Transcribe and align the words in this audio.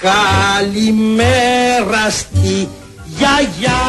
Καλημέρα 0.00 1.30
στη 2.10 2.68
γιαγιά. 3.06 3.80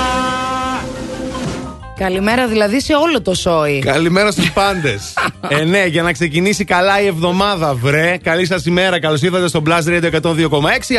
Καλημέρα 1.98 2.48
δηλαδή 2.48 2.82
σε 2.82 2.94
όλο 2.94 3.22
το 3.22 3.34
σόι. 3.34 3.80
Καλημέρα 3.80 4.32
στους 4.32 4.52
πάντες. 4.52 5.14
ε, 5.60 5.64
ναι, 5.64 5.86
για 5.86 6.04
να 6.04 6.12
ξεκινήσει 6.12 6.66
καλά 6.66 7.02
η 7.02 7.06
εβδομάδα, 7.06 7.74
βρε. 7.74 8.18
Καλή 8.24 8.46
σας 8.46 8.66
ημέρα. 8.66 9.00
Καλώς 9.00 9.22
ήρθατε 9.22 9.48
στο 9.48 9.62
Plus 9.66 9.84
Radio 9.86 10.12
102,6. 10.22 10.50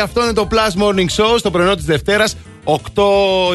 Αυτό 0.03 0.23
είναι 0.23 0.33
το 0.33 0.47
Plus 0.51 0.83
Morning 0.83 1.07
Show 1.17 1.35
στο 1.37 1.51
πρωινό 1.51 1.75
της 1.75 1.85
Δευτέρας. 1.85 2.35
8 2.63 2.77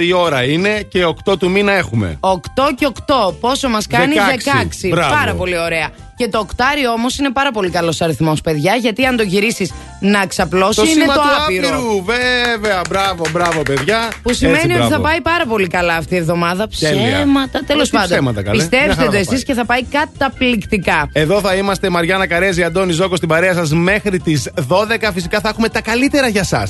η 0.02 0.12
ώρα 0.12 0.42
είναι 0.44 0.82
και 0.88 1.04
8 1.26 1.38
του 1.38 1.50
μήνα 1.50 1.72
έχουμε. 1.72 2.16
8 2.20 2.30
και 2.74 2.88
8. 3.06 3.32
Πόσο 3.40 3.68
μας 3.68 3.86
κάνει; 3.86 4.14
16. 4.14 4.86
16. 4.86 4.88
Μπράβο. 4.90 5.14
Πάρα 5.14 5.34
πολύ 5.34 5.58
ωραία. 5.58 5.88
Και 6.16 6.28
το 6.28 6.38
οκτάρι 6.38 6.86
όμως 6.86 7.18
είναι 7.18 7.30
πάρα 7.32 7.50
πολύ 7.50 7.70
καλός 7.70 8.00
αριθμός, 8.00 8.40
παιδιά, 8.40 8.74
γιατί 8.74 9.04
αν 9.06 9.16
το 9.16 9.22
γυρίσεις 9.22 9.72
να 10.00 10.26
ξαπλώσει 10.26 10.74
Το 10.76 10.82
είναι 10.82 10.92
σήμα 11.00 11.14
το 11.14 11.20
του 11.20 11.26
άπειρο. 11.44 11.68
άπειρου. 11.68 12.04
Βέβαια, 12.04 12.80
μπράβο, 12.88 13.24
μπράβο, 13.32 13.62
παιδιά. 13.62 14.12
Που 14.22 14.32
σημαίνει 14.32 14.56
Έτσι, 14.58 14.70
ότι 14.70 14.80
θα 14.80 14.86
μπράβο. 14.88 15.02
πάει 15.02 15.20
πάρα 15.20 15.46
πολύ 15.46 15.66
καλά 15.66 15.94
αυτή 15.94 16.14
η 16.14 16.16
εβδομάδα. 16.18 16.68
Τέλεια. 16.80 17.12
Ψέματα, 17.16 17.60
τέλος 17.66 17.84
Τι 17.90 17.96
πάντων. 17.96 18.08
ψέματα, 18.10 18.42
καλέ. 18.42 18.56
Μια 18.56 18.68
Πιστέψτε 18.68 18.94
χαρά 18.94 19.06
το 19.06 19.12
θα 19.12 19.18
εσείς 19.18 19.28
πάει. 19.30 19.42
και 19.42 19.54
θα 19.54 19.64
πάει 19.64 19.82
καταπληκτικά. 19.84 21.08
Εδώ 21.12 21.40
θα 21.40 21.54
είμαστε 21.54 21.88
Μαριάννα 21.90 22.26
Καρέζη, 22.26 22.62
Αντώνη 22.62 22.92
Ζώκος 22.92 23.16
στην 23.16 23.28
παρέα 23.28 23.54
σας 23.54 23.70
μέχρι 23.72 24.18
τις 24.20 24.48
12. 24.68 25.12
Φυσικά 25.12 25.40
θα 25.40 25.48
έχουμε 25.48 25.68
τα 25.68 25.80
καλύτερα 25.80 26.28
για 26.28 26.40
εσά. 26.40 26.68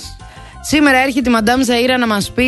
Σήμερα 0.60 0.98
έρχεται 0.98 1.28
η 1.28 1.32
Μαντάμ 1.32 1.60
Ζαΐρα 1.60 1.98
να 1.98 2.06
μας 2.06 2.30
πει 2.30 2.44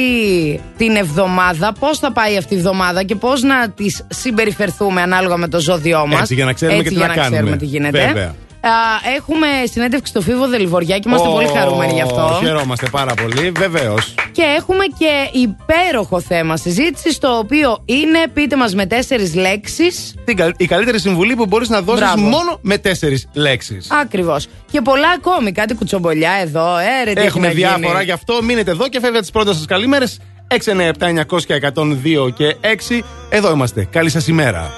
την 0.76 0.96
εβδομάδα, 0.96 1.72
πώς 1.78 1.98
θα 1.98 2.12
πάει 2.12 2.36
αυτή 2.36 2.54
η 2.54 2.56
εβδομάδα 2.56 3.02
και 3.02 3.14
πώς 3.14 3.42
να 3.42 3.70
τις 3.70 4.06
συμπεριφερθούμε 4.08 5.02
ανάλογα 5.02 5.36
με 5.36 5.48
το 5.48 5.60
ζώδιό 5.60 6.06
μας. 6.06 6.20
Έτσι, 6.20 6.34
για 6.34 6.44
να 6.44 6.52
ξέρουμε 6.52 6.78
Έτσι, 6.78 6.88
και 6.88 6.94
τι 6.94 7.00
για 7.04 7.08
να 7.08 7.14
να 7.14 7.20
ξέρουμε 7.20 7.38
κάνουμε. 7.40 7.56
τι 7.56 7.64
γίνεται. 7.66 8.06
Βέβαια. 8.06 8.34
Α, 8.62 8.70
έχουμε 9.16 9.46
συνέντευξη 9.72 10.10
στο 10.10 10.20
Φίβο 10.20 10.48
Δελιβοριά 10.48 10.98
και 10.98 11.08
είμαστε 11.08 11.28
Ω, 11.28 11.32
πολύ 11.32 11.46
χαρούμενοι 11.46 11.92
γι' 11.92 12.00
αυτό. 12.00 12.38
Χαιρόμαστε 12.42 12.86
πάρα 12.90 13.14
πολύ, 13.14 13.50
βεβαίως. 13.50 14.14
Και 14.32 14.42
έχουμε 14.56 14.84
και 14.98 15.38
υπέροχο 15.38 16.20
θέμα 16.20 16.56
συζήτηση, 16.56 17.20
το 17.20 17.38
οποίο 17.38 17.82
είναι, 17.84 18.18
πείτε 18.34 18.56
μας 18.56 18.74
με 18.74 18.86
τέσσερις 18.86 19.34
λέξεις. 19.34 20.14
Η 20.56 20.66
καλύτερη 20.66 21.00
συμβουλή 21.00 21.34
που 21.36 21.46
μπορείς 21.46 21.68
να 21.68 21.80
δώσεις 21.80 22.04
Μπράβο. 22.04 22.20
μόνο 22.28 22.58
με 22.60 22.78
τέσσερις 22.78 23.28
λέξεις. 23.32 23.90
Ακριβώς. 23.90 24.46
Και 24.70 24.80
πολλά 24.80 25.08
ακόμη, 25.16 25.52
κάτι 25.52 25.74
κουτσομπολιά 25.74 26.32
εδώ, 26.42 26.76
ε, 26.78 27.04
ρε, 27.04 27.12
τι 27.12 27.18
έχει 27.18 27.26
Έχουμε 27.28 27.46
να 27.46 27.52
γίνει. 27.52 27.64
διάφορα, 27.66 28.02
γι' 28.02 28.12
αυτό 28.12 28.42
μείνετε 28.42 28.70
εδώ 28.70 28.88
και 28.88 28.98
φεύγετε 29.00 29.20
τις 29.20 29.30
πρώτες 29.30 29.56
σας 29.56 29.64
καλημέρες. 29.66 30.18
697-900 30.48 31.46
και 31.46 31.54
102 31.54 32.30
και 32.34 32.56
6. 32.60 33.02
Εδώ 33.28 33.50
είμαστε. 33.52 33.86
Καλή 33.90 34.10
σας 34.10 34.26
ημέρα. 34.28 34.70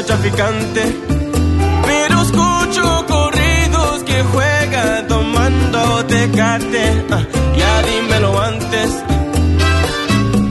Soy 0.00 0.06
traficante, 0.06 0.82
pero 1.84 2.22
escucho 2.22 3.04
corridos 3.06 4.02
que 4.04 4.22
juegan 4.22 5.06
tomando 5.08 6.06
tecate. 6.06 7.04
Ah, 7.10 7.22
ya 7.54 7.82
dímelo 7.82 8.40
antes. 8.40 8.90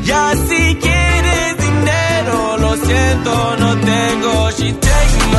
Ya 0.04 0.34
si 0.48 0.76
quieres 0.76 1.58
dinero, 1.58 2.58
lo 2.60 2.76
siento, 2.76 3.56
no 3.58 3.76
tengo. 3.78 4.52
She 4.52 4.72
take 4.74 5.18
my 5.32 5.39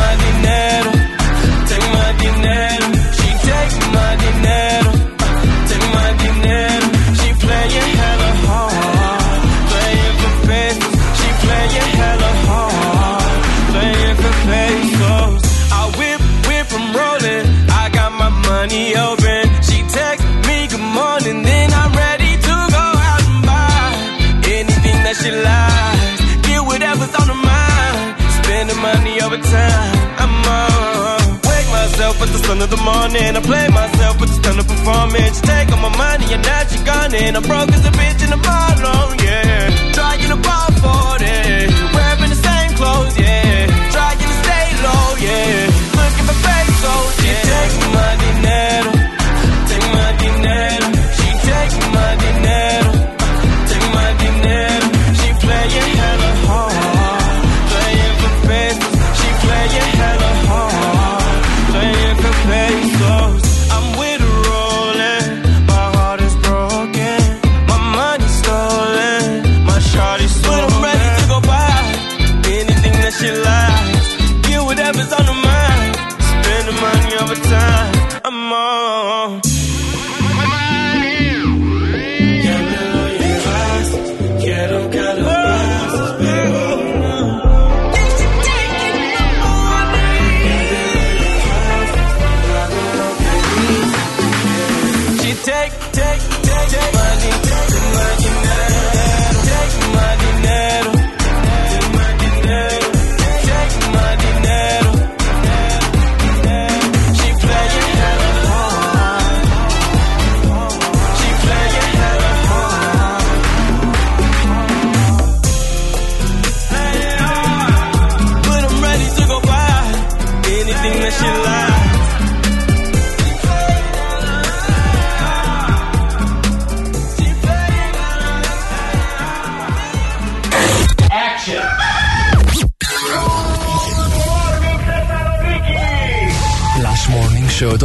time. 29.50 29.96
I'm 30.22 30.34
on. 30.46 31.40
Wake 31.50 31.68
myself 31.78 32.20
with 32.20 32.32
the 32.32 32.40
sun 32.46 32.62
of 32.62 32.70
the 32.70 32.80
morning. 32.90 33.36
I 33.36 33.40
play 33.40 33.68
myself 33.68 34.20
with 34.20 34.30
the 34.30 34.36
stunning 34.40 34.68
performance. 34.72 35.36
She 35.36 35.42
take 35.42 35.68
all 35.72 35.82
my 35.82 35.92
money 35.96 36.26
and 36.34 36.42
now 36.42 36.62
she 36.70 36.78
gone 36.84 37.14
and 37.14 37.36
I'm 37.36 37.42
broke 37.42 37.72
as 37.72 37.84
a 37.84 37.92
bitch 38.00 38.20
in 38.24 38.30
the 38.30 38.40
bottom, 38.48 39.18
yeah. 39.26 39.49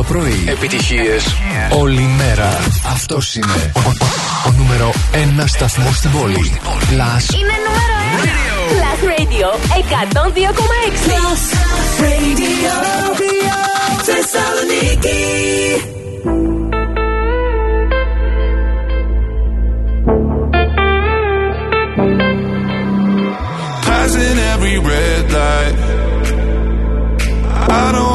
Πρωί. 0.08 0.44
Επιτυχίες 0.48 1.26
όλη 1.70 2.02
μέρα. 2.18 2.58
Αυτός 2.94 3.36
είναι 3.36 3.72
ο, 3.76 3.80
ο- 3.80 4.48
ο 4.48 4.52
νούμερο 4.58 4.92
ένα 5.12 5.48
σταθμός 5.48 5.96
στην 5.96 6.12
πόλη. 6.12 6.60
Last 6.64 7.34
Είναι 7.40 7.56
νούμερο 7.66 7.96
1. 8.24 8.26
Plus 8.76 9.00
Radio 9.12 9.48
102,6. 9.76 10.98
Plus 11.08 11.44
Radio. 12.04 12.74
Θεσσαλονίκη. 14.04 15.24
Passing 23.88 24.38
every 24.54 24.78
red 24.80 25.32
light. 25.32 25.76
I 27.68 27.92
know 27.92 27.92
I'm 27.92 27.94
in 27.94 28.02
over 28.02 28.15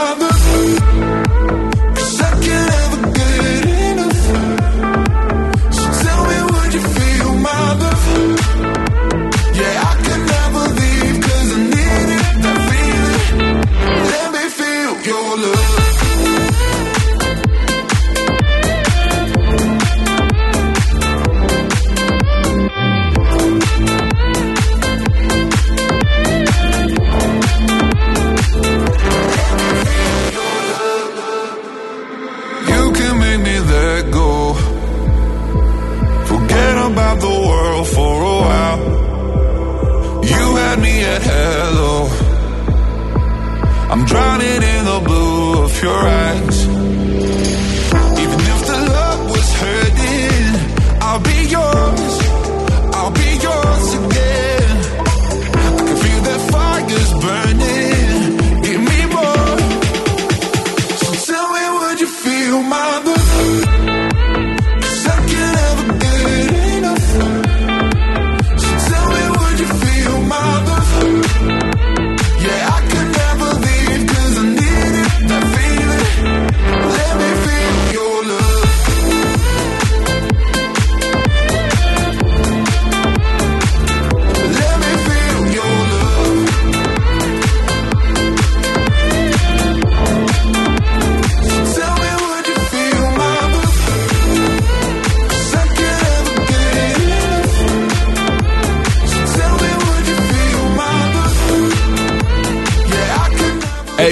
drowning 44.11 44.61
in 44.61 44.85
the 44.85 45.01
blue 45.05 45.63
of 45.63 45.81
your 45.81 45.93
eyes. 45.93 46.30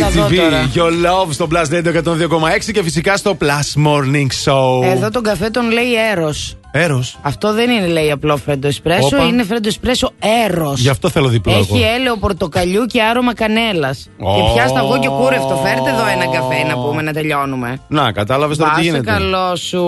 Never. 0.09 0.15
Θα 0.15 0.21
δω 0.21 0.27
ATV, 0.27 0.35
τώρα. 0.35 0.69
Your 0.73 0.91
Love 1.05 1.27
στο 1.31 1.47
Plus 1.51 1.65
Radio 1.73 1.93
102,6 2.03 2.71
και 2.73 2.83
φυσικά 2.83 3.17
στο 3.17 3.37
Plus 3.41 3.85
Morning 3.87 4.27
Show. 4.45 4.83
Εδώ 4.83 5.09
τον 5.09 5.23
καφέ 5.23 5.49
τον 5.49 5.71
λέει 5.71 5.93
Έρο. 6.11 6.33
Έρος. 6.71 7.17
Αυτό 7.21 7.53
δεν 7.53 7.69
είναι 7.69 7.87
λέει 7.87 8.11
απλό 8.11 8.37
φρέντο 8.37 8.67
εσπρέσο, 8.67 9.15
Όπα. 9.15 9.23
είναι 9.25 9.43
φρέντο 9.43 9.67
εσπρέσο 9.67 10.11
Έρος. 10.45 10.79
Γι' 10.79 10.89
αυτό 10.89 11.09
θέλω 11.09 11.27
διπλό 11.27 11.53
Έχει 11.53 11.75
εγώ. 11.83 11.93
έλαιο 11.95 12.17
πορτοκαλιού 12.17 12.85
και 12.85 13.01
άρωμα 13.01 13.33
κανέλας. 13.33 14.09
Ω. 14.19 14.35
Και 14.35 14.41
πιάσ' 14.53 14.72
τ' 14.72 14.79
αυγό 14.79 14.99
και 14.99 15.07
κούρευ' 15.07 15.41
το. 15.41 15.55
Φέρτε 15.63 15.89
εδώ 15.89 16.05
ένα 16.15 16.25
καφέ 16.37 16.63
να 16.67 16.73
πούμε 16.81 17.01
να 17.01 17.13
τελειώνουμε. 17.13 17.79
Να, 17.87 18.11
κατάλαβες 18.11 18.57
τώρα 18.57 18.69
τι 18.69 18.75
Πάσε 18.75 18.89
γίνεται. 18.89 19.11
καλό 19.11 19.55
σου. 19.55 19.83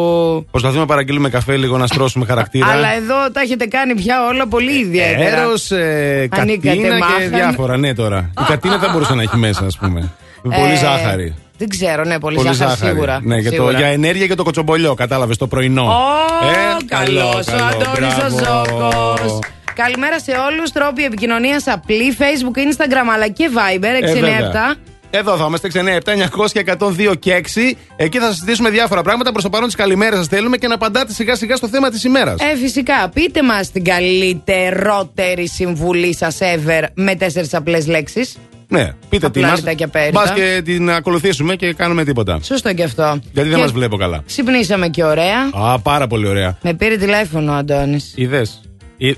Προσπαθούμε 0.51 0.79
να 0.81 0.85
παραγγείλουμε 0.85 1.29
καφέ 1.29 1.57
λίγο 1.57 1.77
να 1.77 1.87
στρώσουμε 1.87 2.25
χαρακτήρα. 2.25 2.67
Αλλά 2.73 2.93
εδώ 2.93 3.31
τα 3.33 3.41
έχετε 3.41 3.65
κάνει 3.65 3.95
πια 3.95 4.25
όλα 4.25 4.47
πολύ 4.47 4.79
ιδιαίτερα. 4.79 5.41
Έρος, 5.41 5.71
ε, 5.71 6.27
Ανήκατε 6.31 6.67
κατίνα 6.67 6.87
και 6.93 6.97
μάχαν. 7.03 7.29
διάφορα. 7.29 7.77
Ναι, 7.77 7.93
τώρα. 7.93 8.29
Η 8.41 8.43
κατίνα 8.47 8.77
δεν 8.77 8.91
μπορούσε 8.91 9.13
να 9.13 9.21
έχει 9.21 9.37
μέσα, 9.37 9.65
ας 9.65 9.77
πούμε. 9.77 10.11
Με 10.43 10.55
πολύ 10.55 10.71
Ε, 10.71 10.75
ζάχαρη. 10.77 11.35
Δεν 11.61 11.69
ξέρω, 11.69 12.03
ναι, 12.03 12.19
πολύ, 12.19 12.35
Πολύ 12.35 12.53
ζάχαρη, 12.53 12.91
σίγουρα. 12.91 13.19
Ναι, 13.23 13.37
για, 13.37 13.49
το, 13.49 13.55
Σίγουρα. 13.55 13.77
για 13.77 13.87
ενέργεια 13.87 14.27
και 14.27 14.35
το 14.35 14.43
κοτσομπολιό, 14.43 14.93
κατάλαβες 14.93 15.37
το 15.37 15.47
πρωινό. 15.47 15.83
Ω, 15.83 16.47
Ε, 16.47 16.85
καλός 16.85 17.47
ο 17.47 17.55
Αντώνης 17.55 18.17
ο 18.17 18.29
Ζώκος. 18.29 19.39
Καλημέρα 19.75 20.19
σε 20.19 20.31
όλους. 20.31 20.71
Τρόποι 20.71 21.03
επικοινωνίας 21.03 21.67
απλή. 21.67 22.15
Facebook, 22.19 22.57
Instagram 22.57 23.07
αλλά 23.13 23.27
και 23.27 23.49
Viber 23.53 24.03
697. 24.03 24.17
Ε, 24.17 24.19
βέβαια. 24.19 24.75
Εδώ 25.09 25.37
θα 25.37 25.45
είμαστε 25.47 25.67
697 25.67 26.11
900 26.11 26.51
και 26.51 26.63
102 26.79 27.13
και 27.19 27.33
6. 27.33 27.77
Εκεί 27.95 28.19
θα 28.19 28.31
συζητήσουμε 28.31 28.69
διάφορα 28.69 29.01
πράγματα. 29.01 29.31
Προς 29.31 29.43
το 29.43 29.49
παρόν 29.49 29.69
τη 29.69 29.75
καλημέρα 29.75 30.15
σας 30.15 30.27
θέλουμε 30.27 30.57
και 30.57 30.67
να 30.67 30.73
απαντάτε 30.73 31.13
σιγά 31.13 31.35
σιγά 31.35 31.55
στο 31.55 31.67
θέμα 31.67 31.89
της 31.89 32.03
ημέρας. 32.03 32.39
Ε, 32.39 32.57
φυσικά. 32.57 33.09
Πείτε 33.13 33.43
μας 33.43 33.71
την 33.71 33.83
καλύτερότερη 33.83 35.47
συμβουλή 35.47 36.15
σας 36.15 36.37
ever 36.41 36.83
με 36.93 37.15
τέσσερις 37.15 37.53
απλές 37.53 37.87
λέξεις. 37.87 38.35
Ναι, 38.71 38.91
πείτε 39.09 39.29
τι 39.29 39.39
απλά 39.39 39.47
μα. 39.47 39.55
ρητά 39.55 39.73
και 39.73 39.83
απέριτα. 39.83 40.23
Μπα 40.25 40.33
και 40.33 40.61
την 40.63 40.89
ακολουθήσουμε 40.91 41.55
και 41.55 41.73
κάνουμε 41.73 42.03
τίποτα. 42.03 42.39
Σωστό 42.41 42.73
και 42.73 42.83
αυτό. 42.83 43.19
Γιατί 43.31 43.49
δεν 43.49 43.57
Και 43.57 43.63
μας 43.63 43.71
βλέπω 43.71 43.97
καλά. 43.97 44.23
Ξυπνήσαμε 44.25 44.87
και 44.87 45.03
ωραία. 45.03 45.49
Α, 45.53 45.79
πάρα 45.79 46.07
πολύ 46.07 46.27
ωραία. 46.27 46.57
Με 46.61 46.73
πήρε 46.73 46.97
τηλέφωνο 46.97 47.51
ο 47.51 47.55
Αντώνης. 47.55 48.13
Είδες. 48.15 48.61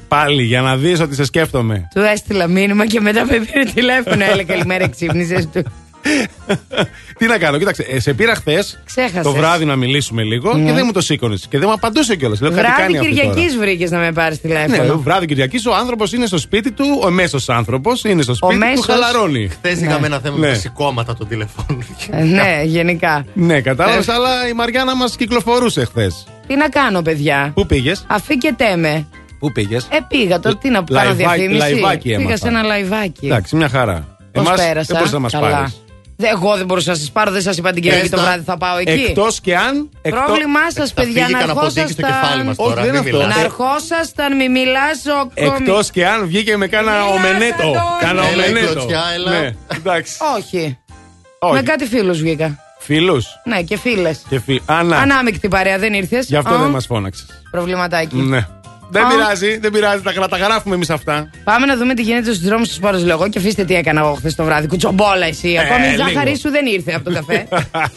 Πάλι 0.08 0.44
για 0.44 0.62
να 0.62 0.78
δεις 0.78 1.00
ότι 1.00 1.16
σε 1.16 1.26
σκέφτομαι. 1.26 1.88
Του 1.94 2.02
έστειλα 2.02 2.48
μήνυμα 2.48 2.86
και 2.88 3.00
μετά 3.00 3.26
με 3.26 3.38
πήρε 3.38 3.64
τηλέφωνο. 3.74 4.24
Έλεγε 4.24 4.44
καλημέρα, 4.44 4.90
ξύπνησες 4.90 5.48
του. 5.54 5.64
Τι 7.18 7.28
να 7.28 7.38
κάνω, 7.38 7.58
κοίταξε. 7.58 7.84
ε, 7.90 8.00
σε 8.00 8.14
πήρα 8.14 8.36
χθες 8.36 8.80
Ξέχασες. 8.86 9.22
το 9.24 9.32
βράδυ 9.32 9.66
να 9.66 9.76
μιλήσουμε 9.76 10.24
λίγο 10.24 10.52
και 10.66 10.72
δεν 10.72 10.82
μου 10.86 10.92
το 10.92 11.02
σήκωνες. 11.02 11.46
Και 11.50 11.58
δεν 11.58 11.68
μου 11.68 11.74
απαντούσε 11.74 12.16
κιόλας. 12.16 12.42
Λέω 12.42 12.52
κάτι 12.52 12.62
Βράδυ 12.62 12.82
κάνει 12.82 12.98
αυτή 12.98 13.16
τώρα. 13.16 13.34
Κυριακή 13.34 13.58
βρήκες 13.58 13.92
να 13.92 13.98
με 14.00 14.12
πάρεις 14.12 14.40
Ναι, 14.44 14.50
τηλέφωνο. 14.66 15.00
βράδυ 15.00 15.26
Κυριακής 15.26 15.66
ο 15.66 15.76
άνθρωπος 15.76 16.14
είναι 16.14 16.26
στο 16.26 16.38
σπίτι 16.38 16.72
του, 16.72 16.86
ο 17.04 17.10
μέσος 17.10 17.50
άνθρωπος 17.50 18.04
είναι 18.04 18.22
στο 18.22 18.34
σπίτι 18.34 18.54
του, 18.54 18.60
μέσος- 18.60 18.86
χαλαρώνει. 18.86 19.48
Χθες 19.48 19.82
είχαμε 19.82 20.08
ένα 20.08 20.20
θέμα 20.20 20.38
Ναι. 20.38 20.48
με 20.48 20.54
σηκώματα 20.54 21.16
των 21.16 21.28
τηλεφώνων. 21.28 21.84
Ε, 22.12 22.24
ναι, 22.24 22.62
γενικά. 22.66 23.26
Ναι, 23.34 23.62
κατάλαβες, 23.62 24.10
αλλά 24.10 24.48
η 24.48 24.54
Μαριάννα 24.54 24.96
μας 24.96 25.16
κυκλοφορούσε 25.16 25.86
χθες. 25.86 26.26
Τι 26.48 26.56
να 26.56 26.70
κάνω, 26.70 27.02
παιδιά; 27.02 27.52
Πού 27.56 27.66
πήγες, 27.66 28.06
Αφήκετε 28.08 28.76
με. 28.76 29.08
Πού 29.40 29.52
πήγες; 29.52 29.88
Ε, 29.92 29.98
πήγα 30.08 30.40
τώρα. 30.40 30.58
Τι 30.58 30.70
να 30.70 30.82
κάνω, 30.82 30.86
Λαϊβάκι- 30.90 31.18
διαφήμιση. 31.18 31.58
λαϊβάκι 31.60 32.08
Πήγα 32.08 32.20
έμαθα. 32.20 32.38
σε 32.38 32.48
ένα 32.48 32.62
λαϊβάκι. 32.64 33.26
Εντάξει, 33.26 33.56
μια 33.56 33.70
χαρά. 33.70 34.08
Πώς 34.32 34.46
Εμάς 34.46 34.60
πέρασα; 34.62 34.84
δεν 34.88 34.96
μπορούσε 34.98 35.14
να 35.14 35.20
μας 35.20 35.32
Καλά. 35.32 35.50
πάρεις. 35.50 35.83
Δε- 36.24 36.30
Εγώ 36.30 36.56
δεν 36.58 36.66
μπορούσα 36.66 36.92
να 36.92 36.98
σας 36.98 37.12
πάρω, 37.12 37.32
δεν 37.32 37.42
σας 37.42 37.58
είπα 37.58 37.72
την 37.72 37.82
Κυριακή 37.82 38.10
το 38.10 38.16
Έστα. 38.16 38.28
βράδυ 38.28 38.44
θα 38.44 38.58
πάω 38.58 38.78
εκεί. 38.78 38.92
Εκτός 38.92 39.42
και 39.42 39.58
αν. 39.58 39.90
εκτός- 40.02 40.24
Πρόβλημά 40.26 40.60
σας, 40.76 40.90
Θα 40.90 40.96
παιδιά, 41.02 41.22
φύγει 41.26 41.34
να 41.34 41.40
κανένα 41.40 41.60
ποντίκι 41.60 41.92
στο 41.92 42.02
κεφάλι 42.02 42.44
μας 42.44 42.56
ερχόσασταν. 42.58 42.66
Όχι, 42.66 42.74
τώρα. 42.74 42.82
δεν 42.82 42.92
μην 42.92 43.02
είναι 43.02 43.10
αυτό. 43.10 43.18
μιλάς. 43.18 43.36
Να 43.36 43.42
ερχόσασταν, 43.44 44.36
μη 44.36 44.50
μιλάς 44.50 44.98
ο 45.06 45.32
Εκτός 45.34 45.92
και 45.92 46.08
αν 46.08 46.26
βγήκε 46.28 46.58
με 46.58 46.68
κάνα 46.68 46.92
Μιλάς, 46.92 47.16
ομενέτο. 47.16 47.64
Αντώνη. 47.68 48.00
Κάνα 48.00 48.22
Έλα, 48.28 48.46
η 48.46 48.50
ομενέτο. 48.50 48.72
κλωτσιά, 48.74 49.04
έλα. 49.16 49.30
Ναι, 49.40 49.56
εντάξει. 49.78 50.14
Όχι. 50.38 50.78
Όχι. 51.40 51.54
Με 51.54 51.62
κάτι 51.62 51.86
φίλους 51.86 52.20
βγήκα. 52.22 52.58
Φίλους; 52.80 53.26
Ναι, 53.44 53.62
και 53.62 53.78
φίλες. 53.78 54.22
Και 54.30 54.40
φι... 54.40 54.62
Ανά. 54.66 54.98
Ανάμεικτη 54.98 55.48
παρέα, 55.48 55.78
δεν 55.78 55.94
ήρθες. 55.94 56.26
Γι' 56.28 56.36
αυτό 56.36 56.58
δεν 56.58 56.70
μας 56.70 56.86
φώναξες. 56.86 57.26
Προβληματάκι. 57.52 58.16
Ναι. 58.16 58.48
Δεν 58.90 59.04
Α. 59.04 59.08
πειράζει, 59.08 59.58
δεν 59.58 59.72
πειράζει. 59.72 60.02
Τα, 60.02 60.12
γρα- 60.12 60.28
τα 60.28 60.38
γράφουμε 60.38 60.76
εμείς 60.76 60.90
αυτά. 60.90 61.30
Πάμε 61.44 61.66
να 61.66 61.78
δούμε 61.78 61.94
τι 61.94 62.02
γίνεται 62.02 62.34
στους 62.34 62.48
δρόμους 62.48 62.68
του 62.68 62.74
Σπόρο 62.74 62.98
Λεγό 62.98 63.28
και 63.30 63.40
αφήστε 63.40 63.64
τι 63.64 63.76
έκανα 63.76 64.00
εγώ 64.02 64.14
χθες 64.14 64.36
το 64.36 64.44
βράδυ. 64.44 64.68
Κουτσομπόλα 64.68 65.26
εσύ. 65.26 65.58
Ακόμη 65.58 65.88
η 65.88 65.96
ζάχαρη 65.96 66.26
λίγο. 66.26 66.36
σου 66.38 66.50
δεν 66.50 66.66
ήρθε 66.66 66.92
από 66.94 67.04
το 67.04 67.14
καφέ. 67.14 67.48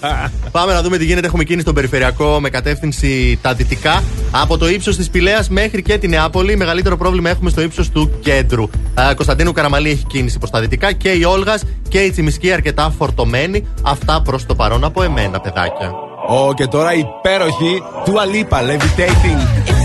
Πάμε 0.56 0.72
να 0.72 0.82
δούμε 0.82 0.96
τι 0.98 1.04
γίνεται. 1.04 1.26
Έχουμε 1.26 1.42
κίνηση 1.44 1.62
στον 1.62 1.74
περιφερειακό 1.74 2.40
με 2.40 2.48
κατεύθυνση 2.50 3.38
τα 3.42 3.54
δυτικά. 3.54 4.02
Από 4.30 4.58
το 4.58 4.68
ύψος 4.68 4.96
της 4.96 5.10
Πηλέας 5.10 5.48
μέχρι 5.48 5.82
και 5.82 5.98
τη 5.98 6.08
Νεάπολη. 6.08 6.56
Μεγαλύτερο 6.56 6.96
πρόβλημα 6.96 7.30
έχουμε 7.30 7.50
στο 7.50 7.60
ύψος 7.60 7.90
του 7.90 8.10
κέντρου. 8.20 8.68
Α, 8.94 9.14
Κωνσταντίνου 9.14 9.52
Καραμαλή 9.52 9.90
έχει 9.90 10.04
κίνηση 10.06 10.38
προς 10.38 10.50
τα 10.50 10.60
δυτικά 10.60 10.92
και 10.92 11.08
η 11.10 11.24
Όλγας 11.24 11.62
και 11.88 11.98
η 12.00 12.10
Τσιμισκή 12.10 12.52
αρκετά 12.52 12.94
φορτωμένη. 12.98 13.66
Αυτά 13.82 14.22
προς 14.22 14.46
το 14.46 14.54
παρόν 14.54 14.84
από 14.84 15.02
εμένα, 15.02 15.40
παιδάκια. 15.40 15.90
Ω, 16.28 16.54
και 16.54 16.66
τώρα 16.66 16.90
υπέροχη 16.94 17.82
του 18.04 18.20
Αλίπα, 18.20 18.60
Levitating. 18.62 19.75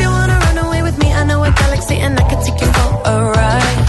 And 2.00 2.20
I 2.20 2.24
can 2.30 2.40
take 2.44 2.60
you 2.62 2.68
for 2.68 2.90
a 3.12 3.16
ride. 3.36 3.80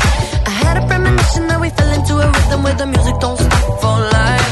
I 0.47 0.53
had 0.63 0.77
a 0.83 0.87
premonition 0.87 1.47
that 1.49 1.61
we 1.61 1.69
fell 1.71 1.93
into 1.99 2.15
a 2.25 2.27
rhythm 2.37 2.63
where 2.63 2.75
the 2.75 2.87
music 2.87 3.17
don't 3.21 3.39
stop 3.39 3.65
for 3.83 3.97
life. 4.19 4.51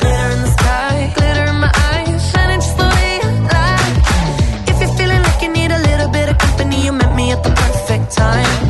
Glitter 0.00 0.30
in 0.36 0.40
the 0.46 0.52
sky, 0.58 1.12
glitter 1.16 1.44
in 1.52 1.58
my 1.64 1.72
eyes, 1.92 2.30
shining 2.30 2.60
just 2.60 2.76
the 2.76 2.88
way 2.96 3.12
I 3.22 3.30
like. 3.56 4.68
If 4.70 4.76
you're 4.80 4.96
feeling 4.98 5.22
like 5.22 5.40
you 5.42 5.50
need 5.52 5.70
a 5.70 5.80
little 5.88 6.10
bit 6.10 6.28
of 6.28 6.38
company, 6.38 6.84
you 6.84 6.92
met 6.92 7.14
me 7.14 7.32
at 7.32 7.42
the 7.42 7.50
perfect 7.50 8.16
time. 8.16 8.65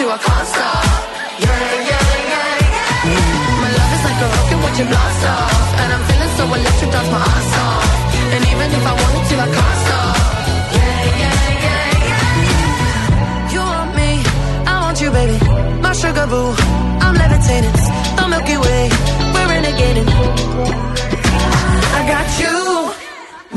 To, 0.00 0.06
can't 0.06 0.48
stop. 0.48 0.84
Yeah, 1.44 1.60
yeah, 1.90 2.04
yeah, 2.32 2.70
yeah. 2.72 3.60
My 3.62 3.70
love 3.76 3.92
is 3.96 4.02
like 4.08 4.20
a 4.24 4.28
rocket, 4.34 4.58
watch 4.64 4.80
it 4.80 4.88
blast 4.90 5.24
off. 5.32 5.68
And 5.80 5.88
I'm 5.94 6.02
feeling 6.08 6.32
so 6.38 6.44
electric, 6.56 6.90
dance 6.94 7.10
my 7.14 7.20
ass 7.36 7.52
off. 7.64 7.88
And 8.34 8.42
even 8.52 8.68
if 8.78 8.84
I 8.90 8.94
wanted 9.00 9.24
to, 9.30 9.34
I 9.44 9.48
can't 9.56 9.78
stop. 9.84 10.16
Yeah, 10.76 11.00
yeah, 11.22 11.36
yeah, 11.66 12.06
yeah. 12.08 13.52
You 13.52 13.60
want 13.72 13.92
me, 14.00 14.10
I 14.72 14.74
want 14.84 14.96
you, 15.02 15.10
baby. 15.18 15.36
My 15.84 15.92
sugar 15.92 16.26
boo, 16.32 16.48
I'm 17.04 17.14
levitating. 17.22 17.76
The 18.16 18.24
Milky 18.32 18.56
Way, 18.64 18.82
we're 19.34 19.48
renegading. 19.52 20.08
I 21.98 22.00
got 22.12 22.28
you, 22.42 22.56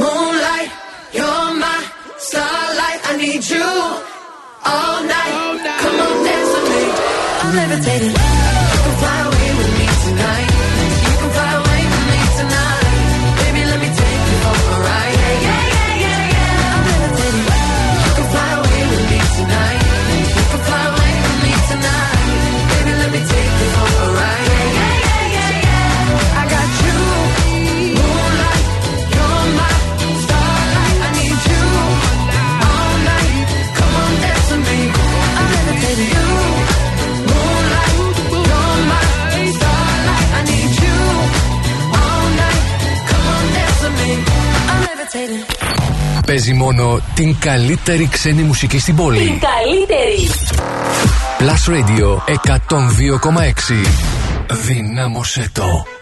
moonlight. 0.01 0.69
You're 1.17 1.49
my 1.63 1.79
starlight. 2.27 2.99
I 3.09 3.11
need 3.17 3.43
you 3.47 4.12
levitating. 7.53 8.42
Παίζει 46.25 46.53
μόνο 46.53 46.99
την 47.15 47.39
καλύτερη 47.39 48.07
ξένη 48.11 48.41
μουσική 48.41 48.79
στην 48.79 48.95
πόλη. 48.95 49.17
Την 49.17 49.39
καλύτερη. 49.39 50.29
Plus 51.39 51.73
Radio 51.73 52.17
102,6. 52.47 53.85
Δυνάμωσέ 54.65 55.49
το. 55.53 55.92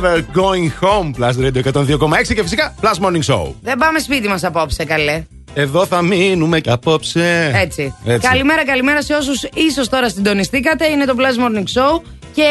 Never 0.00 0.20
Going 0.34 0.70
Home. 0.80 1.10
Plus 1.18 1.34
Radio 1.44 1.62
102,6 1.72 2.34
και 2.34 2.42
φυσικά 2.42 2.74
Plus 2.80 3.06
Morning 3.06 3.34
Show. 3.34 3.52
Δεν 3.62 3.78
πάμε 3.78 3.98
σπίτι 3.98 4.28
μας 4.28 4.44
απόψε, 4.44 4.84
καλέ. 4.84 5.22
Εδώ 5.54 5.86
θα 5.86 6.02
μείνουμε 6.02 6.60
και 6.60 6.70
απόψε. 6.70 7.50
Έτσι. 7.54 7.94
Καλημέρα, 8.20 8.64
καλημέρα 8.64 9.02
σε 9.02 9.14
όσους 9.14 9.42
ίσως 9.54 9.88
τώρα 9.88 10.08
συντονιστήκατε. 10.08 10.86
Είναι 10.86 11.04
το 11.04 11.14
Plus 11.18 11.44
Morning 11.46 11.80
Show 11.82 12.00
και 12.34 12.48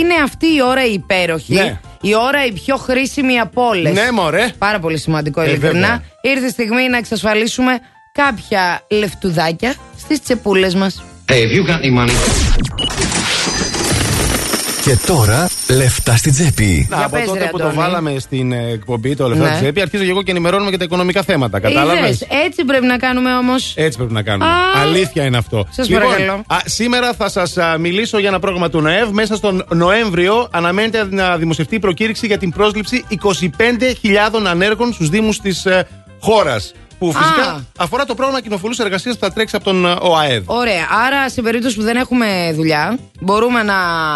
είναι 0.00 0.14
αυτή 0.24 0.46
η 0.46 0.62
ώρα 0.62 0.84
η 0.86 0.92
υπέροχη. 0.92 1.54
Ναι. 1.54 1.80
Η 2.00 2.14
ώρα 2.16 2.46
η 2.46 2.52
πιο 2.52 2.76
χρήσιμη 2.76 3.38
από 3.38 3.66
όλες. 3.66 3.92
Ναι, 3.92 4.10
μωρέ. 4.12 4.52
Πάρα 4.58 4.78
πολύ 4.78 4.98
σημαντικό, 4.98 5.40
Ε, 5.40 5.44
ειλικρινά. 5.48 5.72
βέβαια. 5.72 6.02
Ήρθε 6.22 6.46
η 6.46 6.50
στιγμή 6.50 6.88
να 6.88 6.96
εξασφαλίσουμε 6.96 7.72
κάποια 8.12 8.80
λεφτουδάκια 8.90 9.74
στις 9.98 10.22
τσεπούλες 10.22 10.74
μας. 10.74 11.02
Hey, 11.28 11.32
if 11.32 11.34
you 11.34 11.70
got 11.70 11.80
any 11.80 12.06
money; 12.06 12.12
Και 14.84 14.96
τώρα 15.06 15.48
λεφτά 15.76 16.16
στην 16.16 16.32
τσέπη. 16.32 16.86
Να, 16.90 16.96
Για 16.96 17.06
από 17.06 17.16
πες, 17.16 17.26
τότε 17.26 17.38
ρε, 17.38 17.44
που 17.50 17.58
το 17.58 17.64
Αντώνη. 17.64 17.78
βάλαμε 17.82 18.14
στην 18.18 18.52
ε, 18.52 18.70
εκπομπή 18.72 19.16
το 19.16 19.28
λεφτά 19.28 19.44
Ναι. 19.44 19.50
της 19.50 19.58
τσέπη, 19.60 19.80
αρχίζω 19.80 20.02
και 20.04 20.10
εγώ 20.10 20.22
και 20.22 20.30
ενημερώνουμε 20.30 20.68
για 20.68 20.78
τα 20.78 20.84
οικονομικά 20.84 21.22
θέματα. 21.22 21.60
Κατάλαβες; 21.60 22.02
Είδες, 22.04 22.26
έτσι 22.44 22.64
πρέπει 22.64 22.86
να 22.86 22.96
κάνουμε 22.96 23.34
όμως. 23.34 23.72
Έτσι 23.76 23.98
πρέπει 23.98 24.12
να 24.12 24.22
κάνουμε. 24.22 24.50
Α, 24.50 24.80
Αλήθεια 24.82 25.24
είναι 25.24 25.36
αυτό. 25.36 25.66
σας 25.70 25.88
παρακαλώ. 25.88 26.32
α, 26.46 26.56
σήμερα 26.64 27.12
θα 27.14 27.28
σας 27.28 27.56
μιλήσω 27.78 28.18
για 28.18 28.28
ένα 28.28 28.38
πρόγραμμα 28.38 28.68
του 28.70 28.80
ΝΟΕΒ. 28.80 29.10
Μέσα 29.10 29.36
στον 29.36 29.64
Νοέμβριο 29.74 30.48
αναμένεται 30.50 31.06
να 31.10 31.36
δημοσιευτεί 31.36 31.74
η 31.74 31.78
προκήρυξη 31.78 32.26
για 32.26 32.38
την 32.38 32.50
πρόσληψη 32.50 33.04
25.000 33.08 34.46
ανέργων 34.46 34.92
στους 34.92 35.08
Δήμους 35.08 35.40
της 35.40 35.64
ε, 35.66 35.86
χώρας. 36.20 36.72
Που 37.02 37.12
φυσικά 37.12 37.50
Α. 37.50 37.60
αφορά 37.78 38.04
το 38.04 38.14
πρόγραμμα 38.14 38.40
κοινοφολούς 38.40 38.78
εργασίας 38.78 39.14
που 39.18 39.24
θα 39.24 39.32
τρέξει 39.32 39.56
από 39.56 39.64
τον 39.64 39.86
ε, 39.86 39.96
ΟΑΕΔ. 40.00 40.42
Ωραία. 40.46 40.86
Άρα, 41.06 41.28
σε 41.28 41.42
περίπτωση 41.42 41.76
που 41.76 41.82
δεν 41.82 41.96
έχουμε 41.96 42.52
δουλειά, 42.54 42.98
μπορούμε 43.20 43.62
να. 43.62 43.74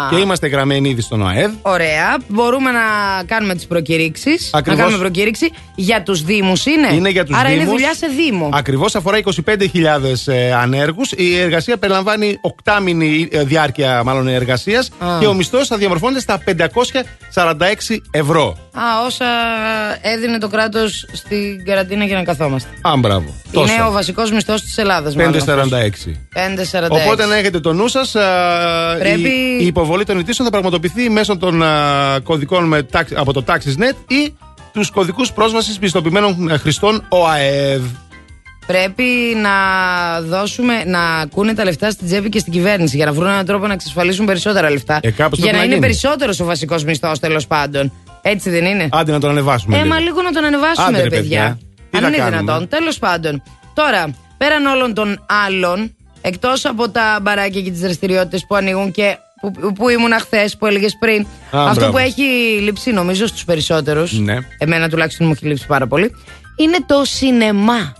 Και 0.09 0.15
είμαστε 0.15 0.47
γραμμένοι 0.47 0.89
ήδη 0.89 1.01
στον 1.01 1.21
ΟΑΕΔ. 1.21 1.51
Ωραία. 1.61 2.17
Μπορούμε 2.27 2.71
να 2.71 2.79
κάνουμε 3.25 3.55
τις 3.55 3.67
προκηρύξεις. 3.67 4.49
Να 4.53 4.59
Ακριβώς. 4.59 4.79
κάνουμε 4.81 4.97
προκήρυξη. 4.99 5.51
Για 5.75 6.03
τους 6.03 6.21
Δήμους 6.23 6.65
είναι; 6.65 6.93
Είναι 6.93 7.09
για 7.09 7.25
τους 7.25 7.35
Άρα 7.37 7.47
είναι 7.49 7.57
Δήμους. 7.57 7.71
δουλειά 7.73 7.93
σε 7.93 8.07
Δήμο. 8.07 8.49
Ακριβώς 8.53 8.95
αφορά 8.95 9.17
25.000 9.17 10.27
ε, 10.27 10.53
ανέργους. 10.53 11.11
Η 11.11 11.37
εργασία 11.39 11.77
περιλαμβάνει 11.77 12.37
οκτάμινη 12.41 13.27
ε, 13.31 13.43
διάρκεια 13.43 14.03
μάλλον 14.03 14.27
εργασίας 14.27 14.89
Α. 14.99 15.17
και 15.19 15.25
ο 15.27 15.33
μισθός 15.33 15.67
θα 15.67 15.77
διαμορφώνεται 15.77 16.19
στα 16.19 16.39
546 17.33 17.95
ευρώ. 18.11 18.57
Α, 18.79 19.05
όσα 19.05 19.25
έδινε 20.01 20.37
το 20.37 20.47
κράτος 20.47 21.05
στην 21.13 21.65
καραντίνα 21.65 22.05
για 22.05 22.15
να 22.17 22.23
καθόμαστε. 22.23 22.69
Α, 22.81 22.97
μπράβο. 22.97 23.33
Τόσο. 23.51 23.73
Είναι 23.73 23.83
ο 23.83 23.91
βασικός 23.91 24.31
μισθός 24.31 24.61
της 24.61 24.77
Ελλάδας. 24.77 25.15
5,46. 25.15 26.15
5,46. 26.33 26.89
Οπότε 26.89 27.25
να 27.25 27.35
έχετε 27.35 27.59
το 27.59 27.73
νου 27.73 27.87
σας. 27.87 28.11
Πρέπει- 28.99 29.19
Η, 29.29 29.57
η 29.59 29.65
υποβολή 29.65 30.03
των 30.03 30.17
αιτήσεων 30.19 30.47
θα 30.47 30.53
πραγματοποιηθεί 30.53 31.09
μέσω 31.09 31.37
των 31.37 31.63
α, 31.63 32.19
κωδικών 32.23 32.63
με, 32.65 32.83
τάξ- 32.83 33.11
από 33.15 33.33
το 33.33 33.43
TaxisNet 33.47 33.95
ή 34.11 34.33
τους 34.73 34.89
κωδικούς 34.91 35.31
πρόσβασης 35.31 35.77
πιστοποιημένων 35.79 36.49
ε, 36.49 36.57
χρηστών 36.57 37.05
ΟΑΕΔ. 37.09 37.81
Πρέπει 38.67 39.03
να 39.41 39.51
δώσουμε, 40.21 40.83
να 40.85 40.99
ακούνε 40.99 41.53
τα 41.53 41.63
λεφτά 41.63 41.89
στην 41.89 42.07
τσέπη 42.07 42.29
και 42.29 42.39
στην 42.39 42.53
κυβέρνηση 42.53 42.95
για 42.95 43.05
να 43.05 43.11
βρουν 43.13 43.27
έναν 43.27 43.45
τρόπο 43.45 43.67
να 43.67 43.73
εξασφαλίσουν 43.73 44.25
περισσότερα 44.25 44.69
λεφτά. 44.69 44.99
Ε, 45.01 45.11
κάπως 45.11 45.37
για 45.39 45.51
πρέπει 45.51 45.51
να 45.51 45.57
να 45.57 45.63
είναι 45.63 45.73
γίνει. 45.73 45.85
περισσότερος 45.85 46.39
ο 46.39 46.45
βασικός 46.45 46.83
μισθός 46.83 47.19
τέλος 47.19 47.47
πάντων. 47.47 47.91
Έτσι 48.21 48.49
δεν 48.49 48.65
είναι; 48.65 48.89
Άντε 48.91 49.11
να 49.11 49.19
τον 49.19 49.29
ανεβάσουμε. 49.29 49.75
Ε, 49.77 49.81
λίγο. 49.81 49.93
μα 49.93 49.99
λίγο 49.99 50.21
να 50.21 50.31
τον 50.31 50.43
ανεβάσουμε, 50.43 50.87
Άντε, 50.87 50.97
ρε 50.97 51.03
ρε, 51.03 51.09
παιδιά. 51.09 51.21
παιδιά. 51.41 51.57
Τι 51.89 51.97
Αν 51.97 52.01
να 52.01 52.07
είναι 52.07 52.17
κάνουμε; 52.17 52.37
δυνατόν. 52.39 52.67
Τέλος 52.67 52.99
πάντων. 52.99 53.43
Τώρα, 53.73 54.09
πέραν 54.37 54.65
όλων 54.65 54.93
των 54.93 55.25
άλλων, 55.45 55.95
εκτός 56.21 56.65
από 56.65 56.89
τα 56.89 57.19
μπαράκια 57.21 57.61
και 57.61 57.71
τις 57.71 57.79
δραστηριότητες 57.79 58.45
που 58.47 58.55
ανοίγουν 58.55 58.91
και 58.91 59.17
που, 59.41 59.73
που 59.73 59.89
ήμουν 59.89 60.13
χθες, 60.19 60.57
που 60.57 60.65
έλεγες 60.65 60.97
πριν. 60.99 61.25
αυτό 61.51 61.73
μπράβο. 61.73 61.91
που 61.91 61.97
έχει 61.97 62.23
λείψει 62.61 62.91
νομίζω 62.91 63.27
στους 63.27 63.45
περισσότερους. 63.45 64.19
Ναι. 64.19 64.37
Εμένα 64.57 64.89
τουλάχιστον 64.89 65.25
μου 65.27 65.33
έχει 65.35 65.45
λείψει 65.45 65.65
πάρα 65.67 65.87
πολύ. 65.87 66.11
Είναι 66.55 66.77
το 66.85 67.01
σινεμά. 67.05 67.93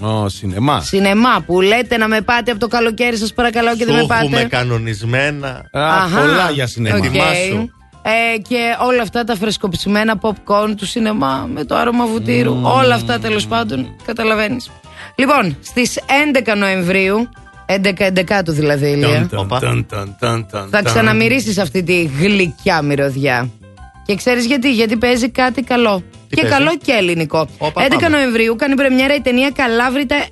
Ω, 0.00 0.28
σινεμά. 0.28 0.80
Σινεμά 0.80 1.42
που 1.46 1.60
λέτε 1.60 1.96
να 1.96 2.08
με 2.08 2.20
πάτε 2.20 2.50
από 2.50 2.60
το 2.60 2.68
καλοκαίρι, 2.68 3.16
σας 3.16 3.32
παρακαλώ 3.32 3.76
και 3.76 3.84
δεν 3.84 3.94
με 3.94 4.00
Σου 4.00 4.06
έχουμε 4.10 4.36
πάτε. 4.36 4.48
κανονισμένα. 4.56 5.48
Α, 5.72 5.94
Αχα. 6.02 6.20
πολλά 6.20 6.50
για 6.50 6.66
σινεμά. 6.66 6.96
Οκ. 6.96 7.04
Ετοιμάσου. 7.04 7.68
Ε, 8.02 8.38
και 8.48 8.58
όλα 8.86 9.02
αυτά 9.02 9.24
τα 9.24 9.36
φρεσκοψημένα 9.36 10.20
popcorn 10.20 10.74
του 10.76 10.86
σινεμά 10.86 11.48
με 11.54 11.64
το 11.64 11.76
άρωμα 11.76 12.06
βουτύρου. 12.06 12.58
Όλα 12.62 12.94
αυτά 12.94 13.18
τέλος 13.18 13.46
πάντων 13.46 13.96
καταλαβαίνεις. 14.04 14.70
Λοιπόν, 15.14 15.56
στις 15.62 15.98
11 16.34 16.54
Νοεμβρίου, 16.56 17.28
11-11 17.66 18.42
του 18.44 18.52
δηλαδή, 18.52 18.86
Ηλία, 18.90 19.28
Οπα. 19.34 19.58
Ταν, 19.58 19.86
ταν, 19.88 20.16
ταν, 20.20 20.46
ταν, 20.50 20.62
θα 20.62 20.68
ταν. 20.70 20.84
ξαναμυρίσεις 20.84 21.58
αυτή 21.58 21.82
τη 21.82 22.02
γλυκιά 22.04 22.82
μυρωδιά. 22.82 23.50
Και 24.06 24.14
ξέρεις 24.14 24.44
γιατί, 24.46 24.72
γιατί 24.72 24.96
παίζει 24.96 25.30
κάτι 25.30 25.62
καλό. 25.62 26.02
Τι 26.30 26.36
και 26.36 26.42
παίζει; 26.42 26.56
καλό 26.56 26.76
και 26.76 26.92
ελληνικό. 26.92 27.48
Όπα, 27.58 27.82
11 27.82 27.88
πάμε. 27.90 28.08
Νοεμβρίου 28.08 28.56
κάνει 28.56 28.74
πρεμιέρα 28.74 29.14
η 29.14 29.20
ταινία 29.20 29.50
Καλάβρητα 29.50 30.26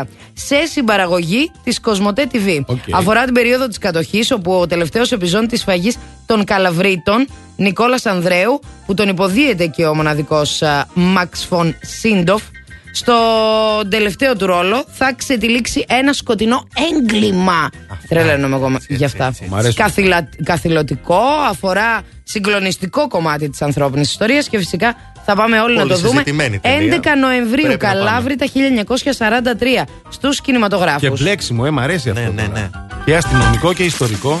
1943 0.00 0.06
σε 0.32 0.64
συμπαραγωγή 0.64 1.50
της 1.64 1.80
Cosmote 1.80 2.26
TV. 2.32 2.60
OK. 2.66 2.78
Αφορά 2.90 3.24
την 3.24 3.34
περίοδο 3.34 3.68
της 3.68 3.78
κατοχής 3.78 4.30
όπου 4.30 4.52
ο 4.52 4.66
τελευταίος 4.66 5.12
επιζών 5.12 5.46
της 5.48 5.60
σφαγής 5.60 5.96
των 6.26 6.44
Καλαβρίτων 6.44 7.26
Νικόλας 7.56 8.06
Ανδρέου 8.06 8.60
που 8.86 8.94
τον 8.94 9.08
υποδύεται 9.08 9.66
και 9.66 9.86
ο 9.86 9.94
μοναδικός 9.94 10.62
α, 10.62 10.86
Μαξ 10.94 11.44
Φον 11.44 11.76
Σίντοου 11.82 12.42
στο 12.92 13.14
τελευταίο 13.88 14.36
του 14.36 14.46
ρόλο 14.46 14.84
θα 14.92 15.14
ξετυλίξει 15.16 15.84
ένα 15.88 16.12
σκοτεινό 16.12 16.66
έγκλημα. 16.92 17.68
Τρελαίνομαι 18.08 18.56
εγώ 18.56 18.76
για 18.88 19.06
αυτά. 19.06 19.32
Μ' 19.48 19.54
αρέσει. 19.54 19.74
Καθηλω... 19.76 20.28
Καθηλωτικό, 20.44 21.20
αφορά 21.48 22.00
συγκλονιστικό 22.22 23.08
κομμάτι 23.08 23.48
της 23.50 23.62
ανθρώπινης 23.62 24.10
ιστορίας 24.10 24.48
και 24.48 24.58
φυσικά 24.58 24.94
θα 25.24 25.34
πάμε 25.34 25.60
όλοι 25.60 25.76
Πολύ 25.76 25.88
να 25.88 25.94
το 25.94 26.00
δούμε. 26.00 26.10
συζητημένη 26.10 26.58
ταινία. 26.58 27.00
11 27.02 27.06
Νοεμβρίου, 27.20 27.62
Πρέπει 27.66 27.84
να 27.84 27.88
πάμε. 27.90 28.04
Καλάβρητα 28.04 28.46
1943, 28.46 29.84
στους 30.08 30.36
Και 30.36 30.42
κινηματογράφους. 30.44 31.20
μπλέξιμο, 31.20 31.62
ε, 31.66 31.70
μ' 31.70 31.78
αρέσει 31.78 32.10
αυτό. 32.10 32.20
Ναι, 32.22 32.28
ναι, 32.28 32.42
τώρα. 32.48 32.58
ναι. 32.60 32.70
Και 33.04 33.16
αστυνομικό 33.16 33.72
και 33.72 33.84
ιστορικό. 33.84 34.40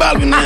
J 0.00 0.02
Balvin! 0.02 0.26
ναι, 0.26 0.36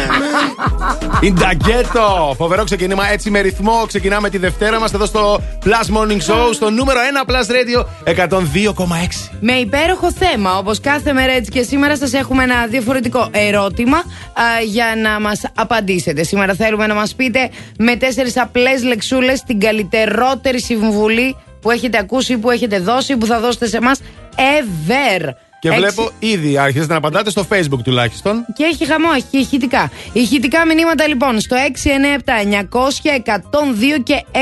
Ινταγκέτο! 1.21 2.35
Φοβερό 2.37 2.65
ξεκίνημα 2.65 3.11
έτσι 3.11 3.31
με 3.31 3.41
ρυθμό. 3.41 3.85
Ξεκινάμε 3.87 4.31
τη 4.31 4.39
Δευτέρα 4.39 4.81
μας 4.81 4.93
εδώ 4.93 5.07
στο 5.07 5.41
Plus 5.65 5.97
Morning 5.97 6.33
Show, 6.33 6.53
στο 6.53 6.71
νούμερο 6.71 7.01
1 7.27 7.31
Plus 7.31 7.35
Radio 7.35 7.85
102,6. 8.29 8.35
Με 9.41 9.53
υπέροχο 9.53 10.13
θέμα, 10.13 10.59
όπως 10.59 10.81
κάθε 10.81 11.13
μέρα 11.13 11.33
έτσι 11.33 11.51
και 11.51 11.63
σήμερα, 11.63 11.97
σας 11.97 12.13
έχουμε 12.13 12.43
ένα 12.43 12.67
διαφορετικό 12.67 13.29
ερώτημα 13.31 13.97
α, 13.97 14.03
για 14.67 14.95
να 15.03 15.21
μας 15.21 15.43
απαντήσετε. 15.55 16.23
Σήμερα 16.23 16.55
θέλουμε 16.55 16.87
να 16.87 16.95
μας 16.95 17.15
πείτε 17.15 17.51
με 17.79 17.97
τέσσερις 17.97 18.37
απλές 18.37 18.83
λεξούλες 18.83 19.43
την 19.43 19.61
καλύτερότερη 19.61 20.61
συμβουλή 20.61 21.37
που 21.61 21.71
έχετε 21.71 21.99
ακούσει, 21.99 22.39
που 22.39 22.51
έχετε 22.51 22.79
δώσει, 22.79 23.17
που 23.17 23.27
θα 23.27 23.41
δώσετε 23.41 23.67
σε 23.67 23.77
εμά 23.77 23.93
ever. 24.37 25.35
Και 25.65 25.71
Έξι. 25.71 25.81
βλέπω 25.81 26.11
ήδη 26.19 26.59
άρχισε 26.59 26.87
να 26.89 26.97
απαντάτε 26.97 27.31
στο 27.31 27.47
Facebook 27.51 27.83
τουλάχιστον. 27.85 28.47
Και 28.55 28.65
έχει 28.65 28.87
χαμό, 28.87 29.09
έχει 29.17 29.27
και 29.31 29.39
ηχητικά. 29.39 29.91
Ηχητικά 30.13 30.67
μηνύματα 30.67 31.09
λοιπόν 31.09 31.41
στο 31.41 31.57
697-900-102 32.67 34.03
και 34.03 34.25
6. 34.33 34.39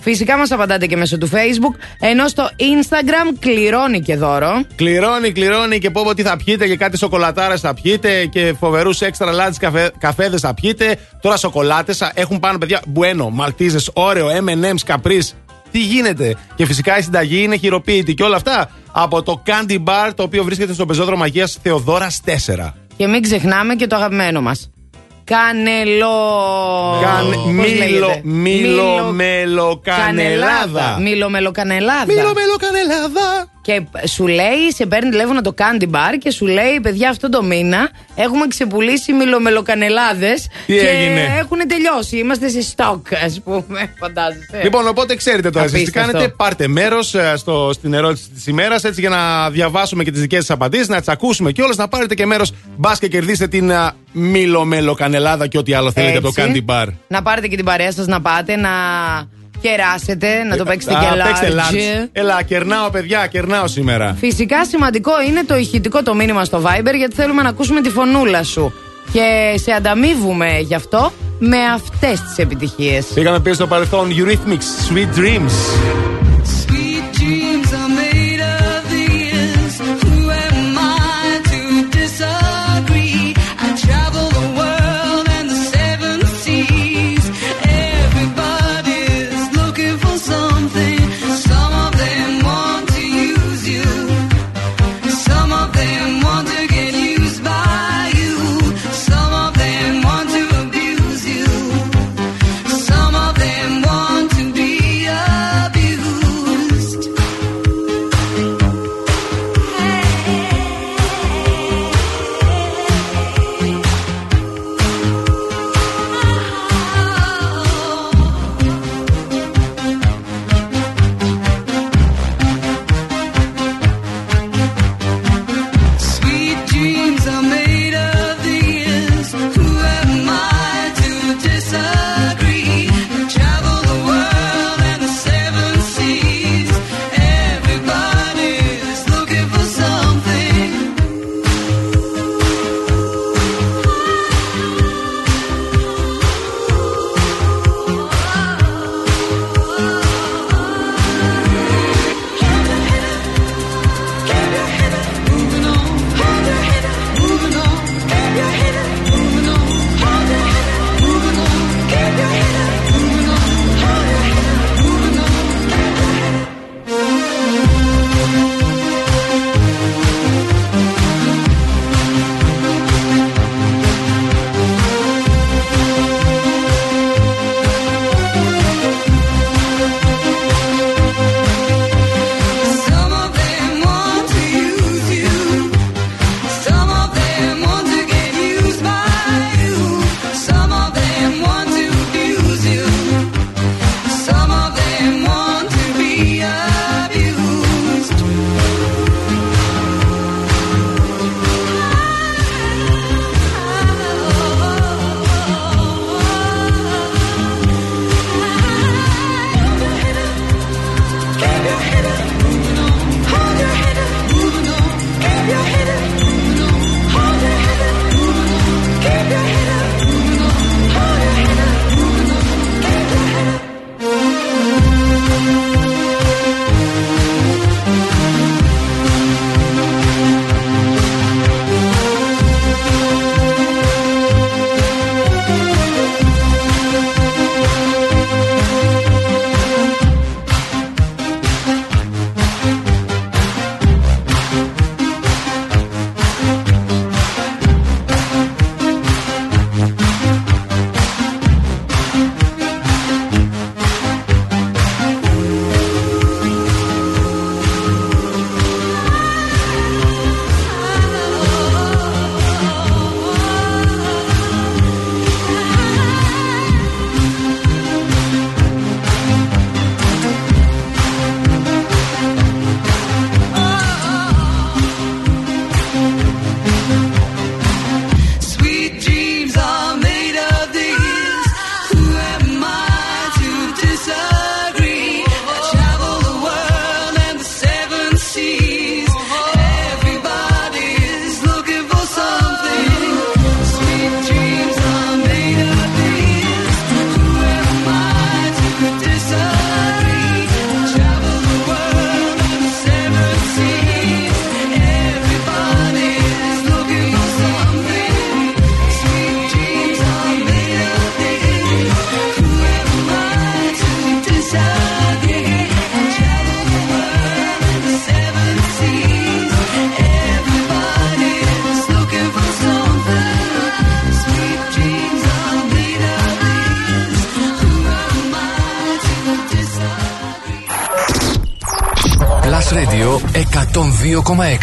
Φυσικά 0.00 0.36
μας 0.36 0.50
απαντάτε 0.50 0.86
και 0.86 0.96
μέσω 0.96 1.18
του 1.18 1.28
Facebook. 1.28 1.74
Ενώ 2.00 2.28
στο 2.28 2.48
Instagram 2.58 3.34
κληρώνει 3.38 4.00
και 4.00 4.16
δώρο. 4.16 4.64
Κληρώνει, 4.74 5.32
κληρώνει 5.32 5.78
και 5.78 5.90
πω 5.90 6.02
πω 6.04 6.14
τι 6.14 6.22
θα 6.22 6.36
πιείτε 6.44 6.66
και 6.66 6.76
κάτι 6.76 6.98
σοκολατάρες 6.98 7.60
θα 7.60 7.74
πιείτε 7.74 8.26
και 8.26 8.54
φοβερούς 8.60 8.98
extra 9.00 9.26
large 9.26 9.54
καφέ, 9.58 9.90
καφέδες 9.98 10.40
θα 10.40 10.54
πιείτε. 10.54 10.96
Τώρα 11.20 11.36
σοκολάτες 11.36 12.10
έχουν 12.14 12.38
πάνω 12.38 12.58
παιδιά 12.58 12.82
μπουένο, 12.86 13.30
μαλτίζε, 13.30 13.78
όρεο, 13.92 14.28
M&M's, 14.28 14.94
Caprice. 14.94 15.49
Τι 15.70 15.78
γίνεται; 15.80 16.36
Και 16.54 16.66
φυσικά 16.66 16.98
η 16.98 17.02
συνταγή 17.02 17.42
είναι 17.42 17.56
χειροποίητη 17.56 18.14
και 18.14 18.22
όλα 18.22 18.36
αυτά 18.36 18.70
από 18.92 19.22
το 19.22 19.42
Candy 19.46 19.76
Bar 19.84 20.10
το 20.14 20.22
οποίο 20.22 20.44
βρίσκεται 20.44 20.72
στο 20.72 20.86
πεζόδρομο 20.86 21.22
Αγία 21.22 21.48
Θεοδόρας 21.62 22.20
4. 22.24 22.74
Και 22.96 23.06
μην 23.06 23.22
ξεχνάμε 23.22 23.74
και 23.74 23.86
το 23.86 23.96
αγαπημένο 23.96 24.40
μας. 24.40 24.70
Κανελό. 25.24 26.16
Καν- 27.02 27.34
Πώς 27.34 27.44
μήλο, 27.44 27.62
λέγεται; 27.78 28.20
μήλο, 28.24 29.10
μέλο, 29.12 29.80
κανελάδα. 29.84 30.98
Μήλο, 31.00 31.28
μέλο, 31.30 31.50
κανελάδα. 31.50 32.04
Μήλο, 32.06 32.32
μέλο, 32.34 32.56
κανελάδα. 32.58 33.48
Και 33.70 34.06
σου 34.06 34.26
λέει, 34.26 34.72
σε 34.74 34.86
παίρνει 34.86 35.10
τηλέφωνο 35.10 35.40
το 35.40 35.54
Candy 35.58 35.84
Bar 35.84 36.14
και 36.18 36.30
σου 36.30 36.46
λέει, 36.46 36.80
παιδιά, 36.82 37.08
αυτό 37.08 37.28
το 37.28 37.42
μήνα 37.42 37.90
έχουμε 38.14 38.46
ξεπουλήσει 38.46 39.12
μιλομελοκανελάδες. 39.12 40.48
Τι 40.66 40.72
και 40.72 40.88
έγινε; 40.88 41.36
έχουν 41.38 41.58
τελειώσει. 41.68 42.16
Είμαστε 42.18 42.48
σε 42.48 42.62
στόκ, 42.62 43.06
ας 43.24 43.40
πούμε. 43.44 43.92
Φαντάζεσαι. 44.00 44.60
Λοιπόν, 44.62 44.88
οπότε 44.88 45.16
ξέρετε 45.16 45.50
τώρα 45.50 45.64
εσείς 45.64 45.76
τι 45.76 45.82
Απίστευτο. 45.82 46.12
κάνετε. 46.12 46.34
Πάρτε 46.36 46.68
μέρος 46.68 47.14
στην 47.70 47.94
ερώτηση 47.94 48.30
της 48.30 48.46
ημέρας 48.46 48.84
έτσι 48.84 49.00
για 49.00 49.10
να 49.10 49.50
διαβάσουμε 49.50 50.04
και 50.04 50.10
τις 50.10 50.20
δικές 50.20 50.38
σας 50.38 50.50
απαντήσεις, 50.50 50.88
να 50.88 50.98
τις 50.98 51.08
ακούσουμε 51.08 51.52
κιόλας, 51.52 51.76
να 51.76 51.88
πάρετε 51.88 52.14
και 52.14 52.26
μέρος. 52.26 52.52
Μπας 52.76 52.98
και 52.98 53.08
κερδίσετε 53.08 53.48
την 53.48 53.72
α, 53.72 53.94
μήλο 54.12 54.94
κανελάδα 54.96 55.46
και 55.46 55.58
ό,τι 55.58 55.74
άλλο 55.74 55.92
θέλετε 55.92 56.18
από 56.18 56.32
το 56.32 56.42
Έτσι. 56.42 56.64
Candy 56.66 56.70
Bar. 56.72 56.86
Να 57.08 57.22
πάρετε 57.22 57.46
και 57.48 57.56
την 57.56 57.64
παρέα 57.64 57.92
σας 57.92 58.06
να 58.06 58.20
πάτε 58.20 58.56
να 58.56 58.70
κεράσετε, 59.60 60.42
να 60.42 60.56
το 60.56 60.64
παίξετε 60.64 60.94
Α, 60.94 60.98
και 61.00 61.22
παίξτε 61.24 61.52
large. 61.56 62.02
large. 62.04 62.08
Έλα, 62.12 62.42
κερνάω, 62.42 62.90
παιδιά, 62.90 63.26
κερνάω 63.26 63.66
σήμερα. 63.66 64.16
Φυσικά 64.18 64.64
σημαντικό 64.64 65.12
είναι 65.28 65.44
το 65.44 65.56
ηχητικό 65.56 66.02
το 66.02 66.14
μήνυμα 66.14 66.44
στο 66.44 66.62
Viber 66.64 66.94
γιατί 66.96 67.14
θέλουμε 67.14 67.42
να 67.42 67.48
ακούσουμε 67.48 67.80
τη 67.80 67.90
φωνούλα 67.90 68.42
σου. 68.42 68.72
Και 69.12 69.58
σε 69.58 69.72
ανταμείβουμε 69.72 70.58
γι' 70.58 70.74
αυτό 70.74 71.12
με 71.38 71.56
αυτές 71.74 72.20
τις 72.20 72.38
επιτυχίες. 72.38 73.06
Πήγαμε 73.14 73.40
πίσω 73.40 73.54
στο 73.54 73.66
παρελθόν 73.66 74.08
Eurythmics, 74.10 74.92
Sweet 74.94 75.18
Dreams. 75.18 76.19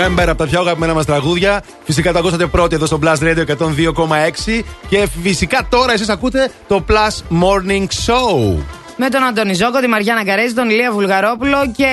Remember 0.00 0.24
από 0.28 0.38
τα 0.38 0.46
πιο 0.46 0.60
αγαπημένα 0.60 0.94
μας 0.94 1.04
τραγούδια. 1.04 1.62
Φυσικά 1.84 2.12
το 2.12 2.18
ακούσατε 2.18 2.46
πρώτοι 2.46 2.74
εδώ 2.74 2.86
στο 2.86 2.98
Plus 3.02 3.16
Radio 3.18 3.44
102,6. 3.46 4.62
Και 4.88 5.08
φυσικά 5.22 5.66
τώρα 5.70 5.92
εσείς 5.92 6.08
ακούτε 6.08 6.50
το 6.68 6.84
Plus 6.88 7.42
Morning 7.42 7.86
Show. 8.06 8.56
Με 8.96 9.08
τον 9.08 9.22
Αντώνη 9.22 9.54
Ζόκο, 9.54 9.80
τη 9.80 9.86
Μαριάννα 9.86 10.24
Καρέζη, 10.24 10.54
τον 10.54 10.70
Ηλία 10.70 10.92
Βουλγαρόπουλο 10.92 11.72
και 11.76 11.86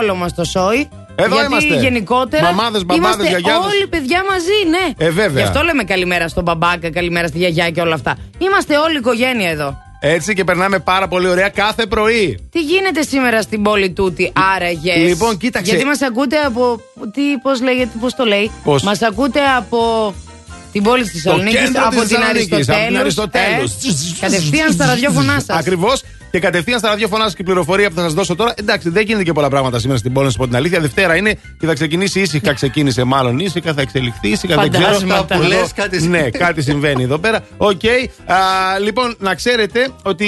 όλο 0.00 0.14
μας 0.14 0.34
το 0.34 0.44
σόι. 0.44 0.88
Εδώ 1.14 1.34
Γιατί 1.34 1.50
είμαστε. 1.50 1.74
γενικότερα. 1.74 2.42
Μαμάδες, 2.42 2.84
μπαμπάδες, 2.84 3.14
είμαστε 3.14 3.28
γιαγιάδες. 3.28 3.72
όλοι 3.72 3.86
παιδιά 3.86 4.22
μαζί, 4.30 4.68
ναι. 4.70 5.06
Ε, 5.06 5.10
βέβαια. 5.10 5.42
Γι' 5.42 5.48
αυτό 5.48 5.62
λέμε 5.62 5.82
καλημέρα 5.84 6.28
στον 6.28 6.42
μπαμπάκα, 6.42 6.90
καλημέρα 6.90 7.26
στη 7.26 7.38
γιαγιά 7.38 7.70
και 7.70 7.80
όλα 7.80 7.94
αυτά. 7.94 8.16
Είμαστε 8.38 8.76
όλη 8.76 8.94
η 8.94 8.98
οικογένεια 8.98 9.50
εδώ. 9.50 9.76
Έτσι 10.00 10.34
και 10.34 10.44
περνάμε 10.44 10.78
πάρα 10.78 11.08
πολύ 11.08 11.28
ωραία 11.28 11.48
κάθε 11.48 11.86
πρωί. 11.86 12.48
Τι 12.52 12.60
γίνεται 12.60 13.02
σήμερα 13.02 13.42
στην 13.42 13.62
πόλη 13.62 13.90
τούτη, 13.90 14.32
άραγες; 14.54 14.96
Λοιπόν, 14.96 15.36
κοίταξε. 15.36 15.70
Γιατί 15.70 15.86
μας 15.86 16.02
ακούτε 16.02 16.36
από. 16.36 16.80
Τι, 17.18 17.38
πώς 17.42 17.60
λέγεται, 17.62 17.90
πώς 18.00 18.14
το 18.14 18.24
λέει. 18.24 18.50
Πώς; 18.64 18.82
Μας 18.82 19.02
ακούτε 19.02 19.40
από 19.56 20.14
την 20.72 20.82
πόλη 20.82 21.02
της 21.02 21.12
Θεσσαλονίκη, 21.12 21.56
κέντρο 21.56 21.82
από, 21.86 22.00
της 22.00 22.08
την 22.08 22.16
Θεσσαλονίκης, 22.16 22.68
από 22.68 22.86
την 22.86 22.96
Αριστοτέλους, 22.98 23.00
Αριστοτέλους. 23.00 23.72
ε, 23.72 24.20
κατευθείαν 24.20 24.72
στα 24.72 24.86
ραδιόφωνά 24.86 25.32
σας. 25.46 25.58
Ακριβώς. 25.58 26.02
Και 26.30 26.38
κατευθείαν 26.38 26.78
στα 26.78 26.88
ραδιόφωνά 26.88 27.22
σας 27.24 27.34
και 27.34 27.42
η 27.42 27.44
πληροφορία 27.44 27.88
που 27.88 27.94
θα 27.94 28.02
σας 28.02 28.12
δώσω 28.14 28.34
τώρα. 28.34 28.52
Εντάξει, 28.56 28.88
δεν 28.90 29.02
γίνεται 29.06 29.24
και 29.24 29.32
πολλά 29.32 29.48
πράγματα 29.48 29.78
σήμερα 29.78 29.98
στην 29.98 30.12
πόλη, 30.12 30.26
να 30.26 30.32
σας 30.32 30.38
πω 30.38 30.46
την 30.46 30.56
αλήθεια. 30.56 30.80
Δευτέρα 30.80 31.16
είναι 31.16 31.34
και 31.58 31.66
θα 31.66 31.72
ξεκινήσει 31.74 32.20
ήσυχα. 32.20 32.52
Ξεκίνησε 32.52 33.04
μάλλον 33.04 33.38
ήσυχα, 33.38 33.72
θα 33.74 33.80
εξελιχθεί 33.80 34.28
ήσυχα. 34.28 34.56
Δεν 34.60 34.70
ξέρω. 34.70 34.84
Φαντάσματα. 34.84 35.20
Αυτά 35.20 35.34
που 35.36 35.42
Λες, 35.42 35.58
λες, 35.60 35.72
κάτι 35.74 35.96
Ναι, 35.96 36.02
συμβαίνει. 36.02 36.30
κάτι 36.30 36.62
συμβαίνει 36.62 37.02
εδώ 37.02 37.18
πέρα. 37.18 37.40
Οκ. 37.56 37.80
Α, 38.26 38.36
Λοιπόν, 38.82 39.16
να 39.18 39.34
ξέρετε 39.34 39.88
ότι 40.02 40.26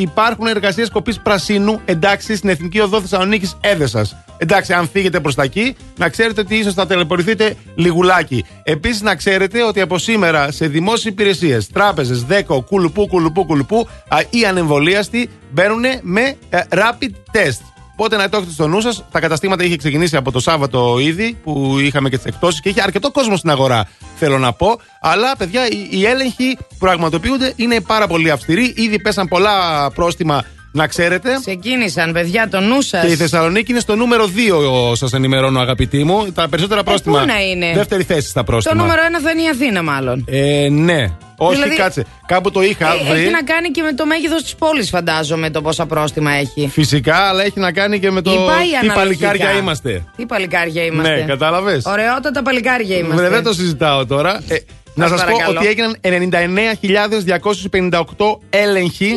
υπάρχουν 0.00 0.46
εργασίες 0.46 0.90
κοπής 0.90 1.20
πρασίνου 1.22 1.80
εντάξει 1.84 2.36
στην 2.36 2.48
Εθνική 2.48 2.80
Οδό 2.80 3.00
Θεσσαλονίκης 3.00 3.56
Έδεσας. 3.60 4.16
Εντάξει, 4.42 4.72
αν 4.72 4.88
φύγετε 4.92 5.20
προς 5.20 5.34
τα 5.34 5.42
εκεί, 5.42 5.76
να 5.96 6.08
ξέρετε 6.08 6.40
ότι 6.40 6.54
ίσως 6.54 6.74
θα 6.74 6.86
τελεπορηθείτε 6.86 7.56
λιγουλάκι. 7.74 8.44
Επίσης, 8.62 9.00
να 9.00 9.14
ξέρετε 9.14 9.64
ότι 9.64 9.80
από 9.80 9.98
σήμερα 9.98 10.50
σε 10.50 10.66
δημόσιες 10.66 11.12
υπηρεσίες, 11.12 11.68
τράπεζες, 11.68 12.24
δέκο, 12.24 12.60
κουλουπού, 12.62 13.06
κουλουπού, 13.06 13.46
κουλουπού 13.46 13.88
α, 14.08 14.18
οι 14.30 14.44
ανεμβολίαστοι 14.44 15.30
μπαίνουν 15.50 15.84
με 16.02 16.36
ε, 16.50 16.60
rapid 16.70 17.10
test. 17.32 17.60
Οπότε 17.92 18.16
να 18.16 18.28
το 18.28 18.36
έχετε 18.36 18.52
στο 18.52 18.68
νου 18.68 18.80
σας. 18.80 19.04
Τα 19.10 19.20
καταστήματα 19.20 19.64
είχε 19.64 19.76
ξεκινήσει 19.76 20.16
από 20.16 20.32
το 20.32 20.40
Σάββατο 20.40 20.98
ήδη 20.98 21.38
που 21.42 21.76
είχαμε 21.78 22.08
και 22.08 22.16
τις 22.16 22.26
εκτόσει 22.26 22.60
και 22.60 22.68
είχε 22.68 22.82
αρκετό 22.82 23.10
κόσμο 23.10 23.36
στην 23.36 23.50
αγορά, 23.50 23.88
θέλω 24.16 24.38
να 24.38 24.52
πω. 24.52 24.80
Αλλά, 25.00 25.36
παιδιά, 25.36 25.68
οι, 25.68 25.88
οι 25.90 26.06
έλεγχοι 26.06 26.56
που 26.68 26.76
πραγματοποιούνται 26.78 27.52
είναι 27.56 27.80
πάρα 27.80 28.06
πολύ 28.06 28.30
αυστηροί. 28.30 28.74
Ήδη 28.76 29.00
πέσαν 29.00 29.28
πολλά 29.28 29.90
πρόστιμα, 29.90 30.44
να 30.72 30.86
ξέρετε. 30.86 31.36
Ξεκίνησαν, 31.40 32.12
παιδιά, 32.12 32.48
το 32.48 32.60
νου 32.60 32.82
σας. 32.82 33.04
Και 33.04 33.10
η 33.12 33.16
Θεσσαλονίκη 33.16 33.70
είναι 33.70 33.80
στο 33.80 33.96
νούμερο 33.96 34.26
2, 34.26 34.96
σας 34.96 35.12
ενημερώνω, 35.12 35.60
αγαπητοί 35.60 36.04
μου. 36.04 36.32
Τα 36.34 36.48
περισσότερα 36.48 36.82
πρόστιμα. 36.82 37.18
Ε, 37.18 37.20
πού 37.20 37.26
να 37.26 37.40
είναι; 37.40 37.72
Δεύτερη 37.74 38.02
θέση 38.02 38.28
στα 38.28 38.40
Το 38.40 38.46
πρόστιμα. 38.52 38.82
νούμερο 38.82 39.00
ένα 39.06 39.20
θα 39.20 39.30
είναι 39.30 39.42
η 39.42 39.48
Αθήνα, 39.48 39.82
μάλλον. 39.82 40.24
Ε, 40.28 40.68
ναι. 40.70 41.04
Όχι, 41.42 41.54
Δηλαδή, 41.54 41.76
κάτσε. 41.76 42.04
Κάπου 42.26 42.50
το 42.50 42.62
είχα 42.62 42.92
Ε, 42.94 43.10
βρει. 43.10 43.20
Έχει 43.20 43.30
να 43.30 43.42
κάνει 43.42 43.70
και 43.70 43.82
με 43.82 43.92
το 43.92 44.06
μέγεθος 44.06 44.42
της 44.42 44.54
πόλης, 44.54 44.88
φαντάζομαι, 44.88 45.50
το 45.50 45.62
πόσα 45.62 45.86
πρόστιμα 45.86 46.32
έχει. 46.32 46.68
Φυσικά, 46.72 47.16
αλλά 47.16 47.42
έχει 47.44 47.60
να 47.60 47.72
κάνει 47.72 47.98
και 48.00 48.10
με 48.10 48.20
το 48.22 48.30
Ή 48.32 48.36
πάει 48.36 48.66
τι 48.80 48.88
αναλογικά. 48.88 49.26
παλικάρια 49.28 49.58
είμαστε. 49.58 50.04
Τι 50.16 50.26
παλικάρια 50.26 50.84
είμαστε. 50.84 51.14
Ναι, 51.14 51.20
κατάλαβες. 51.22 51.84
Ωραιότατα 51.86 52.42
παλικάρια 52.42 52.96
είμαστε. 52.96 53.16
Βρε, 53.16 53.28
δεν 53.28 53.42
το 53.42 53.52
συζητάω 53.52 54.06
τώρα. 54.06 54.40
Ε, 54.48 54.56
να 54.94 55.08
σας 55.08 55.24
πω 55.24 55.30
παρακαλώ. 55.32 55.58
ότι 55.58 55.68
έγιναν 55.68 55.96
99.258 56.00 58.38
έλεγχοι. 58.50 59.12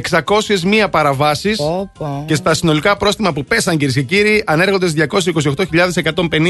601 0.00 0.90
παραβάσεις 0.90 1.60
και 2.26 2.34
στα 2.34 2.54
συνολικά 2.54 2.96
πρόστιμα 2.96 3.32
που 3.32 3.44
πέσαν 3.44 3.76
κυρίες 3.76 3.94
και 3.94 4.02
κύριοι 4.02 4.42
ανέρχονται 4.46 4.88
στις 4.88 5.06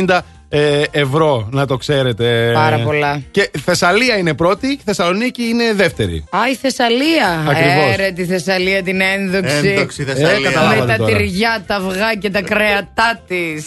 228.150 0.07 0.21
ε, 0.49 0.83
ευρώ. 0.91 1.49
Να 1.51 1.67
το 1.67 1.77
ξέρετε. 1.77 2.51
Πάρα 2.55 2.79
πολλά. 2.79 3.23
Και 3.31 3.51
Θεσσαλία 3.65 4.17
είναι 4.19 4.35
πρώτη, 4.35 4.79
Θεσσαλονίκη 4.85 5.43
είναι 5.43 5.73
δεύτερη. 5.75 6.25
Α, 6.31 6.39
η 6.53 6.55
Θεσσαλία. 6.55 7.45
Ακριβώς. 7.49 7.93
Έρε 7.93 8.11
τη 8.11 8.25
Θεσσαλία 8.25 8.83
την 8.83 9.01
ένδοξη. 9.01 9.69
Ένδοξη 9.69 10.05
Θεσσαλία. 10.05 10.31
Ε, 10.31 10.41
καταλάβατε 10.41 10.81
Με 10.81 10.87
τα 10.87 10.97
τώρα. 10.97 11.17
τυριά, 11.17 11.65
τα 11.67 11.75
αυγά 11.75 12.15
και 12.15 12.31
τα 12.31 12.43
κρέατά 12.43 13.21
της. 13.27 13.67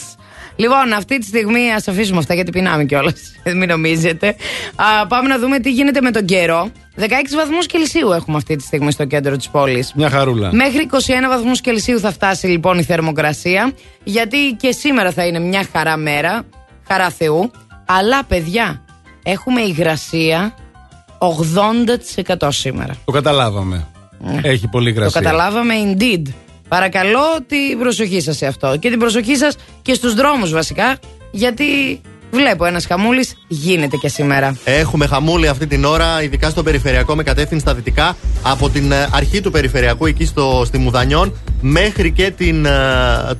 Λοιπόν, 0.60 0.92
αυτή 0.92 1.18
τη 1.18 1.26
στιγμή 1.26 1.72
ας 1.72 1.88
αφήσουμε 1.88 2.18
αυτά 2.18 2.34
γιατί 2.34 2.50
πεινάμε 2.50 2.84
κιόλας. 2.84 3.14
Μην 3.58 3.68
νομίζετε. 3.68 4.36
Α, 4.76 5.06
πάμε 5.06 5.28
να 5.28 5.38
δούμε 5.38 5.58
τι 5.58 5.70
γίνεται 5.72 6.00
με 6.00 6.10
τον 6.10 6.24
καιρό. 6.24 6.70
16 6.98 7.02
βαθμούς 7.36 7.66
Κελσίου 7.66 8.12
έχουμε 8.12 8.36
αυτή 8.36 8.56
τη 8.56 8.62
στιγμή 8.62 8.92
στο 8.92 9.04
κέντρο 9.04 9.36
της 9.36 9.48
πόλης. 9.48 9.92
Μια 9.94 10.10
χαρούλα. 10.10 10.52
Μέχρι 10.54 10.88
21 10.92 10.96
βαθμούς 11.28 11.60
Κελσίου 11.60 12.00
θα 12.00 12.12
φτάσει 12.12 12.46
λοιπόν 12.46 12.78
η 12.78 12.82
θερμοκρασία. 12.82 13.72
Γιατί 14.04 14.36
και 14.58 14.72
σήμερα 14.72 15.12
θα 15.12 15.26
είναι 15.26 15.38
μια 15.38 15.66
χαρά 15.72 15.96
μέρα. 15.96 16.42
Χαρά 16.88 17.10
Θεού. 17.10 17.50
Αλλά 17.86 18.24
παιδιά, 18.24 18.82
έχουμε 19.22 19.60
υγρασία 19.60 20.54
80% 22.36 22.48
σήμερα. 22.48 22.94
Το 23.04 23.12
καταλάβαμε. 23.12 23.86
Έχει 24.42 24.68
πολύ 24.68 24.92
Το 24.94 25.00
γρασία. 25.00 25.20
καταλάβαμε 25.20 25.74
indeed. 25.86 26.22
Παρακαλώ 26.68 27.26
την 27.46 27.78
προσοχή 27.78 28.20
σας 28.20 28.36
σε 28.36 28.46
αυτό. 28.46 28.76
Και 28.76 28.90
την 28.90 28.98
προσοχή 28.98 29.36
σας 29.36 29.56
και 29.82 29.94
στους 29.94 30.14
δρόμους 30.14 30.52
βασικά. 30.52 30.98
Γιατί 31.30 32.00
βλέπω 32.30 32.64
ένας 32.64 32.86
χαμούλης 32.86 33.36
γίνεται 33.48 33.96
και 33.96 34.08
σήμερα. 34.08 34.56
Έχουμε 34.64 35.06
χαμούλη 35.06 35.48
αυτή 35.48 35.66
την 35.66 35.84
ώρα, 35.84 36.22
ειδικά 36.22 36.50
στο 36.50 36.62
περιφερειακό 36.62 37.14
με 37.14 37.22
κατεύθυνση 37.22 37.64
στα 37.64 37.74
δυτικά. 37.74 38.16
Από 38.42 38.70
την 38.70 38.92
ε, 38.92 39.08
αρχή 39.12 39.40
του 39.40 39.50
περιφερειακού, 39.50 40.06
εκεί 40.06 40.24
στο, 40.24 40.62
στη 40.66 40.78
Μουδανιών, 40.78 41.32
μέχρι 41.60 42.12
και 42.12 42.32
την, 42.36 42.64
ε, 42.64 42.70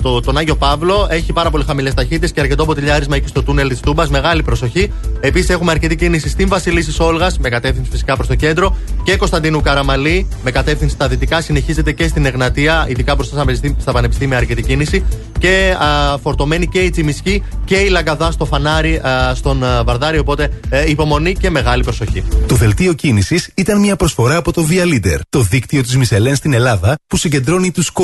το, 0.03 0.21
τον 0.21 0.37
Άγιο 0.39 0.57
Παύλο. 0.57 1.07
Έχει 1.11 1.33
πάρα 1.33 1.51
πολύ 1.51 1.65
χαμηλές 1.65 1.95
ταχύτητες 1.95 2.33
και 2.33 2.41
αρκετό 2.41 2.65
ποτηλιάρισμα 2.65 3.17
εκεί 3.17 3.29
στο 3.29 3.43
τούνελ 3.43 3.69
της 3.69 3.81
Τούμπας. 3.81 4.09
Μεγάλη 4.09 4.43
προσοχή. 4.43 4.93
Επίσης, 5.21 5.49
έχουμε 5.49 5.71
αρκετή 5.71 5.97
κίνηση 5.97 6.29
στην 6.29 6.49
Βασιλίση 6.49 7.03
Όλγας, 7.03 7.39
με 7.39 7.49
κατεύθυνση 7.49 7.91
φυσικά 7.91 8.17
προς 8.17 8.27
το 8.27 8.35
κέντρο. 8.35 8.77
Και 9.03 9.17
Κωνσταντίνου 9.17 9.61
Καραμαλή, 9.61 10.29
με 10.45 10.51
κατεύθυνση 10.51 10.95
στα 10.95 11.09
δυτικά. 11.09 11.41
Συνεχίζεται 11.41 11.93
και 11.93 12.09
στην 12.09 12.27
Εγνατία, 12.27 12.87
ειδικά 12.89 13.15
μπροστά 13.15 13.35
στα 13.35 13.45
πανεπιστήμια- 13.45 13.81
στα 13.81 13.93
πανεπιστήμια, 13.93 14.37
αρκετή 14.37 14.63
κίνηση. 14.63 15.05
Και 15.39 15.77
α, 15.79 16.19
φορτωμένη 16.19 16.67
και 16.67 16.79
η 16.79 16.91
Τσιμισκή 16.91 17.43
και 17.65 17.77
η 17.77 17.89
Λαγκαδά 17.89 18.31
στο 18.31 18.45
φανάρι 18.45 18.97
α, 18.97 19.35
στον 19.35 19.65
α, 19.65 19.85
Βαρδάρι. 19.85 20.19
Οπότε 20.19 20.51
ε, 20.69 20.91
υπομονή 20.91 21.33
και 21.33 21.51
μεγάλη 21.51 21.83
προσοχή. 21.83 22.25
Το 22.47 22.55
δελτίο 22.55 22.93
κίνησης 22.93 23.51
ήταν 23.55 23.81
μια 23.81 23.97
προσφορά 23.97 24.37
από 24.37 24.53
το 24.53 24.67
Via 24.71 24.85
Leader, 24.85 25.19
το 25.29 25.41
δίκτυο 25.41 25.83
της 25.83 25.97
Μισελέν 25.97 26.37
στην 26.37 26.53
Ελλάδα 26.53 26.97
που 27.07 27.17
συγκεντρώνει 27.17 27.71
τους 27.71 27.91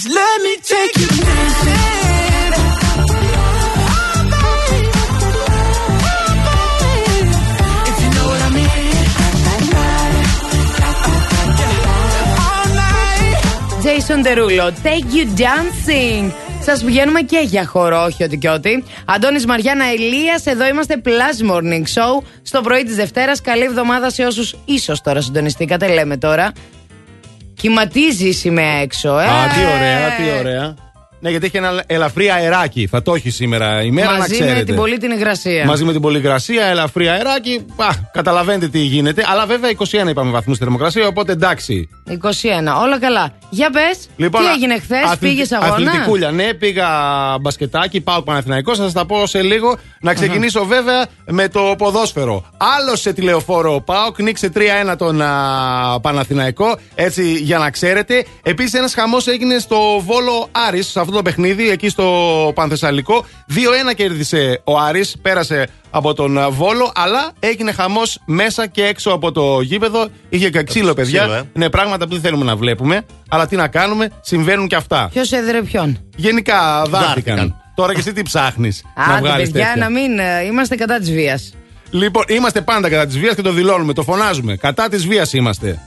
Just 0.00 0.14
let 0.14 0.42
me 0.46 0.54
take 0.72 0.94
you 1.00 1.08
dancing. 1.26 1.88
Jason 13.82 14.22
Derulo, 14.22 14.70
take 14.82 15.12
you 15.12 15.26
dancing. 15.36 16.32
Σας 16.60 16.84
πηγαίνουμε 16.84 17.20
και 17.20 17.38
για 17.38 17.66
χορό, 17.66 18.04
όχι 18.04 18.22
ότι 18.22 18.38
και 18.38 18.48
ότι. 18.48 18.84
Αντώνης 19.04 19.46
Μαριάννα 19.46 19.84
Ελία, 19.84 20.40
εδώ 20.44 20.66
είμαστε 20.66 21.00
Plus 21.04 21.50
Morning 21.50 21.82
Show. 21.94 22.22
Στο 22.42 22.60
πρωί 22.60 22.82
της 22.82 22.96
Δευτέρας, 22.96 23.40
καλή 23.40 23.64
εβδομάδα 23.64 24.10
σε 24.10 24.24
όσους 24.24 24.56
ίσως 24.64 25.00
τώρα 25.00 25.20
συντονιστήκατε, 25.20 25.88
λέμε 25.88 26.16
τώρα. 26.16 26.52
Κυματίζει 27.60 28.28
η 28.28 28.32
σημαία 28.32 28.80
έξω, 28.80 29.18
ε. 29.18 29.24
Α, 29.24 29.28
τι 29.28 29.60
ωραία, 29.76 30.16
τι 30.16 30.38
ωραία. 30.38 30.74
Ναι, 31.20 31.30
γιατί 31.30 31.46
έχει 31.46 31.56
ένα 31.56 31.82
ελαφρύ 31.86 32.30
αεράκι. 32.30 32.86
Θα 32.86 33.02
το 33.02 33.14
έχει 33.14 33.30
σήμερα 33.30 33.82
η 33.82 33.90
μέρα, 33.90 34.10
να 34.12 34.18
Μαζί 34.18 34.32
ξέρετε. 34.32 34.56
με 34.58 34.64
την 34.64 34.74
πολύ 34.74 34.98
την 34.98 35.10
υγρασία. 35.10 35.64
Μαζί 35.64 35.84
με 35.84 35.92
την 35.92 36.00
πολυγρασία, 36.00 36.64
ελαφρύ 36.66 37.08
αεράκι. 37.08 37.64
Α, 37.76 37.86
καταλαβαίνετε 38.12 38.68
τι 38.68 38.78
γίνεται. 38.78 39.24
Αλλά 39.26 39.46
βέβαια 39.46 39.70
21 40.04 40.08
είπαμε 40.08 40.30
βαθμούς 40.30 40.58
θερμοκρασία, 40.58 41.06
οπότε 41.06 41.32
εντάξει. 41.32 41.88
21. 42.08 42.82
Όλα 42.82 42.98
καλά. 42.98 43.32
Για 43.50 43.70
πες, 43.70 43.98
τι 44.16 44.46
έγινε 44.54 44.78
χθες, 44.78 45.04
αθλη- 45.04 45.18
πήγες 45.30 45.52
αγώνα; 45.52 45.72
Αθλητικούλια, 45.72 46.30
ναι, 46.30 46.54
πήγα 46.54 46.88
μπασκετάκι, 47.40 48.00
πάω 48.00 48.22
Παναθηναϊκό. 48.22 48.74
Θα 48.76 48.82
σας 48.82 48.92
τα 48.92 49.06
πω 49.06 49.26
σε 49.26 49.42
λίγο. 49.42 49.76
Να 50.00 50.14
ξεκινήσω 50.14 50.64
βέβαια 50.64 51.06
με 51.26 51.48
το 51.48 51.74
ποδόσφαιρο. 51.78 52.44
Άλλο 52.56 52.96
σε 52.96 53.12
τηλεοφόρο 53.12 53.74
ο 53.74 53.80
Πάοκ, 53.80 54.20
νίξε 54.22 54.48
3-1 54.54 54.96
τον 54.98 55.22
α, 55.22 56.00
Παναθηναϊκό. 56.02 56.78
Έτσι 56.94 57.32
για 57.32 57.58
να 57.58 57.70
ξέρετε. 57.70 58.24
Επίσης, 58.42 58.74
ένας 58.74 58.94
χαμός 58.94 59.26
έγινε 59.26 59.58
στο 59.58 59.76
Βόλο 60.06 60.48
Άρης, 60.52 60.86
σε 60.86 61.00
αυτό 61.00 61.12
το 61.12 61.22
παιχνίδι, 61.22 61.70
εκεί 61.70 61.88
στο 61.88 62.52
Πανθεσσαλικό. 62.54 63.24
2-1 63.46 63.94
κέρδισε 63.94 64.60
ο 64.64 64.78
Άρης, 64.78 65.16
πέρασε 65.22 65.68
από 65.90 66.14
τον 66.14 66.38
α, 66.38 66.50
Βόλο, 66.50 66.92
αλλά 66.94 67.30
έγινε 67.40 67.72
χαμός 67.72 68.18
μέσα 68.26 68.66
και 68.66 68.84
έξω 68.84 69.10
από 69.10 69.32
το 69.32 69.60
γήπεδο. 69.60 70.08
Είχε 70.28 70.50
και 70.50 70.62
ξύλο, 70.62 70.94
παιδιά. 70.94 71.20
ξύλο, 71.20 71.34
ε. 71.34 71.42
Είναι 71.56 71.70
πράγματα 71.70 72.04
που 72.06 72.12
δεν 72.12 72.20
θέλουμε 72.20 72.44
να 72.44 72.56
βλέπουμε. 72.56 73.02
Αλλά 73.28 73.46
τι 73.46 73.56
να 73.56 73.68
κάνουμε, 73.68 74.10
συμβαίνουν 74.20 74.66
και 74.66 74.76
αυτά. 74.76 75.08
Ποιος 75.12 75.32
έδρε 75.32 75.62
ποιον; 75.62 75.98
Γενικά 76.16 76.82
δάχτηκαν. 76.88 77.00
Δάχτηκαν. 77.36 77.54
Τώρα 77.74 77.92
και 77.92 77.98
εσύ 77.98 78.12
τι 78.12 78.22
ψάχνεις 78.22 78.84
να 78.96 79.04
Άντε, 79.04 79.20
βγάλεις 79.20 79.50
παιδιά, 79.50 79.66
τέτοια. 79.66 79.82
να 79.82 79.90
μην 79.90 80.18
ε, 80.18 80.44
είμαστε 80.44 80.76
κατά 80.76 80.98
της 80.98 81.10
βίας. 81.12 81.52
Λοιπόν, 81.90 82.24
είμαστε 82.28 82.60
πάντα 82.60 82.88
κατά 82.88 83.06
της 83.06 83.18
βίας 83.18 83.34
και 83.34 83.42
το 83.42 83.52
δηλώνουμε, 83.52 83.92
το 83.92 84.02
φωνάζουμε. 84.02 84.56
Κατά 84.56 84.88
της 84.88 85.06
βίας 85.06 85.32
είμαστε. 85.32 85.78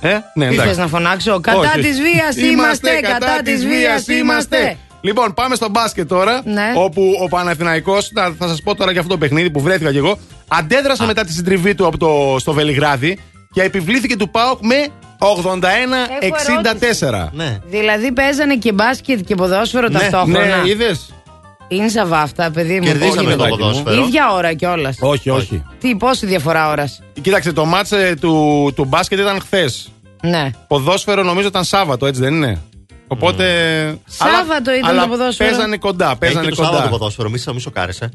Ε, 0.00 0.08
ναι, 0.34 0.46
Τι 0.48 0.52
εντάξει. 0.52 0.68
θες 0.68 0.76
να 0.76 0.86
φωνάξω, 0.86 1.40
Κατά 1.40 1.58
Όχι. 1.58 1.80
της 1.80 2.00
βίας 2.00 2.36
είμαστε, 2.36 3.00
κατά 3.00 3.40
της 3.44 3.66
βίας 3.66 4.06
είμαστε. 4.08 4.76
Λοιπόν, 5.00 5.34
πάμε 5.34 5.54
στο 5.54 5.68
μπάσκετ 5.68 6.08
τώρα. 6.08 6.40
Ναι. 6.44 6.72
Όπου 6.76 7.02
ο 7.24 7.28
Παναθηναϊκός, 7.28 8.10
θα, 8.14 8.34
θα 8.38 8.48
σας 8.48 8.62
πω 8.62 8.74
τώρα 8.74 8.90
για 8.90 9.00
αυτό 9.00 9.12
το 9.12 9.18
παιχνίδι 9.18 9.50
που 9.50 9.60
βρέθηκα 9.60 9.90
κι 9.90 9.96
εγώ, 9.96 10.18
αντέδρασε 10.48 11.04
μετά 11.06 11.24
τη 11.24 11.32
συντριβή 11.32 11.74
του 11.74 11.86
από 11.86 11.98
το, 11.98 12.36
στο 12.38 12.52
Βελιγράδι 12.52 13.18
και 13.52 13.62
επιβλήθηκε 13.62 14.16
του 14.16 14.30
ΠΑΟΚ 14.30 14.58
με 14.62 14.86
81-64. 15.18 17.28
Ναι. 17.32 17.58
Δηλαδή 17.66 18.12
παίζανε 18.12 18.56
και 18.56 18.72
μπάσκετ 18.72 19.20
και 19.26 19.34
ποδόσφαιρο 19.34 19.88
Ναι, 19.88 19.98
ταυτόχρονα. 19.98 20.56
ναι, 20.62 20.68
είδες; 20.68 21.14
Είναι 21.68 21.88
σαβά 21.88 22.20
αυτά, 22.20 22.50
παιδί 22.50 22.80
μου. 22.80 22.86
Κερδίσαμε 22.86 23.20
Όχι, 23.20 23.30
το 23.30 23.36
παιδάκι 23.36 23.50
μου. 23.50 23.56
ποδόσφαιρο. 23.58 24.04
ίδια 24.04 24.32
ώρα 24.32 24.52
κιόλας. 24.52 24.96
Όχι, 25.00 25.30
όχι. 25.30 25.62
Τι, 25.80 25.96
πόση 25.96 26.26
διαφορά 26.26 26.68
ώρας. 26.70 27.02
Κοίταξε, 27.20 27.52
το 27.52 27.64
μάτς 27.64 27.92
ε, 27.92 28.14
του, 28.20 28.72
του 28.76 28.84
μπάσκετ 28.84 29.18
ήταν 29.18 29.40
χθες. 29.40 29.88
Ναι. 30.22 30.50
Ποδόσφαιρο 30.66 31.22
νομίζω 31.22 31.48
ήταν 31.48 31.64
Σάββατο, 31.64 32.06
έτσι 32.06 32.20
δεν 32.20 32.34
είναι; 32.34 32.58
Οπότε. 33.08 33.44
Σάββατο 34.06 34.74
ήταν 34.74 34.90
αλλά 34.90 35.02
το 35.02 35.08
ποδόσφαιρο. 35.08 35.50
Παίζανε 35.50 35.76
κοντά. 35.76 36.06
Έχει 36.08 36.18
Παίζανε 36.18 36.44
και 36.44 36.50
το 36.50 36.56
Σάββατο 36.56 36.76
κοντά. 36.82 36.90
ποδόσφαιρο, 36.90 37.30
μη 37.30 37.38
σα 37.38 37.52
μη 37.54 37.60
σοκάρεσαι. 37.60 38.10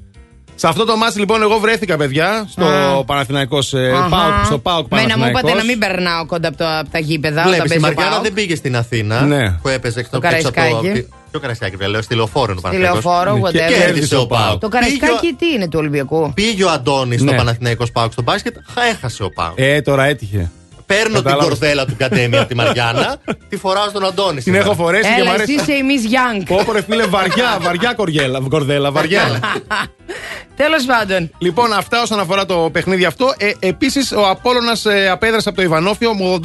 Σε 0.56 0.68
αυτό 0.68 0.86
το 0.86 0.98
μάτς 0.98 1.18
λοιπόν, 1.18 1.42
εγώ 1.42 1.60
βρέθηκα, 1.60 1.98
παιδιά, 1.98 2.48
στο 2.52 2.66
Α. 2.66 3.04
Παναθηναϊκός, 3.06 3.74
ε, 3.74 3.90
Αχα. 3.92 4.08
ΠΑΟΚ, 4.10 4.46
στο 4.46 4.58
ΠΑΟΚ 4.60 4.88
Μένα 4.90 5.02
μου 5.04 5.08
Παναθηναϊκός. 5.10 5.42
είπατε 5.42 5.58
να 5.58 5.64
μην 5.64 5.80
περνάω 5.80 6.26
κοντά 6.26 6.48
από, 6.48 6.58
το, 6.58 6.66
από 6.80 6.90
τα 6.92 7.00
γήπεδα. 7.00 7.42
όταν 7.42 7.52
Βλέπεις, 7.54 7.66
η 7.66 7.68
παίζει 7.68 7.84
ο 7.84 7.88
Μαριάννα 7.88 8.10
ΠΑΟΚ. 8.12 8.24
δεν 8.24 8.34
πήγε 8.34 8.56
στην 8.56 8.76
Αθήνα 8.76 9.22
Ναι. 9.22 9.52
που 9.52 9.68
έπαιζε 9.68 10.00
εκτό 10.00 10.18
Στο 10.18 10.28
έξω 10.28 10.48
από 10.48 10.58
το. 10.58 10.62
Καραϊσκάκι. 10.64 11.08
Ποιο 11.32 11.40
καραϊσκάκι, 11.40 11.72
βέβαια, 11.72 11.88
λέω, 11.90 12.02
στη 12.02 12.16
λεωφόρο. 12.16 12.56
Στη 12.68 12.78
λεωφόρο, 12.78 13.34
Ναι, 13.34 13.52
και 13.52 13.60
whatever. 13.60 13.74
Κέρδισε 13.80 14.16
ο 14.16 14.28
Πάοκ. 14.28 14.60
Το 14.60 14.68
καρασκάκι 14.70 15.34
τι 15.38 15.48
είναι 15.54 15.68
του 15.68 15.78
Ολυμπιακού; 15.80 16.32
Πήγε 16.34 16.64
ο 16.64 16.70
Αντώνης 16.70 17.22
στο 17.22 17.32
Ναι. 17.32 17.38
Παναθηναϊκός 17.38 17.92
Πάοκ 17.92 18.12
στο 18.12 18.22
μπάσκετ, 18.22 18.56
χα- 18.74 18.84
έχασε 18.84 19.24
ο 19.24 19.30
Πάοκ. 19.30 19.54
Ε, 19.56 19.82
τώρα 19.82 20.04
έτυχε. 20.04 20.52
Παίρνω 20.86 21.14
την 21.16 21.24
κατάλαβες. 21.24 21.48
κορδέλα 21.48 21.86
του 21.86 21.96
Κατέμι 21.98 22.38
από 22.38 22.48
τη 22.48 22.56
Μαριάννα, 22.56 23.16
τη 23.50 23.58
φοράω 23.58 23.90
στον 23.90 24.06
Αντώνη. 24.06 24.34
Την 24.34 24.42
σήμερα. 24.44 24.64
έχω 24.64 24.74
φορέσει 24.74 25.04
και 25.04 25.10
μου 25.10 25.22
Έλα, 25.22 25.32
αρέσει. 25.32 25.54
εσύ 25.54 25.62
είσαι 25.62 25.72
η 25.74 25.82
Miss 25.88 26.14
Young. 26.14 26.44
Πω, 26.48 26.64
πω, 26.66 26.72
ρε 26.72 26.82
φίλε, 26.82 27.06
βαριά, 27.06 27.58
βαριά 27.66 27.94
κοργέλα, 27.94 28.40
κορδέλα, 28.50 28.92
βαριά. 28.92 29.22
Τέλος 30.56 30.86
πάντων. 30.86 31.32
λοιπόν, 31.38 31.74
αυτά 31.74 32.02
όσον 32.02 32.20
αφορά 32.20 32.46
το 32.46 32.70
παιχνίδι 32.72 33.06
αυτό. 33.06 33.34
Ε, 33.38 33.52
Επίσης, 33.60 34.12
ο 34.12 34.28
Απόλλωνας 34.30 34.86
ε, 34.86 35.10
απέδρασε 35.10 35.50
από 35.50 35.58
το 35.58 35.64
Ιβανόφιο, 35.64 36.12
με 36.16 36.40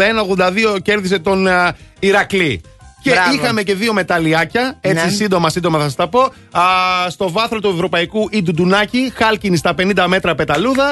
81-82 0.77 0.83
κέρδισε 0.83 1.19
τον 1.19 1.47
ε, 1.47 1.77
Ηρακλή. 1.99 2.61
Και 3.03 3.11
Μπράβο. 3.11 3.33
είχαμε 3.35 3.63
και 3.63 3.75
δύο 3.75 3.93
μεταλλιάκια, 3.93 4.77
έτσι 4.81 5.05
Ναι. 5.05 5.11
σύντομα, 5.11 5.51
σύντομα 5.51 5.79
θα 5.79 5.85
σας 5.85 5.95
τα 5.95 6.09
πω. 6.09 6.21
Α, 6.51 6.63
στο 7.09 7.31
βάθρο 7.31 7.61
του 7.61 7.69
Ευρωπαϊκού 7.75 8.29
η 8.31 8.43
Ντουντουνάκη, 8.43 9.13
χάλκινη 9.17 9.57
στα 9.57 9.75
50 9.79 10.05
μέτρα 10.07 10.35
πεταλούδα. 10.35 10.91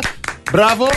Μπράβο. 0.52 0.88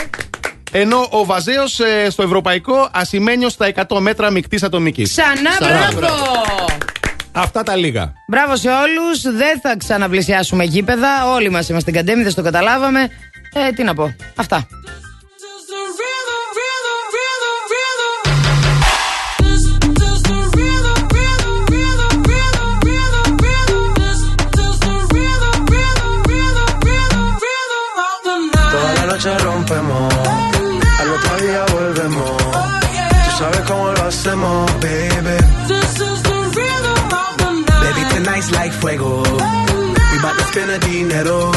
Ενώ 0.72 1.06
ο 1.10 1.24
Βαζέος 1.24 1.80
στο 2.08 2.22
Ευρωπαϊκό, 2.22 2.88
ασημένιο 2.92 3.48
στα 3.48 3.72
100 3.88 3.98
μέτρα 3.98 4.30
μεικτής 4.30 4.62
ατομικής. 4.62 5.10
Ξανά 5.10 5.50
Ξανά 5.58 5.90
μπράβο! 5.94 6.14
Αυτά 7.32 7.62
τα 7.62 7.76
λίγα. 7.76 8.12
Μπράβο 8.28 8.56
σε 8.56 8.68
όλους. 8.68 9.20
Δεν 9.22 9.60
θα 9.60 9.76
ξαναπλησιάσουμε 9.76 10.64
γήπεδα. 10.64 11.32
Όλοι 11.34 11.50
μας 11.50 11.68
είμαστε 11.68 11.90
καντέμιδε, 11.90 12.32
το 12.32 12.42
καταλάβαμε. 12.42 13.08
Ε, 13.52 13.72
τι 13.72 13.82
να 13.82 13.94
πω. 13.94 14.14
Αυτά. 14.34 14.66
Toda 28.72 28.92
la 28.94 29.04
noche 29.10 29.59
sabes 33.40 33.60
cómo 33.62 33.90
lo 33.92 34.02
hacemos, 34.04 34.70
baby. 34.80 35.36
Baby, 37.84 38.02
tonight's 38.14 38.50
like 38.52 38.72
fuego. 38.80 39.22
We 40.10 40.16
bout 40.24 40.36
to 40.38 40.44
spend 40.50 40.70
the 40.70 40.78
dinero. 40.86 41.50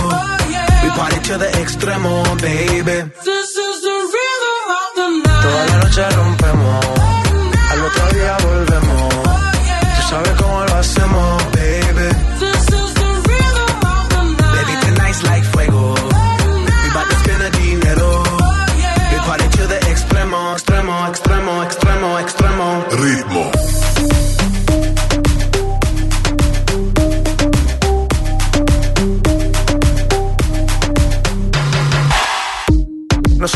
We 0.84 0.90
party 0.98 1.20
to 1.28 1.38
the 1.44 1.50
extremo, 1.62 2.24
baby. 2.42 2.98
Toda 5.44 5.66
la 5.72 5.78
noche 5.84 6.04
rompemos, 6.18 6.86
al 7.72 7.80
otro 7.88 8.06
día 8.16 8.38
volvemos. 8.48 9.14
Tú 9.96 10.02
sabes 10.10 10.34
cómo 10.42 10.64
lo 10.64 10.76
hacemos, 10.76 11.43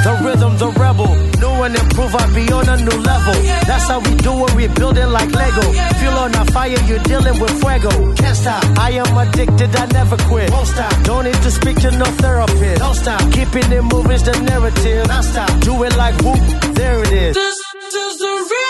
The 0.00 0.12
rhythm, 0.24 0.56
the 0.56 0.68
rebel. 0.80 1.12
New 1.40 1.62
and 1.64 1.76
improve, 1.76 2.14
I 2.14 2.24
be 2.32 2.50
on 2.52 2.68
a 2.68 2.76
new 2.76 2.98
level. 3.04 3.36
That's 3.68 3.86
how 3.88 4.00
we 4.00 4.14
do 4.16 4.32
it, 4.46 4.54
we 4.54 4.66
build 4.68 4.96
it 4.96 5.06
like 5.06 5.30
Lego. 5.30 5.66
Feel 6.00 6.16
on 6.24 6.34
a 6.34 6.44
fire, 6.52 6.80
you're 6.88 7.04
dealing 7.04 7.38
with 7.38 7.52
fuego. 7.60 7.90
Can't 8.14 8.36
stop, 8.36 8.64
I 8.78 8.92
am 8.92 9.12
addicted, 9.16 9.76
I 9.76 9.86
never 9.92 10.16
quit. 10.28 10.50
Won't 10.50 10.68
stop, 10.68 10.92
don't 11.04 11.24
need 11.24 11.40
to 11.46 11.50
speak 11.50 11.76
to 11.80 11.90
no 11.90 12.06
therapist. 12.22 12.80
Don't 12.80 12.94
stop, 12.94 13.20
keeping 13.32 13.70
it 13.72 13.82
moving's 13.82 14.22
the 14.22 14.40
narrative. 14.40 15.06
Not 15.06 15.24
stop, 15.24 15.60
do 15.60 15.82
it 15.84 15.96
like 15.96 16.16
whoop, 16.24 16.40
there 16.74 17.00
it 17.02 17.12
is. 17.12 17.34
This 17.36 17.58
is 17.94 18.18
the 18.18 18.32
rhythm, 18.50 18.69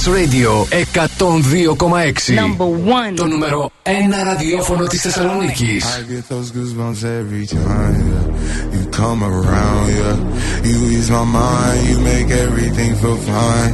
Plus 0.00 0.08
Radio 0.08 0.64
102,6. 0.70 2.34
Number 2.34 2.66
one. 2.66 3.14
Το 3.16 3.26
νούμερο 3.26 3.70
1 3.82 3.90
ραδιόφωνο 4.24 4.86
της 4.86 5.00
Θεσσαλονίκης. 5.00 5.84
I 5.84 6.12
get 6.12 6.28
those 6.34 6.50
goosebumps 6.50 7.02
every 7.04 7.46
time 7.46 7.96
yeah. 8.12 8.74
you 8.74 8.82
come 9.02 9.20
around. 9.22 9.86
Yeah, 9.98 10.16
you 10.68 10.76
ease 10.94 11.10
my 11.10 11.24
mind, 11.24 11.80
you 11.90 11.98
make 12.12 12.28
everything 12.46 12.90
feel 13.02 13.18
fine. 13.34 13.72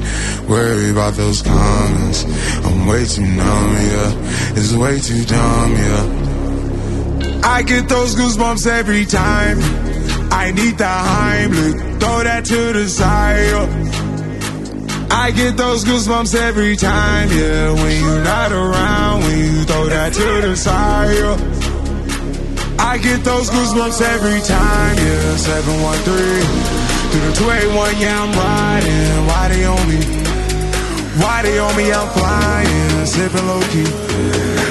Worry 0.49 0.89
about 0.97 1.15
those 1.23 1.41
comments, 1.55 2.19
I'm 2.67 2.79
way 2.91 3.05
too 3.15 3.29
numb. 3.41 3.73
Yeah, 3.93 4.59
it's 4.59 4.73
way 4.85 4.97
too 5.09 5.23
dumb. 5.37 5.71
Yeah, 5.85 7.55
I 7.57 7.59
get 7.73 7.85
those 7.95 8.13
goosebumps 8.19 8.65
every 8.81 9.05
time. 9.23 9.57
I 10.43 10.45
need 10.59 10.75
the 10.85 10.95
Heimlich, 11.11 11.79
throw 12.01 12.19
that 12.29 12.43
to 12.53 12.61
the 12.79 12.87
side. 12.89 13.47
yeah. 13.53 13.96
I 15.10 15.32
get 15.32 15.58
those 15.58 15.84
goosebumps 15.86 16.36
every 16.36 16.76
time, 16.76 17.30
yeah. 17.30 17.74
When 17.74 18.02
you're 18.02 18.24
not 18.24 18.52
around, 18.52 19.24
when 19.24 19.38
you 19.40 19.64
throw 19.64 19.88
that 19.88 20.14
to 20.14 20.42
the 20.48 20.56
side, 20.56 21.16
yeah. 21.16 21.38
I 22.80 22.98
get 22.98 23.24
those 23.24 23.50
goosebumps 23.50 24.02
every 24.02 24.42
time, 24.42 24.98
yeah. 24.98 25.38
713 25.38 26.88
through 27.12 27.22
the 27.22 27.34
281, 27.36 27.98
yeah, 28.00 28.22
I'm 28.22 28.32
riding. 28.36 29.28
Why 29.28 29.48
they 29.48 29.66
on 29.66 29.84
me? 29.90 30.00
Why 31.22 31.42
they 31.42 31.58
on 31.58 31.76
me? 31.76 31.92
I'm 31.92 32.08
flying, 32.10 33.06
sipping 33.06 33.48
low 33.48 33.62
key. 33.72 33.88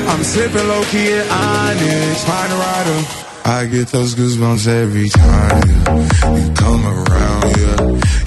I'm 0.09 0.23
sipping 0.23 0.69
low 0.69 0.85
key 0.85 1.13
at 1.13 1.27
Onyx, 1.31 2.25
find 2.25 2.53
a 2.53 2.57
rider. 2.57 2.99
I 3.45 3.67
get 3.67 3.89
those 3.89 4.15
goosebumps 4.15 4.67
every 4.69 5.09
time, 5.09 5.69
yeah. 5.69 6.37
You 6.37 6.53
come 6.55 6.85
around, 6.87 7.57
yeah. 7.57 7.76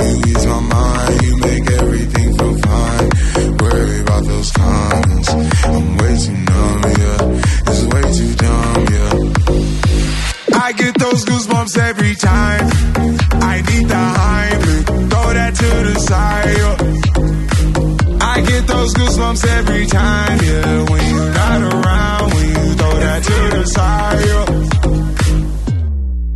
Ease 0.02 0.46
my 0.46 0.60
mind, 0.60 1.22
you 1.24 1.38
make 1.38 1.72
everything 1.72 2.38
feel 2.38 2.56
fine. 2.60 3.10
Worry 3.60 4.00
about 4.02 4.24
those 4.26 4.52
comments. 4.52 5.30
I'm 5.66 5.98
way 5.98 6.18
too 6.24 6.38
numb, 6.50 6.82
yeah. 7.02 7.70
It's 7.70 7.84
way 7.92 8.04
too 8.18 8.34
dumb, 8.44 8.86
yeah. 8.96 9.14
I 10.62 10.72
get 10.74 10.94
those 10.98 11.26
goosebumps 11.26 11.78
every 11.78 12.16
time. 12.16 12.66
I 13.42 13.56
need 13.70 13.88
the 13.88 14.04
Heimlich, 14.20 14.86
throw 15.10 15.34
that 15.34 15.54
to 15.56 15.70
the 15.90 16.00
side. 16.00 16.58
I 18.22 18.42
get 18.42 18.68
those 18.68 18.94
goosebumps 18.94 19.46
every 19.48 19.86
time, 19.88 20.40
yeah. 20.44 20.90
When 20.90 21.04
you're 21.14 21.34
not 21.34 21.62
around, 21.74 22.34
when 22.34 22.48
you 22.48 22.74
throw 22.76 23.00
that 23.00 23.24
to 23.24 23.58
the 23.58 23.66
side. 23.66 24.26
yeah. 24.26 24.49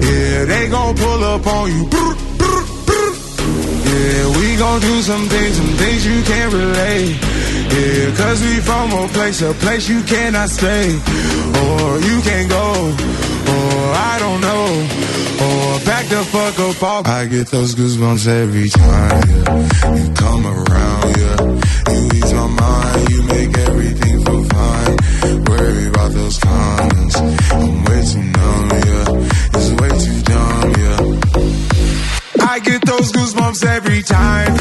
Yeah, 0.00 0.44
they 0.44 0.68
gon' 0.68 0.94
pull 0.96 1.24
up 1.24 1.46
on 1.46 1.70
you. 1.70 1.88
Yeah, 3.86 4.38
we 4.38 4.56
gon' 4.56 4.80
do 4.80 5.02
some 5.02 5.26
things, 5.28 5.56
some 5.56 5.74
things 5.82 6.06
you 6.06 6.22
can't 6.22 6.52
relate. 6.52 7.16
Yeah, 7.72 8.16
cause 8.16 8.42
we 8.42 8.60
from 8.60 8.92
a 8.92 9.08
place, 9.08 9.42
a 9.42 9.52
place 9.54 9.88
you 9.88 10.02
cannot 10.02 10.48
stay. 10.50 10.94
Or 10.94 12.00
you 12.00 12.20
can't 12.22 12.48
go, 12.48 12.92
or 13.52 13.92
I 14.12 14.16
don't 14.18 14.40
know. 14.40 14.66
Or 15.46 15.78
back 15.84 16.06
the 16.06 16.24
fuck 16.24 16.58
up 16.58 16.82
off. 16.82 17.06
I 17.06 17.26
get 17.26 17.48
those 17.48 17.74
goosebumps 17.74 18.26
every 18.26 18.68
time. 18.70 19.28
Yeah. 19.28 19.94
You 19.96 20.12
come 20.14 20.46
around, 20.46 21.16
yeah. 21.16 21.92
You 21.92 22.08
ease 22.14 22.32
my 22.32 22.46
mind, 22.48 23.08
you 23.10 23.22
those 32.96 33.12
goosebumps 33.12 33.64
every 33.76 34.02
time. 34.02 34.52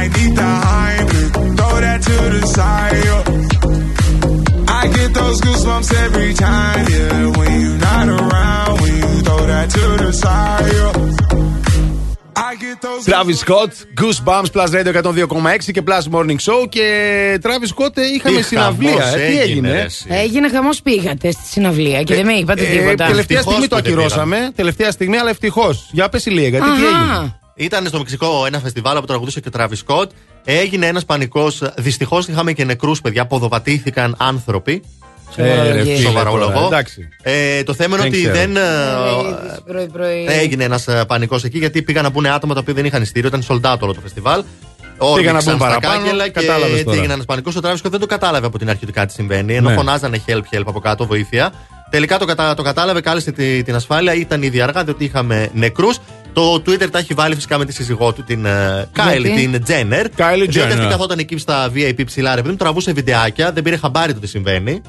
I 0.00 0.02
need 0.16 0.32
the 0.40 0.50
Heimlich, 0.66 1.32
throw 1.56 1.74
that 1.84 2.00
to 2.08 2.16
the 2.34 2.42
side. 2.56 3.04
yeah. 3.04 4.78
I 4.80 4.82
get 4.98 5.10
those 5.14 5.38
goosebumps 5.40 5.90
every 6.06 6.32
time, 6.34 6.84
yeah. 6.94 7.36
When 7.38 7.52
you're 7.62 7.78
not 7.90 8.06
around, 8.18 8.80
when 8.80 8.94
you 9.02 9.08
throw 9.26 9.42
that 9.52 9.68
to 9.76 9.84
the 10.04 10.12
side. 10.12 10.72
yeah. 10.72 10.92
I 12.48 12.54
get 12.64 12.80
those 12.82 13.04
Travis 13.04 13.38
Scott, 13.44 13.70
Goosebumps, 14.00 14.50
Plus 14.52 14.70
Radio 14.72 14.92
102,6 14.92 15.72
και 15.72 15.82
Plus 15.86 16.04
Morning 16.14 16.38
Show. 16.46 16.68
Και 16.68 16.86
Travis 17.42 17.70
Scott 17.74 17.96
ε, 17.96 18.06
είχαμε 18.14 18.36
Τι 18.38 18.42
συναυλία. 18.44 18.90
χαμός 18.90 19.12
ε, 19.14 19.16
Τι 19.16 19.22
έγινε, 19.22 19.42
έγινε. 19.42 19.72
ρε, 19.72 19.80
εσύ. 19.82 20.06
Έγινε 20.08 20.48
χαμό 20.48 20.70
πήγατε 20.82 21.30
στη 21.30 21.46
συναυλία 21.46 22.02
και 22.02 22.14
δεν 22.14 22.24
με 22.26 22.32
είπατε 22.32 22.62
Ε, 22.62 22.64
τίποτα. 22.66 23.06
τελευταία 23.06 23.38
Ευτυχώς 23.38 23.42
στιγμή 23.42 23.68
το 23.68 23.76
που 23.76 23.82
δεν 23.82 23.92
ακυρώσαμε. 23.92 24.50
Τελευταία 24.56 24.90
στιγμή, 24.90 25.16
αλλά 25.16 25.30
ευτυχώ. 25.30 25.74
Για 25.90 26.08
πε 26.08 26.18
λίγα, 26.24 26.48
γιατί 26.48 26.64
τι 26.64 26.86
Αχα. 26.86 26.98
έγινε. 27.12 27.34
Ήταν 27.56 27.86
στο 27.86 27.98
Μεξικό 27.98 28.46
ένα 28.46 28.58
φεστιβάλ 28.58 28.98
που 29.00 29.04
τραγουδούσε 29.06 29.40
και 29.40 29.48
ο 29.48 29.58
Travis 29.58 29.86
Scott. 29.86 30.06
Έγινε 30.44 30.86
ένας 30.86 31.04
πανικός. 31.04 31.62
Δυστυχώς 31.76 32.28
είχαμε 32.28 32.52
και 32.52 32.64
νεκρούς 32.64 33.00
παιδιά. 33.00 33.26
Ποδοβατήθηκαν 33.26 34.14
άνθρωποι. 34.18 34.82
Σοβαρολογία. 35.36 35.70
Ε, 35.70 35.76
ρε, 35.76 35.82
φίλε, 35.82 35.96
Σοβαρολογώ. 36.08 36.52
τώρα, 36.52 36.66
Εντάξει. 36.66 37.08
Ε, 37.22 37.62
το 37.62 37.74
θέμα 37.74 37.96
είναι 37.96 38.02
Δεν 38.08 38.12
ότι 38.12 38.20
ξέρω. 38.20 38.34
δεν. 38.36 38.56
ε, 38.56 38.60
Πρωί-πρωί. 39.66 40.26
Έγινε 40.28 40.64
ένας 40.64 40.86
πανικός 41.06 41.44
εκεί 41.44 41.58
γιατί 41.58 41.82
πήγαν 41.82 42.02
να 42.02 42.10
μπουν 42.10 42.26
άτομα 42.26 42.54
τα 42.54 42.60
οποία 42.60 42.74
δεν 42.74 42.84
είχαν 42.84 43.02
ειστήριο. 43.02 43.28
Ήταν 43.28 43.42
sold 43.48 43.72
out 43.72 43.78
όλο 43.80 43.94
το 43.94 44.00
φεστιβάλ. 44.00 44.42
Πήγαν 44.98 45.06
να 45.06 45.06
Όρμηξαν 45.12 45.56
μπουν 45.56 45.68
στα 45.68 45.78
παραπάνω, 45.78 46.02
κάγκελα 46.04 46.24
και 46.24 46.30
κατάλαβες 46.30 46.70
έτσι 46.72 46.84
τώρα. 46.84 46.96
έγινε 46.96 47.12
ένας 47.12 47.24
πανικός. 47.24 47.56
Ο 47.56 47.60
Τράβι 47.60 47.78
Σκοτ 47.78 47.90
δεν 47.90 48.00
το 48.00 48.06
κατάλαβε 48.06 48.46
από 48.46 48.58
την 48.58 48.68
αρχή 48.70 48.84
ότι 48.84 48.92
κάτι 48.92 49.12
συμβαίνει. 49.12 49.54
Ενώ 49.54 49.68
Ναι. 49.68 49.74
φωνάζανε 49.76 50.20
help, 50.26 50.56
help 50.56 50.62
από 50.66 50.80
κάτω, 50.80 51.06
βοήθεια. 51.06 51.52
Τελικά 51.90 52.18
το, 52.18 52.24
κατα... 52.24 52.54
το 52.54 52.62
κατάλαβε, 52.62 53.00
κάλεσε 53.00 53.32
τη- 53.32 53.62
την 53.62 53.74
ασφάλεια. 53.74 54.14
Ήταν 54.14 54.42
ήδη 54.42 54.60
αργά 54.60 54.84
διότι 54.84 55.04
είχαμε 55.04 55.48
νεκρούς. 55.54 55.98
Το 56.36 56.54
Twitter 56.54 56.90
τα 56.90 56.98
έχει 56.98 57.14
βάλει 57.14 57.34
φυσικά 57.34 57.58
με 57.58 57.64
τη 57.64 57.72
σύζυγό 57.72 58.12
του, 58.12 58.24
την 58.24 58.44
ε, 58.44 58.88
Κάιλι, 58.92 59.30
την 59.30 59.62
Τζένερ. 59.62 60.06
Διότι 60.08 60.50
Jenner. 60.52 60.72
αυτή 60.72 60.86
καθόταν 60.86 61.18
εκεί 61.18 61.38
στα 61.38 61.70
VIP 61.74 62.00
ψηλά, 62.06 62.34
ρε 62.34 62.40
παιδί 62.40 62.50
μου, 62.50 62.56
τραβούσε 62.56 62.92
βιντεάκια, 62.92 63.52
δεν 63.52 63.62
πήρε 63.62 63.76
χαμπάρι 63.76 64.14
το 64.14 64.20
τι 64.20 64.26
συμβαίνει. 64.26 64.82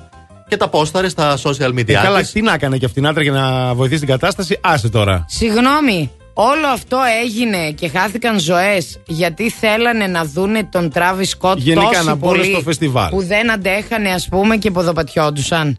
Και 0.48 0.58
τα 0.58 0.68
πόσταρε 0.68 1.10
στα 1.10 1.38
social 1.43 1.70
media. 1.70 1.89
Ε, 1.89 1.93
καλά, 1.93 2.20
της. 2.20 2.32
τι 2.32 2.41
να 2.41 2.54
έκανε 2.54 2.78
και 2.78 2.86
αυτήν 2.86 3.08
άντρα 3.08 3.24
για 3.24 3.32
να 3.32 3.74
βοηθήσει 3.74 4.00
την 4.00 4.10
κατάσταση, 4.10 4.60
άσε 4.62 4.89
τώρα. 4.89 5.26
Συγγνώμη, 5.28 6.12
όλο 6.34 6.68
αυτό 6.74 6.98
έγινε 7.24 7.72
και 7.72 7.89
χάθηκαν 7.89 8.39
ζωές 8.39 9.00
γιατί 9.06 9.50
θέλανε 9.50 10.08
να 10.08 10.26
δούνε 10.26 10.64
τον 10.72 10.89
Τράβι 10.89 11.26
Σκότ 11.26 11.58
Γενικά 11.58 11.88
τόσο 11.88 12.04
να 12.04 12.16
μπουν 12.16 12.30
πολύ 12.30 12.45
στο 12.45 12.62
φεστιβάλ. 12.62 13.10
που 13.10 13.24
δεν 13.24 13.52
αντέχανε 13.52 14.10
ας 14.10 14.28
πούμε 14.28 14.58
και 14.58 14.72
ποδοπατιόντουσαν. 14.72 15.78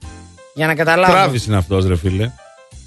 Για 0.54 0.66
να 0.66 0.74
καταλάβω. 0.74 1.12
Τράβη 1.12 1.40
είναι 1.46 1.56
αυτός, 1.56 1.86
ρε 1.86 1.96
φίλε. 1.96 2.30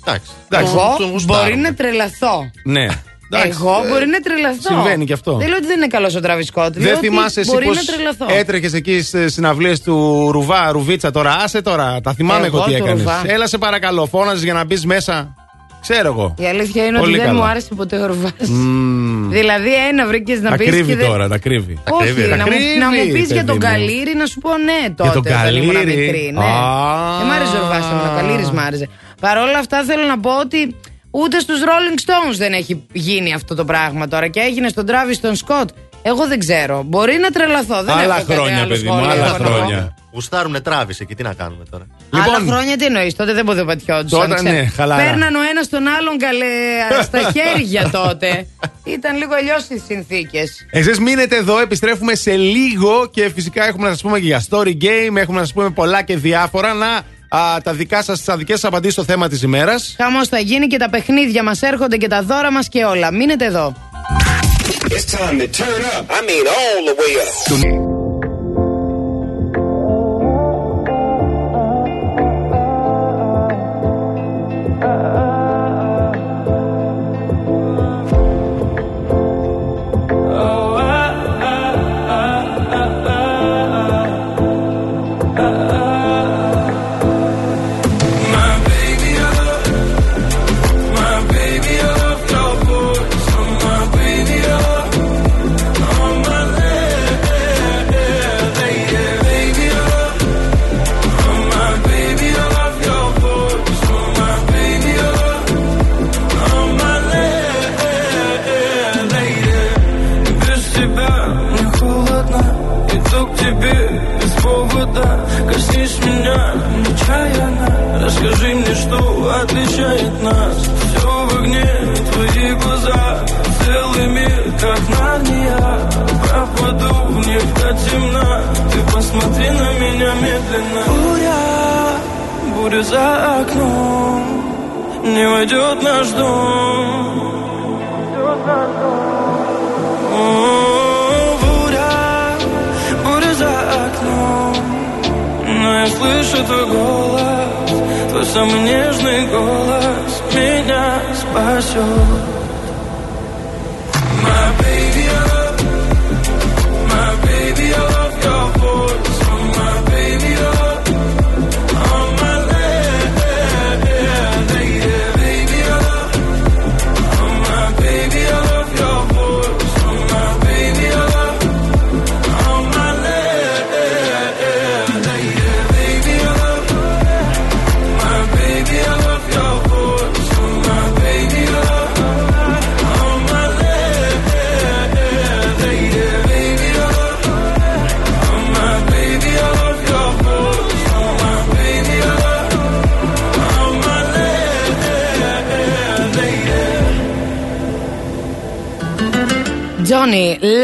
Εντάξει. 0.06 0.32
Εγώ 0.50 0.96
τον 0.98 1.10
γουστάρουμε. 1.12 1.50
μπορεί 1.50 1.62
να 1.62 1.74
τρελαθώ. 1.74 2.52
Ναι. 2.64 2.88
Εντάξει, 3.34 3.58
Εγώ 3.62 3.82
ε, 3.86 3.88
μπορεί 3.90 4.06
να 4.08 4.20
τρελαθώ. 4.20 4.60
Συμβαίνει 4.62 5.06
και 5.06 5.14
αυτό. 5.14 5.34
Δεν 5.38 5.48
λέω 5.48 5.58
ότι 5.58 5.66
δεν 5.66 5.78
είναι 5.78 5.88
καλό 5.88 6.14
ο 6.18 6.20
Τράβι 6.20 6.44
Σκότ. 6.44 6.76
λέω 6.76 6.84
Δεν 6.88 6.96
ότι 6.98 7.08
θυμάσαι 7.08 7.40
εσύ 7.40 7.52
μπορεί 7.52 7.66
πώς 7.66 7.76
να 7.76 7.84
τρελαθώ. 7.94 8.26
έτρεχες 8.30 8.74
εκεί 8.74 9.02
στις 9.02 9.34
συναυλίες 9.34 9.82
του 9.82 10.30
Ρουβά, 10.32 10.72
Ρουβίτσα 10.72 11.12
τώρα. 11.12 11.36
Άσε 11.44 11.62
τώρα. 11.62 12.00
Τα 12.04 12.14
θυμάμαι 12.14 12.46
Εγώ 12.46 12.58
εγώ 12.58 12.66
τι 12.66 12.72
του 12.72 12.76
έκανες. 12.84 12.98
Ρουβά. 13.04 13.22
Έλα 13.26 13.48
σε 13.48 13.58
παρακαλώ, 13.58 14.06
φώναζες 14.06 14.44
για 14.44 14.54
να 14.54 14.64
μπεις 14.66 14.86
μέσα. 14.86 15.36
Ξέρω 15.82 16.08
εγώ. 16.08 16.34
Η 16.38 16.46
αλήθεια 16.46 16.86
είναι 16.86 16.98
Πολύ 17.00 17.12
ότι 17.12 17.20
δεν 17.20 17.28
καλά. 17.32 17.40
μου 17.40 17.50
άρεσε 17.50 17.68
ποτέ 17.76 17.98
ο 17.98 18.06
Ρουβάς. 18.06 18.32
Μμμ. 18.50 19.30
Δηλαδή 19.30 19.70
ένα 19.92 20.06
βρήκες 20.08 20.42
να 20.42 20.50
Τα 20.50 20.56
πεις. 20.56 20.68
κρύβει 20.68 20.88
και 20.92 20.96
δεν... 20.96 21.08
τώρα, 21.08 21.28
τα 21.28 21.38
κρύβει. 21.38 21.78
Όχι, 21.90 22.14
Τα 22.30 22.36
να 22.36 22.44
μου, 22.44 22.50
κρύβει, 22.50 22.78
να 22.80 22.86
μου 22.90 23.12
πεις 23.14 23.26
για 23.26 23.36
παιδί 23.36 23.46
τον 23.46 23.56
μου. 23.56 23.58
Καλύρη 23.68 24.14
να 24.18 24.26
σου 24.26 24.40
πω 24.40 24.50
ναι 24.58 24.90
τότε. 24.96 25.10
τον 25.10 25.18
όταν 25.26 25.56
ήμουν 25.56 25.74
Καλύρη. 25.74 25.98
μικρή. 26.02 26.32
Ναι. 26.38 26.46
Α. 26.46 27.18
Δεν 27.18 27.28
μ' 27.28 27.32
άρεσε 27.32 27.56
ο 27.58 27.60
Ρουβάς 27.60 27.86
εμένα, 27.92 28.12
ο 28.14 28.16
Καλύρης 28.22 28.52
μ' 28.52 28.60
άρεσε. 28.60 28.90
Παρ' 29.22 29.38
όλα 29.38 29.58
αυτά 29.58 29.84
θέλω 29.84 30.06
να 30.06 30.20
πω 30.20 30.40
ότι 30.40 30.76
ούτε 31.12 31.40
στους 31.40 31.60
Rolling 31.62 32.00
Stones 32.10 32.36
δεν 32.38 32.54
έχει 32.54 32.88
γίνει 32.92 33.34
αυτό 33.34 33.56
το 33.56 33.66
πράγμα 33.66 34.08
τώρα 34.08 34.28
και 34.28 34.40
έγινε 34.40 34.68
στον 34.70 34.86
Travis 34.88 35.18
τον 35.22 35.36
Σκοτ. 35.36 35.70
Εγώ 36.04 36.28
δεν 36.28 36.40
ξέρω. 36.40 36.84
Μπορεί 36.86 37.18
να 37.18 37.30
τρελαθώ. 37.30 37.84
Δεν 37.84 37.96
Άλλα 37.96 38.16
έχω 38.18 38.26
κάτι 38.26 38.34
χρόνια, 38.34 38.58
άλλο 38.58 38.68
παιδί 38.68 38.88
μου, 38.88 38.94
σχόλιο 38.94 39.12
άλλα 39.12 39.26
έχω 39.26 39.38
να 39.38 39.44
πω. 39.50 39.54
χρόνια. 39.54 39.96
Γουστάρουνε 40.14 40.60
Τράβη 40.60 40.96
εκεί, 41.00 41.16
τι 41.16 41.24
να 41.24 41.34
κάνουμε 41.34 41.64
τώρα; 41.72 41.88
Άλλα 42.10 42.52
χρόνια 42.52 42.78
τι 42.78 42.86
εννοείς, 42.86 43.16
τότε 43.16 43.34
δεν 43.34 43.46
ποδοπατιόντουσαν. 43.46 44.20
Λοιπόν. 44.22 44.30
Τότε, 44.38 44.50
ξέρω. 44.50 44.62
ναι, 44.62 44.68
χαλαρά. 44.68 45.04
Παίρναν 45.04 45.36
ο 45.36 45.40
ένας 45.52 45.70
τον 45.70 45.88
άλλον 45.88 46.18
καλέ 46.18 46.46
στα 47.08 47.20
χέρια 47.32 47.90
τότε. 47.90 48.48
Ήταν 48.84 49.18
λίγο 49.18 49.34
αλλιώς 49.36 49.68
οι 49.70 49.82
συνθήκες. 49.88 50.66
Εσείς 50.72 51.00
μείνετε 51.00 51.36
εδώ, 51.36 51.60
επιστρέφουμε 51.60 52.16
σε 52.16 52.36
λίγο 52.36 53.08
και 53.12 53.32
φυσικά 53.36 53.66
έχουμε 53.68 53.84
να 53.84 53.92
σας 53.92 54.02
πούμε 54.02 54.20
και 54.20 54.26
για 54.26 54.44
story 54.50 54.74
game, 54.84 55.16
έχουμε 55.16 55.38
να 55.40 55.44
σας 55.46 55.54
πούμε 55.54 55.70
πολλά 55.70 56.02
και 56.02 56.18
διάφορα. 56.18 56.74
Να 56.74 57.02
α, 57.36 57.62
τα 57.64 57.74
δικά 57.74 58.04
σας, 58.04 58.22
τις 58.22 58.36
δικέ 58.36 58.52
σας 58.52 58.64
απαντήσεις 58.64 58.94
στο 58.94 59.04
θέμα 59.04 59.28
της 59.28 59.42
ημέρας. 59.42 59.96
Χαμός 59.98 60.28
θα 60.28 60.40
γίνει 60.40 60.68
και 60.68 60.78
τα 60.78 60.90
παιχνίδια 60.90 61.44
μας 61.44 61.62
έρχονται 61.62 61.98
και 61.98 62.08
τα 62.08 62.22
δώρα 62.22 62.52
μας 62.52 62.68
και 62.68 62.84
όλα. 62.84 63.12
Μείνετε 63.12 63.46
εδώ. 63.46 63.74
It's 64.96 65.06
time 65.06 65.38
to 65.40 65.48
turn 65.62 65.82
up. 65.96 66.04
I 66.18 66.22
mean, 66.28 66.46
all 66.60 66.80
the 66.90 66.96
way 67.02 67.12
up. 67.86 67.91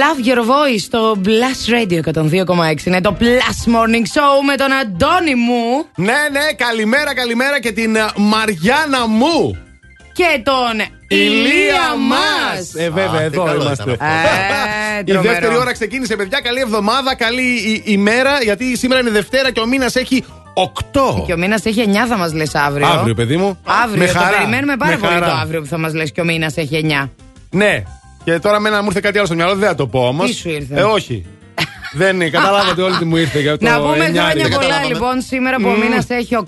Love 0.08 0.28
your 0.28 0.38
voice 0.46 0.80
στο 0.80 1.16
Blast 1.26 1.72
Radio 1.74 2.00
102,6. 2.14 2.86
Είναι 2.86 3.02
το 3.02 3.18
Plus 3.20 3.72
Morning 3.74 4.06
Show 4.18 4.46
με 4.48 4.56
τον 4.56 4.72
Αντώνη 4.82 5.36
μου 5.36 5.86
Ναι, 5.96 6.06
ναι, 6.32 6.54
καλημέρα, 6.58 7.16
καλημέρα 7.16 7.60
και 7.60 7.72
την 7.72 7.96
ε, 7.96 8.06
Μαριάννα 8.16 9.08
μου. 9.08 9.58
και 10.14 10.42
τον 10.44 10.96
Ηλία 11.08 11.96
μας. 12.08 12.74
Ε, 12.76 12.90
βέβαια, 12.90 13.12
Α, 13.12 13.18
τι 13.18 13.24
εδώ 13.24 13.44
καλό 13.44 13.62
είμαστε. 13.62 13.92
ήταν 13.92 14.08
Ε, 14.08 15.00
Η 15.00 15.04
τρομερό. 15.04 15.34
δεύτερη 15.34 15.58
ώρα 15.58 15.72
ξεκίνησε, 15.74 16.16
παιδιά. 16.16 16.40
Καλή 16.44 16.60
εβδομάδα, 16.60 17.16
καλή 17.16 17.42
η- 17.56 17.82
ημέρα, 17.86 18.38
γιατί 18.44 18.78
σήμερα 18.78 19.02
είναι 19.02 19.10
Δευτέρα 19.10 19.52
και 19.52 19.60
ο 19.60 19.66
μήνας 19.66 19.96
έχει 19.96 20.24
8. 20.54 21.24
Και 21.26 21.34
ο 21.34 21.38
μήνας 21.38 21.66
έχει 21.66 21.82
9, 21.82 22.08
θα 22.08 22.18
μας 22.18 22.34
λες 22.34 22.56
αύριο. 22.56 22.88
Αύριο, 22.88 23.14
παιδί 23.16 23.38
μου. 23.38 23.60
Αύριο, 23.84 24.06
Με 24.06 24.12
το 24.12 24.20
χαρά. 24.20 24.38
περιμένουμε 24.38 24.76
πάρα 24.78 24.92
Με 24.92 24.98
πολύ 24.98 25.14
χαρά. 25.14 25.26
το 25.26 25.32
αύριο 25.42 25.62
που 25.62 25.68
θα 25.68 25.78
μας 25.78 25.94
λες 25.94 26.12
και 26.12 26.22
ο 26.22 26.26
μήνας 26.26 26.58
έχει 26.58 26.76
9. 26.76 27.10
Ναι. 27.50 27.84
Και 28.28 28.40
τώρα 28.40 28.60
μένα 28.60 28.82
μου 28.82 28.88
ήρθε 28.88 29.00
κάτι 29.00 29.18
άλλο 29.18 29.26
στο 29.26 29.36
μυαλό, 29.36 29.56
δεν 29.56 29.68
θα 29.68 29.76
το 29.76 29.88
πω 29.88 30.08
όμως. 30.08 30.30
Τι 30.30 30.36
σου 30.36 30.50
ήρθε; 30.50 30.80
Ε, 30.80 30.84
όχι. 30.84 31.26
δεν 31.94 32.16
είναι, 32.16 32.30
καταλάβατε 32.30 32.82
όλοι 32.88 32.96
τι 32.98 33.06
μου 33.06 33.16
ήρθε 33.18 33.40
για 33.40 33.58
το 33.58 33.70
Να 33.70 33.80
πούμε 33.80 34.06
εννιάρι. 34.06 34.14
χρόνια 34.16 34.44
Δεν 34.44 34.52
πολλά 34.52 34.62
καταλάβαμε. 34.68 34.94
λοιπόν 34.94 35.22
σήμερα 35.22 35.58
που 35.58 35.68
ο 35.68 35.72
Μμμ. 35.72 35.80
μήνας 35.80 36.06
έχει 36.10 36.36
8. 36.36 36.44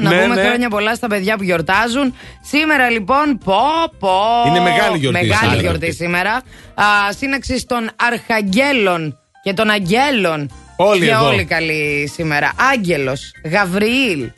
Να 0.00 0.10
Ναι, 0.10 0.22
πούμε 0.22 0.34
ναι. 0.34 0.42
χρόνια 0.42 0.68
πολλά 0.68 0.94
στα 0.94 1.06
παιδιά 1.06 1.36
που 1.36 1.42
γιορτάζουν. 1.42 2.14
Σήμερα 2.42 2.90
λοιπόν, 2.90 3.38
πω 3.44 3.56
πω. 3.98 4.10
Είναι 4.46 4.60
μεγάλη 4.60 4.98
γιορτή 4.98 5.18
Μεγάλη 5.20 5.36
σήμερα. 5.42 5.60
γιορτή 5.60 5.92
σήμερα. 5.92 6.32
Α, 6.74 6.84
σύναξη 7.18 7.64
των 7.66 7.90
Αρχαγγέλων 7.96 9.18
και 9.42 9.52
των 9.52 9.70
Αγγέλων 9.70 10.50
Όλοι 10.76 11.04
και 11.06 11.10
εδώ. 11.12 11.26
όλοι 11.28 11.44
καλοί 11.44 12.10
σήμερα. 12.14 12.52
Άγγελος, 12.72 13.30
Γαβριήλ, 13.52 14.30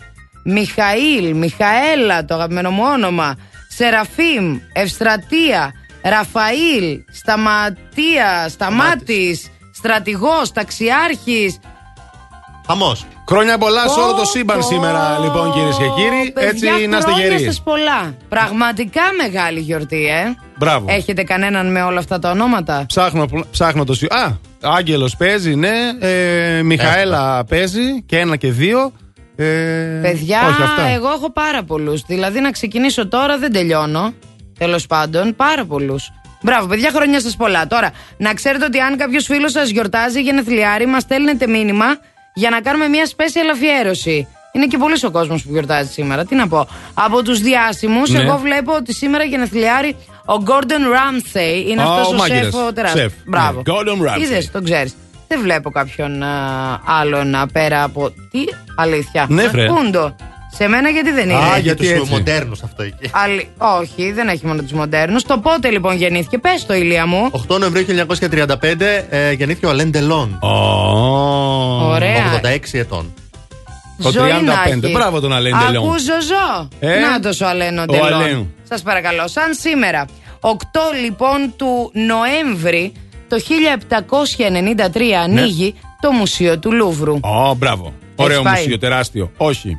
Μιχαήλ, 0.44 1.34
Μιχαέλα, 1.36 2.24
το 2.24 2.34
αγαπημένο 2.34 2.70
μου 2.70 2.82
όνομα. 2.92 3.34
Σεραφείμ, 3.68 4.58
Ευστρατεία, 4.72 5.72
Ραφαήλ, 6.08 7.00
Σταματία, 7.12 8.48
Σταμάτης, 8.48 9.50
Στρατηγός, 9.74 10.52
Ταξιάρχης. 10.52 11.58
Χαμός. 12.66 13.06
Χρόνια 13.28 13.58
πολλά 13.58 13.88
σε 13.88 14.00
όλο 14.00 14.10
το 14.10 14.16
Πω, 14.16 14.24
σύμπαν 14.24 14.58
πω, 14.58 14.66
σήμερα, 14.66 15.18
λοιπόν, 15.18 15.52
κυρίες 15.52 15.76
και 15.76 15.84
κύριοι. 15.96 16.30
Παιδιά, 16.32 16.48
Έτσι 16.74 16.86
να 16.86 16.96
είστε 16.98 17.10
χρόνια 17.10 17.28
γεροί. 17.28 17.44
σας 17.44 17.62
πολλά. 17.62 18.14
Πραγματικά 18.28 19.00
μεγάλη 19.22 19.60
γιορτή, 19.60 20.06
ε. 20.06 20.34
Μπράβο. 20.58 20.86
Έχετε 20.88 21.22
κανέναν 21.22 21.70
με 21.70 21.82
όλα 21.82 21.98
αυτά 21.98 22.18
τα 22.18 22.30
ονόματα; 22.30 22.84
Ψάχνω, 22.86 23.26
ψάχνω 23.50 23.84
το 23.84 23.94
σι- 23.94 24.12
Α, 24.12 24.38
Άγγελος 24.62 25.16
παίζει, 25.16 25.54
ναι. 25.54 25.74
Ε, 26.00 26.62
Μιχαέλα 26.62 27.44
παίζει 27.44 28.02
και 28.06 28.18
ένα 28.18 28.36
και 28.36 28.50
δύο. 28.50 28.92
Ε, 29.36 29.44
Παιδιά, 30.02 30.40
όχι, 30.48 30.62
αυτά. 30.62 30.82
εγώ 30.94 31.08
έχω 31.08 31.32
πάρα 31.32 31.62
πολλούς. 31.62 32.02
Δηλαδή 32.02 32.40
να 32.40 32.50
ξεκινήσω 32.50 33.08
τώρα 33.08 33.38
δεν 33.38 33.52
τελειώνω. 33.52 34.12
Τέλος 34.58 34.86
πάντων, 34.86 35.36
πάρα 35.36 35.64
πολλούς. 35.64 36.10
Μπράβο, 36.42 36.66
παιδιά, 36.66 36.90
χρόνια 36.94 37.20
σας 37.20 37.36
πολλά. 37.36 37.66
Τώρα, 37.66 37.90
να 38.16 38.34
ξέρετε 38.34 38.64
ότι 38.64 38.78
αν 38.80 38.96
κάποιος 38.96 39.24
φίλος 39.24 39.52
σας 39.52 39.68
γιορτάζει 39.68 40.20
γενεθλιάρι, 40.20 40.86
μας 40.86 41.02
στέλνετε 41.02 41.46
μήνυμα 41.46 41.84
για 42.34 42.50
να 42.50 42.60
κάνουμε 42.60 42.88
μια 42.88 43.06
special 43.06 43.50
αφιέρωση. 43.52 44.28
Είναι 44.52 44.66
και 44.66 44.78
πολύ 44.78 44.94
ο 45.06 45.10
κόσμος 45.10 45.42
που 45.42 45.48
γιορτάζει 45.52 45.90
σήμερα. 45.92 46.24
Τι 46.24 46.34
να 46.34 46.48
πω. 46.48 46.68
Από 46.94 47.22
τους 47.22 47.40
διάσημους, 47.40 48.10
Ναι. 48.10 48.18
εγώ 48.18 48.36
βλέπω 48.38 48.72
ότι 48.74 48.92
σήμερα 48.94 49.24
γενεθλιάρι 49.24 49.96
ο 50.26 50.42
Gordon 50.46 50.82
Ramsay 50.94 51.66
είναι 51.68 51.82
Α, 51.82 51.84
αυτός 51.84 52.06
ο 52.08 52.14
ο, 52.14 52.16
μάγειρας. 52.16 52.44
σεφ 52.44 52.54
ο 52.54 52.72
τεράστιος. 52.72 53.02
Σεφ. 53.12 53.12
Μπράβο. 53.26 53.62
Ναι, 53.66 53.74
Gordon 53.74 54.08
Ramsay. 54.16 54.20
Είδες, 54.20 54.50
τον 54.50 54.64
ξέρεις. 54.64 54.96
Δεν 55.28 55.40
βλέπω 55.40 55.70
κάποιον 55.70 56.22
α, 56.22 56.80
άλλον 56.84 57.34
α, 57.34 57.46
πέρα 57.52 57.82
από. 57.82 58.10
Τι 58.30 58.44
αλήθεια. 58.76 59.26
Ναι, 59.28 59.46
βρε. 59.48 59.66
Πούντο. 59.66 60.16
Σε 60.56 60.68
μένα 60.68 60.88
γιατί 60.88 61.10
δεν 61.10 61.24
είναι. 61.28 61.38
Α, 61.38 61.46
για 61.48 61.58
γιατί 61.58 61.82
τους 61.82 61.90
έτσι. 61.90 62.10
μοντέρνους 62.12 62.62
αυτό 62.62 62.82
εκεί. 62.82 63.10
Άλλη- 63.12 63.48
Όχι, 63.58 64.12
δεν 64.12 64.28
έχει 64.28 64.46
μόνο 64.46 64.62
τους 64.62 64.72
μοντέρνους. 64.72 65.22
Το 65.22 65.38
πότε 65.38 65.70
λοιπόν 65.70 65.96
γεννήθηκε, 65.96 66.38
πες 66.38 66.66
το 66.66 66.74
ηλία 66.74 67.06
μου. 67.06 67.30
8 67.48 67.58
Νοεμβρίου 67.58 67.84
1935 67.84 69.06
ε, 69.10 69.32
γεννήθηκε 69.32 69.66
ο 69.66 69.68
Αλέν 69.68 69.90
Ντελόν. 69.90 70.38
Ωραία. 71.82 72.40
86 72.42 72.78
ετών. 72.78 73.14
Το 74.02 74.10
Ζωή 74.10 74.30
να 74.30 74.54
35. 74.64 74.82
έχει. 74.82 74.92
Μπράβο 74.92 75.20
τον 75.20 75.32
Αλέν 75.32 75.54
Ντελόν. 75.58 75.84
Ακούς 75.86 76.02
Ζωζό. 76.02 76.68
Ε, 76.80 76.98
Να 76.98 77.46
ο 77.46 77.48
Αλένο 77.48 77.82
ο 77.82 77.84
Ντελόν. 77.84 78.12
Αλέν. 78.12 78.46
Σας 78.68 78.82
παρακαλώ. 78.82 79.28
Σαν 79.28 79.54
σήμερα, 79.60 80.04
8 80.40 80.50
λοιπόν 81.04 81.52
του 81.56 81.90
Νοέμβρη 81.92 82.92
το 83.28 83.36
1793 83.38 85.12
ανοίγει 85.22 85.74
το 86.00 86.10
Μουσείο 86.10 86.58
του 86.58 86.72
Λούβρου. 86.72 87.18
Ω, 87.20 87.54
μπράβο. 87.54 87.92
Ωραίο 88.16 88.42
πάει. 88.42 88.54
μουσείο, 88.54 88.78
τεράστιο. 88.78 89.30
Όχι. 89.36 89.76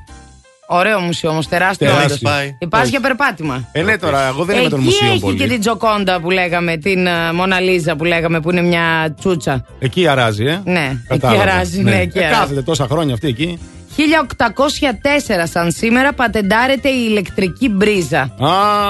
Ωραίο 0.69 0.99
μουσείο 0.99 1.29
όμως, 1.29 1.47
τεράστιο. 1.47 1.87
Τεράστιο. 1.87 2.29
όντως. 2.29 2.55
Υπάρχει 2.59 2.89
για 2.89 2.99
περπάτημα. 2.99 3.69
Ε, 3.71 3.81
ναι, 3.81 3.97
τώρα, 3.97 4.27
εγώ 4.27 4.43
δεν 4.43 4.57
είμαι 4.59 4.69
των 4.69 4.79
Εκεί 4.79 4.87
μουσείων 4.87 5.11
έχει 5.11 5.19
πολύ. 5.19 5.37
και 5.37 5.47
την 5.47 5.59
Τζοκόντα 5.59 6.19
που 6.19 6.29
λέγαμε, 6.31 6.77
την 6.77 7.07
ε, 7.07 7.31
Μοναλίζα 7.33 7.95
που 7.95 8.03
λέγαμε 8.03 8.39
που 8.39 8.51
είναι 8.51 8.61
μια 8.61 9.15
τσούτσα. 9.19 9.65
Εκεί 9.79 10.07
αράζει, 10.07 10.45
ε. 10.45 10.61
Ναι, 10.65 10.91
Κατάλαβα. 11.07 11.41
εκεί 11.41 11.51
αράζει, 11.51 11.81
ναι, 11.81 11.99
εκεί 11.99 12.19
Ε, 12.19 12.25
αράζει. 12.25 12.39
Κάθεται 12.39 12.61
τόσα 12.61 12.87
χρόνια 12.89 13.13
αυτή 13.13 13.27
εκεί. 13.27 13.59
1804 13.97 15.47
σαν 15.51 15.71
σήμερα 15.71 16.13
πατεντάρεται 16.13 16.89
η 16.89 17.05
ηλεκτρική 17.09 17.69
μπρίζα. 17.69 18.19
Α, 18.19 18.29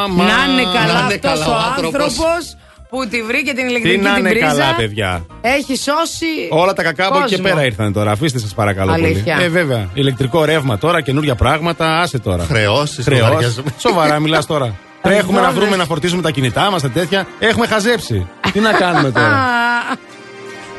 μα. 0.10 0.24
Να 0.24 0.52
είναι 0.52 0.64
καλά 0.74 0.94
να 0.94 1.00
είναι 1.00 1.14
αυτός 1.14 1.32
καλά 1.32 1.46
ο 1.48 1.52
ο 1.52 1.56
άνθρωπος. 1.76 2.02
άνθρωπος 2.02 2.56
που 2.98 3.08
τη 3.08 3.22
βρήκε 3.24 3.54
την 3.54 3.56
Τι 3.66 3.70
ηλεκτρική 3.70 3.98
να 3.98 4.14
την 4.14 4.20
είναι 4.20 4.30
μπρίζα. 4.30 4.46
καλά, 4.48 4.76
παιδιά. 4.78 5.26
Έχει 5.42 5.76
σώσει. 5.78 6.26
Όλα 6.50 6.74
τα 6.74 6.84
κακά 6.84 7.06
από 7.08 7.18
εκεί 7.18 7.26
και 7.28 7.36
κόσμο. 7.36 7.50
πέρα 7.56 7.66
ήρθαν 7.66 7.94
τώρα. 7.94 8.12
Αφήστε 8.12 8.40
σας 8.40 8.54
παρακαλώ 8.54 8.92
Αλήθεια. 8.92 9.34
πολύ. 9.34 9.46
Ε, 9.46 9.50
βέβαια. 9.50 9.90
Ηλεκτρικό 9.94 10.46
ρεύμα 10.46 10.78
τώρα, 10.78 11.02
καινούργια 11.02 11.36
πράγματα. 11.36 12.00
Άσε 12.00 12.20
τώρα. 12.20 12.44
Χρεώσεις, 12.44 13.04
Χρεώσεις. 13.06 13.28
λογαριασμοί. 13.28 13.64
Σοβαρά, 13.78 14.20
μιλάς 14.20 14.46
τώρα. 14.46 14.76
Τρέχουμε 15.02 15.40
να 15.40 15.46
Δώδες. 15.48 15.60
βρούμε 15.60 15.76
να 15.76 15.86
φορτίσουμε 15.86 16.22
τα 16.22 16.32
κινητά 16.32 16.72
μας, 16.72 16.82
τα 16.82 16.90
τέτοια. 16.90 17.28
Έχουμε 17.40 17.68
χαζέψει. 17.68 18.28
Τι 18.54 18.60
να 18.60 18.72
κάνουμε 18.72 19.12
τώρα; 19.12 19.36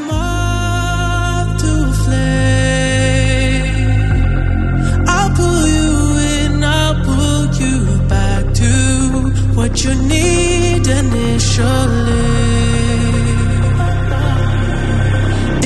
what 9.72 9.84
you 9.84 9.94
need 9.94 10.86
initially. 10.86 12.28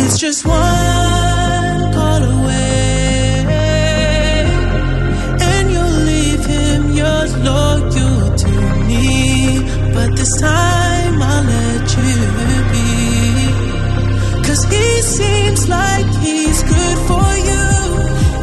It's 0.02 0.16
just 0.18 0.46
one 0.46 1.92
call 1.92 2.22
away, 2.22 3.44
and 5.40 5.72
you'll 5.72 5.98
leave 6.12 6.44
him 6.46 6.92
yours 6.92 7.32
loyal 7.38 8.36
to 8.44 8.52
me. 8.88 9.58
But 9.92 10.10
this 10.16 10.32
time 10.40 11.20
I'll 11.20 11.44
let 11.54 11.86
you 11.98 12.20
be. 12.72 12.88
Cause 14.46 14.62
he 14.72 15.02
seems 15.02 15.68
like 15.68 16.08
he's 16.24 16.62
good 16.62 16.98
for 17.10 17.28
you. 17.50 17.66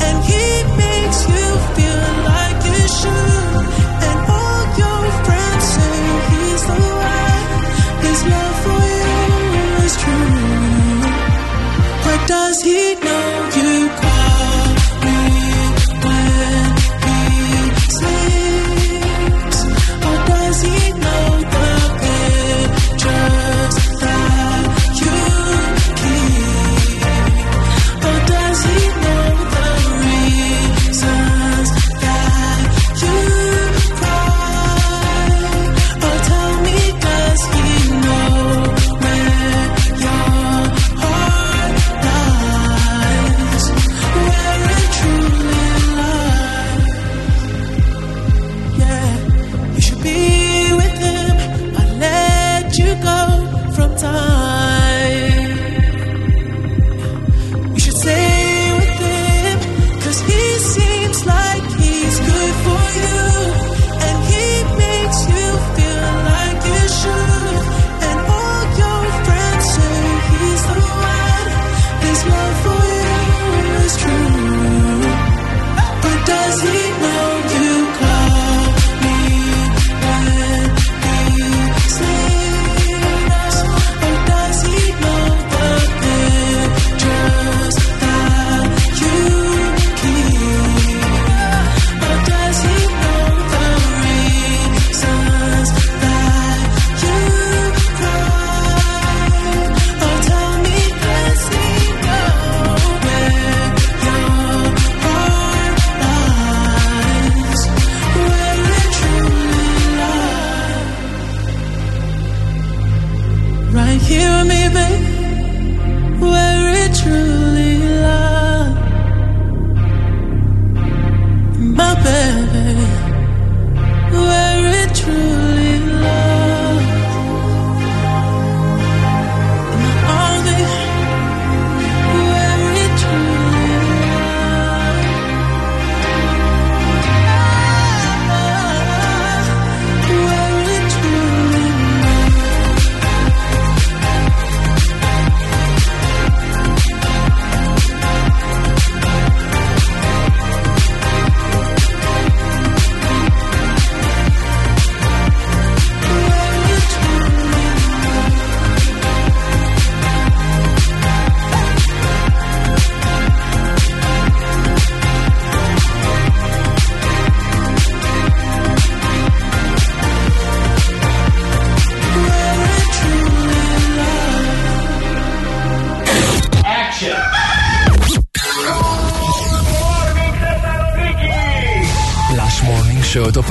And 0.06 0.16
he 0.32 0.46
makes 0.84 1.20
you 1.34 1.48
feel 1.76 2.04
like 2.34 2.60
you 2.66 2.88
should. 3.00 3.33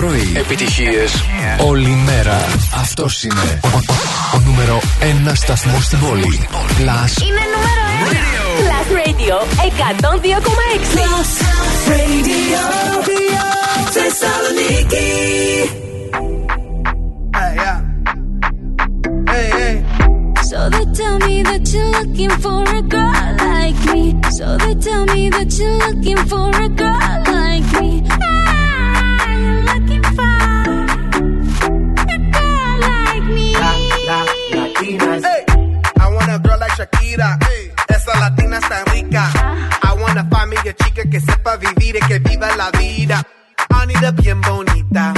Πρωί. 0.06 0.32
Επιτυχίε 0.36 1.04
όλη 1.66 1.88
μέρα. 1.88 2.36
Αυτό 2.80 3.06
είναι 3.24 3.60
ο, 3.64 3.68
ο- 3.76 4.36
ο 4.36 4.40
νούμερο 4.46 4.80
1 5.28 5.32
σταθμό 5.34 5.80
στην 5.80 5.98
πόλη. 5.98 6.40
Plus 6.50 7.22
Είναι 7.26 7.44
νούμερο 7.54 7.82
1. 8.10 8.14
Plus 8.62 8.88
Radio 9.00 9.36
102,6. 9.56 10.94
Plus 10.94 11.30
Radio. 11.92 12.62
Θεσσαλονίκη. 13.90 15.10
So 20.50 20.68
they 20.68 20.84
tell 21.00 21.18
me 21.26 21.42
that 21.42 21.62
you're 21.72 21.90
looking 21.98 22.30
for 22.44 22.62
a 22.80 22.82
girl 22.82 23.36
like 23.38 23.78
me. 23.92 24.04
So 24.38 24.46
they 24.58 24.74
tell 24.74 25.04
me 25.06 25.30
that 25.30 25.50
you're 25.58 25.78
looking 25.86 26.20
for 26.30 26.48
a 26.66 26.68
girl 26.68 27.22
like 27.38 27.66
me. 27.80 28.31
Esa 37.14 38.18
latina 38.20 38.56
está 38.56 38.84
rica. 38.86 39.30
I 39.82 39.92
wanna 40.00 40.26
find 40.30 40.48
me 40.48 40.56
a 40.56 40.72
chica 40.72 41.02
que 41.10 41.20
sepa 41.20 41.56
vivir 41.56 41.96
y 41.96 42.00
que 42.06 42.18
viva 42.20 42.56
la 42.56 42.70
vida. 42.70 43.22
Anita 43.68 44.12
bien 44.12 44.40
bonita. 44.40 45.12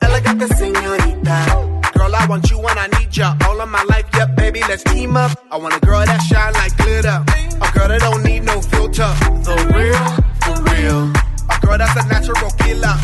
Elegante 0.00 0.46
señorita. 0.54 1.46
Girl, 1.94 2.14
I 2.14 2.26
want 2.28 2.48
you 2.50 2.58
when 2.58 2.78
I 2.78 2.86
need 2.98 3.10
ya. 3.10 3.34
All 3.48 3.60
of 3.60 3.68
my 3.68 3.82
life, 3.88 4.06
yeah, 4.14 4.26
baby, 4.26 4.60
let's 4.68 4.84
team 4.84 5.16
up. 5.16 5.32
I 5.50 5.56
want 5.56 5.74
a 5.74 5.80
girl 5.80 6.04
that 6.06 6.22
shine 6.22 6.52
like 6.52 6.76
glitter. 6.76 7.24
A 7.60 7.72
girl 7.72 7.88
that 7.88 8.00
don't 8.00 8.22
need 8.22 8.44
no 8.44 8.60
filter. 8.62 9.10
The 9.42 9.56
real, 9.74 10.06
for 10.44 10.56
real. 10.70 11.10
A 11.50 11.58
girl 11.66 11.78
that's 11.78 11.96
a 11.96 12.06
natural 12.08 12.50
killer. 12.62 12.96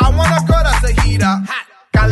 I 0.00 0.10
want 0.10 0.32
a 0.32 0.44
girl 0.50 0.62
that's 0.64 0.90
a 0.90 1.00
heater. 1.02 1.34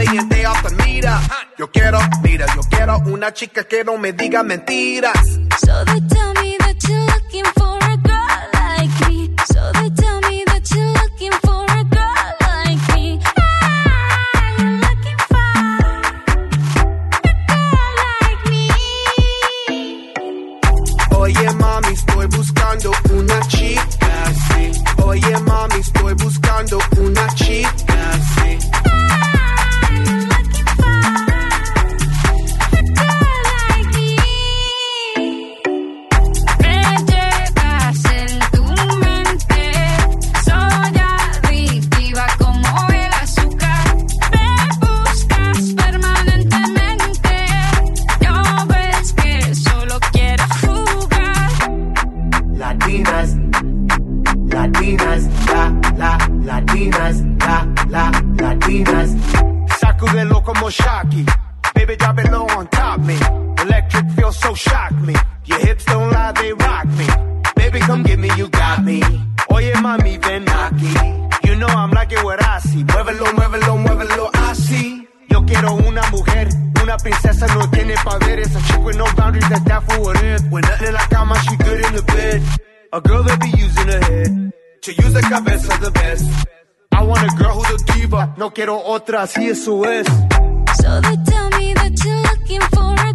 Caliente 0.04 0.44
off 0.46 0.60
the 0.64 0.70
meter. 0.84 1.16
Yo 1.56 1.70
quiero, 1.70 2.00
mira, 2.24 2.46
yo 2.56 2.62
quiero 2.68 2.98
una 3.06 3.32
chica 3.32 3.62
que 3.64 3.84
no 3.84 3.98
me 3.98 4.12
diga 4.12 4.42
mentiras. 4.42 5.12
So 5.64 5.84
they 5.84 6.00
tell 6.08 6.34
me 6.42 6.56
that 6.58 6.76
you're 6.88 7.06
looking 7.06 7.44
for 7.54 7.78
a 7.78 7.96
girl 7.98 8.48
like 8.52 9.08
me. 9.08 9.30
So 9.46 9.70
they 9.74 9.90
tell 9.90 10.20
me 10.22 10.42
that 10.46 10.68
you're 10.74 10.92
looking 10.92 11.32
for 11.44 11.64
a 11.70 11.84
girl 11.84 12.34
like 12.40 12.82
me. 12.96 13.20
Ah, 13.36 14.56
you're 14.58 14.78
looking 14.80 15.18
for 15.28 15.38
a 17.22 17.32
girl 17.46 17.92
like 18.02 18.42
me. 18.50 18.66
Oye 21.16 21.48
mami, 21.60 21.92
estoy 21.92 22.26
buscando 22.26 22.90
una 23.12 23.40
chica 23.46 24.24
así. 24.24 24.72
Oye 25.04 25.38
mami, 25.46 25.76
estoy 25.76 26.14
buscando 26.14 26.78
So 64.52 64.56
shock 64.70 64.92
me. 65.00 65.14
Your 65.46 65.58
hips 65.60 65.84
don't 65.86 66.10
lie, 66.10 66.32
they 66.32 66.52
rock 66.52 66.84
me. 66.84 67.06
Baby, 67.56 67.80
come 67.80 68.02
get 68.02 68.18
me, 68.18 68.28
you 68.36 68.48
got 68.48 68.84
me. 68.84 69.00
Oye, 69.48 69.72
mami, 69.80 70.20
ven 70.20 70.44
aquí. 70.44 70.92
You 71.46 71.56
know 71.56 71.68
I'm 71.68 71.90
like 71.90 72.12
it 72.12 72.22
what 72.22 72.44
I 72.44 72.58
see. 72.58 72.84
Muévelo, 72.84 73.32
muévelo, 73.32 73.78
muévelo 73.78 74.30
así. 74.34 75.08
Yo 75.30 75.40
quiero 75.46 75.72
una 75.76 76.02
mujer, 76.10 76.48
una 76.82 76.98
princesa 76.98 77.46
no 77.54 77.70
tiene 77.70 77.94
poderes. 78.04 78.54
A 78.54 78.60
chick 78.66 78.84
with 78.84 78.98
no 78.98 79.06
boundaries, 79.16 79.48
that's 79.48 79.64
that 79.64 79.82
for 79.84 80.00
what 80.02 80.22
it. 80.22 80.42
When 80.50 80.60
nothing 80.60 80.88
in 80.88 80.92
la 80.92 81.06
cama, 81.08 81.34
she 81.48 81.56
good 81.56 81.80
in 81.86 81.94
the 81.94 82.02
bed. 82.02 82.42
A 82.92 83.00
girl 83.00 83.22
that 83.22 83.40
be 83.40 83.48
using 83.56 83.88
her 83.88 84.00
head. 84.04 84.52
To 84.82 84.92
use 84.92 85.14
the 85.14 85.22
cabeza 85.22 85.78
the 85.80 85.90
best. 85.92 86.26
I 86.92 87.02
want 87.04 87.22
a 87.22 87.34
girl 87.36 87.54
who's 87.54 87.80
a 87.80 87.92
diva. 87.94 88.34
No 88.36 88.50
quiero 88.50 88.76
otra, 88.84 89.22
así 89.22 89.48
eso 89.48 89.82
es. 89.84 90.06
So 90.76 91.00
they 91.00 91.16
tell 91.24 91.48
me 91.58 91.72
that 91.72 92.04
you're 92.04 92.20
looking 92.20 92.60
for 92.74 92.94
a 93.08 93.14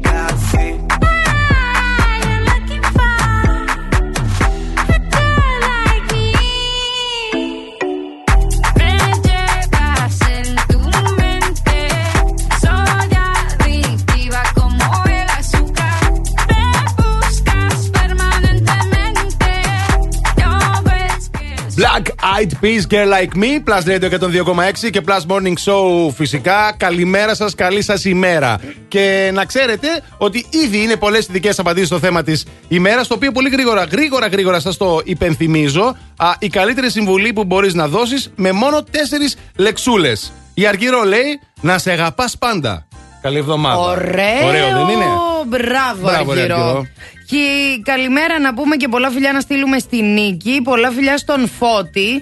Eyed 22.21 22.51
Peas, 22.61 22.85
Girl 22.87 23.09
Like 23.09 23.35
Me, 23.35 23.59
Plus 23.65 23.83
Radio 23.85 24.09
102,6 24.09 24.89
και 24.91 25.01
Plus 25.07 25.21
Morning 25.27 25.53
Show 25.65 26.11
φυσικά. 26.13 26.73
Καλημέρα 26.77 27.35
σας, 27.35 27.55
καλή 27.55 27.81
σας 27.81 28.05
ημέρα. 28.05 28.59
Και 28.87 29.29
να 29.33 29.45
ξέρετε 29.45 29.87
ότι 30.17 30.45
ήδη 30.49 30.81
είναι 30.81 30.95
πολλές 30.95 31.27
ειδικές 31.27 31.59
απαντήσεις 31.59 31.87
στο 31.87 31.99
θέμα 31.99 32.23
της 32.23 32.45
ημέρας, 32.67 33.07
το 33.07 33.13
οποίο 33.13 33.31
πολύ 33.31 33.49
γρήγορα, 33.49 33.83
γρήγορα, 33.83 34.27
γρήγορα 34.27 34.59
σας 34.59 34.77
το 34.77 35.01
υπενθυμίζω. 35.03 35.97
Α, 36.15 36.31
η 36.39 36.47
καλύτερη 36.47 36.89
συμβουλή 36.89 37.33
που 37.33 37.43
μπορείς 37.43 37.73
να 37.73 37.87
δώσεις 37.87 38.31
με 38.35 38.51
μόνο 38.51 38.83
τέσσερις 38.83 39.35
λεξούλες. 39.55 40.33
Η 40.53 40.65
Αργύρο 40.67 41.03
λέει 41.03 41.39
να 41.61 41.77
σε 41.77 41.91
αγαπάς 41.91 42.37
πάντα. 42.37 42.87
Καλή 43.21 43.37
εβδομάδα. 43.37 43.79
Ωραίο. 43.79 44.47
Ωραίο, 44.47 44.85
δεν 44.85 44.95
είναι; 44.95 45.05
Μπράβο, 45.47 46.01
Μπράβο, 46.01 46.33
ρε, 46.33 46.41
Αργυρό. 46.41 46.85
Αργυρό. 47.31 47.75
Και 47.75 47.81
καλημέρα 47.83 48.39
να 48.39 48.53
πούμε 48.53 48.75
και 48.75 48.87
πολλά 48.87 49.09
φιλιά 49.09 49.33
να 49.33 49.39
στείλουμε 49.39 49.79
στη 49.79 50.01
Νίκη. 50.01 50.61
Πολλά 50.63 50.91
φιλιά 50.91 51.17
στον 51.17 51.47
Φώτη. 51.47 52.21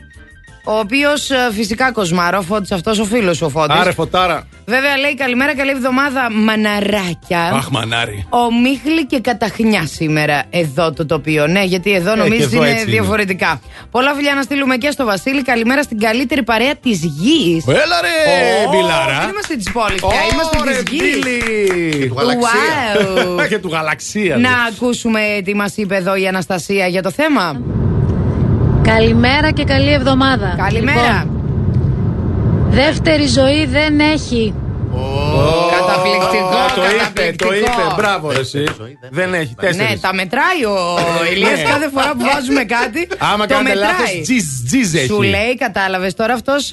Ο 0.64 0.80
οποίος 0.80 1.30
φυσικά 1.52 1.92
κοσμάρο, 1.92 2.38
ο 2.38 2.42
Φώτης 2.42 2.72
αυτός 2.72 3.00
ο 3.00 3.06
φίλος 3.06 3.42
ο 3.42 3.50
Φώτης 3.50 3.80
Άρε, 3.80 3.92
φωτάρα. 3.92 4.48
Βέβαια 4.70 4.98
λέει 4.98 5.16
καλημέρα, 5.16 5.56
καλή 5.56 5.72
εβδομάδα, 5.72 6.32
μαναράκια. 6.32 7.42
Αχ, 7.54 7.70
μανάρι. 7.70 8.26
Ομίχλη 8.30 9.06
και 9.06 9.20
καταχνιά 9.20 9.86
σήμερα 9.88 10.44
εδώ 10.50 10.94
το 10.94 11.06
τοπίο. 11.06 11.48
Ναι, 11.48 11.64
γιατί 11.64 11.92
εδώ 11.94 12.12
Ε, 12.12 12.16
νομίζω 12.16 12.38
και 12.38 12.44
εδώ 12.44 12.56
είναι 12.58 12.70
έτσι 12.70 12.82
είναι. 12.84 12.92
διαφορετικά. 12.92 13.62
Πολλά 13.92 14.14
φιλιά 14.14 14.34
να 14.34 14.42
στείλουμε 14.42 14.76
και 14.78 14.92
στο 14.92 15.06
Βασίλη. 15.06 15.42
Καλημέρα 15.42 15.84
στην 15.84 16.00
καλύτερη 16.00 16.44
παρέα 16.44 16.76
της 16.76 17.00
γης. 17.04 17.68
Έλα 17.68 17.78
ρε, 18.02 18.68
Μπιλάρα. 18.72 19.20
Δεν 19.20 19.30
είμαστε 19.30 19.56
της 19.56 19.72
πόλης 19.72 20.00
πια, 20.00 20.20
είμαστε 20.34 20.58
Ωρε, 20.60 20.72
της 20.72 20.84
γης. 20.92 21.02
Μπίλη. 21.02 22.08
Του 22.08 22.16
γαλαξία. 22.18 22.50
Wow. 23.44 23.48
Και 23.50 23.58
του 23.60 23.70
γαλαξία. 23.70 24.38
Να 24.38 24.50
ακούσουμε 24.74 25.20
τι 25.46 25.56
μας 25.56 25.78
είπε 25.78 25.96
εδώ 25.96 26.16
η 26.16 26.28
Αναστασία 26.28 26.88
για 26.88 27.02
το 27.02 27.12
θέμα. 27.12 27.62
Καλημέρα 28.82 29.52
και 29.52 29.64
καλή 29.64 29.92
εβδομάδα. 29.92 30.56
Καλημέρα. 30.58 31.02
Λοιπόν, 31.02 31.39
Δεύτερη 32.70 33.26
ζωή 33.28 33.66
δεν 33.66 34.00
έχει. 34.00 34.54
Καταπληκτικό, 35.80 36.58
Α, 36.58 36.74
το 36.76 36.82
είπε, 36.84 36.98
καταπληκτικό. 36.98 37.50
το 37.50 37.56
είπε. 37.56 37.72
Μπράβο, 37.98 38.32
εσύ. 38.32 38.64
Δεν 39.10 39.34
έχει. 39.34 39.54
Ναι, 39.62 39.68
Τέσσερις. 39.68 40.00
τα 40.02 40.14
μετράει 40.14 40.64
ο 40.66 40.76
Ηλίας 41.34 41.58
Ναι. 41.58 41.64
κάθε 41.64 41.90
φορά 41.94 42.12
που 42.12 42.24
βάζουμε 42.34 42.64
κάτι. 42.64 43.08
Άμα 43.18 43.46
το 43.46 43.54
κάνετε 43.54 43.76
μετράει. 43.76 43.92
λάθος, 43.92 44.22
τζιζ, 44.22 44.44
τζιζ 44.68 44.94
έχει. 44.94 45.06
Σου 45.06 45.22
λέει, 45.22 45.56
κατάλαβες 45.58 46.14
τώρα 46.14 46.34
αυτός 46.34 46.70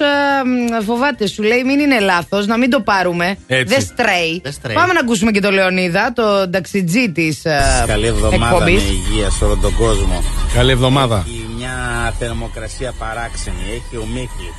φοβάται. 0.85 1.27
Σου 1.27 1.43
λέει, 1.43 1.63
μην 1.63 1.79
είναι 1.79 1.99
λάθος, 1.99 2.47
να 2.47 2.57
μην 2.57 2.69
το 2.69 2.79
πάρουμε. 2.81 3.37
Έτσι. 3.47 3.73
Δεν 3.73 3.81
στρέει. 3.81 4.39
Δεν 4.43 4.51
στρέει. 4.51 4.75
Πάμε 4.75 4.93
να 4.93 4.99
ακούσουμε 4.99 5.31
και 5.31 5.39
τον 5.39 5.53
Λεωνίδα, 5.53 6.13
το 6.15 6.49
ταξιτζή 6.49 7.11
της 7.11 7.41
Καλή 7.87 8.05
εβδομάδα 8.07 8.37
με 8.37 8.45
εκπομπή. 8.45 8.71
υγεία 8.71 9.29
σε 9.29 9.43
όλο 9.45 9.57
τον 9.61 9.75
κόσμο. 9.75 10.23
Καλή 10.53 10.71
εβδομάδα. 10.71 11.23
Έχει 11.27 11.45
μια 11.57 11.75
θερμοκρασία 12.19 12.93
παράξενη. 12.99 13.61
Έχει 13.75 13.97
ομίχλη. 14.03 14.51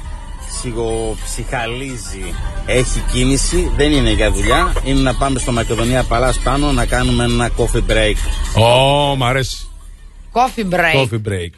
Σιγοψυχαλίζει. 0.61 2.35
Έχει 2.67 3.01
κίνηση. 3.13 3.73
Δεν 3.77 3.93
είναι 3.93 4.11
για 4.11 4.31
δουλειά. 4.31 4.73
Είναι 4.85 5.01
να 5.01 5.15
πάμε 5.15 5.39
στο 5.39 5.53
Μακεδονία 5.53 6.03
Παλάς 6.03 6.39
πάνω 6.39 6.73
να 6.73 6.87
κάνουμε 6.87 7.25
ένα 7.25 7.51
coffee 7.57 7.91
break. 7.93 8.17
Ω, 8.63 9.17
μ' 9.17 9.25
αρέσει. 9.25 9.69
Coffee 10.33 10.75
break. 10.75 11.01
Coffee 11.03 11.29
break. 11.29 11.51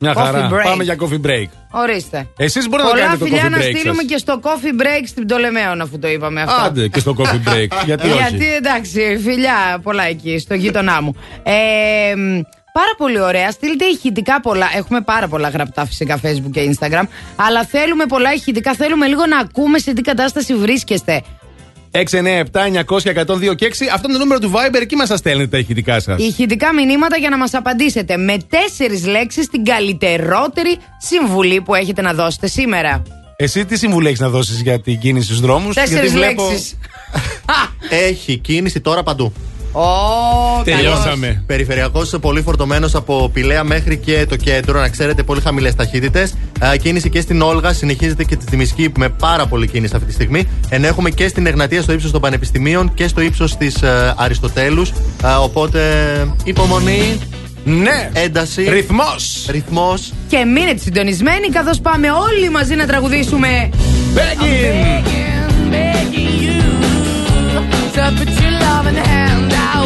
Μια 0.00 0.12
Coffee 0.12 0.16
χαρά. 0.24 0.48
break. 0.52 0.64
Πάμε 0.64 0.84
για 0.84 0.96
coffee 1.00 1.26
break. 1.26 1.46
Ορίστε. 1.70 2.28
Εσείς 2.36 2.68
μπορείτε 2.68 2.88
να 2.88 2.94
Πολλά 2.94 3.04
κάνετε 3.06 3.18
το 3.18 3.24
φιλιά 3.24 3.46
coffee 3.46 3.50
να 3.50 3.56
break 3.58 3.62
στείλουμε 3.76 4.02
σας. 4.02 4.10
και 4.10 4.16
στο 4.18 4.40
coffee 4.42 4.82
break 4.82 5.02
στην 5.06 5.26
Πτολεμαίων, 5.26 5.80
αφού 5.80 5.98
το 5.98 6.08
είπαμε 6.08 6.42
αυτό. 6.42 6.64
Άντε 6.64 6.88
και 6.88 7.00
στο 7.00 7.14
coffee 7.18 7.48
break. 7.48 7.68
Γιατί 7.86 8.08
όχι; 8.10 8.18
Γιατί 8.18 8.54
εντάξει, 8.54 9.18
φιλιά 9.24 9.80
πολλά 9.82 10.04
εκεί, 10.04 10.38
στο 10.38 10.54
γείτονά 10.54 11.02
μου. 11.02 11.14
Ε, 11.42 12.14
μ, 12.16 12.40
πάρα 12.72 12.94
πολύ 12.96 13.20
ωραία. 13.20 13.50
Στείλτε 13.50 13.84
ηχητικά 13.84 14.40
πολλά. 14.40 14.66
Έχουμε 14.76 15.00
πάρα 15.00 15.28
πολλά 15.28 15.48
γραπτά 15.48 15.86
φυσικά 15.86 16.20
Facebook 16.24 16.50
και 16.52 16.74
Instagram. 16.74 17.04
Αλλά 17.36 17.64
θέλουμε 17.64 18.06
πολλά 18.06 18.32
ηχητικά. 18.32 18.74
Θέλουμε 18.74 19.06
λίγο 19.06 19.26
να 19.26 19.38
ακούμε 19.38 19.78
σε 19.78 19.92
τι 19.92 20.02
κατάσταση 20.02 20.54
βρίσκεστε. 20.54 21.22
697-900-102 21.90 23.54
και 23.56 23.66
6. 23.66 23.88
Αυτό 23.92 24.08
είναι 24.08 24.18
το 24.18 24.24
νούμερο 24.24 24.40
του 24.40 24.52
Viber. 24.54 24.80
Εκεί 24.80 24.96
μας 24.96 25.08
τα 25.08 25.16
στέλνετε 25.16 25.50
τα 25.50 25.58
ηχητικά 25.58 26.00
σας. 26.00 26.20
Ηχητικά 26.20 26.74
μηνύματα 26.74 27.16
για 27.16 27.28
να 27.28 27.36
μας 27.36 27.54
απαντήσετε 27.54 28.16
με 28.16 28.36
τέσσερις 28.48 29.06
λέξεις 29.06 29.48
την 29.48 29.64
καλύτερότερη 29.64 30.78
συμβουλή 30.98 31.60
που 31.60 31.74
έχετε 31.74 32.02
να 32.02 32.12
δώσετε 32.12 32.46
σήμερα. 32.46 33.02
Εσύ 33.36 33.64
τι 33.64 33.76
συμβουλή 33.76 34.06
έχεις 34.06 34.20
να 34.20 34.28
δώσεις 34.28 34.60
για 34.60 34.80
την 34.80 34.98
κίνηση 34.98 35.26
στους 35.26 35.40
δρόμους; 35.40 35.74
Τέσσερις 35.74 36.14
λέξεις. 36.14 36.78
Έχει 37.88 38.38
κίνηση 38.38 38.80
τώρα 38.80 39.02
παντού. 39.02 39.32
Ω, 39.78 40.62
Τελειώσαμε. 40.64 41.42
Περιφερειακός 41.46 42.14
πολύ 42.20 42.42
φορτωμένος 42.42 42.94
από 42.94 43.30
Πηλαία 43.32 43.64
μέχρι 43.64 43.96
και 43.96 44.26
το 44.28 44.36
κέντρο. 44.36 44.80
Να 44.80 44.88
ξέρετε, 44.88 45.22
πολύ 45.22 45.40
χαμηλές 45.40 45.74
ταχύτητες. 45.74 46.34
Κίνηση 46.82 47.10
και 47.10 47.20
στην 47.20 47.42
Όλγα. 47.42 47.72
Συνεχίζεται 47.72 48.24
και 48.24 48.34
στη 48.34 48.50
Θημισκή 48.50 48.92
με 48.98 49.08
πάρα 49.08 49.46
πολύ 49.46 49.68
κίνηση 49.68 49.92
αυτή 49.94 50.06
τη 50.06 50.12
στιγμή. 50.12 50.48
Ενώ 50.68 50.86
έχουμε 50.86 51.10
και 51.10 51.28
στην 51.28 51.46
Εγνατία 51.46 51.82
στο 51.82 51.92
ύψος 51.92 52.10
των 52.10 52.20
Πανεπιστημίων 52.20 52.94
και 52.94 53.08
στο 53.08 53.20
ύψος 53.20 53.56
της 53.56 53.76
Αριστοτέλους. 54.16 54.92
Οπότε 55.42 55.80
υπομονή. 56.44 57.18
Ναι. 57.64 58.10
Ένταση. 58.12 58.62
Ρυθμός. 58.70 59.46
Ρυθμός. 59.50 60.12
Και 60.28 60.44
μείνετε 60.44 60.78
συντονισμένοι 60.78 61.48
καθώς 61.48 61.80
πάμε 61.80 62.10
όλοι 62.10 62.50
μαζί 62.50 62.74
να 62.74 62.86
τραγουδήσουμε. 62.86 63.70
Begging. 64.14 65.08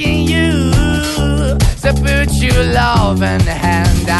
begging 0.00 0.28
you. 0.28 0.52
So 1.82 1.90
put 1.92 2.30
your 2.42 2.62
loving 2.78 3.46
hand 3.64 4.08
out. 4.08 4.18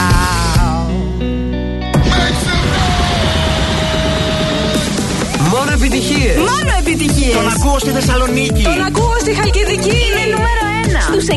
Μόνο 5.51 5.71
επιτυχίες. 5.73 6.37
Μόνο 6.37 6.71
επιτυχίες. 6.79 7.35
Τον 7.35 7.49
ακούω 7.49 7.79
στη 7.79 7.91
Θεσσαλονίκη. 7.91 8.63
Τον 8.63 8.81
ακούω 8.81 9.17
στη 9.21 9.35
Χαλκιδική. 9.35 9.89
Είναι 9.89 10.25
νούμερο 10.35 10.63
1 10.85 10.87
στους 11.09 11.27
102,6. 11.29 11.33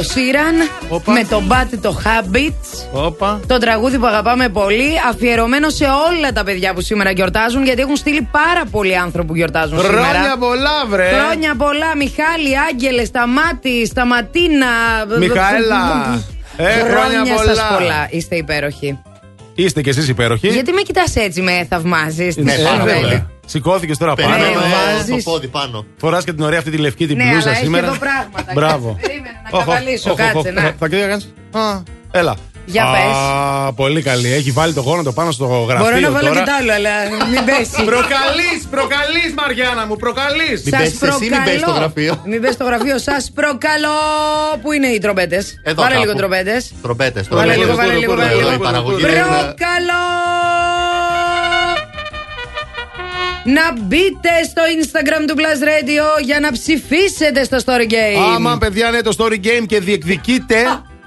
Ο 0.00 0.02
Έντο 0.02 0.12
Σίραν 0.12 0.54
με 1.04 1.24
το 1.24 1.42
Bad 1.48 1.78
το 1.80 2.00
Habits. 2.04 2.88
Όπα. 2.92 3.40
Το 3.46 3.58
τραγούδι 3.58 3.98
που 3.98 4.06
αγαπάμε 4.06 4.48
πολύ, 4.48 4.90
αφιερωμένο 5.08 5.70
σε 5.70 5.84
όλα 5.84 6.32
τα 6.32 6.44
παιδιά 6.44 6.74
που 6.74 6.80
σήμερα 6.80 7.10
γιορτάζουν, 7.10 7.64
γιατί 7.64 7.80
έχουν 7.80 7.96
στείλει 7.96 8.28
πάρα 8.30 8.62
πολλοί 8.70 8.96
άνθρωποι 8.96 9.28
που 9.28 9.36
γιορτάζουν 9.36 9.80
σήμερα. 9.80 9.98
Χρόνια 9.98 10.36
πολλά, 10.36 10.86
βρε. 10.88 11.08
Χρόνια 11.08 11.54
πολλά, 11.56 11.96
Μιχάλη, 11.96 12.58
Άγγελε, 12.70 13.04
Σταμάτη, 13.04 13.86
Σταματίνα. 13.86 14.66
Μιχαέλα. 15.18 16.22
Ε, 16.56 16.64
χρόνια 16.64 17.34
πολλά. 17.34 17.54
σας 17.54 17.66
πολλά. 17.78 18.06
Είστε 18.10 18.36
υπέροχοι. 18.36 18.98
Είστε 19.54 19.82
κι 19.82 19.88
εσείς 19.88 20.08
υπέροχοι. 20.08 20.48
Γιατί 20.48 20.72
με 20.72 20.80
κοιτάς 20.82 21.16
έτσι, 21.16 21.40
με 21.40 21.66
θαυμάζεις. 21.70 22.36
Ναι, 22.36 22.54
πάρα 22.58 22.84
πολύ. 22.84 23.26
Σηκώθηκες 23.46 23.98
τώρα 23.98 24.14
πάνω. 24.14 24.28
Περιμένουμε 24.28 24.66
βάζεις. 24.96 25.24
το 25.24 25.30
πόδι 25.30 25.48
πάνω. 25.48 25.84
Φοράς 25.96 26.24
και 26.24 26.32
την 26.32 26.42
ωραία 26.44 26.58
αυτή 26.58 26.70
τη 26.70 26.76
λευκή 26.76 27.06
την 27.06 27.16
Ναι, 27.16 27.24
μπλούζα 27.24 27.40
αλλά 27.48 27.50
έχει 27.50 27.64
σήμερα. 27.64 27.86
εδώ 27.86 27.96
πράγματα. 27.98 28.52
Μπράβο. 28.54 28.98
Περίμενε 29.00 29.40
να 29.50 29.58
Οχ, 29.58 29.66
οχ, 29.66 29.74
καβαλήσω, 29.74 30.10
οχ, 30.10 30.18
οχ, 30.18 30.26
κάτσε. 30.32 30.48
οχ. 30.48 30.54
να. 30.54 30.74
Θα 30.78 30.88
και 30.88 30.96
κάνεις. 30.96 31.32
Α, 31.52 31.82
Έλα. 32.10 32.36
Για 32.70 32.84
Α, 32.84 32.92
πες. 32.92 33.74
πολύ 33.76 34.02
καλή. 34.02 34.32
Έχει 34.32 34.50
βάλει 34.50 34.72
το 34.72 34.80
γόνατο 34.80 35.12
πάνω 35.12 35.30
στο 35.30 35.44
γραφείο. 35.68 35.84
Μπορώ 35.84 35.98
να 36.00 36.10
βάλω 36.10 36.28
τώρα. 36.28 36.40
και 36.40 36.46
τ' 36.50 36.54
άλλο, 36.60 36.72
αλλά 36.72 36.90
μην 37.32 37.44
πέσει. 37.44 37.84
Προκαλείς, 37.92 38.60
προκαλείς, 38.70 39.30
Μαριάννα 39.36 39.86
μου, 39.86 39.96
προκαλείς. 39.96 40.62
Μην 40.62 40.70
πες 40.78 41.02
εσύ, 41.02 41.28
μην 41.30 41.42
πες 41.44 41.60
στο 41.60 41.70
γραφείο. 41.70 42.22
Μην 42.24 42.40
πες 42.40 42.54
στο 42.54 42.64
γραφείο. 42.64 42.98
Σας 42.98 43.30
προκαλώ. 43.34 43.98
Πού 44.62 44.72
είναι 44.72 44.86
οι 44.86 44.98
τρομπέτες; 44.98 45.60
Εδώ 45.62 45.82
Πάρε 45.82 45.94
κάπου. 45.94 46.04
λίγο 46.06 46.18
τρομπέτες. 46.18 46.72
Τρομπέτες, 46.82 47.28
Βάλε 47.28 47.52
τρομπέτες. 47.52 47.64
λίγο, 47.66 47.76
βάλε 47.76 47.94
λίγο, 47.98 48.14
βάλε 48.14 48.30
Εδώ 48.30 48.38
λίγο. 48.40 48.52
η 48.52 48.58
παραγωγή 48.58 49.00
είναι- 49.00 49.10
Προκαλώ. 49.12 50.04
Να 53.44 53.72
μπείτε 53.82 54.28
στο 54.50 54.62
Instagram 54.76 55.22
του 55.28 55.34
Plus 55.36 55.60
Radio 55.68 56.22
για 56.24 56.40
να 56.40 56.52
ψηφίσετε 56.52 57.44
στο 57.44 57.56
Story 57.64 57.90
Game. 57.92 58.34
Άμα 58.34 58.58
παιδιά 58.58 58.88
είναι 58.88 59.00
το 59.00 59.14
story 59.18 59.34
game 59.46 59.64
και 59.66 59.80
διεκδικείτε 59.80 60.56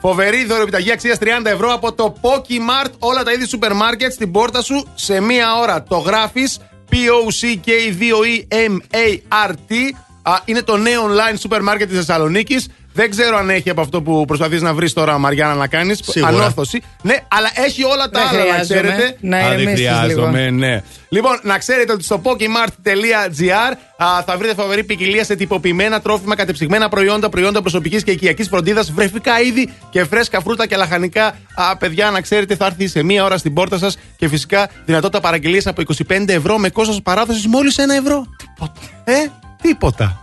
φοβερή 0.06 0.46
δωρεοπιταγή 0.46 0.92
αξίας 0.92 1.18
30 1.22 1.26
ευρώ 1.46 1.74
από 1.74 1.94
το 1.94 2.16
Pokimart. 2.22 2.92
Όλα 3.00 3.24
τα 3.24 3.32
είδη 3.32 3.48
σούπερ 3.48 3.74
μάρκετ 3.74 4.12
στην 4.12 4.32
πόρτα 4.32 4.62
σου 4.62 4.88
σε 4.96 5.22
μία 5.22 5.56
ώρα. 5.56 5.84
Το 5.84 5.98
γράφεις 5.98 6.60
P-O-C-K-2-E-M-A-R-T. 6.92 9.74
Α, 10.22 10.34
Είναι 10.46 10.62
το 10.62 10.78
νέο 10.78 11.06
online 11.06 11.36
σούπερ 11.40 11.62
μάρκετ 11.62 11.88
της 11.88 11.98
Θεσσαλονίκης. 11.98 12.68
Δεν 12.94 13.10
ξέρω 13.10 13.38
αν 13.38 13.50
έχει 13.50 13.70
από 13.70 13.82
αυτό 13.82 14.02
που 14.02 14.26
προσπαθείς 14.26 14.62
να 14.62 14.74
βρεις 14.74 14.94
τώρα, 14.94 15.18
Μαριάννα, 15.18 15.56
να 15.56 15.68
κάνεις. 15.68 16.00
Σίγουρα. 16.04 16.32
Ανόρθωση. 16.32 16.82
Ναι, 17.02 17.16
αλλά 17.28 17.50
έχει 17.54 17.84
όλα 17.84 18.10
τα 18.10 18.20
Δεν 18.20 18.28
άλλα, 18.28 18.38
να 18.38 18.44
χρειάζομαι. 18.44 18.64
ξέρετε. 18.64 19.18
Να 19.20 19.38
Α, 19.38 19.50
δεν 19.50 19.60
ηρεμήσεις 19.60 19.88
χρειάζομαι, 19.88 20.50
ναι. 20.50 20.82
Λοιπόν, 21.10 21.40
να 21.44 21.58
ξέρετε 21.58 21.92
ότι 21.94 22.04
στο 22.04 22.22
pokemart.gr 22.24 23.74
α, 23.98 24.24
θα 24.26 24.38
βρείτε 24.38 24.54
φοβερή 24.54 24.84
ποικιλία 24.84 25.24
σε 25.24 25.36
τυποποιημένα 25.36 26.02
τρόφιμα, 26.02 26.36
κατεψυγμένα 26.36 26.90
προϊόντα, 26.90 27.30
προϊόντα 27.30 27.62
προσωπικής 27.62 28.04
και 28.04 28.12
οικιακής 28.12 28.48
φροντίδας, 28.48 28.92
βρεφικά 28.92 29.42
είδη 29.42 29.74
και 29.90 30.04
φρέσκα 30.06 30.42
φρούτα 30.42 30.68
και 30.68 30.76
λαχανικά. 30.76 31.26
Α, 31.56 31.78
παιδιά, 31.78 32.12
να 32.12 32.22
ξέρετε, 32.22 32.56
θα 32.56 32.66
έρθει 32.66 32.88
σε 32.88 33.04
μία 33.04 33.24
ώρα 33.24 33.38
στην 33.38 33.54
πόρτα 33.54 33.78
σας 33.78 33.98
και 34.18 34.28
φυσικά 34.28 34.70
δυνατότητα 34.86 35.20
παραγγελίας 35.20 35.68
από 35.68 35.82
25 36.08 36.24
ευρώ 36.34 36.58
με 36.58 36.70
κόστος 36.70 37.02
παράδοσης 37.02 37.48
μόλις 37.48 37.76
1 37.80 37.94
ευρώ. 38.04 38.26
Τίποτα. 38.38 38.80
Ε, 39.04 39.14
τίποτα. 39.62 40.18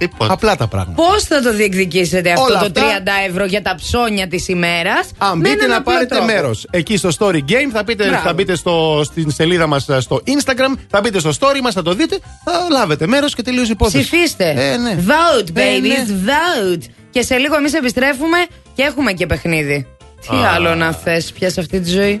Τίποτα. 0.00 0.32
Απλά 0.32 0.56
τα 0.56 0.66
πράγματα. 0.66 1.02
Πώς 1.02 1.22
θα 1.24 1.40
το 1.42 1.52
διεκδικήσετε 1.54 2.30
αυτό 2.30 2.42
Όλα 2.44 2.58
το 2.58 2.66
αυτά- 2.66 2.80
30 2.80 3.28
ευρώ 3.28 3.44
για 3.44 3.62
τα 3.62 3.74
ψώνια 3.74 4.28
της 4.28 4.48
ημέρας; 4.48 5.10
Αν 5.18 5.38
μπείτε 5.40 5.66
να 5.66 5.82
πάρετε 5.82 6.20
μέρος 6.20 6.66
εκεί 6.70 6.96
στο 6.96 7.08
Story 7.18 7.34
Game, 7.48 7.70
θα, 7.72 7.84
πείτε, 7.84 8.06
Μπράβο. 8.08 8.22
θα 8.22 8.32
μπείτε 8.32 8.56
στο, 8.56 9.02
στην 9.04 9.30
σελίδα 9.30 9.66
μας 9.66 9.86
στο 9.98 10.20
Instagram, 10.26 10.74
θα 10.90 11.00
μπείτε 11.00 11.18
στο 11.18 11.30
Story 11.40 11.60
μας, 11.62 11.74
θα 11.74 11.82
το 11.82 11.92
δείτε, 11.94 12.18
θα 12.44 12.52
λάβετε 12.70 13.06
μέρος 13.06 13.34
και 13.34 13.42
τελείως 13.42 13.68
υπόθεση. 13.68 14.04
Ψηφίστε. 14.08 14.54
Ε, 14.56 14.76
ναι. 14.76 14.96
Vote, 15.06 15.48
Ε, 15.54 15.60
babies, 15.78 15.82
ναι. 15.82 16.04
vote. 16.26 16.82
Και 17.10 17.22
σε 17.22 17.36
λίγο 17.36 17.56
εμείς 17.56 17.74
επιστρέφουμε 17.74 18.38
και 18.74 18.82
έχουμε 18.82 19.12
και 19.12 19.26
παιχνίδι. 19.26 19.86
Τι 20.28 20.36
Α. 20.36 20.50
άλλο 20.54 20.74
να 20.74 20.92
θες 20.92 21.32
πια 21.32 21.50
σε 21.50 21.60
αυτή 21.60 21.80
τη 21.80 21.90
ζωή; 21.90 22.20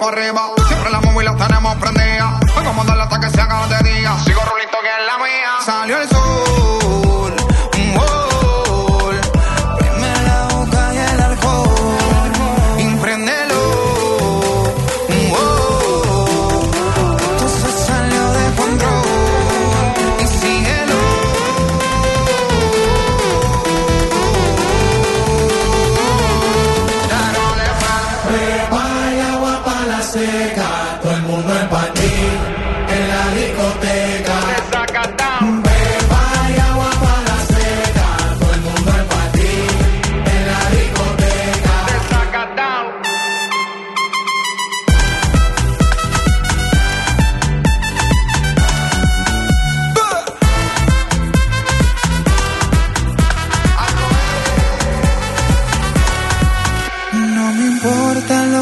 arriba. 0.00 0.50
Siempre 0.68 0.90
la 0.90 1.00
móvil 1.00 1.24
la 1.26 1.36
tenemos 1.36 1.76
prendida. 1.76 2.40
Vamos 2.56 2.84
a 2.84 2.88
darle 2.88 3.02
hasta 3.02 3.20
que 3.20 3.30
se 3.30 3.40
haga 3.40 3.66
de 3.66 3.90
día. 3.90 4.18
Sigo 4.24 4.40
rulito 4.42 4.78
que 4.80 4.88
es 4.88 5.06
la 5.06 5.18
mía. 5.18 5.50
Salió 5.64 6.00
el 6.00 6.08
sol. 6.08 6.21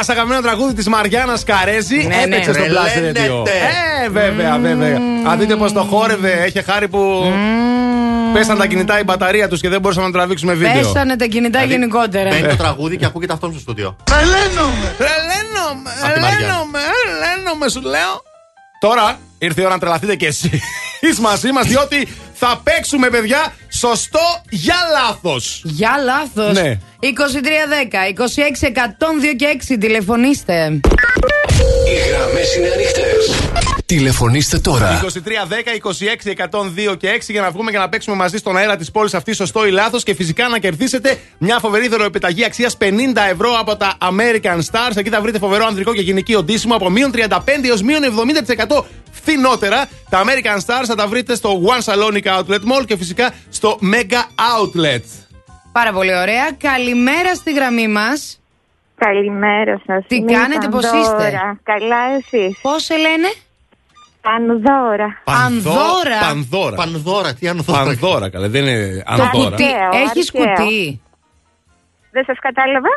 Φαρούκο! 0.00 0.06
Πέπα, 0.06 0.12
αγαπημένο 0.12 0.40
τραγούδι 0.40 0.74
της 0.74 0.88
Μαριάννας 0.88 1.44
Καρέζη. 1.44 1.96
Ναι, 1.96 2.16
ναι. 2.16 2.22
Έπαιξε 2.22 2.52
στο 2.52 2.62
Blast 2.62 2.98
Radio. 2.98 3.12
Τρελαίνεται. 3.12 3.50
Ε, 4.04 4.08
βέβαια, 4.08 4.58
βέβαια. 4.58 4.98
Αν 5.26 5.38
δείτε 5.38 5.56
πώ 5.56 5.72
το 5.72 5.82
χόρευε, 5.82 6.32
έχει 6.32 6.62
χάρη 6.62 6.88
που. 6.88 7.32
Πέσαν 8.32 8.58
τα 8.58 8.66
κινητά 8.66 8.98
η 8.98 9.02
μπαταρία 9.02 9.48
τους 9.48 9.60
και 9.60 9.68
δεν 9.68 9.80
μπορούσαμε 9.80 10.06
να 10.06 10.12
τραβήξουμε 10.12 10.52
βίντεο. 10.52 10.72
Πέσανε 10.72 11.16
τα 11.16 11.24
κινητά 11.24 11.58
Δηλαδή, 11.58 11.78
γενικότερα. 11.78 12.30
Μπαίνει 12.30 12.48
το 12.48 12.56
τραγούδι 12.56 12.96
και 12.96 13.04
ακούγεται 13.04 13.32
αυτό 13.32 13.50
στο 13.50 13.60
στούντιο. 13.60 13.96
Τρελαίνομαι! 14.04 14.94
Τρελαίνομαι! 14.98 15.90
Απ' 16.04 16.12
τη 16.14 16.20
Μαριά. 16.20 16.38
Τρελαίνομαι! 16.38 16.78
Τρελαίνομαι, 17.02 17.68
σου 17.68 17.80
λέω. 17.80 18.22
Τώρα 18.80 19.18
ήρθε 19.38 19.60
η 19.60 19.64
ώρα 19.64 19.74
να 19.74 19.80
τρελαθείτε 19.80 20.16
κι 20.16 20.24
εσείς 20.24 21.18
μαζί 21.20 21.52
μας, 21.52 21.66
διότι 21.66 22.08
Θα 22.42 22.60
παίξουμε, 22.64 23.08
παιδιά, 23.10 23.52
σωστό 23.68 24.42
για 24.48 24.76
λάθος. 24.92 25.62
Για 25.64 25.90
λάθος. 26.04 26.52
Ναι. 26.52 26.78
2310, 27.00 28.08
26, 28.08 28.66
102 28.66 29.34
και 29.36 29.46
6 29.46 29.78
τηλεφωνήστε. 29.78 30.80
Οι 31.86 32.08
γραμμές 32.08 32.56
είναι 32.56 32.68
ανοιχτές. 32.74 33.69
Τηλεφωνήστε 33.90 34.58
τώρα. 34.58 35.00
2310, 35.00 35.06
26, 36.24 36.90
102 36.92 36.96
και 36.96 37.08
6 37.08 37.18
για 37.28 37.40
να 37.40 37.50
βγούμε 37.50 37.70
και 37.70 37.78
να 37.78 37.88
παίξουμε 37.88 38.16
μαζί 38.16 38.36
στον 38.36 38.56
αέρα 38.56 38.76
της 38.76 38.90
πόλης 38.90 39.14
αυτή, 39.14 39.32
σωστό 39.32 39.66
ή 39.66 39.70
λάθος. 39.70 40.02
Και 40.02 40.14
φυσικά 40.14 40.48
να 40.48 40.58
κερδίσετε 40.58 41.18
μια 41.38 41.58
φοβερή 41.58 41.88
δωρεοπιταγή 41.88 42.44
αξίας 42.44 42.76
50 42.80 42.84
ευρώ 43.30 43.50
από 43.60 43.76
τα 43.76 43.96
American 44.00 44.58
Stars. 44.58 44.96
Εκεί 44.96 45.08
θα 45.08 45.20
βρείτε 45.20 45.38
φοβερό 45.38 45.66
ανδρικό 45.66 45.94
και 45.94 46.00
γυναικείο 46.00 46.42
ντύσιμο 46.42 46.74
από 46.74 46.90
μείον 46.90 47.10
35 47.14 47.38
έως 47.62 47.82
μείον 47.82 48.02
70% 48.68 48.82
φθηνότερα. 49.10 49.88
Τα 50.10 50.22
American 50.24 50.56
Stars 50.56 50.84
θα 50.86 50.94
τα 50.94 51.06
βρείτε 51.06 51.34
στο 51.34 51.62
One 51.64 51.92
Salonica 51.92 52.38
Outlet 52.38 52.54
Mall 52.54 52.84
και 52.86 52.96
φυσικά 52.96 53.32
στο 53.50 53.78
Mega 53.92 54.22
Outlet. 54.58 55.02
Πάρα 55.72 55.92
πολύ 55.92 56.16
ωραία. 56.16 56.50
Καλημέρα 56.58 57.34
στη 57.34 57.52
γραμμή 57.52 57.88
μας. 57.88 58.40
Καλημέρα 58.96 59.82
σας. 59.86 60.04
Τι 60.06 60.24
κάνετε, 60.24 60.68
πώς 60.68 60.84
είστε; 60.84 61.40
Καλά, 61.62 61.96
εσείς; 62.18 62.58
Πώς 62.62 62.84
σε 62.84 62.96
λένε, 62.96 63.28
Πανδώρα. 64.20 65.20
Ανδώρα. 65.24 66.18
Πανδώρα. 66.20 66.76
Πανδώρα, 66.76 67.34
τι 67.34 67.48
ανδώρα. 67.48 67.84
Πανδώρα, 67.84 68.30
καλά, 68.30 68.48
δεν 68.48 68.66
είναι 68.66 69.02
Το 69.06 69.12
Ανδώρα. 69.12 69.30
κουτί. 69.50 69.64
Έχεις 69.92 70.32
αρχαίο. 70.34 70.54
κουτί. 70.54 71.00
Δεν 72.10 72.24
σας 72.26 72.38
κατάλαβα; 72.40 72.88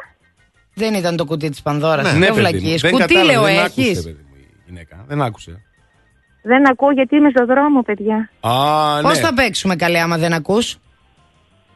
Δεν 0.73 0.93
ήταν 0.93 1.15
το 1.15 1.25
κουτί 1.25 1.49
της 1.49 1.61
Πανδώρας. 1.61 2.05
Ναι, 2.05 2.11
Ναι, 2.11 2.17
ναι, 2.17 2.25
παιδί 2.25 2.31
μου. 2.41 2.47
βλακίες. 2.49 2.81
Δεν 2.81 2.91
Κουτί, 2.91 3.03
κατάλαβε, 3.13 3.31
λέω, 3.31 3.41
δεν 3.43 3.65
έχεις. 3.65 3.87
άκουσε, 3.97 4.01
παιδί 4.09 4.25
μου, 4.29 4.35
η 4.37 4.63
γυναίκα. 4.65 5.03
Δεν 5.07 5.21
άκουσε. 5.21 5.63
Δεν 6.43 6.69
ακούω 6.69 6.91
γιατί 6.91 7.15
είμαι 7.15 7.29
στο 7.29 7.45
δρόμο, 7.45 7.81
παιδιά. 7.81 8.29
Α, 8.39 8.51
Πώς 9.01 9.15
ναι. 9.17 9.23
θα 9.25 9.33
παίξουμε 9.33 9.75
καλέ, 9.75 9.99
άμα 9.99 10.17
δεν 10.17 10.33
ακούς; 10.33 10.77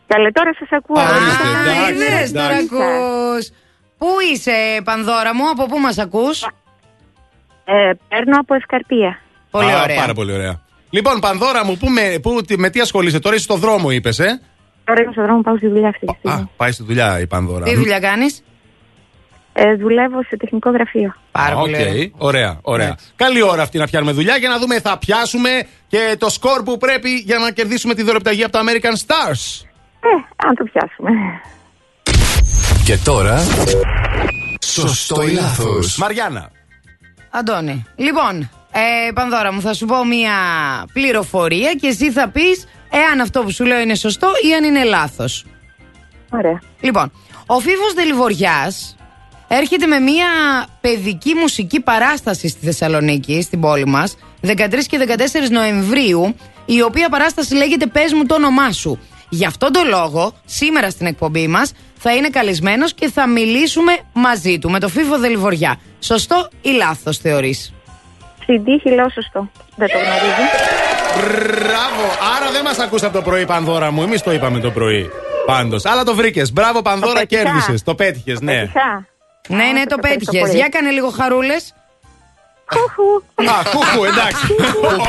Καλέ, 0.07 0.31
τώρα 0.31 0.53
σας 0.59 0.67
ακούω. 0.71 0.99
Α, 1.01 1.03
ορίστε, 1.09 1.47
εντάξει, 1.61 1.93
Είδες 1.93 2.31
τώρα 2.31 2.45
εντάξει. 2.47 2.75
ακούς. 2.75 3.49
Πού 3.97 4.07
είσαι, 4.33 4.81
Πανδώρα 4.83 5.35
μου, 5.35 5.49
από 5.49 5.65
πού 5.65 5.79
μας 5.79 5.97
ακούς; 5.97 6.43
Ε, 7.65 7.91
παίρνω 8.07 8.37
από 8.39 8.53
Ευκαρπία. 8.55 9.19
Πολύ 9.57 9.71
Α, 9.71 9.81
ωραία. 9.83 9.95
Πάρα 9.99 10.13
πολύ 10.13 10.33
ωραία. 10.33 10.61
Λοιπόν, 10.89 11.19
Πανδώρα 11.19 11.65
μου, 11.65 11.77
πού 11.77 11.89
με, 11.89 12.19
πού, 12.21 12.41
τι- 12.47 12.57
με 12.57 12.69
τι 12.69 12.79
ασχολείσαι 12.79 13.19
τώρα, 13.19 13.35
είσαι 13.35 13.43
στο 13.43 13.55
δρόμο, 13.55 13.91
είπες, 13.91 14.19
ε; 14.19 14.41
Τώρα 14.83 15.01
είμαι 15.01 15.11
στο 15.11 15.21
δρόμο, 15.21 15.41
πάω 15.41 15.57
στη 15.57 15.67
δουλειά 15.67 15.87
αυτή 15.87 16.05
τη 16.05 16.13
στιγμή. 16.19 16.41
Α, 16.41 16.49
πάει 16.57 16.71
στη 16.71 16.83
δουλειά 16.83 17.19
η 17.19 17.27
Πανδώρα. 17.27 17.65
Τι 17.65 17.75
δουλειά 17.75 17.99
κάνεις; 17.99 18.43
Ε, 19.53 19.75
δουλεύω 19.75 20.23
σε 20.23 20.37
τεχνικό 20.37 20.69
γραφείο. 20.69 21.15
Πάρα 21.31 21.55
Α, 21.55 21.59
πολύ 21.59 21.73
οκ. 21.75 21.79
ωραία. 21.79 22.09
Ωραία, 22.17 22.59
ωραία. 22.61 22.97
Καλή 23.15 23.41
ώρα 23.41 23.61
αυτή 23.61 23.77
να 23.77 23.85
πιάνουμε 23.85 24.11
δουλειά 24.11 24.35
για 24.37 24.49
να 24.49 24.59
δούμε 24.59 24.79
θα 24.79 24.97
πιάσουμε 24.97 25.49
και 25.87 26.15
το 26.19 26.29
σκορ 26.29 26.63
που 26.63 26.77
πρέπει 26.77 27.09
για 27.09 27.37
να 27.37 27.51
κερδίσουμε 27.51 27.93
τη 27.93 28.03
δωρεπιταγή 28.03 28.43
από 28.43 28.51
τα 28.51 28.61
American 28.63 28.93
Stars. 29.05 29.65
Ε, 29.99 30.07
αν 30.47 30.55
το 30.55 30.63
πιάσουμε. 30.63 31.11
Και 32.85 32.97
τώρα. 32.97 33.39
Σωστό 34.65 35.21
ή 35.21 35.31
λάθος. 35.31 35.97
Μαριάννα. 35.97 36.51
Αντώνη. 37.31 37.85
Λοιπόν, 37.95 38.49
ε, 38.79 39.11
Πανδώρα 39.11 39.53
μου, 39.53 39.61
θα 39.61 39.73
σου 39.73 39.85
πω 39.85 40.05
μία 40.05 40.33
πληροφορία 40.93 41.73
και 41.73 41.87
εσύ 41.87 42.11
θα 42.11 42.29
πεις 42.29 42.67
εάν 42.89 43.19
αυτό 43.19 43.41
που 43.43 43.51
σου 43.51 43.65
λέω 43.65 43.79
είναι 43.79 43.95
σωστό 43.95 44.27
ή 44.49 44.53
αν 44.53 44.63
είναι 44.63 44.83
λάθος. 44.83 45.45
Ωραία. 46.29 46.61
Λοιπόν, 46.79 47.11
ο 47.45 47.59
Φίβος 47.59 47.93
Δελιβοριάς 47.93 48.95
έρχεται 49.47 49.85
με 49.85 49.99
μία 49.99 50.27
παιδική 50.81 51.33
μουσική 51.33 51.79
παράσταση 51.79 52.47
στη 52.47 52.65
Θεσσαλονίκη, 52.65 53.41
στην 53.41 53.59
πόλη 53.59 53.85
μας, 53.85 54.17
13 54.41 54.87
και 54.87 54.97
14 54.97 55.49
Νοεμβρίου, 55.49 56.35
η 56.65 56.81
οποία 56.81 57.09
παράσταση 57.09 57.53
λέγεται 57.55 57.85
«Πες 57.85 58.13
μου 58.13 58.25
το 58.25 58.35
όνομά 58.35 58.71
σου». 58.71 58.99
Γι' 59.29 59.45
αυτόν 59.45 59.71
τον 59.71 59.87
λόγο, 59.87 60.33
σήμερα 60.45 60.89
στην 60.89 61.05
εκπομπή 61.05 61.47
μας, 61.47 61.71
θα 61.97 62.15
είναι 62.15 62.29
καλεσμένος 62.29 62.93
και 62.93 63.09
θα 63.09 63.27
μιλήσουμε 63.27 63.97
μαζί 64.13 64.59
του, 64.59 64.69
με 64.69 64.79
το 64.79 64.89
Φίβο 64.89 65.17
Δελιβοριά. 65.17 65.79
Σωστό 65.99 66.49
ή 66.61 66.69
λάθος 66.69 67.17
θεωρείς; 67.17 67.73
Στην 68.47 68.63
τύχη 68.63 68.89
λέω 68.89 69.09
σωστό. 69.09 69.49
Δεν 69.75 69.87
το 69.87 69.97
γνωρίζω. 69.97 70.43
Μπράβο! 71.17 72.03
Άρα 72.37 72.51
δεν 72.51 72.61
μας 72.63 72.79
ακούσα 72.79 73.05
από 73.07 73.15
το 73.15 73.21
πρωί, 73.21 73.45
Πανδώρα 73.45 73.91
μου. 73.91 74.01
Εμείς 74.01 74.21
το 74.21 74.31
είπαμε 74.31 74.59
το 74.59 74.71
πρωί. 74.71 75.09
Πάντως. 75.45 75.85
Αλλά 75.85 76.03
το 76.03 76.15
βρήκες. 76.15 76.53
Μπράβο, 76.53 76.81
Πανδώρα, 76.81 77.19
πέτυχα. 77.19 77.43
κέρδισες. 77.43 77.83
Το 77.83 77.95
πέτυχες, 77.95 78.39
ναι. 78.41 78.53
Πετυχά. 78.59 79.05
Ναι, 79.47 79.55
ναι, 79.55 79.63
το 79.63 79.69
ευχαριστώ 79.73 79.97
πέτυχες. 79.97 80.39
πολύ. 80.41 80.53
Για 80.55 80.67
κάνε 80.69 80.89
λίγο 80.89 81.09
χαρούλες. 81.09 81.73
Χουχου. 82.73 83.49
Α, 83.51 83.55
κούκου, 83.71 84.05
εντάξει. 84.05 84.45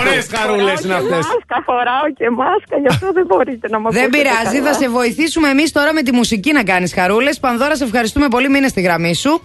Ωραίες 0.00 0.26
χαρούλες 0.36 0.80
είναι 0.80 0.94
αυτές. 0.94 1.10
Μάσκα, 1.26 1.62
φοράω 1.64 2.06
και 2.16 2.30
μάσκα, 2.30 2.76
γι' 2.80 2.86
αυτό 2.88 3.12
δεν 3.12 3.26
μπορείτε 3.26 3.68
να 3.68 3.78
με 3.80 3.88
Δεν 3.90 4.04
ακούσετε 4.04 4.28
πειράζει, 4.28 4.58
καλά. 4.58 4.72
θα 4.72 4.78
σε 4.78 4.88
βοηθήσουμε 4.88 5.48
εμείς 5.48 5.72
τώρα 5.72 5.92
με 5.92 6.02
τη 6.02 6.12
μουσική 6.12 6.52
να 6.52 6.62
κάνεις 6.62 6.92
χαρούλες. 6.94 7.38
Πανδώρα, 7.40 7.76
σε 7.76 7.84
ευχαριστούμε 7.84 8.28
πολύ. 8.28 8.48
Μείνε 8.48 8.68
στη 8.68 8.80
γραμμή 8.80 9.14
σου. 9.14 9.42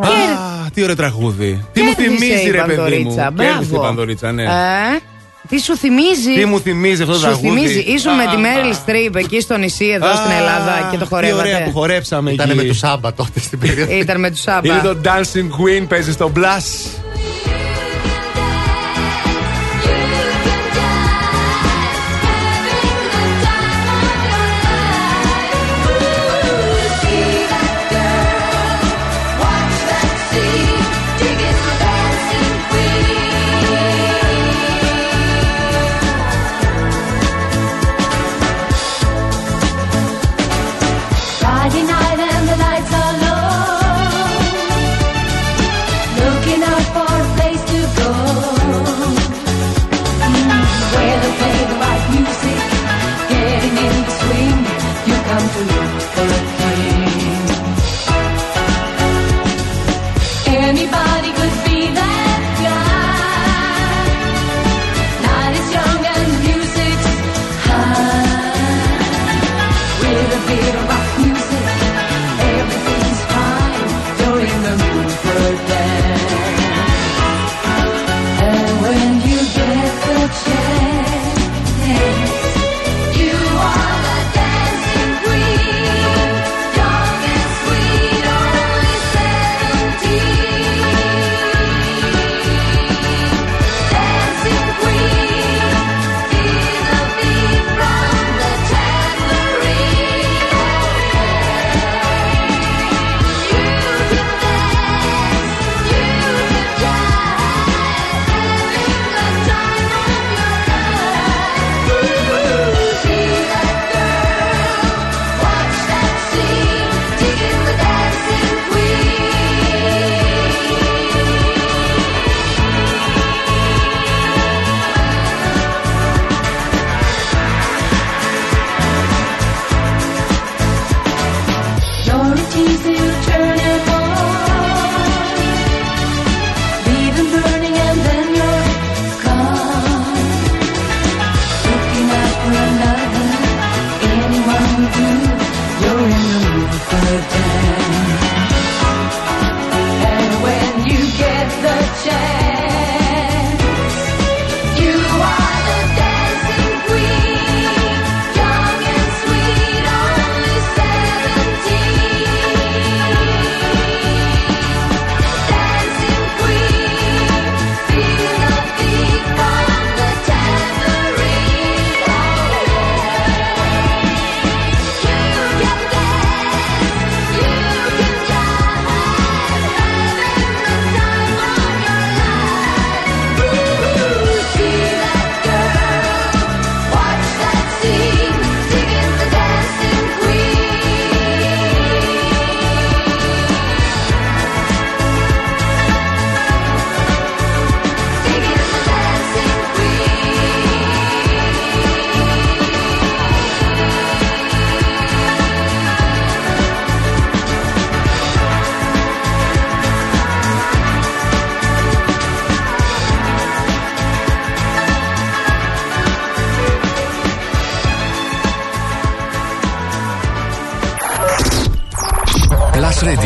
Α, 0.00 0.70
τι 0.74 0.82
ωραίο 0.82 0.96
τραγούδι. 0.96 1.64
Τι 1.72 1.82
μου 1.82 1.94
Κέρδισε 1.94 2.16
θυμίζει, 2.26 2.46
η 2.48 2.50
ρε 2.50 2.62
παιδί 2.62 2.98
μου. 2.98 3.14
Πανδωρίτσα. 3.14 3.32
Κέρδισε 3.36 3.64
η 3.64 3.68
Μπράβο. 3.68 3.86
Πανδωρίτσα, 3.86 4.32
ναι. 4.32 4.42
Ε, 4.42 4.46
τι 5.48 5.60
σου 5.60 5.76
θυμίζει; 5.76 6.34
Τι 6.38 6.44
μου 6.44 6.60
θυμίζει 6.60 7.02
αυτό 7.02 7.12
το 7.14 7.18
Σου 7.18 7.24
τραγούδι; 7.24 7.48
θυμίζει; 7.48 7.78
Ήσουν 7.78 8.14
με 8.14 8.22
τη 8.24 8.36
Α, 8.36 8.38
Μέριλ 8.38 8.70
α. 8.70 8.74
Στρίπ 8.74 9.16
εκεί 9.16 9.40
στο 9.40 9.56
νησί 9.56 9.86
εδώ 9.86 10.06
στην 10.14 10.30
Α, 10.30 10.36
Ελλάδα 10.38 10.88
και 10.90 10.96
το 10.96 11.04
Τι 11.04 11.14
ωραία 11.14 11.32
που 11.32 11.34
χορεύατε. 11.34 11.70
χορέψαμε 11.72 12.30
Ήταν 12.30 12.48
εκεί. 12.50 12.56
με 12.58 12.64
του 12.64 12.74
Σάμπα 12.74 13.14
τότε 13.14 13.40
στην 13.40 13.58
περίοδο. 13.58 13.92
Ήταν 13.92 14.20
με 14.20 14.30
του 14.30 14.36
Σάμπα. 14.36 14.66
Είναι 14.68 14.80
το 14.82 14.96
Dancing 15.04 15.48
Queen, 15.60 15.84
παίζει 15.88 16.12
στο 16.12 16.32
Blast. 16.36 16.90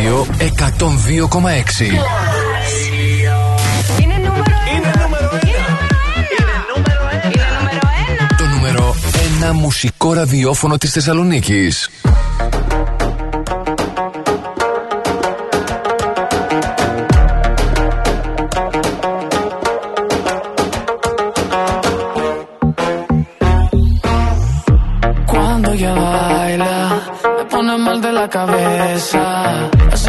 ραδιό 0.01 0.25
102,6. 0.39 0.41
Είναι 4.01 4.15
νούμερο 4.17 4.55
Το 8.37 8.45
νούμερο 8.55 8.95
ένα 9.35 9.53
μουσικό 9.53 10.13
ραδιόφωνο 10.13 10.77
της 10.77 10.91
Θεσσαλονίκης. 10.91 11.89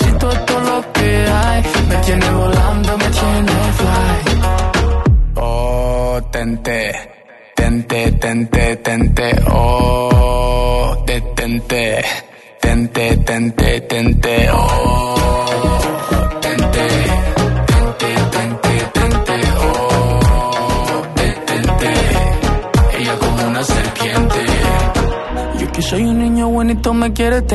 esto 0.00 0.30
es 0.30 0.64
lo 0.64 0.92
que 0.92 1.26
hay. 1.26 1.62
Me 1.88 1.96
tiene 1.96 2.30
volando, 2.30 2.98
me 2.98 3.08
tiene 3.18 3.52
fly. 3.78 4.40
Oh, 5.36 6.20
tente, 6.30 6.92
tente, 7.54 8.12
tente, 8.12 8.76
tente. 8.76 9.42
Oh, 9.50 9.95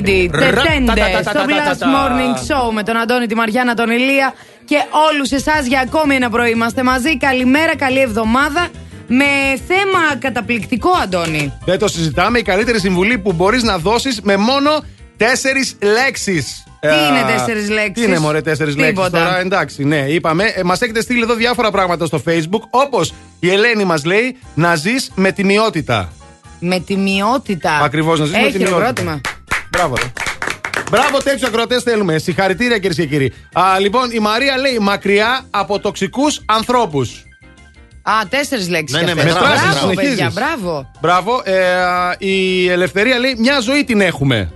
Κλέιντι, 0.00 0.30
Ρα- 0.32 0.38
τετέντε 0.38 0.84
τα- 0.86 0.94
τα- 0.94 1.10
τα- 1.10 1.22
στο 1.22 1.32
τα- 1.32 1.44
τα- 1.46 1.74
Blast 1.74 1.78
τα- 1.78 1.86
Morning 1.86 2.36
Show 2.68 2.72
με 2.72 2.82
τον 2.82 2.96
Αντώνη, 2.96 3.26
τη 3.26 3.34
Μαριάννα, 3.34 3.74
τον 3.74 3.90
Ηλία 3.90 4.34
και 4.64 4.76
όλους 5.10 5.30
εσάς 5.30 5.66
για 5.66 5.80
ακόμη 5.80 6.14
ένα 6.14 6.30
πρωί. 6.30 6.50
Είμαστε 6.50 6.82
μαζί. 6.82 7.16
Καλημέρα, 7.16 7.76
καλή 7.76 8.00
εβδομάδα. 8.00 8.68
Με 9.06 9.24
θέμα 9.66 10.16
καταπληκτικό, 10.18 10.90
Αντώνη. 11.02 11.52
Δεν 11.64 11.78
το 11.78 11.88
συζητάμε. 11.88 12.38
Η 12.38 12.42
καλύτερη 12.42 12.80
συμβουλή 12.80 13.18
που 13.18 13.32
μπορείς 13.32 13.62
να 13.62 13.78
δώσεις 13.78 14.20
με 14.22 14.36
μόνο 14.36 14.70
τέσσερις 15.16 15.76
λέξεις. 15.82 16.64
Τι 16.80 16.88
είναι 16.88 17.32
τέσσερις 17.36 17.70
λέξεις; 17.70 17.92
Τι 17.92 18.10
είναι, 18.10 18.18
μωρέ, 18.18 18.40
τέσσερις 18.40 18.76
λέξεις 18.76 18.94
Τίποτα. 18.94 19.18
τώρα, 19.18 19.38
εντάξει, 19.40 19.84
ναι, 19.84 19.96
είπαμε. 19.96 20.44
Ε, 20.44 20.62
μας 20.62 20.80
έχετε 20.80 21.00
στείλει 21.00 21.22
εδώ 21.22 21.34
διάφορα 21.34 21.70
πράγματα 21.70 22.06
στο 22.06 22.22
Facebook. 22.28 22.60
Όπως 22.70 23.14
η 23.40 23.50
Ελένη 23.50 23.84
μας 23.84 24.04
λέει, 24.04 24.36
να 24.54 24.74
ζεις 24.74 25.10
με 25.14 25.32
τιμιότητα. 25.32 26.12
Με 26.58 26.78
τιμιότητα. 26.80 27.80
Ακριβώς, 27.82 28.18
να 28.18 28.24
ζεις 28.24 28.34
με 28.34 28.40
Έχει 28.40 28.50
τιμιότητα. 28.52 28.76
χειροκρότημα. 28.76 29.20
Μπράβο, 29.76 29.94
ρε. 29.96 30.12
Μπράβο, 30.90 31.18
τέτοιους 31.18 31.42
ακροτέ 31.48 31.80
θέλουμε. 31.80 32.18
Συγχαρητήρια, 32.18 32.78
κυρίες 32.78 32.96
και 32.96 33.06
κύριοι. 33.06 33.32
Α, 33.52 33.78
λοιπόν, 33.78 34.10
η 34.10 34.18
Μαρία 34.18 34.56
λέει 34.58 34.78
μακριά 34.80 35.44
από 35.50 35.78
τοξικούς 35.78 36.40
ανθρώπους. 36.46 37.24
Α, 38.02 38.12
τέσσερις 38.28 38.68
λέξεις. 38.68 38.96
Ναι, 38.98 39.02
ναι, 39.06 39.14
μετράω, 39.14 39.32
Μπράβο, 39.44 39.66
μετράω. 39.66 39.86
παιδιά, 39.88 40.02
Συνεχίζεις. 40.10 40.34
μπράβο. 40.34 40.90
Μπράβο. 41.00 41.40
Ε, 41.44 41.74
α, 41.82 42.14
η 42.18 42.68
Ελευθερία 42.68 43.18
λέει 43.18 43.34
μια 43.38 43.60
ζωή 43.60 43.84
την 43.84 44.00
έχουμε. 44.00 44.52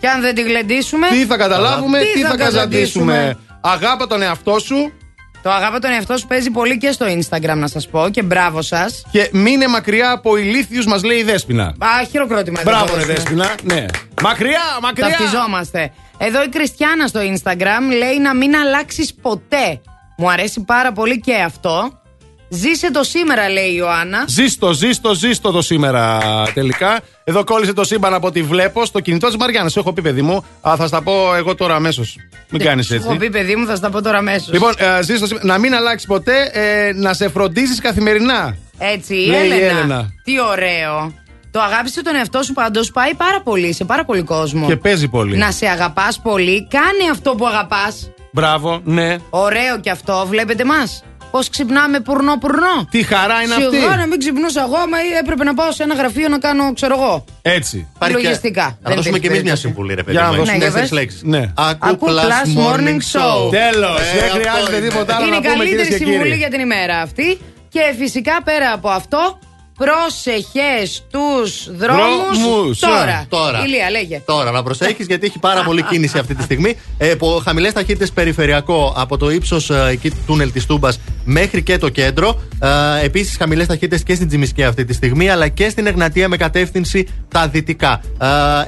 Και 0.00 0.08
αν 0.08 0.20
δεν 0.20 0.34
τη 0.34 0.42
γλεντήσουμε. 0.42 1.08
Τι 1.08 1.26
θα 1.26 1.36
καταλάβουμε, 1.36 1.98
τι, 2.14 2.20
θα 2.22 2.36
καζαντήσουμε. 2.36 3.12
καζαντήσουμε. 3.12 3.36
Αγάπα 3.60 4.06
τον 4.06 4.22
εαυτό 4.22 4.58
σου 4.58 4.92
Το 5.48 5.54
αγάπα 5.54 5.78
τον 5.78 5.90
εαυτό 5.90 6.16
σου 6.16 6.26
παίζει 6.26 6.50
πολύ 6.50 6.78
και 6.78 6.92
στο 6.92 7.06
Instagram, 7.06 7.56
να 7.56 7.66
σας 7.66 7.88
πω. 7.88 8.08
Και 8.10 8.22
μπράβο 8.22 8.62
σας. 8.62 9.02
Α, 9.04 9.08
και 9.10 9.30
μείνε 9.32 9.68
μακριά 9.68 10.10
από 10.10 10.36
ηλίθιους, 10.36 10.86
μας 10.86 11.02
λέει 11.04 11.18
η 11.18 11.22
Δέσπινα. 11.22 11.74
χειροκρότημα. 12.10 12.60
εδώ 12.60 12.70
Μπράβο, 12.70 12.86
ρε 12.86 12.92
δώσουμε. 12.92 13.14
Δέσπινα. 13.14 13.54
Ναι. 13.62 13.86
Μακριά, 14.22 14.60
μακριά. 14.82 15.08
Ταυτιζόμαστε. 15.08 15.90
Εδώ 16.18 16.42
η 16.42 16.48
Κριστιάνα 16.48 17.06
στο 17.06 17.20
Instagram 17.20 17.96
λέει 17.98 18.18
να 18.18 18.34
μην 18.34 18.56
αλλάξεις 18.56 19.14
ποτέ. 19.14 19.80
Μου 20.16 20.30
αρέσει 20.30 20.60
πάρα 20.60 20.92
πολύ 20.92 21.20
και 21.20 21.34
αυτό. 21.34 22.00
Ζήσε 22.48 22.90
το 22.90 23.02
σήμερα, 23.02 23.48
λέει 23.48 23.68
η 23.68 23.74
Ιωάννα. 23.76 24.24
Ζήστο, 24.28 24.72
ζήστο, 24.72 25.14
ζήστο 25.14 25.50
το 25.50 25.62
σήμερα 25.62 26.18
τελικά. 26.54 27.00
Εδώ 27.24 27.44
κόλλησε 27.44 27.72
το 27.72 27.84
σύμπαν 27.84 28.14
από 28.14 28.26
ό,τι 28.26 28.42
βλέπω 28.42 28.84
στο 28.84 29.00
κινητό 29.00 29.26
της 29.26 29.36
Μαριάννας. 29.36 29.76
Έχω 29.76 29.92
πει, 29.92 30.02
παιδί 30.02 30.22
μου. 30.22 30.44
Α, 30.60 30.74
θα 30.76 30.86
στα 30.86 31.02
πω 31.02 31.34
εγώ 31.34 31.54
τώρα 31.54 31.74
αμέσως. 31.74 32.16
Μην 32.50 32.62
κάνεις 32.62 32.86
Σου 32.86 32.94
Έχω 32.94 33.06
έτσι. 33.12 33.18
πει, 33.18 33.30
παιδί 33.30 33.56
μου, 33.56 33.66
θα 33.66 33.76
στα 33.76 33.90
πω 33.90 34.02
τώρα 34.02 34.18
αμέσως. 34.18 34.52
Λοιπόν, 34.52 34.74
ε, 34.78 35.02
ζήστο 35.02 35.26
σήμερα. 35.26 35.46
Να 35.46 35.58
μην 35.58 35.74
αλλάξει 35.74 36.06
ποτέ, 36.06 36.50
ε, 36.52 36.92
να 36.94 37.14
σε 37.14 37.28
φροντίζεις 37.28 37.80
καθημερινά. 37.80 38.56
Έτσι, 38.78 39.14
η 39.14 39.26
λέει 39.26 39.46
η 39.46 39.52
Έλενα. 39.52 39.68
Έλενα. 39.70 40.12
Τι 40.24 40.40
ωραίο. 40.40 41.12
Το 41.50 41.60
αγάπησε 41.60 42.02
τον 42.02 42.14
εαυτό 42.16 42.42
σου 42.42 42.52
πάντως 42.52 42.90
πάει 42.90 43.14
πάρα 43.14 43.40
πολύ 43.42 43.72
σε 43.72 43.84
πάρα 43.84 44.04
πολύ 44.04 44.22
κόσμο. 44.22 44.66
Και 44.66 44.76
παίζει 44.76 45.08
πολύ. 45.08 45.36
Να 45.36 45.50
σε 45.50 45.66
αγαπάς 45.66 46.20
πολύ, 46.20 46.66
κάνει 46.70 47.10
αυτό 47.10 47.34
που 47.34 47.46
αγαπάς. 47.46 48.10
Μπράβο, 48.32 48.80
ναι. 48.84 49.16
Ωραίο 49.30 49.80
και 49.80 49.90
αυτό, 49.90 50.24
βλέπετε 50.28 50.64
μας. 50.64 51.02
Πώς 51.30 51.48
ξυπνάμε 51.50 52.00
πουρνό-πουρνό. 52.00 52.86
Τι 52.90 53.02
χαρά 53.02 53.42
είναι 53.42 53.54
αυτή. 53.54 53.76
Σιγά 53.76 53.96
να 53.96 54.06
μην 54.06 54.18
ξυπνούσα 54.18 54.60
εγώ, 54.60 54.76
μα 54.92 54.98
έπρεπε 55.20 55.44
να 55.44 55.54
πάω 55.54 55.72
σε 55.72 55.82
ένα 55.82 55.94
γραφείο 55.94 56.28
να 56.28 56.38
κάνω, 56.38 56.72
ξέρω 56.72 56.94
εγώ. 56.94 57.24
Έτσι. 57.42 57.88
Λογιστικά. 58.10 58.62
Να 58.62 58.76
Δεν 58.82 58.96
δώσουμε 58.96 59.16
υπήρχε 59.16 59.18
και 59.20 59.26
εμείς 59.26 59.42
μια 59.42 59.42
περίπτωση. 59.42 59.60
συμβουλή, 59.62 59.94
ρε 59.94 60.02
παιδί. 60.02 60.16
Για 60.16 60.22
να 60.22 60.28
μου. 60.30 60.36
δώσουμε. 60.36 60.52
Ναι, 60.52 60.58
για 60.58 60.66
Τέσσερις 60.66 60.88
πες. 60.90 60.98
λέξεις. 60.98 61.22
Ναι. 61.22 61.42
Ακού 61.56 61.86
Ακού 61.88 62.06
Plus 62.06 62.48
Morning 62.60 63.00
Show. 63.12 63.50
Τέλος. 63.50 64.00
Ε, 64.00 64.18
Δεν 64.18 64.24
αυτό 64.24 64.38
χρειάζεται 64.38 64.76
είναι. 64.76 64.88
τίποτα 64.88 65.16
άλλο 65.16 65.26
Είναι 65.26 65.38
να 65.38 65.48
η 65.48 65.52
πούμε, 65.52 65.64
κυρίες 65.64 65.76
καλύτερη 65.76 65.88
και 65.88 65.96
συμβουλή 66.04 66.22
κύριοι. 66.22 66.36
για 66.38 66.48
την 66.48 66.60
ημέρα 66.60 66.96
αυτή. 67.00 67.38
Και 67.68 67.80
φυσικά 67.98 68.42
πέρα 68.44 68.72
από 68.72 68.88
αυτό, 68.88 69.38
Πρόσεχες 69.78 71.04
τους 71.10 71.76
δρόμους 71.76 72.78
τώρα. 72.78 73.26
τώρα. 73.28 73.64
Ηλία, 73.64 73.90
λέγε. 73.90 74.22
Τώρα 74.24 74.50
να 74.50 74.62
προσέχεις 74.62 75.06
γιατί 75.06 75.26
έχει 75.26 75.38
πάρα 75.38 75.62
πολύ 75.62 75.82
κίνηση 75.82 76.18
αυτή 76.18 76.34
τη 76.34 76.42
στιγμή. 76.42 76.76
Ε, 76.98 77.14
Χαμηλές 77.44 77.72
ταχύτητες 77.72 78.10
περιφερειακό 78.12 78.94
από 78.96 79.16
το 79.16 79.30
ύψος 79.30 79.70
ε, 79.70 79.88
εκεί 79.90 80.12
τούνελ 80.26 80.52
της 80.52 80.66
Τούμπας 80.66 81.00
μέχρι 81.24 81.62
και 81.62 81.78
το 81.78 81.88
κέντρο. 81.88 82.40
Ε, 82.60 83.04
Επίσης 83.04 83.36
χαμηλές 83.36 83.66
ταχύτητες 83.66 84.02
και 84.02 84.14
στην 84.14 84.28
Τζιμισκία 84.28 84.68
αυτή 84.68 84.84
τη 84.84 84.92
στιγμή 84.92 85.30
αλλά 85.30 85.48
και 85.48 85.68
στην 85.68 85.86
Εγνατία 85.86 86.28
με 86.28 86.36
κατεύθυνση 86.36 87.08
τα 87.28 87.48
δυτικά. 87.48 88.00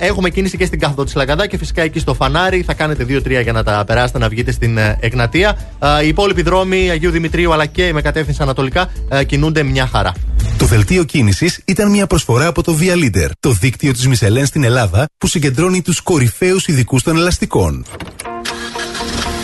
Ε, 0.00 0.06
έχουμε 0.06 0.30
κίνηση 0.30 0.56
και 0.56 0.64
στην 0.64 0.78
κάθοδο 0.78 1.04
της 1.04 1.14
Λαγκαντά 1.14 1.46
και 1.46 1.58
φυσικά 1.58 1.82
εκεί 1.82 1.98
στο 1.98 2.14
φανάρι. 2.14 2.62
Θα 2.62 2.74
κάνετε 2.74 3.06
2-3 3.08 3.42
για 3.42 3.52
να 3.52 3.62
τα 3.62 3.84
περάσετε 3.86 4.18
να 4.18 4.28
βγείτε 4.28 4.52
στην 4.52 4.78
ε, 4.78 4.98
Εγνατία. 5.00 5.58
Ε, 5.98 6.04
οι 6.04 6.08
υπόλοιποι 6.08 6.42
δρόμοι 6.42 6.90
Αγίου 6.90 7.10
Δημητρίου 7.10 7.52
αλλά 7.52 7.66
και 7.66 7.92
με 7.92 8.02
κατεύθυνση 8.02 8.42
ανατολικά 8.42 8.90
ε, 9.08 9.24
κινούνται 9.24 9.62
μια 9.62 9.86
χαρά. 9.86 10.12
Το 10.58 10.66
δελτίο 10.66 10.99
δίκτυο 11.00 11.20
κίνησης 11.20 11.60
ήταν 11.64 11.90
μια 11.90 12.06
προσφορά 12.06 12.46
από 12.46 12.62
το 12.62 12.76
Via 12.80 12.94
Leader, 12.94 13.30
το 13.40 13.50
δίκτυο 13.50 13.92
της 13.92 14.06
Μισελέν 14.06 14.46
στην 14.46 14.64
Ελλάδα 14.64 15.06
που 15.18 15.26
συγκεντρώνει 15.26 15.82
τους 15.82 16.00
κορυφαίους 16.00 16.66
ειδικούς 16.66 17.02
των 17.02 17.16
ελαστικών. 17.16 17.84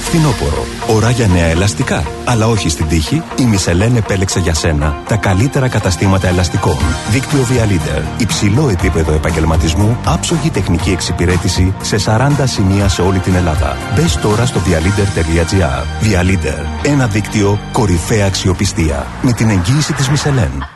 Φθινόπωρο. 0.01 0.65
Ωρά 0.87 1.11
για 1.11 1.27
νέα 1.27 1.47
ελαστικά. 1.47 2.07
Αλλά 2.25 2.47
όχι 2.47 2.69
στην 2.69 2.89
τύχη, 2.89 3.23
η 3.39 3.45
Μισελέν 3.45 3.97
επέλεξε 3.97 4.41
για 4.41 4.55
σένα 4.55 5.03
τα 5.09 5.17
καλύτερα 5.17 5.69
καταστήματα 5.69 6.29
ελαστικών. 6.29 6.79
Δίκτυο 7.11 7.47
Via 7.51 7.73
Leader. 7.73 8.03
Υψηλό 8.21 8.69
επίπεδο 8.69 9.13
επαγγελματισμού, 9.13 9.99
άψογη 10.05 10.51
τεχνική 10.51 10.91
εξυπηρέτηση 10.91 11.75
σε 11.83 11.97
40 12.07 12.29
σημεία 12.45 12.89
σε 12.89 13.03
όλη 13.03 13.19
την 13.19 13.35
Ελλάδα. 13.35 13.77
Μπες 13.95 14.17
τώρα 14.17 14.47
στο 14.47 14.61
vialeader.gr. 14.67 16.05
Via 16.05 16.25
Leader. 16.25 16.65
Ένα 16.83 17.07
δίκτυο 17.07 17.59
κορυφαία 17.73 18.27
αξιοπιστία. 18.27 19.07
Με 19.23 19.33
την 19.33 19.49
εγγύηση 19.49 19.93
της 19.93 20.09
Μισελέν. 20.09 20.76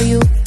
for 0.00 0.06
you. 0.06 0.39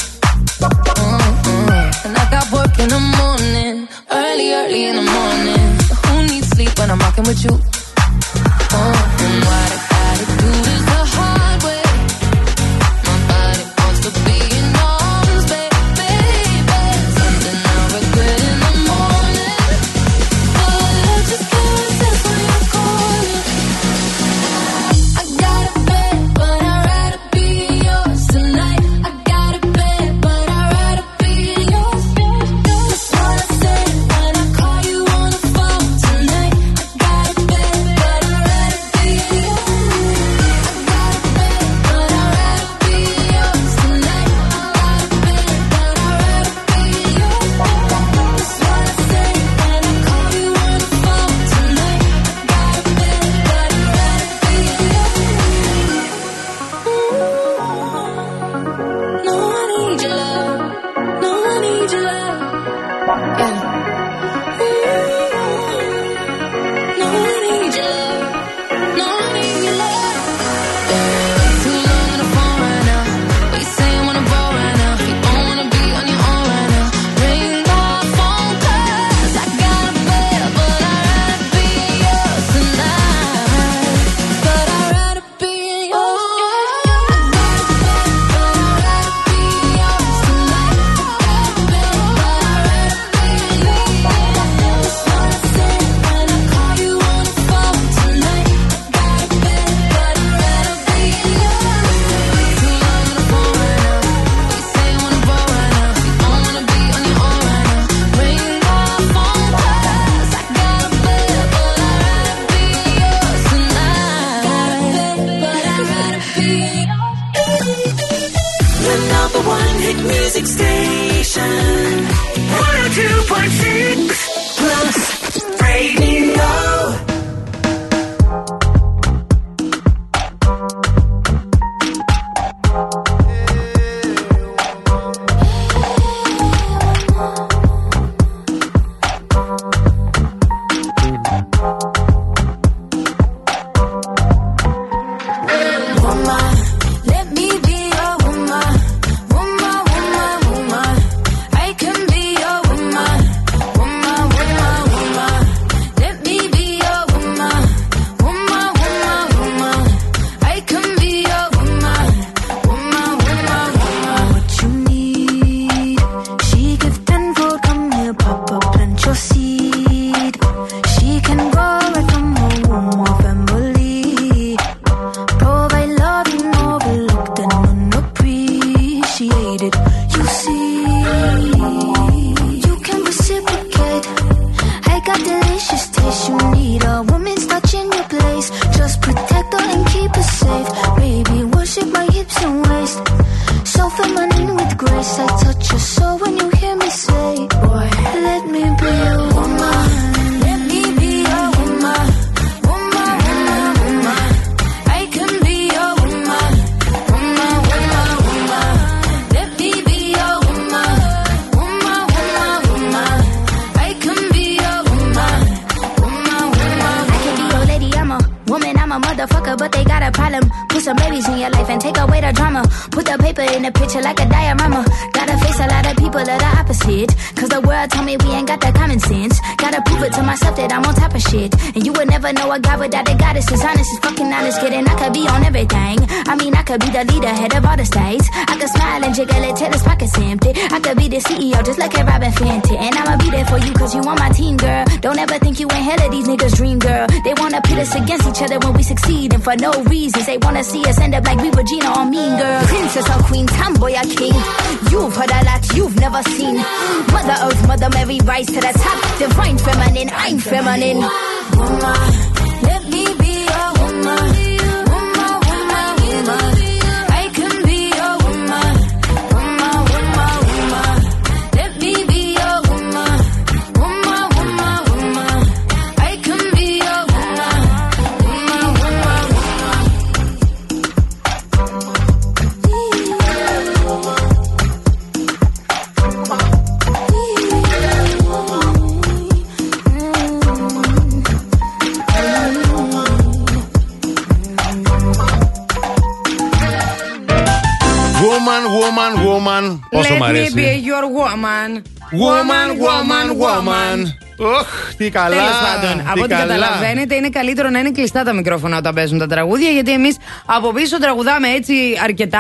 Τι 304.98 305.10
καλά. 305.10 305.36
Τέλος 305.36 305.52
πάντων, 305.82 305.98
τι 306.04 306.10
από 306.12 306.22
ό,τι 306.22 306.30
καλά. 306.34 306.46
καταλαβαίνετε, 306.56 307.16
είναι 307.16 307.30
καλύτερο 307.30 307.70
να 307.70 307.80
είναι 307.80 307.92
κλειστά 307.92 308.24
τα 308.24 308.34
μικρόφωνα 308.34 308.78
όταν 308.78 308.94
παίζουν 308.94 309.18
τα 309.20 309.28
τραγούδια, 309.28 309.70
γιατί 309.70 309.92
εμείς 309.92 310.18
από 310.46 310.72
πίσω 310.72 311.00
τραγουδάμε 311.00 311.48
έτσι 311.48 311.74
αρκετά 312.04 312.40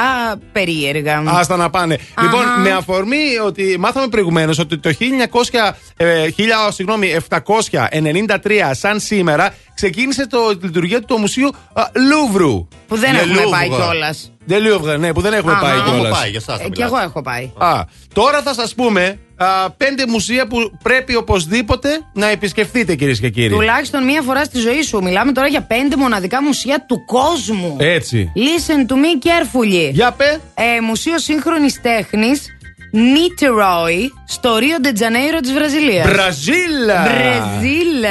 περίεργα. 0.51 1.23
Άστα 1.25 1.55
να 1.57 1.69
πάνε. 1.69 1.93
Αχα. 2.13 2.27
Λοιπόν, 2.27 2.61
με 2.61 2.71
αφορμή 2.71 3.23
ότι 3.45 3.75
μάθαμε 3.79 4.07
προηγουμένως 4.07 4.59
ότι 4.59 4.77
το 4.77 4.89
1900, 4.99 5.75
ε, 5.97 6.27
1000, 6.37 6.71
συγγνώμη, 6.71 7.07
793, 7.29 8.71
σαν 8.71 8.99
σήμερα, 8.99 9.53
ξεκίνησε 9.73 10.27
το 10.27 10.57
τη 10.57 10.65
λειτουργία 10.65 10.99
του 10.99 11.05
το 11.07 11.17
Μουσείο 11.17 11.49
α, 11.73 11.83
Λούβρου. 12.09 12.67
Που 12.87 12.97
δεν 12.97 13.11
Le 13.13 13.17
έχουμε 13.17 13.41
Louvre. 13.45 13.51
πάει 13.51 13.69
κιόλας. 13.69 14.31
De 14.49 14.53
Louvre, 14.53 14.99
ναι, 14.99 15.13
που 15.13 15.21
δεν 15.21 15.33
έχουμε 15.33 15.51
Αχα. 15.51 15.61
πάει 15.61 15.77
Έχω 15.77 15.91
κιόλας. 15.91 16.19
πάει, 16.19 16.29
για 16.29 16.39
εσάς 16.47 16.57
θα 16.59 16.65
Ε, 16.65 16.69
Κι 16.69 16.81
εγώ 16.81 16.97
έχω 16.97 17.21
πάει. 17.21 17.51
Α, 17.57 17.81
τώρα 18.13 18.41
θα 18.41 18.53
σας 18.53 18.73
πούμε 18.75 19.19
α, 19.43 19.69
πέντε 19.69 20.07
μουσεία 20.07 20.47
που 20.47 20.71
πρέπει 20.83 21.15
οπωσδήποτε 21.15 21.89
να 22.13 22.27
επισκεφτείτε, 22.27 22.95
κυρίες 22.95 23.19
και 23.19 23.29
κύριοι. 23.29 23.49
Τουλάχιστον 23.49 24.03
μία 24.03 24.21
φορά 24.21 24.43
στη 24.43 24.59
ζωή 24.59 24.81
σου. 24.81 25.01
Μιλάμε 25.03 25.31
τώρα 25.31 25.47
για 25.47 25.61
πέντε 25.61 25.95
μοναδικά 25.95 26.43
μουσεία 26.43 26.85
του 26.87 27.05
κόσμου. 27.05 27.75
Έτσι. 27.79 28.31
Listen 28.35 28.91
to 28.91 28.93
me 28.93 29.27
carefully. 29.27 29.91
Για 29.91 30.11
πε. 30.11 30.39
Ε, 30.53 30.81
Μουσείο 30.81 31.17
Σύγχρονης 31.17 31.81
Τέχνης 31.81 32.47
Niterói 32.93 34.09
στο 34.27 34.57
Ρίο 34.57 34.77
Ντετζανέιρο 34.81 35.39
της 35.39 35.53
Βραζιλίας. 35.53 36.07
Μπραζίλα! 36.11 37.03
Βραζίλ. 37.03 38.03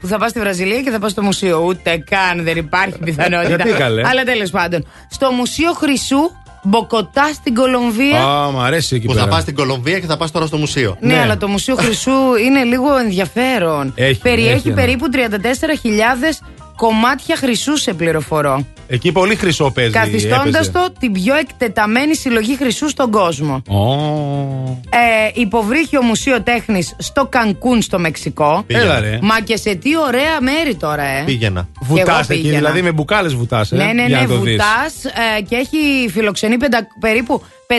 Που 0.00 0.06
θα 0.06 0.18
πας 0.18 0.30
στη 0.30 0.40
Βραζιλία 0.40 0.80
και 0.80 0.90
θα 0.90 0.98
πας 0.98 1.10
στο 1.10 1.22
μουσείο. 1.22 1.62
Ούτε 1.66 2.04
καν 2.10 2.44
δεν 2.44 2.56
υπάρχει 2.56 2.98
πιθανότητα. 2.98 3.54
Γιατί, 3.54 3.70
καλέ; 3.70 4.02
Αλλά 4.08 4.22
τέλος 4.22 4.50
πάντων. 4.50 4.86
Στο 5.10 5.30
Μουσείο 5.30 5.72
Χρυσού 5.72 6.30
Μποκοτά 6.62 7.32
στην 7.32 7.54
Κολομβία. 7.54 8.24
Α, 8.24 8.50
μ' 8.50 8.60
αρέσει 8.60 8.96
εκεί 8.96 9.06
Που 9.06 9.12
πέρα. 9.12 9.24
θα 9.24 9.30
πας 9.30 9.42
στην 9.42 9.54
Κολομβία 9.54 9.98
και 9.98 10.06
θα 10.06 10.16
πας 10.16 10.30
τώρα 10.30 10.46
στο 10.46 10.56
μουσείο. 10.56 10.96
Ναι, 11.00 11.14
Ναι. 11.14 11.20
αλλά 11.20 11.36
το 11.36 11.48
Μουσείο 11.48 11.76
Χρυσού 11.76 12.34
είναι 12.46 12.62
λίγο 12.64 12.96
ενδιαφέρον. 12.96 13.92
Έχει, 13.96 14.20
Περιέχει 14.20 14.52
έχει 14.54 14.66
ένα. 14.68 14.76
περίπου 14.76 15.06
34.000 15.12 16.40
κομμάτια 16.76 17.36
χρυσού 17.36 17.76
σε 17.76 17.92
πληροφορώ. 17.94 18.64
Εκεί 18.92 19.12
πολύ 19.12 19.34
χρυσό 19.36 19.70
παίζει. 19.70 19.90
Καθιστώντας 19.92 20.44
έπαιζε. 20.54 20.70
το 20.70 20.92
την 20.98 21.12
πιο 21.12 21.34
εκτεταμένη 21.34 22.14
συλλογή 22.16 22.56
χρυσού 22.56 22.88
στον 22.88 23.10
κόσμο. 23.10 23.62
Ω. 23.68 23.82
Ε, 24.90 25.30
υποβρύχιο 25.40 26.02
Μουσείο 26.02 26.42
Τέχνης 26.42 26.94
στο 26.98 27.26
Κανκούν 27.26 27.82
στο 27.82 27.98
Μεξικό. 27.98 28.64
Έλα 28.66 29.00
ρε. 29.00 29.18
Μα 29.22 29.40
και 29.40 29.56
σε 29.56 29.74
τι 29.74 29.96
ωραία 29.98 30.40
μέρη 30.40 30.74
τώρα, 30.74 31.02
ε. 31.02 31.22
Πήγαινα. 31.24 31.68
Βουτά 31.80 32.00
εγώ 32.10 32.16
εκεί, 32.18 32.26
πήγαινα. 32.28 32.56
δηλαδή 32.56 32.82
με 32.82 32.92
μπουκάλες 32.92 33.34
βουτάς. 33.34 33.72
Ε, 33.72 33.76
Ναι, 33.76 33.84
ναι, 33.84 34.04
για 34.06 34.16
ναι, 34.16 34.22
να 34.22 34.28
το 34.28 34.38
δεις. 34.40 34.50
βουτάς 34.56 35.04
ε, 35.04 35.40
και 35.48 35.56
έχει 35.56 36.08
φιλοξενεί 36.10 36.56
πεντα- 36.56 36.86
περίπου 37.00 37.42
500 37.66 37.74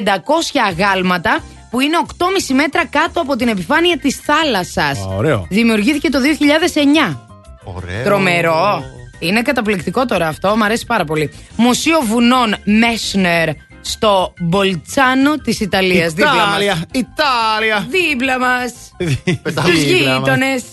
αγάλματα 0.69 1.39
που 1.69 1.79
είναι 1.79 1.97
8,5 2.17 2.53
μέτρα 2.55 2.85
κάτω 2.85 3.21
από 3.21 3.35
την 3.35 3.47
επιφάνεια 3.47 3.97
της 3.97 4.15
θάλασσας. 4.15 4.99
Α, 4.99 5.15
ωραίο. 5.17 5.45
Δημιουργήθηκε 5.49 6.09
το 6.09 6.19
2009. 6.19 7.19
Ωραίο. 7.63 8.03
Τρομερό. 8.03 8.83
Είναι 9.21 9.41
καταπληκτικό 9.41 10.05
τώρα 10.05 10.27
αυτό, 10.27 10.55
μου 10.57 10.63
αρέσει 10.63 10.85
πάρα 10.85 11.03
πολύ. 11.03 11.31
Μουσείο 11.55 11.99
Βουνών 12.07 12.55
Μέσνερ 12.63 13.49
στο 13.81 14.33
Μπολτσάνο 14.39 15.35
της 15.35 15.59
Ιταλίας. 15.59 16.13
Δίπλα 16.13 16.33
μας. 16.33 16.45
Ιτάλια, 16.47 16.85
Ιτάλια. 16.91 17.87
Δίπλα 17.89 18.39
μας. 18.39 18.69
Στου 18.69 19.05
Δίπλα 19.25 19.61
μας. 19.61 19.71
γείτονες. 19.71 20.63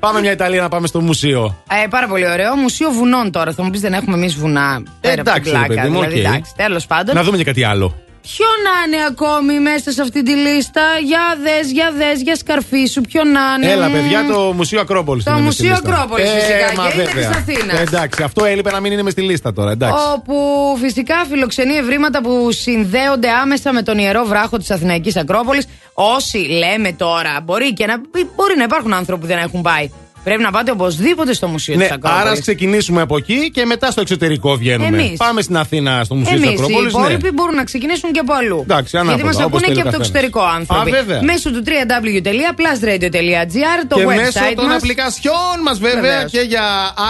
Πάμε 0.00 0.20
μια 0.20 0.30
Ιταλία 0.32 0.60
να 0.62 0.68
πάμε 0.68 0.86
στο 0.86 1.00
μουσείο. 1.00 1.62
Ε, 1.84 1.86
πάρα 1.86 2.06
πολύ 2.06 2.30
ωραίο. 2.30 2.54
Μουσείο 2.56 2.90
Βουνών 2.90 3.30
τώρα. 3.30 3.52
Θα 3.52 3.62
μου 3.62 3.70
πεις 3.70 3.80
δεν 3.80 3.92
έχουμε 3.92 4.16
εμείς 4.16 4.34
βουνά. 4.34 4.82
Πέρα 5.00 5.14
από 5.20 5.30
την 5.30 5.32
εντάξει, 5.32 5.50
ρε 5.50 5.56
πλάκα. 5.56 5.74
παιδί 5.74 5.88
μου, 5.88 5.98
δηλαδή, 6.00 6.18
οκ. 6.20 6.26
εντάξει, 6.26 6.52
τέλος 6.56 6.86
πάντων. 6.86 7.14
Να 7.14 7.22
δούμε 7.22 7.36
και 7.36 7.44
κάτι 7.44 7.64
άλλο. 7.64 7.94
Ποιο 8.32 8.46
να 8.66 8.74
είναι 8.86 9.04
ακόμη 9.08 9.60
μέσα 9.60 9.90
σε 9.90 10.02
αυτή 10.02 10.22
τη 10.22 10.32
λίστα; 10.32 10.82
Για 11.04 11.38
δες, 11.42 11.70
για 11.72 11.92
δες, 11.96 12.20
για 12.22 12.36
σκαρφίσου. 12.36 13.00
Ποιο 13.00 13.24
να 13.24 13.40
είναι; 13.56 13.72
Έλα, 13.72 13.88
Μμμ. 13.88 13.92
παιδιά, 13.94 14.26
το 14.26 14.52
Μουσείο 14.52 14.80
Ακρόπολης. 14.80 15.24
Το 15.24 15.30
Μουσείο 15.30 15.74
Ακρόπολης 15.74 16.30
φυσικά, 16.30 16.88
και 16.90 17.00
είναι 17.00 17.10
της 17.14 17.26
Αθήνας. 17.26 17.80
Εντάξει, 17.80 18.22
αυτό 18.22 18.44
έλειπε 18.44 18.70
να 18.70 18.80
μην 18.80 18.92
είναι 18.92 19.02
με 19.02 19.10
στη 19.10 19.20
λίστα 19.20 19.52
τώρα. 19.52 19.70
Εντάξει. 19.70 20.02
Όπου 20.14 20.36
φυσικά 20.80 21.24
φιλοξενεί 21.30 21.74
ευρήματα 21.74 22.20
που 22.20 22.52
συνδέονται 22.52 23.28
άμεσα 23.30 23.72
με 23.72 23.82
τον 23.82 23.98
ιερό 23.98 24.24
βράχο 24.24 24.56
της 24.56 24.70
Αθηναϊκής 24.70 25.16
Ακρόπολης 25.16 25.66
Όσοι 26.00 26.38
λέμε 26.38 26.92
τώρα, 26.92 27.40
μπορεί, 27.44 27.72
και 27.72 27.86
να, 27.86 28.00
μπορεί 28.36 28.56
να 28.56 28.62
υπάρχουν 28.62 28.94
άνθρωποι 28.94 29.20
που 29.20 29.26
δεν 29.26 29.38
έχουν 29.38 29.62
πάει. 29.62 29.90
Πρέπει 30.24 30.42
να 30.42 30.50
πάτε 30.50 30.70
οπωσδήποτε 30.70 31.32
στο 31.32 31.46
Μουσείο 31.46 31.76
Ναι, 31.76 31.82
της 31.82 31.92
Ακρόπολης 31.92 32.20
άρα 32.22 32.30
ας 32.30 32.40
ξεκινήσουμε 32.40 33.00
από 33.00 33.16
εκεί 33.16 33.50
και 33.50 33.64
μετά 33.64 33.90
στο 33.90 34.00
εξωτερικό 34.00 34.56
βγαίνουμε. 34.56 34.86
Εμείς. 35.02 35.16
Πάμε 35.16 35.42
στην 35.42 35.56
Αθήνα, 35.56 36.04
στο 36.04 36.14
Μουσείο 36.14 36.36
της 36.36 36.44
Εμείς 36.46 36.58
οι 36.58 36.62
Ακρόπολης. 36.62 36.92
υπόλοιποι 36.92 37.30
μπορούν 37.30 37.54
να 37.54 37.64
ξεκινήσουν 37.64 38.12
και 38.12 38.18
από 38.18 38.32
αλλού. 38.32 38.58
Εντάξει, 38.62 38.96
ανάποδα, 38.96 39.16
Γιατί 39.16 39.36
μας 39.36 39.44
όπως 39.44 39.62
ακούνε 39.62 39.66
θέλει 39.66 39.76
και 39.76 39.82
ο 39.86 39.88
από 39.88 39.98
το 39.98 39.98
καθένας. 39.98 40.08
εξωτερικό 40.08 40.40
άνθρωποι. 40.58 40.90
Α, 40.90 40.92
βέβαια. 40.98 41.22
Μέσω 41.22 41.50
του 41.50 41.62
www.plusradio.gr, 41.66 43.78
το 43.88 43.96
και 43.96 44.02
website 44.04 44.16
μέσω 44.16 44.40
των 44.56 44.66
μας. 44.66 44.76
απλικασιών 44.76 45.56
μας, 45.64 45.78
βέβαια, 45.78 46.00
Βεβαίως. 46.00 46.30
και 46.32 46.40
για 46.40 46.62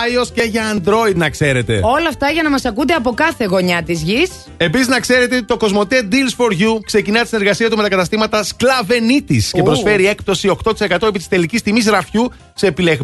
iOS 0.07 0.29
και 0.35 0.43
για 0.43 0.63
Android, 0.75 1.15
να 1.15 1.31
ξέρετε. 1.31 1.81
Όλα 1.83 2.09
αυτά 2.09 2.31
για 2.31 2.43
να 2.43 2.51
μας 2.51 2.65
ακούτε 2.65 2.95
από 2.95 3.13
κάθε 3.13 3.45
γωνιά 3.45 3.83
της 3.83 4.03
γης. 4.03 4.31
Επίσης, 4.57 4.89
να 4.89 5.01
ξέρετε 5.01 5.37
ότι 5.37 5.45
το 5.45 5.57
Κοσμοτέ 5.57 6.09
Deals 6.13 6.35
for 6.45 6.51
You 6.63 6.81
ξεκινά 6.85 7.21
τη 7.23 7.29
συνεργασία 7.29 7.71
του 7.71 7.77
με 7.77 7.83
τα 7.83 7.89
καταστήματα 7.89 8.43
Σκλαβενίτης 8.43 9.51
και 9.53 9.61
Ου. 9.61 9.65
προσφέρει 9.65 10.07
έκπτωση 10.07 10.49
8% 10.49 11.09
επί 11.09 11.19
της 11.19 11.29
τελικής 11.29 11.63
τιμής 11.63 11.87
ραφιού 11.87 12.33
σε 12.55 12.67
επιλεγμένα 12.67 12.98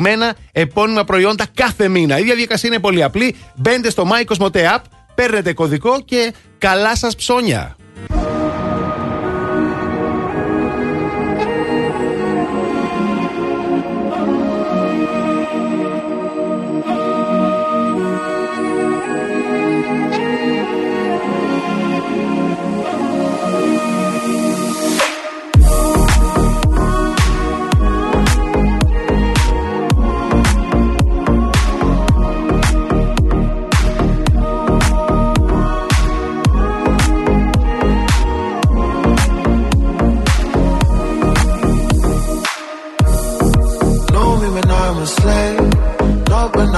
επώνυμα 0.53 1.05
προϊόντα 1.05 1.47
κάθε 1.55 1.89
μήνα. 1.89 2.19
Η 2.19 2.23
διαδικασία 2.23 2.69
είναι 2.69 2.79
πολύ 2.79 3.03
απλή. 3.03 3.37
Μπαίνετε 3.57 3.91
στο 3.91 4.09
My 4.13 4.33
Cosmote 4.33 4.57
App, 4.57 4.81
παίρνετε 5.15 5.53
κωδικό 5.53 6.01
και 6.01 6.35
καλά 6.59 6.97
σας 6.97 7.17
ψώνια. 7.17 7.77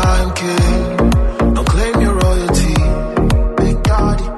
time, 0.07 0.31
kid. 0.41 1.55
Don't 1.55 1.69
claim 1.75 1.95
your 2.05 2.15
royalty, 2.25 2.75
big 3.63 3.77
daddy. 3.91 4.29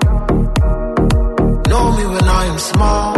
Know 1.70 1.84
me 1.98 2.04
when 2.14 2.26
I 2.40 2.42
am 2.52 2.58
small. 2.58 3.17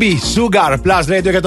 Ζούμπι, 0.00 0.20
Sugar, 0.34 0.72
Plus 0.72 1.04
Radio 1.12 1.40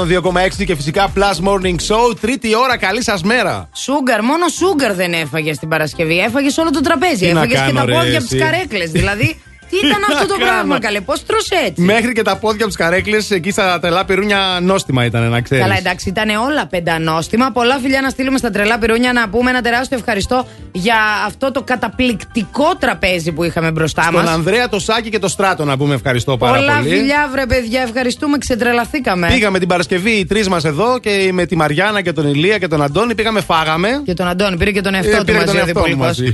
102,6 0.57 0.65
και 0.65 0.75
φυσικά 0.75 1.11
Plus 1.15 1.47
Morning 1.47 1.75
Show. 1.75 2.15
Τρίτη 2.21 2.55
ώρα, 2.55 2.77
καλή 2.77 3.03
σας 3.03 3.23
μέρα. 3.23 3.69
Σούγκαρ, 3.75 4.23
μόνο 4.23 4.47
σούγκαρ 4.47 4.93
δεν 4.93 5.13
έφαγε 5.13 5.51
την 5.51 5.69
Παρασκευή. 5.69 6.19
Έφαγες 6.19 6.57
όλο 6.57 6.69
το 6.71 6.81
τραπέζι. 6.81 7.15
Τι 7.15 7.25
να 7.25 7.29
Έφαγες 7.31 7.59
και 7.59 7.65
κάνω, 7.65 7.79
τα 7.79 7.85
ρε, 7.85 7.93
πόδια 7.93 8.17
από 8.17 8.27
τις 8.27 8.39
εσύ. 8.41 8.43
καρέκλες. 8.43 8.91
δηλαδή, 8.91 9.25
τι 9.25 9.35
ήταν 9.87 10.01
Τι 10.07 10.13
αυτό 10.13 10.25
να 10.25 10.27
το 10.27 10.35
πράγμα, 10.39 10.61
κάνω. 10.61 10.79
καλέ. 10.79 11.01
Πώς 11.01 11.25
τρως 11.25 11.49
έτσι; 11.49 11.81
Μέχρι 11.81 12.11
και 12.13 12.21
τα 12.21 12.35
πόδια 12.37 12.57
από 12.59 12.67
τις 12.67 12.75
καρέκλες, 12.75 13.31
εκεί 13.31 13.51
στα 13.51 13.79
τρελά 13.79 14.05
πυρούνια 14.05 14.59
νόστιμα 14.61 15.05
ήταν, 15.05 15.29
να 15.29 15.41
ξέρεις. 15.41 15.63
Καλά, 15.63 15.77
εντάξει, 15.77 16.09
ήταν 16.09 16.29
όλα 16.29 16.67
πεντανόστιμα. 16.67 17.51
Πολλά 17.51 17.77
φιλιά 17.81 18.01
να 18.01 18.09
στείλουμε 18.09 18.37
στα 18.37 18.49
τρελά 18.49 18.77
πυρούνια 18.77 19.13
να 19.13 19.29
πούμε 19.29 19.49
ένα 19.49 19.61
τεράστιο 19.61 19.97
ευχαριστώ 19.97 20.47
για 20.71 20.95
αυτό 21.25 21.51
το 21.51 21.61
καταπληκτικό 21.63 22.75
τραπέζι 22.79 23.31
που 23.31 23.43
είχαμε 23.43 23.71
μπροστά 23.71 24.01
Στον 24.01 24.13
μας. 24.15 24.27
Ανδρέα, 24.29 24.69
το 24.69 24.79
Σάκη 24.79 25.09
και 25.09 25.19
το 25.19 25.27
Στράτο 25.27 25.65
να 25.65 25.77
πούμε 25.77 25.93
ευχαριστώ 25.95 26.37
πάρα 26.37 26.57
Πολλά 26.57 26.75
πολύ. 26.77 26.89
φιλιά, 26.89 27.29
βρε 27.31 27.45
παιδιά, 27.45 27.81
ευχαριστούμε, 27.81 28.37
ξετρελαθήκαμε. 28.37 29.27
Πήγαμε 29.27 29.59
την 29.59 29.67
Παρασκευή 29.67 30.11
οι 30.11 30.25
τρεις 30.25 30.47
μας 30.49 30.65
εδώ 30.65 30.99
και 30.99 31.29
με 31.33 31.45
τη 31.45 31.55
Μαριάννα 31.55 32.01
και 32.01 32.11
τον 32.13 32.27
Ηλία 32.27 32.57
και 32.57 32.67
τον 32.67 32.81
Αντώνη. 32.81 33.15
Πήγαμε, 33.15 33.41
φάγαμε. 33.41 34.01
Και 34.05 34.13
τον 34.13 34.27
Αντώνη, 34.27 34.57
πήρε 34.57 34.71
και 34.71 34.81
τον 34.81 34.93
εαυτό 34.93 35.09
Ε, 35.15 35.17
του 35.17 35.25
πήρε 35.25 35.37
μαζί. 35.37 35.47
τον 35.51 35.55
ο 35.55 35.59
εαυτό 35.65 35.79
μου 35.79 35.85
διπολικός. 35.85 36.07
μαζί. 36.07 36.33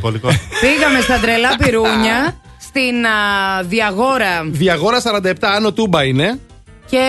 Πήγαμε 0.62 1.00
στα 1.02 1.18
τρελά 1.18 1.50
πυρούνια, 1.64 2.36
στην 2.68 3.06
α, 3.06 3.64
Διαγόρα 3.64 4.44
Διαγόρα 4.46 5.02
47, 5.22 5.34
άνω 5.42 5.72
τούμπα 5.72 6.04
είναι. 6.04 6.40
και 6.90 7.06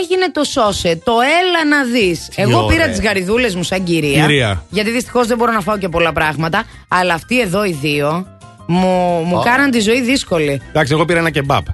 έγινε 0.00 0.30
το 0.32 0.44
σώσε. 0.44 1.00
Το 1.04 1.12
έλα 1.40 1.76
να 1.76 1.84
δεις. 1.84 2.28
Εγώ 2.34 2.64
πήρα 2.66 2.82
ωραία. 2.82 2.88
τις 2.96 3.00
γαριδούλες 3.04 3.54
μου 3.54 3.62
σαν 3.62 3.84
κυρία. 3.84 4.20
Κυρία. 4.26 4.64
Γιατί 4.70 4.90
δυστυχώς 4.90 5.26
δεν 5.26 5.36
μπορώ 5.36 5.52
να 5.52 5.60
φάω 5.60 5.78
και 5.78 5.88
πολλά 5.88 6.12
πράγματα. 6.12 6.64
Αλλά 6.88 7.14
αυτοί 7.14 7.40
εδώ 7.40 7.64
οι 7.64 7.72
δύο 7.80 8.26
μου, 8.66 9.22
μου 9.26 9.38
Α. 9.38 9.42
κάναν 9.44 9.70
τη 9.70 9.80
ζωή 9.80 10.00
δύσκολη. 10.02 10.60
Εντάξει, 10.68 10.92
εγώ 10.92 11.04
πήρα 11.04 11.18
ένα 11.18 11.30
κεμπάπ. 11.30 11.64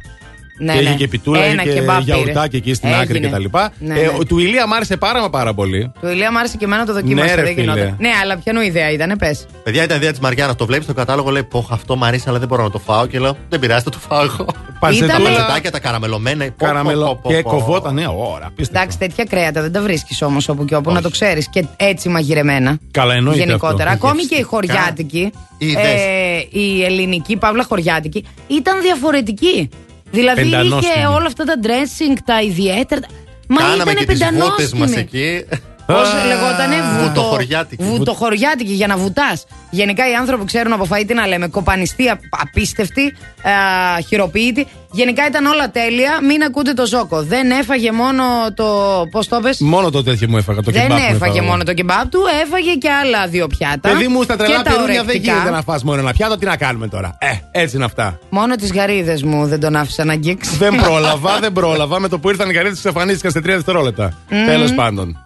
Ναι, 0.62 0.72
και 0.72 0.80
ναι. 0.80 0.88
είχε 0.88 0.96
και 0.96 1.08
πιτούλα, 1.08 1.44
Ένα 1.44 1.62
είχε 1.62 1.72
και 1.72 1.78
κεμπάπ 1.78 1.98
πήρε. 2.04 2.16
γιαουρτάκι 2.16 2.56
εκεί 2.56 2.74
στην 2.74 2.88
άκρη 2.94 3.16
Έγινε. 3.16 3.28
κτλ. 3.28 3.44
Ναι, 3.78 3.94
Ε, 3.98 4.00
ναι. 4.02 4.10
ο- 4.18 4.24
του 4.24 4.38
Ηλία 4.38 4.66
μ' 4.66 4.72
άρεσε 4.72 4.96
πάρα 4.96 5.20
μα 5.20 5.30
πάρα 5.30 5.54
πολύ. 5.54 5.92
Του 6.00 6.08
Ηλία 6.08 6.32
μου 6.32 6.38
άρεσε 6.38 6.56
και 6.56 6.64
εμένα 6.64 6.84
το 6.86 6.92
δοκίμασα. 6.92 7.26
Ναι, 7.28 7.34
ρε, 7.34 7.42
δεν 7.42 7.54
φίλε. 7.54 7.60
γινόταν. 7.72 7.96
Ναι, 7.98 8.08
αλλά 8.22 8.38
ποιανού 8.38 8.60
ιδέα 8.60 8.90
ήταν, 8.90 9.16
πες. 9.18 9.46
Παιδιά 9.62 9.82
ήταν 9.82 9.96
ιδέα 9.96 10.10
της 10.10 10.20
Μαριάννας. 10.20 10.56
Το 10.56 10.66
βλέπεις 10.66 10.84
στο 10.84 10.94
κατάλογο, 10.94 11.30
λέει 11.30 11.42
Πόχ, 11.42 11.72
αυτό 11.72 11.96
μου 11.96 12.04
αρέσει, 12.04 12.24
αλλά 12.28 12.38
δεν 12.38 12.48
μπορώ 12.48 12.62
να 12.62 12.70
το 12.70 12.78
φάω. 12.78 13.06
Και 13.06 13.18
λέω 13.18 13.36
Δεν 13.48 13.58
πειράζει, 13.60 13.84
θα 13.84 13.90
το 13.90 13.98
φάω 14.08 14.22
εγώ. 14.22 14.46
Παζετούλα. 14.80 15.16
Τα 15.16 15.22
παζετάκια, 15.22 15.70
τα 15.70 15.78
καραμελωμένα. 15.80 16.44
πω, 16.44 16.54
πω, 16.58 16.64
Καραμελο. 16.64 17.04
πω, 17.04 17.18
πω, 17.22 17.28
Και 17.30 17.42
πω. 17.42 17.50
κοβόταν, 17.50 17.94
ναι, 17.94 18.04
ώρα. 18.08 18.50
Εντάξει, 18.70 18.98
τέτοια 18.98 19.24
κρέατα 19.24 19.60
δεν 19.62 19.72
τα 19.72 19.82
βρίσκεις 19.82 20.22
όμως 20.22 20.48
όπου 20.48 20.64
και 20.64 20.74
όπου, 20.76 20.92
να 20.92 21.02
το 21.02 21.10
ξέρεις. 21.10 21.48
Και 21.48 21.64
έτσι 21.76 22.08
μαγειρεμένα. 22.08 22.78
Καλά, 22.90 23.14
εννοείται 23.14 23.38
Γενικότερα. 23.44 23.90
αυτό. 23.90 24.06
Ακόμη 24.06 24.22
και 24.24 24.34
η 24.34 24.42
χωριάτικη, 24.42 25.32
Είδες. 25.58 25.84
ε, 25.84 26.58
η 26.58 26.84
ελληνική 26.84 27.36
παύλα 27.36 27.64
χωριάτικη, 27.68 28.24
ήταν 28.46 28.80
διαφορετική. 28.82 29.68
Δηλαδή 30.10 30.42
Πεντανόστιμη. 30.42 30.92
είχε 30.96 31.06
όλα 31.06 31.26
αυτά 31.26 31.44
τα 31.44 31.54
dressing, 31.62 32.16
τα 32.24 32.42
ιδιαίτερα. 32.42 33.00
Μα 33.48 33.60
Κάναμε 33.60 33.82
ήταν 33.82 33.94
και 33.96 34.04
τις 34.06 34.18
βούτε 34.24 34.36
μας 34.36 34.54
πεντανόστιμη. 34.56 35.00
εκεί. 35.00 35.44
Πώς 35.92 36.08
λεγότανε, 36.26 36.74
βούτο, 36.98 37.08
Βουτοχωριάτικη. 37.08 37.84
βουτοχωριάτικη 37.84 38.72
για 38.72 38.86
να 38.86 38.96
βουτάς. 38.96 39.44
Γενικά 39.70 40.10
οι 40.10 40.14
άνθρωποι 40.14 40.44
ξέρουν 40.44 40.72
από 40.72 40.86
φαΐ 40.90 41.04
τι 41.06 41.14
να 41.14 41.26
λέμε. 41.26 41.48
Κοπανιστή, 41.48 42.08
απ- 42.08 42.20
απίστευτη, 42.40 43.04
α, 43.42 44.00
χειροποίητη. 44.08 44.66
Γενικά 44.92 45.26
ήταν 45.26 45.44
όλα 45.46 45.70
τέλεια. 45.70 46.18
Μην 46.22 46.42
ακούτε 46.42 46.72
το 46.72 46.86
ζόκο. 46.86 47.22
Δεν 47.22 47.50
έφαγε 47.50 47.92
μόνο 47.92 48.22
το. 48.54 48.64
Πώς 49.10 49.28
το 49.28 49.40
πες; 49.42 49.58
Μόνο 49.60 49.90
το 49.90 50.02
τέτοιο 50.02 50.28
μου 50.28 50.36
έφαγα. 50.36 50.62
Το 50.62 50.70
Δεν 50.70 50.82
κεμπάπ 50.82 50.98
μου 50.98 51.04
έφαγε 51.10 51.32
έφαγα. 51.32 51.42
μόνο 51.50 51.64
το 51.64 51.72
κεμπάπ 51.74 52.08
του, 52.08 52.20
έφαγε 52.44 52.72
και 52.74 52.90
άλλα 52.90 53.26
δύο 53.26 53.46
πιάτα. 53.46 53.88
Παιδί 53.88 54.08
μου 54.08 54.22
στα 54.22 54.36
τρελά 54.36 54.56
Και 54.56 54.62
τα 54.62 54.70
πυρούνια 54.70 54.92
δεν 54.94 55.04
ορεκτικά. 55.04 55.32
γίνεται 55.32 55.50
να 55.50 55.62
φας 55.62 55.82
μόνο 55.84 56.00
ένα 56.00 56.12
πιάτο. 56.12 56.36
Τι 56.38 56.46
να 56.46 56.56
κάνουμε 56.56 56.88
τώρα; 56.88 57.16
Ε, 57.18 57.60
έτσι 57.60 57.76
είναι 57.76 57.84
αυτά. 57.84 58.18
Μόνο 58.30 58.54
τις 58.54 58.72
γαρίδες 58.72 59.22
μου 59.22 59.46
δεν 59.46 59.60
τον 59.60 59.76
άφησα 59.76 60.04
να 60.04 60.12
αγγίξει. 60.12 60.56
δεν 60.56 60.74
πρόλαβα, 60.82 61.38
δεν 61.40 61.52
πρόλαβα. 61.52 62.00
Με 62.00 62.08
το 62.08 62.18
που 62.18 62.28
ήρθαν 62.28 62.50
οι 62.50 62.52
καρέτε 62.52 62.74
εξαφανίστηκαν 62.74 63.30
σε 63.30 63.40
τρία 63.40 63.54
δευτερόλεπτα. 63.54 64.12
Μμμ. 64.30 64.46
Τέλος 64.46 64.74
πάντων. 64.74 65.24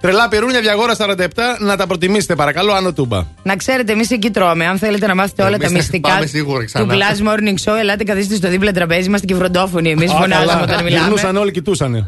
Τρελά 0.00 0.28
πυρούνια, 0.28 0.60
διαγόρα 0.60 0.94
47, 0.98 1.16
να 1.58 1.76
τα 1.76 1.86
προτιμήσετε 1.86 2.34
παρακαλώ, 2.34 2.72
άνω 2.72 2.92
τούμπα. 2.92 3.22
Να 3.42 3.56
ξέρετε, 3.56 3.92
εμείς 3.92 4.10
εκεί 4.10 4.30
τρώμε. 4.30 4.66
Αν 4.66 4.78
θέλετε 4.78 5.06
να 5.06 5.14
μάθετε 5.14 5.42
όλα 5.42 5.54
Εμείς 5.54 5.66
τα 5.66 5.72
θα 5.72 5.78
μυστικά 5.78 6.08
πάμε 6.08 6.26
σίγουρα 6.26 6.58
του 6.58 6.64
ξανά. 6.64 6.94
Blast 6.94 7.28
Morning 7.28 7.72
Show, 7.72 7.78
ελάτε 7.78 8.04
καθίστε 8.04 8.34
στο 8.34 8.48
δίπλα 8.48 8.72
τραπέζι. 8.72 9.06
Είμαστε 9.06 9.26
και 9.26 9.34
βροντόφωνοι. 9.34 9.90
Εμείς 9.90 10.10
Α, 10.10 10.14
φωνάζουμε 10.14 10.46
καλά. 10.46 10.62
όταν 10.62 10.84
μιλάμε. 10.84 11.04
Γυρνούσαν 11.04 11.36
όλοι, 11.36 11.50
κοιτούσαν. 11.50 12.06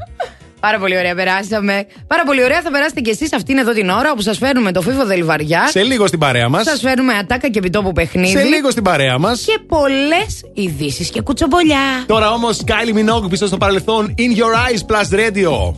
Πάρα 0.60 0.78
πολύ 0.78 0.96
ωραία 0.96 1.14
περάσαμε. 1.14 1.86
Πάρα 2.06 2.22
πολύ 2.26 2.44
ωραία 2.44 2.60
θα 2.60 2.70
περάσετε 2.70 3.00
κι 3.00 3.10
εσείς 3.10 3.32
αυτήν 3.32 3.58
εδώ 3.58 3.72
την 3.72 3.88
ώρα 3.88 4.10
όπου 4.10 4.22
σας 4.22 4.38
φέρνουμε 4.38 4.72
το 4.72 4.80
φίβο 4.80 5.04
δελβαριά. 5.04 5.68
Σε 5.70 5.82
λίγο 5.82 6.06
στην 6.06 6.18
παρέα 6.18 6.48
μας. 6.48 6.64
Σας 6.64 6.80
φέρνουμε 6.80 7.14
ατάκα 7.14 7.48
και 7.48 7.58
επιτόπου 7.58 7.92
παιχνίδι. 7.92 8.38
Σε 8.38 8.42
λίγο 8.42 8.70
στην 8.70 8.82
παρέα 8.82 9.18
μας. 9.18 9.40
Και 9.46 9.58
πολλές 9.66 10.44
ειδήσεις 10.54 11.10
και 11.10 11.20
κουτσομπολιά. 11.20 12.04
Τώρα 12.06 12.30
όμως, 12.32 12.60
Kylie 12.66 12.96
Minogue 12.96 13.30
πίσω 13.30 13.46
στο 13.46 13.56
παρελθόν. 13.56 14.14
In 14.18 14.38
your 14.38 14.54
eyes 14.54 14.80
plus 14.86 15.18
radio. 15.18 15.74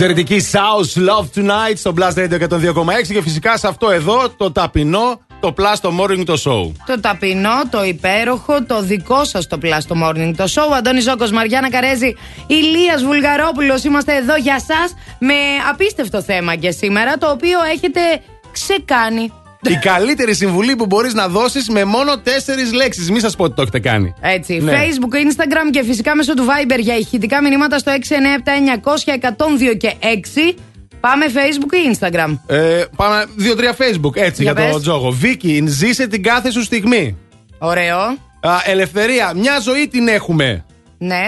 Εξαιρετική 0.00 0.42
South 0.52 0.98
Love 0.98 1.38
Tonight 1.38 1.76
στο 1.76 1.94
Blast 1.98 2.14
Radio 2.14 2.48
102,6 2.48 3.12
και 3.12 3.22
φυσικά 3.22 3.56
σε 3.56 3.66
αυτό 3.66 3.90
εδώ 3.90 4.28
το 4.36 4.52
ταπεινό, 4.52 5.20
το 5.40 5.54
Plus 5.58 5.76
το 5.80 5.92
Morning 6.00 6.24
το 6.24 6.32
Show. 6.32 6.72
Το 6.86 7.00
ταπεινό, 7.00 7.68
το 7.70 7.84
υπέροχο, 7.84 8.64
το 8.64 8.82
δικό 8.82 9.24
σας 9.24 9.46
το 9.46 9.58
Plus 9.62 9.80
το 9.88 9.94
Morning 10.04 10.32
το 10.36 10.44
Show. 10.44 10.76
Αντώνης 10.76 11.04
Ζόκο, 11.04 11.26
Μαριάννα 11.32 11.70
Καρέζη, 11.70 12.14
Ηλίας 12.46 13.02
Βουλγαρόπουλος. 13.02 13.84
Είμαστε 13.84 14.16
εδώ 14.16 14.36
για 14.36 14.58
σας 14.58 14.94
με 15.18 15.34
απίστευτο 15.70 16.22
θέμα 16.22 16.54
και 16.54 16.70
σήμερα, 16.70 17.18
το 17.18 17.30
οποίο 17.30 17.58
έχετε 17.72 18.00
ξεκάνει. 18.52 19.32
Η 19.62 19.74
καλύτερη 19.82 20.34
συμβουλή 20.34 20.76
που 20.76 20.86
μπορείς 20.86 21.14
να 21.14 21.28
δώσεις 21.28 21.68
με 21.68 21.84
μόνο 21.84 22.18
τέσσερις 22.18 22.72
λέξεις. 22.72 23.10
Μην 23.10 23.20
σας 23.20 23.36
πω 23.36 23.44
ότι 23.44 23.54
το 23.54 23.62
έχετε 23.62 23.78
κάνει. 23.78 24.14
Έτσι. 24.20 24.58
Ναι. 24.58 24.72
Facebook, 24.72 25.14
Instagram 25.14 25.70
και 25.70 25.84
φυσικά 25.84 26.14
μέσω 26.16 26.34
του 26.34 26.44
Viber 26.46 26.78
για 26.78 26.96
ηχητικά 26.96 27.42
μηνύματα 27.42 27.78
στο 27.78 27.92
697-900-102 27.92 29.76
και 29.76 29.94
6. 30.00 30.54
Πάμε 31.00 31.24
Facebook 31.28 31.72
ή 31.72 31.96
Instagram; 31.98 32.38
Ε, 32.46 32.84
πάμε 32.96 33.24
δύο-τρία 33.36 33.76
Facebook 33.76 34.16
έτσι 34.16 34.42
Για 34.42 34.52
για, 34.52 34.66
το 34.66 34.72
πες. 34.72 34.82
τζόγο. 34.82 35.10
Βίκυ, 35.10 35.64
ζήσε 35.66 36.06
την 36.06 36.22
κάθε 36.22 36.50
σου 36.50 36.62
στιγμή. 36.62 37.16
Ωραίο. 37.58 37.98
Α, 38.40 38.50
ελευθερία, 38.64 39.32
μια 39.34 39.58
ζωή 39.60 39.88
την 39.88 40.08
έχουμε. 40.08 40.64
Ναι. 40.98 41.26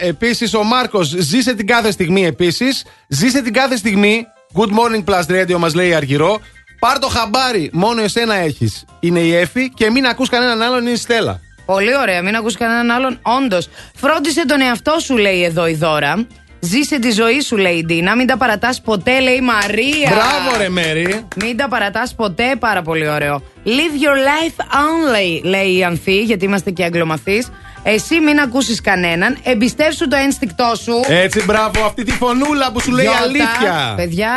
Επίσης, 0.00 0.54
ο 0.54 0.62
Μάρκος, 0.62 1.14
ζήσε 1.18 1.54
την 1.54 1.66
κάθε 1.66 1.90
στιγμή 1.90 2.26
επίσης. 2.26 2.84
Ζήσε 3.08 3.42
την 3.42 3.52
κάθε 3.52 3.76
στιγμή. 3.76 4.26
Good 4.54 4.68
morning, 4.70 5.04
Plus 5.04 5.26
Radio, 5.40 5.56
μας 5.58 5.74
λέει 5.74 5.88
η 5.88 5.94
Αργυρό. 5.94 6.40
Πάρ 6.78 6.98
το 6.98 7.08
χαμπάρι, 7.08 7.70
μόνο 7.72 8.02
εσένα 8.02 8.34
έχεις. 8.34 8.84
Είναι 9.00 9.20
η 9.20 9.34
Εφη 9.34 9.70
και 9.74 9.90
μην 9.90 10.06
ακούς 10.06 10.28
κανέναν 10.28 10.62
άλλον, 10.62 10.80
είναι 10.80 10.90
η 10.90 10.96
Στέλλα. 10.96 11.40
Πολύ 11.66 11.96
ωραία, 11.96 12.22
μην 12.22 12.36
ακούς 12.36 12.56
κανέναν 12.56 12.90
άλλον. 12.90 13.18
Όντως, 13.22 13.68
φρόντισε 13.94 14.46
τον 14.46 14.60
εαυτό 14.60 14.96
σου, 14.98 15.16
λέει 15.16 15.42
εδώ 15.44 15.66
η 15.66 15.74
Δώρα. 15.74 16.26
Ζήσε 16.60 16.98
τη 16.98 17.10
ζωή 17.10 17.40
σου, 17.40 17.56
λέει 17.56 17.74
η 17.74 17.84
Ντίνα. 17.84 18.16
Μην 18.16 18.26
τα 18.26 18.36
παρατάς 18.36 18.80
ποτέ, 18.80 19.20
λέει 19.20 19.34
η 19.34 19.40
Μαρία. 19.40 20.10
Μπράβο, 20.10 20.58
ρε 20.58 20.68
Μέρι. 20.68 21.26
Μην 21.36 21.56
τα 21.56 21.68
παρατάς 21.68 22.14
ποτέ, 22.14 22.56
πάρα 22.58 22.82
πολύ 22.82 23.08
ωραίο. 23.08 23.42
Live 23.64 23.68
your 24.04 24.16
life 24.16 24.60
only, 24.60 25.40
λέει 25.42 25.76
η 25.76 25.84
Ανθή, 25.84 26.22
γιατί 26.22 26.44
είμαστε 26.44 26.70
και 26.70 26.84
αγγλομαθείς. 26.84 27.48
Εσύ 27.90 28.20
μην 28.20 28.38
ακούσεις 28.38 28.80
κανέναν. 28.80 29.38
Εμπιστεύσου 29.42 30.08
το 30.08 30.16
ένστικτό 30.16 30.72
σου. 30.82 31.00
Έτσι, 31.06 31.44
μπράβο, 31.44 31.84
αυτή 31.84 32.02
τη 32.04 32.12
φωνούλα 32.12 32.72
που 32.72 32.80
σου 32.80 32.90
λέει 32.90 33.04
Γιώτα. 33.04 33.22
αλήθεια. 33.22 33.92
Παιδιά, 33.96 34.30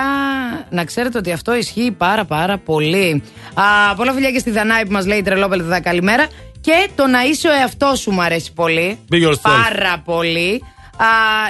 να 0.70 0.86
ξέρετε 0.86 1.18
ότι 1.18 1.32
αυτό 1.32 1.56
ισχύει 1.56 1.92
πάρα 1.98 2.26
πάρα 2.26 2.58
πολύ. 2.58 3.24
Α, 3.54 3.96
πολλά 3.96 4.14
φιλιά 4.14 4.32
και 4.32 4.40
στη 4.40 4.52
Δανάη 4.52 4.86
που 4.86 4.92
μας 4.92 5.06
λέει 5.06 5.22
τρελόπελδα 5.22 5.80
καλημέρα. 5.80 6.28
Και 6.62 6.90
το 6.96 7.08
να 7.08 7.22
είσαι 7.22 7.48
ο 7.48 7.52
εαυτός 7.52 8.00
σου 8.00 8.12
μου 8.12 8.22
αρέσει 8.22 8.54
πολύ. 8.54 9.00
Be 9.12 9.16
yourself. 9.28 9.42
Πάρα 9.42 10.02
πολύ. 10.06 10.64
Α, 10.98 11.06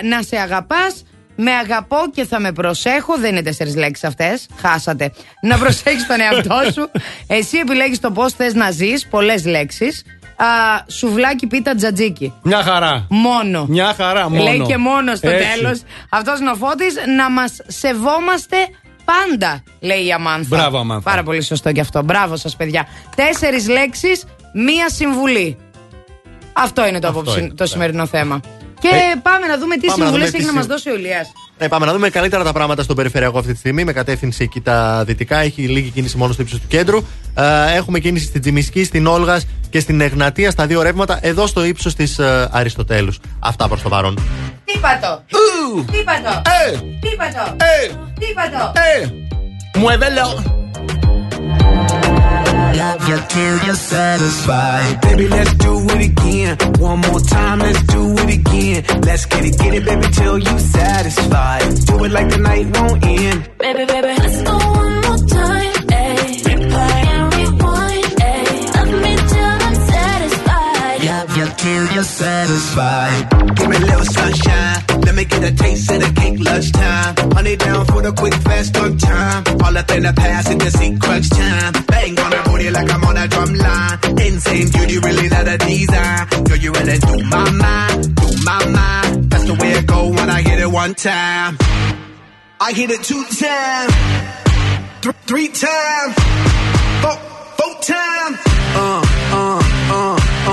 να 0.07 0.21
σε 0.21 0.37
αγαπάς. 0.37 1.03
Με 1.35 1.51
αγαπώ 1.51 1.97
και 2.13 2.25
θα 2.25 2.39
με 2.39 2.51
προσέχω. 2.51 3.17
Δεν 3.17 3.31
είναι 3.31 3.41
τέσσερις 3.41 3.75
λέξεις 3.75 4.03
αυτές. 4.03 4.47
Χάσατε. 4.61 5.11
Να 5.41 5.57
προσέχεις 5.57 6.07
τον 6.07 6.19
εαυτό 6.19 6.71
σου. 6.73 6.91
Εσύ 7.37 7.57
επιλέγεις 7.57 7.99
το 7.99 8.11
πώς 8.11 8.33
θες 8.33 8.53
να 8.53 8.71
ζεις. 8.71 9.07
Πολλές 9.07 9.45
λέξεις. 9.45 10.03
Σουβλάκι 10.87 11.47
πίτα 11.47 11.75
τζατζίκι. 11.75 12.33
Μια 12.43 12.63
χαρά. 12.63 13.05
Μόνο. 13.09 13.65
Μια 13.69 13.93
χαρά, 13.97 14.29
μόνο. 14.29 14.43
Λέει 14.43 14.61
και 14.67 14.77
μόνος 14.77 15.17
στο 15.17 15.29
Έτσι. 15.29 15.59
τέλος. 15.59 15.81
Αυτός 16.09 16.39
είναι 16.39 16.49
ο 16.49 16.55
Φώτης, 16.55 16.93
να 17.17 17.29
μας 17.29 17.57
σεβόμαστε 17.67 18.55
πάντα, 19.05 19.63
λέει 19.79 20.05
η 20.05 20.11
Αμάνθα. 20.11 20.55
Μπράβο, 20.57 20.77
Αμάνθα. 20.77 21.09
Πάρα 21.09 21.23
πολύ 21.23 21.41
σωστό 21.41 21.71
και 21.71 21.81
αυτό. 21.81 22.03
Μπράβο 22.03 22.35
σας, 22.35 22.55
παιδιά. 22.55 22.87
Τέσσερις 23.15 23.67
λέξεις, 23.69 24.23
μία 24.53 24.89
συμβουλή. 24.89 25.57
Αυτό 26.53 26.87
είναι 26.87 26.99
το, 26.99 27.07
Αυτό 27.07 27.19
απόψη- 27.19 27.41
είναι, 27.43 27.53
το 27.53 27.65
σημερινό 27.65 28.05
θέμα. 28.05 28.39
Και 28.79 28.87
Ε, 28.87 29.19
πάμε 29.21 29.47
να 29.47 29.57
δούμε 29.57 29.75
τι 29.75 29.85
πάμε 29.87 29.97
να 29.99 30.05
συμβουλές 30.05 30.29
δούμε 30.29 30.37
τι 30.37 30.37
έχει 30.37 30.45
να 30.45 30.53
μας 30.53 30.63
συμ- 30.63 30.73
δώσει 30.75 30.89
ο 30.89 30.95
Ηλίας. 30.95 31.31
Ναι, 31.61 31.67
πάμε 31.67 31.85
να 31.85 31.93
δούμε 31.93 32.09
καλύτερα 32.09 32.43
τα 32.43 32.51
πράγματα 32.53 32.83
στον 32.83 32.95
περιφερειακό 32.95 33.37
αυτή 33.37 33.51
τη 33.51 33.57
στιγμή. 33.57 33.83
Με 33.83 33.93
κατεύθυνση 33.93 34.43
εκεί 34.43 34.61
τα 34.61 35.03
δυτικά. 35.05 35.37
Έχει 35.37 35.61
λίγη 35.61 35.89
κίνηση 35.89 36.17
μόνο 36.17 36.33
στο 36.33 36.41
ύψος 36.41 36.59
του 36.59 36.67
κέντρου. 36.67 36.97
Ε, 37.35 37.75
έχουμε 37.75 37.99
κίνηση 37.99 38.25
στην 38.25 38.41
Τζιμισκή, 38.41 38.83
στην 38.83 39.07
Όλγας 39.07 39.47
και 39.69 39.79
στην 39.79 40.01
Εγνατία 40.01 40.51
στα 40.51 40.65
δύο 40.65 40.81
ρεύματα. 40.81 41.19
Εδώ 41.21 41.47
στο 41.47 41.63
ύψος 41.63 41.95
της 41.95 42.19
ε, 42.19 42.49
Αριστοτέλους. 42.51 43.19
Αυτά 43.39 43.67
προς 43.67 43.81
το 43.81 43.89
παρόν. 43.89 44.15
Τι 44.65 44.79
πατώ. 44.79 45.23
Τι 45.91 46.03
πατώ. 46.03 46.41
Ε. 46.65 46.77
Τι 46.99 47.15
I 52.71 52.73
love 52.73 53.09
you 53.09 53.17
till 53.27 53.65
you're 53.65 53.75
satisfied. 53.75 55.01
Baby, 55.01 55.27
let's 55.27 55.53
do 55.55 55.73
it 55.89 56.09
again. 56.09 56.57
One 56.79 56.99
more 57.01 57.19
time, 57.19 57.59
let's 57.59 57.83
do 57.83 58.13
it 58.13 58.33
again. 58.39 59.01
Let's 59.01 59.25
get 59.25 59.43
it, 59.43 59.57
get 59.57 59.73
it, 59.73 59.83
baby, 59.83 60.07
till 60.13 60.37
you're 60.37 60.59
satisfied. 60.59 61.63
Do 61.85 62.03
it 62.05 62.11
like 62.13 62.29
the 62.29 62.37
night 62.37 62.67
won't 62.77 63.03
end. 63.03 63.49
Baby, 63.57 63.85
baby, 63.85 64.07
let's 64.07 64.41
go 64.43 64.57
one 64.57 65.01
more 65.01 65.17
time. 65.27 65.90
You're 71.93 72.03
satisfied. 72.03 73.29
Give 73.55 73.69
me 73.69 73.77
a 73.77 73.79
little 73.79 74.05
sunshine. 74.05 74.83
Let 75.05 75.15
me 75.15 75.25
get 75.25 75.43
a 75.43 75.53
taste 75.55 75.91
of 75.91 75.99
the 76.01 76.11
cake 76.19 76.39
lunchtime. 76.39 77.31
Honey 77.31 77.55
down 77.55 77.85
for 77.85 78.01
the 78.01 78.11
quick 78.13 78.33
fast 78.35 78.77
on 78.77 78.97
time. 78.97 79.43
All 79.63 79.77
up 79.77 79.89
in 79.91 80.03
the 80.03 80.13
past 80.13 80.49
and 80.49 80.61
the 80.61 80.71
seat 80.71 80.99
time. 81.01 81.73
Bang 81.87 82.19
on 82.19 82.29
the 82.31 82.41
booty 82.45 82.69
like 82.69 82.91
I'm 82.91 83.03
on 83.03 83.17
a 83.17 83.27
drum 83.27 83.53
line. 83.53 83.99
Insane 84.27 84.69
beauty, 84.71 84.99
really 84.99 85.27
not 85.29 85.47
a 85.47 85.57
design. 85.57 86.27
Girl, 86.45 86.57
you 86.57 86.71
really 86.71 86.97
do 86.97 87.23
my 87.29 87.49
mind, 87.51 88.15
do 88.15 88.27
my 88.43 88.65
mind. 88.65 89.29
That's 89.29 89.45
the 89.45 89.53
way 89.55 89.71
it 89.71 89.85
go 89.87 90.09
when 90.09 90.29
I 90.29 90.41
hit 90.41 90.59
it 90.59 90.71
one 90.71 90.93
time. 90.95 91.57
I 92.59 92.73
hit 92.73 92.91
it 92.91 93.03
two 93.03 93.23
times, 93.23 93.93
th- 95.01 95.15
three 95.25 95.47
times, 95.47 96.13
four, 97.01 97.17
four 97.57 97.73
times. 97.81 98.50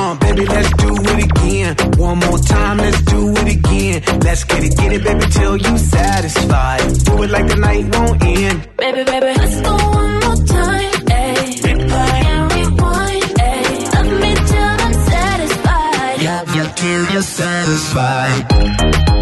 Uh, 0.00 0.14
baby, 0.20 0.46
let's 0.46 0.70
do 0.74 0.90
it 0.94 1.24
again. 1.28 1.74
One 1.98 2.18
more 2.18 2.38
time, 2.38 2.76
let's 2.78 3.02
do 3.02 3.20
it 3.40 3.48
again. 3.56 4.20
Let's 4.20 4.44
get 4.44 4.62
it, 4.62 4.76
get 4.76 4.92
it, 4.92 5.02
baby, 5.02 5.26
till 5.32 5.56
you 5.56 5.76
satisfied. 5.76 6.80
Do 7.04 7.22
it 7.24 7.30
like 7.30 7.48
the 7.48 7.56
night 7.56 7.84
won't 7.94 8.22
end. 8.22 8.68
Baby, 8.76 9.02
baby, 9.10 9.32
let's 9.40 9.60
go 9.60 9.74
one 9.74 10.14
more 10.24 10.40
time. 10.46 10.92
Ay. 11.10 11.34
Replay 11.66 12.18
and 12.32 12.44
rewind. 12.54 13.24
Ay. 13.40 13.64
Love 13.94 14.12
me 14.22 14.32
till 14.50 14.74
I'm 14.86 14.94
satisfied. 15.10 16.18
Love 16.30 16.48
you 16.56 16.64
till 16.80 17.02
you're 17.12 17.22
satisfied. 17.40 19.17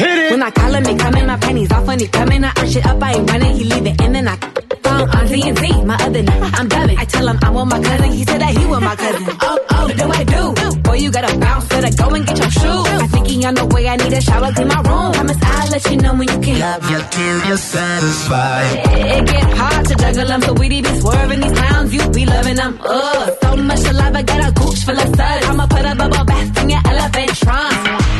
When 0.00 0.42
I 0.42 0.50
call 0.50 0.74
him, 0.74 0.84
he 0.84 0.96
coming, 0.96 1.26
my 1.26 1.36
panties 1.36 1.70
off 1.72 1.86
when 1.86 1.98
he 1.98 2.06
coming. 2.08 2.42
I 2.44 2.48
arch 2.56 2.76
it 2.76 2.86
up, 2.86 3.02
I 3.02 3.12
ain't 3.12 3.30
running, 3.30 3.56
he 3.56 3.64
leave 3.64 3.86
it 3.86 4.00
in 4.00 4.16
and 4.16 4.28
I 4.28 4.36
phone 4.36 5.08
on 5.08 5.24
uh, 5.24 5.26
Z 5.26 5.48
and 5.48 5.58
Z, 5.58 5.84
my 5.84 5.94
other 5.96 6.24
I'm 6.58 6.68
dubbing. 6.68 6.98
I 6.98 7.04
tell 7.04 7.28
him 7.28 7.38
I 7.42 7.50
want 7.50 7.70
my 7.70 7.82
cousin, 7.82 8.12
he 8.12 8.24
said 8.24 8.40
that 8.40 8.56
he 8.56 8.66
want 8.66 8.84
my 8.84 8.96
cousin. 8.96 9.36
Oh, 9.42 9.58
oh, 9.70 9.84
what 9.86 9.96
do 9.96 10.06
I 10.20 10.24
do? 10.24 10.80
Boy, 10.80 10.96
you 11.04 11.10
gotta 11.10 11.38
bounce, 11.38 11.68
better 11.68 11.92
go 12.02 12.14
and 12.14 12.26
get 12.26 12.38
your 12.38 12.50
shoes. 12.50 12.86
I 13.04 13.06
think 13.08 13.26
he 13.28 13.44
on 13.44 13.54
the 13.54 13.66
way, 13.66 13.88
I 13.88 13.96
need 13.96 14.12
a 14.12 14.20
shower, 14.20 14.52
clean 14.52 14.68
my 14.68 14.80
room. 14.88 15.12
Promise 15.12 15.38
I'll 15.42 15.70
let 15.70 15.90
you 15.90 15.96
know 15.98 16.14
when 16.14 16.28
you 16.28 16.40
can. 16.40 16.58
Love 16.60 16.90
you 16.90 17.00
till 17.10 17.38
you're 17.48 17.56
satisfied. 17.56 18.72
It, 18.72 19.16
it 19.16 19.26
get 19.26 19.58
hard 19.58 19.86
to 19.86 19.94
juggle 19.96 20.26
them, 20.26 20.42
so 20.42 20.52
we 20.54 20.68
be 20.68 20.82
swerving 21.00 21.40
these 21.40 21.52
clowns, 21.52 21.94
you 21.94 22.10
be 22.10 22.24
loving 22.24 22.56
them. 22.56 22.80
Ugh, 22.82 23.36
so 23.42 23.56
much 23.56 23.78
saliva, 23.78 24.22
got 24.22 24.48
a 24.48 24.52
gooch 24.52 24.80
full 24.86 24.98
of 24.98 25.08
suds. 25.16 25.46
I'ma 25.46 25.66
put 25.66 25.84
a 25.84 25.94
bubble 25.94 26.24
bath 26.24 26.62
in 26.62 26.70
your 26.70 26.82
elephant 26.86 27.30
trunk. 27.36 28.19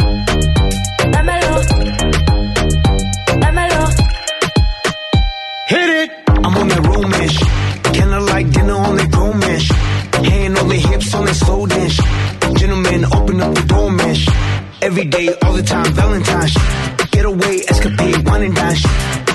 Hit 5.71 5.89
it. 6.01 6.09
I'm 6.27 6.53
on 6.59 6.67
that 6.67 6.83
romish. 6.85 7.37
Kinda 7.95 8.19
like 8.19 8.51
dinner 8.51 8.75
on 8.75 8.97
that 8.97 9.09
gromish. 9.15 9.67
Hand 10.29 10.57
on 10.57 10.67
the 10.67 10.75
hips 10.75 11.13
on 11.15 11.23
that 11.27 11.35
slow 11.35 11.65
dish. 11.65 11.97
Gentlemen, 12.59 13.05
open 13.05 13.39
up 13.39 13.55
the 13.55 13.65
door 13.71 13.89
mish. 13.89 14.27
Every 14.81 15.05
day, 15.05 15.33
all 15.41 15.53
the 15.53 15.63
time, 15.63 15.89
Valentine's. 15.93 16.55
Get 17.11 17.23
away, 17.23 17.63
escapade, 17.69 18.19
one 18.27 18.43
and 18.43 18.53
dine. 18.53 18.75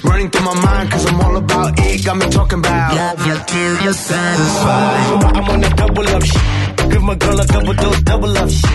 Running 0.05 0.29
through 0.29 0.45
my 0.45 0.61
mind, 0.61 0.91
cause 0.91 1.07
I'm 1.07 1.21
all 1.23 1.37
about 1.39 1.73
it. 1.79 2.05
Got 2.05 2.19
me 2.19 2.27
talking 2.29 2.59
about 2.59 2.95
love 2.95 3.27
you 3.27 3.37
till 3.47 3.75
you're 3.85 3.95
satisfied. 3.95 5.37
I'm 5.39 5.49
on 5.53 5.65
a 5.65 5.71
double 5.71 6.07
up 6.07 6.23
shit. 6.23 6.76
Give 6.91 7.03
my 7.03 7.15
girl 7.15 7.41
a 7.41 7.47
double 7.47 7.73
dose, 7.75 8.01
double 8.03 8.37
up 8.39 8.51
shit. 8.51 8.71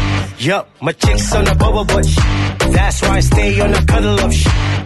Yup, 0.45 0.69
my 0.81 0.91
chick's 0.91 1.33
on 1.35 1.47
a 1.47 1.55
bubble 1.55 1.85
butt. 1.85 2.05
That's 2.71 3.01
why 3.03 3.17
I 3.17 3.19
stay 3.19 3.59
on 3.61 3.73
a 3.73 3.85
cuddle 3.85 4.19
up. 4.19 4.31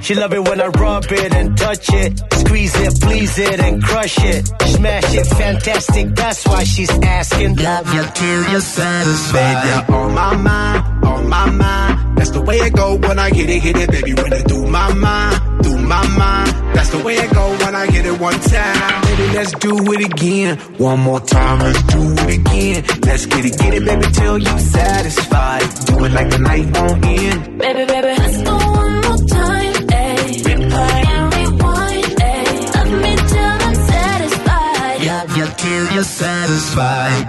She 0.02 0.14
love 0.16 0.34
it 0.34 0.44
when 0.48 0.60
I 0.62 0.68
rub 0.68 1.06
it 1.12 1.34
and 1.34 1.58
touch 1.58 1.88
it. 1.94 2.20
Squeeze 2.34 2.76
it, 2.76 3.02
please 3.02 3.38
it, 3.40 3.60
and 3.60 3.82
crush 3.82 4.18
it. 4.20 4.48
Smash 4.68 5.16
it, 5.16 5.26
fantastic. 5.28 6.16
That's 6.16 6.46
why 6.48 6.64
she's 6.64 6.92
asking. 6.92 7.56
Love 7.56 7.94
you 7.94 8.04
till 8.14 8.52
you're 8.52 8.60
satisfied. 8.62 9.64
Baby, 9.64 9.68
you're 9.90 9.98
on 9.98 10.14
my 10.14 10.36
mind, 10.36 11.06
on 11.06 11.30
my 11.30 11.50
mind. 11.50 12.18
That's 12.18 12.32
the 12.32 12.42
way 12.42 12.58
it 12.58 12.74
go 12.74 12.96
when 12.98 13.18
I 13.18 13.30
hit 13.30 13.50
it, 13.50 13.62
hit 13.62 13.78
it, 13.78 13.90
baby. 13.92 14.14
When 14.14 14.34
it 14.34 14.48
do 14.48 14.66
my 14.68 14.94
mind, 14.94 15.64
do 15.64 15.78
my 15.78 16.08
mind. 16.18 16.65
That's 16.76 16.90
the 16.96 17.02
way 17.08 17.16
it 17.26 17.32
go 17.40 17.46
when 17.64 17.74
I 17.76 17.86
hit 17.96 18.06
it 18.12 18.18
one 18.20 18.40
time. 18.40 19.02
Baby, 19.08 19.26
let's 19.38 19.54
do 19.66 19.74
it 19.94 20.02
again. 20.12 20.52
One 20.90 21.00
more 21.08 21.22
time, 21.22 21.58
let's 21.66 21.84
do 21.96 22.02
it 22.24 22.30
again. 22.40 22.78
Let's 23.08 23.26
get 23.34 23.44
it, 23.50 23.56
get 23.62 23.74
it, 23.78 23.84
baby, 23.90 24.08
till 24.20 24.38
you 24.48 24.56
satisfied. 24.78 25.66
Do 25.88 25.94
it 26.06 26.12
like 26.18 26.30
the 26.36 26.40
night 26.50 26.66
won't 26.76 27.06
end. 27.06 27.40
Baby, 27.64 27.84
baby, 27.92 28.12
let's 28.22 28.40
go 28.48 28.56
one 28.84 28.96
more 29.06 29.22
time. 29.40 29.74
Ay. 30.04 30.24
Replay 30.48 31.02
and 31.16 31.26
rewind. 31.36 32.08
Ay. 32.32 32.46
Love 32.76 32.94
me 33.04 33.14
till 33.32 33.54
I'm 33.68 33.76
satisfied. 33.92 34.98
Love 35.12 35.32
you 35.40 35.48
till 35.62 35.84
you're 35.94 36.10
satisfied. 36.24 37.26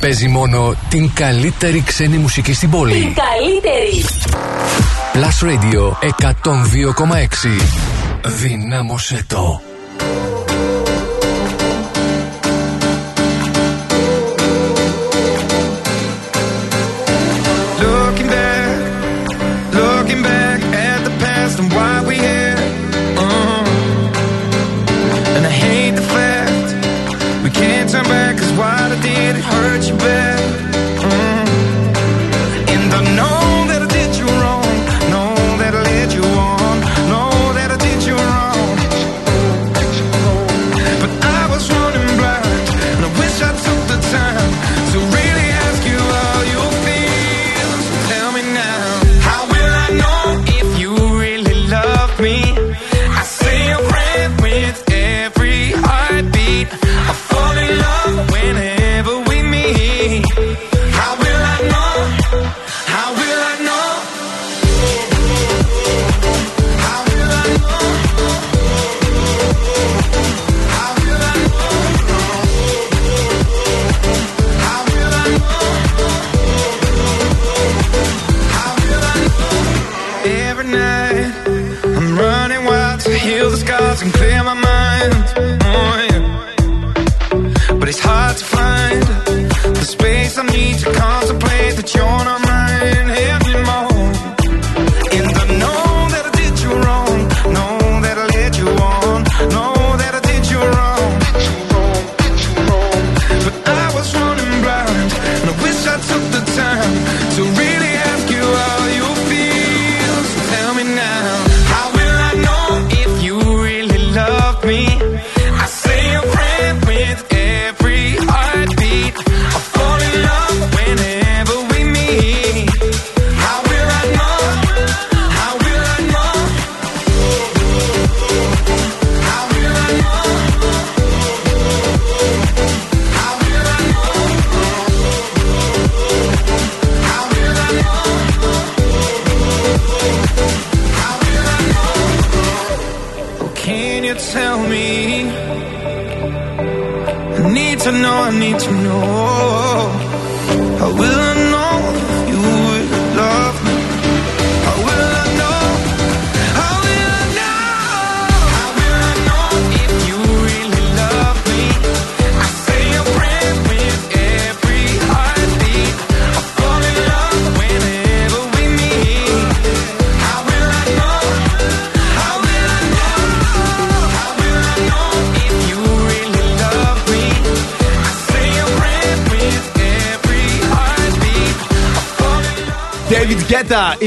Παίζει 0.00 0.28
μόνο 0.28 0.74
την 0.88 1.10
καλύτερη 1.14 1.82
ξένη 1.86 2.16
μουσική 2.16 2.52
στην 2.52 2.70
πόλη. 2.70 2.92
Την 2.94 3.14
καλύτερη. 3.14 4.04
Plus 5.12 5.38
Radio 5.50 5.82
102,6. 6.00 7.99
Δυνάμωσέ 8.24 9.24
το. 9.28 9.69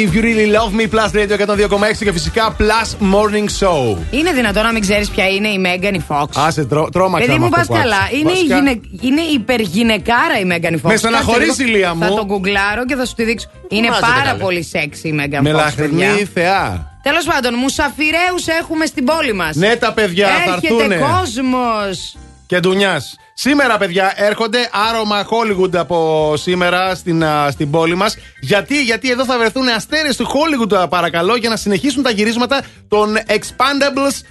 If 0.03 0.15
You 0.15 0.21
Really 0.21 0.47
Love 0.57 0.71
Me, 0.79 0.87
Plus 0.95 1.11
Radio 1.19 1.35
102,6 1.37 1.97
και 2.03 2.11
φυσικά 2.11 2.55
Plus 2.59 3.13
Morning 3.13 3.47
Show. 3.67 3.97
Είναι 4.11 4.31
δυνατόν 4.31 4.63
να 4.63 4.71
μην 4.71 4.81
ξέρεις 4.81 5.09
ποια 5.09 5.27
είναι 5.27 5.47
η 5.47 5.57
Μέγαν 5.59 5.93
η 5.93 6.03
Fox. 6.07 6.25
Άσε, 6.35 6.65
τρό, 6.65 6.89
τρόμαξα 6.91 7.25
Παιδί 7.27 7.39
με 7.39 7.45
μου, 7.45 7.51
αυτό 7.55 7.57
πας 7.57 7.67
που 7.67 7.73
καλά. 7.73 7.95
άκουσα. 7.95 8.17
Είναι, 8.17 8.31
η 8.31 8.33
Βασικά, 8.33 8.55
γυναι... 8.55 8.79
είναι 9.01 9.21
υπεργυναικάρα 9.21 10.39
η 10.41 10.45
Μέγαν 10.45 10.73
η 10.73 10.77
Fox. 10.83 10.89
Με 10.89 10.95
στεναχωρείς, 10.95 11.47
Κάτσε 11.47 11.63
λίγο, 11.63 11.75
Ηλία 11.75 11.93
μου. 11.93 12.01
Θα 12.01 12.07
το 12.13 12.25
γκουγκλάρω 12.25 12.85
και 12.85 12.95
θα 12.95 13.05
σου 13.05 13.13
τη 13.13 13.23
δείξω. 13.23 13.47
Είναι 13.67 13.87
Μάζεται 13.89 14.07
πάρα 14.07 14.23
καλέ. 14.29 14.43
πολύ 14.43 14.63
σεξy 14.71 15.07
η 15.07 15.11
Μέγαν 15.11 15.41
Με 15.43 15.51
Fox. 15.51 15.53
λαχνή 15.53 16.27
θεά. 16.33 16.91
Τέλος 17.03 17.25
πάντων, 17.25 17.53
μουσαφιρέους 17.53 18.47
έχουμε 18.61 18.85
στην 18.85 19.05
πόλη 19.05 19.33
μας. 19.33 19.55
Ναι, 19.55 19.75
τα 19.75 19.93
παιδιά 19.93 20.27
θα 20.27 20.53
Έρχεται 20.53 20.73
έρθουνε. 20.73 20.95
κόσμος. 20.95 22.15
Και 22.45 22.59
ντουνιά. 22.59 23.01
Σήμερα, 23.33 23.77
παιδιά, 23.77 24.13
έρχονται 24.15 24.57
άρωμα 24.89 25.25
Hollywood 25.25 25.75
από 25.75 26.33
σήμερα 26.37 26.95
στην, 26.95 27.23
α, 27.23 27.51
στην 27.51 27.69
πόλη 27.71 27.95
μας. 27.95 28.17
Γιατί; 28.43 28.83
Γιατί 28.83 29.11
εδώ 29.11 29.25
θα 29.25 29.37
βρεθούν 29.37 29.67
αστέρες 29.67 30.15
του 30.15 30.25
Hollywood, 30.27 30.73
α, 30.75 30.87
παρακαλώ, 30.87 31.35
για 31.35 31.49
να 31.49 31.55
συνεχίσουν 31.55 32.03
τα 32.03 32.09
γυρίσματα 32.09 32.61
των 32.87 33.17
Expandables 33.27 34.21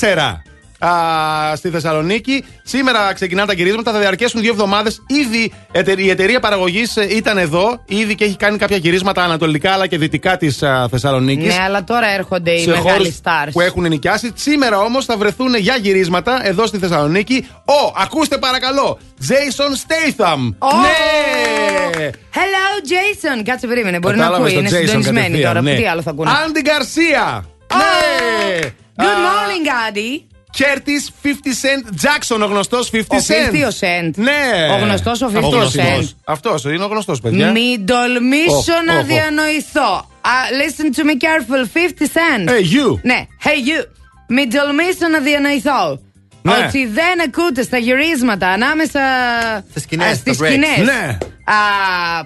4. 0.00 0.42
Α, 0.84 0.90
στη 1.56 1.68
Θεσσαλονίκη. 1.70 2.44
Σήμερα 2.62 3.12
ξεκινάνε 3.12 3.46
τα 3.46 3.52
γυρίσματα, 3.52 3.92
θα 3.92 3.98
διαρκέσουν 3.98 4.40
δύο 4.40 4.50
εβδομάδες. 4.50 5.02
Ήδη 5.06 5.52
εταιρ- 5.72 6.00
η 6.00 6.10
εταιρεία 6.10 6.40
παραγωγής 6.40 6.96
ήταν 6.96 7.38
εδώ, 7.38 7.82
ήδη 7.86 8.14
και 8.14 8.24
έχει 8.24 8.36
κάνει 8.36 8.58
κάποια 8.58 8.76
γυρίσματα 8.76 9.22
ανατολικά 9.24 9.72
αλλά 9.72 9.86
και 9.86 9.98
δυτικά 9.98 10.36
της 10.36 10.62
Θεσσαλονίκης 10.90 11.56
Ναι, 11.56 11.62
αλλά 11.62 11.84
τώρα 11.84 12.06
έρχονται 12.14 12.50
οι 12.50 12.58
σε 12.62 12.70
μεγάλοι 12.70 12.90
χώρους 12.90 13.14
stars. 13.22 13.48
που 13.52 13.60
έχουν 13.60 13.88
νοικιάσει. 13.88 14.32
Σήμερα 14.34 14.78
όμως 14.78 15.04
θα 15.04 15.16
βρεθούν 15.16 15.54
για 15.54 15.76
γυρίσματα 15.80 16.46
εδώ 16.46 16.66
στη 16.66 16.78
Θεσσαλονίκη. 16.78 17.46
Ο, 17.64 17.92
ακούστε 17.96 18.38
παρακαλώ, 18.38 18.98
Jason 19.28 19.72
Statham. 19.86 20.54
Ω! 20.58 20.68
Ναι! 20.80 22.10
Hello, 22.34 22.86
Jason. 22.90 23.42
Κάτσε, 23.44 23.66
περίμενε. 23.66 23.98
Μπορεί 23.98 24.16
Κατάλαβες 24.16 24.52
να 24.52 24.58
ακούει. 24.58 24.68
τον 24.70 24.78
Είναι 24.78 24.78
Jason 24.84 24.86
συντονισμένοι 24.86 25.20
κατευθείαν, 25.26 25.48
τώρα. 25.54 25.62
ναι. 25.62 25.74
Τι 25.74 25.86
άλλο 25.86 26.02
θα 26.02 26.10
ακούνε; 26.10 26.30
Άντι 26.46 26.60
Γκαρσία. 26.60 27.44
Ναι! 27.74 28.58
Good 28.96 29.02
Α, 29.02 29.06
morning, 29.06 29.96
Andy. 29.96 30.24
Curtis 30.58 31.10
50 31.22 31.54
Cent 31.62 32.02
Jackson, 32.04 32.40
ο 32.42 32.44
γνωστός 32.46 32.90
50 32.92 33.00
Ο 33.08 33.16
50 33.16 33.18
Cent. 33.18 33.68
Cent. 33.80 34.10
Ναι. 34.14 34.68
Ο 34.72 34.76
γνωστός 34.76 35.20
ο 35.22 35.30
50 35.34 35.40
Cent. 35.40 36.08
Αυτός 36.24 36.64
είναι 36.64 36.84
ο 36.84 36.86
γνωστός, 36.86 37.20
παιδιά. 37.20 37.50
Μην 37.50 37.86
τολμήσω 37.86 38.54
Οχ, 38.56 38.84
να 38.86 38.94
οχ, 38.94 39.00
οχ. 39.00 39.06
διανοηθώ. 39.06 40.08
Uh, 40.24 40.28
listen 40.60 41.00
to 41.00 41.04
me 41.04 41.14
careful, 41.16 41.66
50 41.74 42.06
Cent. 42.06 42.48
Hey, 42.48 42.62
you. 42.74 42.98
Ναι, 43.02 43.26
hey 43.44 43.48
you. 43.68 43.84
Μην 44.28 44.50
τολμήσω 44.50 45.08
να 45.10 45.18
διανοηθώ. 45.18 46.00
Ναι. 46.42 46.52
Ότι 46.68 46.86
δεν 46.86 47.20
ακούτε 47.26 47.62
στα 47.62 47.76
γυρίσματα 47.78 48.48
ανάμεσα 48.48 49.00
Στις 49.70 49.82
σκηνές, 49.82 50.06
α, 50.10 50.14
στις 50.14 50.36
στα 50.36 50.44
breaks. 50.46 50.48
σκηνές. 50.48 50.78
Ναι. 50.78 51.18
Α, 51.44 51.54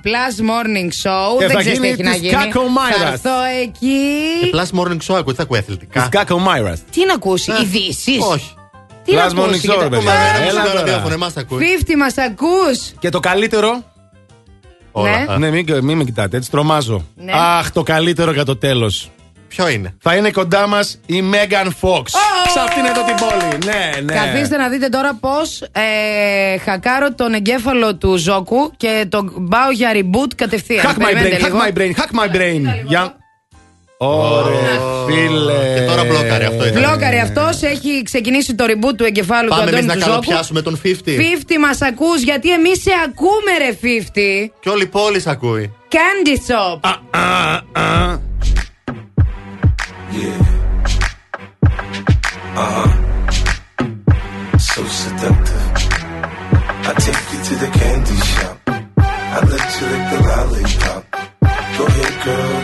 Plus 0.05 0.41
Morning 0.51 0.89
Show. 1.03 1.39
Και 1.39 1.47
δεν 1.47 1.51
θα 1.51 1.61
ξέρεις 1.61 1.79
τι 1.81 1.87
γίνει 1.87 1.89
έχει 1.89 2.03
να 2.03 2.11
της 2.11 2.21
γίνει. 2.21 2.33
Κακομάιρας. 2.33 3.01
Θα 3.01 3.07
έρθω 3.13 3.31
εκεί. 3.63 4.09
Και 4.43 4.51
Plus 4.55 4.79
Morning 4.81 4.99
Show 5.07 5.19
ακούει, 5.19 5.35
θα 5.35 5.43
ακούει 5.43 5.59
αθλητικά. 5.59 6.09
Κάκο 6.11 6.39
Μάιρα. 6.39 6.77
Τι 6.91 7.07
να 7.07 7.15
ακούσει, 7.15 7.53
ειδήσεις; 7.63 8.19
Όχι. 8.21 8.55
Τι 9.05 9.15
να 9.15 9.27
Plus 9.27 9.31
Morning 9.31 9.39
ακούσει. 9.43 9.61
Show, 9.69 9.73
κοίτα. 9.73 9.83
ρε 9.83 9.89
παιδιά. 9.89 10.11
Α, 10.13 10.43
Έλα 10.49 10.63
τώρα. 10.63 10.75
ραδιόφωνο, 10.75 11.15
εμάς 11.15 11.37
ακούει. 11.37 11.59
50 11.59 11.97
μας 11.97 12.19
ακούς. 12.19 12.93
Και 12.99 13.09
το 13.09 13.21
καλύτερο; 13.21 13.83
Ναι. 14.93 15.37
Ναι, 15.39 15.51
μην, 15.51 15.67
μην 15.85 15.97
με 15.97 16.05
κοιτάτε, 16.05 16.37
έτσι 16.37 16.51
τρομάζω. 16.51 17.07
Ναι. 17.17 17.33
Αχ, 17.35 17.71
το 17.71 17.83
καλύτερο 17.83 18.33
για 18.33 18.45
το 18.45 18.57
τέλος. 18.57 19.11
Ποιο 19.49 19.69
είναι; 19.69 19.95
Θα 20.01 20.15
είναι 20.17 20.31
κοντά 20.31 20.67
μας 20.67 21.01
η 21.07 21.23
Megan 21.33 21.67
Fox. 21.67 22.03
Σε 22.55 22.61
αυτήν 22.61 22.85
εδώ 22.85 23.03
την 23.05 23.15
πόλη. 23.15 23.59
Ναι, 23.65 24.01
ναι. 24.03 24.15
Καθίστε 24.15 24.57
να 24.57 24.69
δείτε 24.69 24.89
τώρα 24.89 25.15
πώς 25.21 25.61
ε, 25.63 26.59
χακάρω 26.59 27.15
τον 27.15 27.35
εγκέφαλο 27.35 27.97
του 27.97 28.17
Ζόκου 28.17 28.73
και 28.77 29.07
τον 29.09 29.49
πάω 29.51 29.71
για 29.71 29.91
reboot 29.95 30.35
κατευθείαν. 30.37 30.85
Hack 30.87 30.89
my 30.89 30.93
brain, 30.93 31.05
Περιμένετε 31.05 31.37
hack 31.37 31.45
λίγο. 31.45 31.59
my 31.59 31.79
brain, 31.79 31.91
hack 32.01 32.21
my 32.21 32.37
brain. 32.37 32.85
Για. 32.87 33.17
Ωραία, 33.97 34.81
φίλε. 35.07 35.75
Και 35.75 35.87
τώρα 35.87 36.05
μπλόκαρε 36.05 36.47
αυτό 36.47 36.67
ήταν. 36.67 36.83
Μπλόκαρε 36.83 37.19
αυτός, 37.21 37.63
έχει 37.63 38.03
ξεκινήσει 38.05 38.55
το 38.55 38.65
reboot 38.69 38.95
του 38.97 39.05
εγκεφάλου 39.05 39.49
Πάμε 39.49 39.63
του 39.63 39.69
εμείς 39.77 39.79
Αντώνη 39.79 39.99
να 39.99 40.05
του 40.07 40.11
Ζόκου. 40.11 40.21
καλοπιάσουμε 40.21 40.63
τον 40.63 40.81
50. 40.85 40.89
50 40.89 41.59
μας 41.61 41.83
ακούς, 41.83 42.23
γιατί 42.23 42.53
εμείς 42.53 42.83
σε 42.83 42.91
ακούμε, 43.07 43.53
ρε 43.59 43.73
50. 43.73 44.51
Και 44.61 44.69
όλη 44.69 44.83
η 44.83 44.87
πόλη 44.87 45.21
σ' 45.21 45.27
ακούει. 45.27 45.73
Candy 45.91 46.37
Shop. 46.53 46.81
Uh-huh. 52.57 52.89
So 54.59 54.85
seductive. 54.85 55.67
I 56.87 56.95
take 56.99 57.33
you 57.33 57.41
to 57.49 57.55
the 57.65 57.71
candy 57.79 58.17
shop. 58.17 58.57
I 58.67 59.39
let 59.53 59.81
you 59.81 59.87
lick 59.93 60.05
the 60.13 60.19
lollipop. 60.29 61.03
Go 61.77 61.83
ahead, 61.87 62.15
girl, 62.25 62.55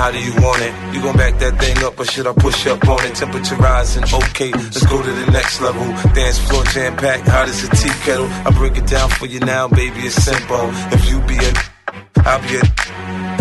How 0.00 0.10
do 0.10 0.18
you 0.18 0.32
want 0.40 0.62
it? 0.62 0.72
You 0.94 1.02
gon' 1.02 1.14
back 1.14 1.38
that 1.40 1.58
thing 1.60 1.76
up 1.84 2.00
or 2.00 2.06
should 2.06 2.26
I 2.26 2.32
push 2.32 2.66
up 2.66 2.88
on 2.88 3.04
it? 3.04 3.14
Temperature 3.16 3.56
rising, 3.56 4.02
okay, 4.04 4.50
let's 4.50 4.86
go 4.86 5.02
to 5.02 5.12
the 5.12 5.30
next 5.30 5.60
level. 5.60 5.84
Dance 6.14 6.38
floor 6.38 6.64
jam 6.72 6.96
packed, 6.96 7.28
hot 7.28 7.50
as 7.50 7.62
a 7.64 7.68
tea 7.68 7.90
kettle. 8.06 8.24
I 8.26 8.50
break 8.56 8.78
it 8.78 8.86
down 8.86 9.10
for 9.10 9.26
you 9.26 9.40
now, 9.40 9.68
baby, 9.68 10.00
it's 10.00 10.14
simple. 10.14 10.70
If 10.90 11.06
you 11.10 11.20
be 11.28 11.36
a, 11.36 11.52
I'll 12.24 12.40
be 12.48 12.56
a. 12.56 12.79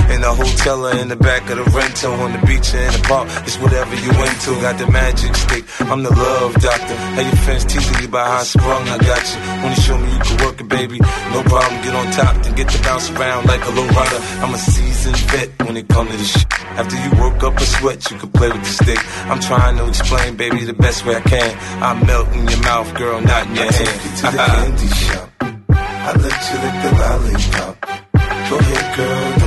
In 0.10 0.22
the 0.22 0.34
hotel 0.34 0.88
or 0.88 0.96
in 0.98 1.08
the 1.08 1.16
back 1.16 1.50
of 1.50 1.58
the 1.58 1.64
rental, 1.70 2.14
on 2.14 2.32
the 2.34 2.42
beach 2.46 2.74
or 2.74 2.82
in 2.82 2.92
the 2.94 3.04
park, 3.08 3.30
it's 3.46 3.58
whatever 3.58 3.96
you 3.96 4.10
into. 4.10 4.52
Got 4.62 4.78
the 4.80 4.88
magic 4.92 5.36
stick, 5.36 5.64
I'm 5.82 6.04
the 6.04 6.10
love 6.10 6.54
doctor. 6.56 6.96
How 6.96 7.22
your 7.22 7.40
fans 7.46 7.66
teasing 7.66 8.02
you 8.02 8.08
about 8.08 8.28
how 8.28 8.40
I 8.40 8.44
sprung, 8.44 8.84
I 8.90 8.98
got 8.98 9.24
you. 9.30 9.40
Wanna 9.64 9.76
show 9.76 9.98
me 9.98 10.12
you 10.12 10.20
can 10.20 10.38
work 10.46 10.60
it, 10.60 10.68
baby? 10.68 11.00
No 11.32 11.44
problem, 11.44 11.82
get 11.84 11.94
on 11.94 12.12
top, 12.12 12.44
then 12.44 12.56
get 12.56 12.70
to 12.70 12.82
bounce 12.82 13.10
around 13.12 13.46
like 13.46 13.64
a 13.66 13.72
low 13.72 13.88
rider. 13.88 14.20
I'm 14.42 14.54
a 14.54 14.58
seasoned 14.58 15.18
vet 15.32 15.50
when 15.66 15.78
it 15.78 15.88
comes 15.88 16.12
to 16.12 16.18
this 16.18 16.32
shit. 16.34 16.48
After 16.80 16.96
you 16.96 17.10
work 17.22 17.44
up 17.44 17.58
a 17.58 17.66
sweat, 17.66 18.10
you 18.10 18.18
can 18.18 18.32
play 18.32 18.50
with 18.50 18.64
the 18.64 18.74
stick. 18.84 19.00
I'm 19.30 19.40
trying 19.40 19.78
to 19.78 19.88
explain, 19.88 20.38
baby, 20.38 20.66
the 20.66 20.74
best 20.74 21.06
way 21.06 21.16
I 21.16 21.22
can. 21.22 21.58
I 21.84 21.94
melt 22.04 22.28
in 22.34 22.48
your 22.48 22.62
mouth, 22.62 22.94
girl, 22.96 23.22
not 23.22 23.48
in 23.48 23.56
your 23.56 23.72
hand. 23.72 24.18
to 24.18 24.24
the 24.32 24.38
candy 24.38 24.88
shop. 24.88 25.30
I 25.40 26.10
I 26.10 26.14
let 26.14 26.40
you 26.50 26.58
lick 26.64 26.76
the 26.84 26.92
lollipop. 27.00 27.76
Go 28.50 28.58
ahead, 28.58 28.98
girl, 28.98 29.39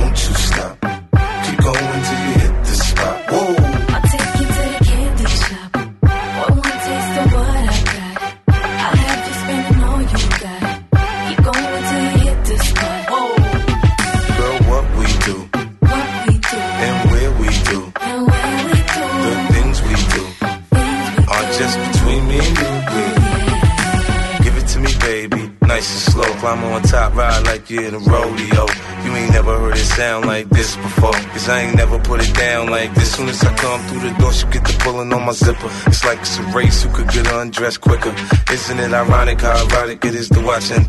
Climb 26.43 26.61
on 26.65 26.81
top, 26.81 27.15
ride 27.15 27.45
like 27.45 27.69
you're 27.69 27.85
in 27.85 27.93
a 27.93 27.99
rodeo. 27.99 28.65
You 29.05 29.15
ain't 29.15 29.31
never 29.31 29.57
heard 29.57 29.77
it 29.77 29.85
sound 29.85 30.25
like 30.25 30.49
this 30.49 30.75
before. 30.75 31.13
Cause 31.13 31.47
I 31.47 31.61
ain't 31.61 31.77
never 31.77 31.97
put 31.99 32.19
it 32.19 32.35
down 32.35 32.69
like 32.69 32.93
this. 32.95 33.15
Soon 33.15 33.29
as 33.29 33.41
I 33.45 33.55
come 33.55 33.79
through 33.87 34.01
the 34.01 34.13
door, 34.19 34.33
she 34.33 34.45
get 34.47 34.65
the 34.65 34.75
pulling 34.83 35.13
on 35.13 35.25
my 35.25 35.31
zipper. 35.31 35.69
It's 35.87 36.03
like 36.03 36.19
it's 36.19 36.37
a 36.39 36.43
race 36.51 36.83
who 36.83 36.89
could 36.89 37.07
get 37.07 37.31
undressed 37.31 37.79
quicker. 37.79 38.13
Isn't 38.51 38.77
it 38.77 38.91
ironic 38.91 39.39
how 39.39 39.65
erotic 39.65 40.03
it 40.03 40.15
is 40.15 40.27
to 40.31 40.41
watch 40.41 40.69
and 40.69 40.85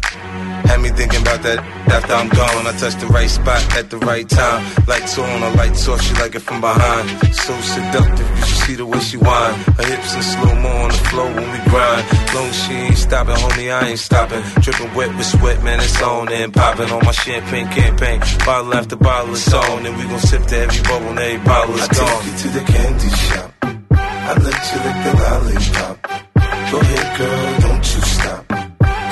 had 0.64 0.80
me 0.80 0.90
thinking 0.90 1.22
about 1.22 1.42
that 1.42 1.58
after 1.88 2.12
I'm 2.14 2.28
gone. 2.28 2.66
I 2.66 2.72
touch 2.78 2.96
the 3.00 3.06
right 3.06 3.30
spot 3.30 3.62
at 3.76 3.90
the 3.90 3.98
right 3.98 4.28
time. 4.28 4.60
Lights 4.86 5.18
on, 5.18 5.42
a 5.42 5.50
lights 5.56 5.86
off, 5.88 6.00
she 6.00 6.14
like 6.14 6.34
it 6.34 6.40
from 6.40 6.60
behind. 6.60 7.08
So 7.34 7.52
seductive, 7.60 8.28
you 8.38 8.44
should 8.44 8.62
see 8.66 8.74
the 8.74 8.86
way 8.86 9.00
she 9.00 9.16
whine. 9.16 9.54
Her 9.78 9.86
hips 9.86 10.14
in 10.14 10.22
slow 10.22 10.54
mo 10.62 10.70
on 10.84 10.88
the 10.88 11.02
floor 11.10 11.26
when 11.26 11.46
we 11.52 11.60
grind. 11.70 12.04
Long 12.34 12.48
as 12.48 12.58
she 12.64 12.72
ain't 12.72 12.98
stopping, 12.98 13.34
homie, 13.36 13.72
I 13.72 13.88
ain't 13.90 13.98
stopping. 13.98 14.42
Dripping 14.62 14.94
wet 14.94 15.16
with 15.16 15.26
sweat, 15.26 15.62
man, 15.62 15.80
it's 15.80 16.00
on 16.02 16.32
and 16.32 16.52
popping 16.52 16.90
on 16.90 17.04
my 17.04 17.12
champagne 17.12 17.68
campaign. 17.68 18.20
Bottle 18.44 18.74
after 18.74 18.96
bottle 18.96 19.34
is 19.34 19.52
on, 19.54 19.86
and 19.86 19.96
we 19.96 20.04
gon' 20.04 20.20
sip 20.20 20.42
to 20.46 20.56
every 20.58 20.82
bubble 20.82 21.08
and 21.08 21.18
every 21.18 21.44
bottle 21.44 21.74
is 21.74 21.82
I 21.82 21.86
take 21.88 21.98
gone. 21.98 22.24
you 22.26 22.34
to 22.42 22.48
the 22.48 22.64
candy 22.72 23.10
shop. 23.10 23.50
I 24.26 24.32
let 24.32 24.60
you 24.72 24.78
lick 24.84 24.98
the 25.04 25.12
lollipop. 25.22 25.96
Go 26.70 26.80
ahead, 26.80 27.18
girl, 27.18 27.60
don't 27.60 27.84
you 27.94 28.00
stop. 28.00 28.42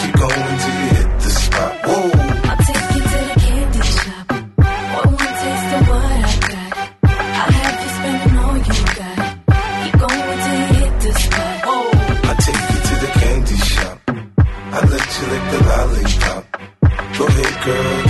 Keep 0.01 0.15
going 0.17 0.59
till 0.63 0.82
girl, 17.65 18.02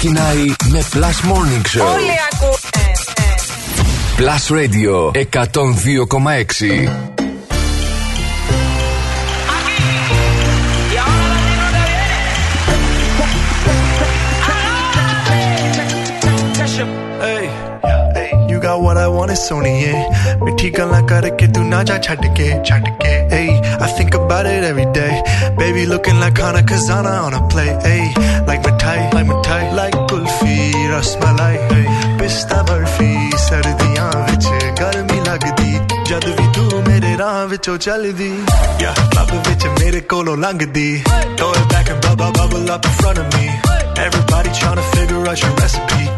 ξεκινάει 0.00 0.46
με 0.68 0.84
Plus 0.92 1.30
Morning 1.30 1.78
Show. 1.78 1.94
Όλοι 1.94 2.14
ακούνε. 2.32 2.92
Plus 4.16 4.44
Radio 4.56 5.10
102,6. 7.12 7.17
ਸੋਹਣੇ 19.34 19.72
ਸੋਹਣੀਏ 19.84 20.36
ਮਿੱਠੀ 20.42 20.70
ਗੱਲਾਂ 20.70 21.02
ਕਰਕੇ 21.02 21.46
ਤੂੰ 21.46 21.68
ਨਾ 21.68 21.82
ਜਾ 21.84 21.96
ਛੱਡ 21.98 22.26
ਕੇ 22.36 22.48
ਛੱਡ 22.64 22.88
ਕੇ 23.02 23.08
ਏ 23.08 23.48
I 23.80 23.92
think 23.96 24.16
about 24.16 24.46
it 24.46 24.64
every 24.64 24.84
day 24.84 25.08
baby 25.58 25.84
looking 25.86 26.18
like 26.20 26.36
Khana 26.40 26.60
Khazana 26.60 27.10
on 27.20 27.34
a 27.34 27.48
plate 27.48 27.66
A 27.86 28.14
like 28.46 28.68
mithai 28.68 28.98
like 29.14 29.26
mithai 29.26 29.70
like 29.74 29.96
kulfi 30.10 30.72
rasmalai 30.92 31.56
ਏ 31.56 31.84
ਪਿਸਤਾ 32.18 32.62
ਬਰਫੀ 32.62 33.30
ਸਰਦੀਆਂ 33.48 34.10
ਵਿੱਚ 34.30 34.46
ਗਰਮੀ 34.80 35.20
ਲੱਗਦੀ 35.20 35.78
ਜਦ 36.08 36.24
ਵੀ 36.24 36.48
ਤੂੰ 36.54 36.82
ਮੇਰੇ 36.88 37.16
ਰਾਹ 37.18 37.46
ਵਿੱਚੋਂ 37.46 37.76
ਚੱਲਦੀ 37.78 38.32
ਯਾ 38.80 38.94
ਲੱਭ 39.16 39.32
ਵਿੱਚ 39.48 39.66
ਮੇਰੇ 39.80 40.00
ਕੋਲੋਂ 40.00 40.36
ਲੰਘਦੀ 40.36 41.02
throw 41.38 41.54
it 41.54 41.72
back 41.74 41.90
and 41.90 42.06
bubble 42.06 42.32
bubble 42.38 42.74
up 42.74 42.86
in 42.86 42.92
front 42.92 43.18
of 43.18 43.36
me 43.36 43.48
Everybody 44.00 44.50
trying 44.56 44.76
to 44.76 44.82
figure 44.90 45.22
out 45.28 45.40
your 45.42 45.48
recipe 45.60 46.17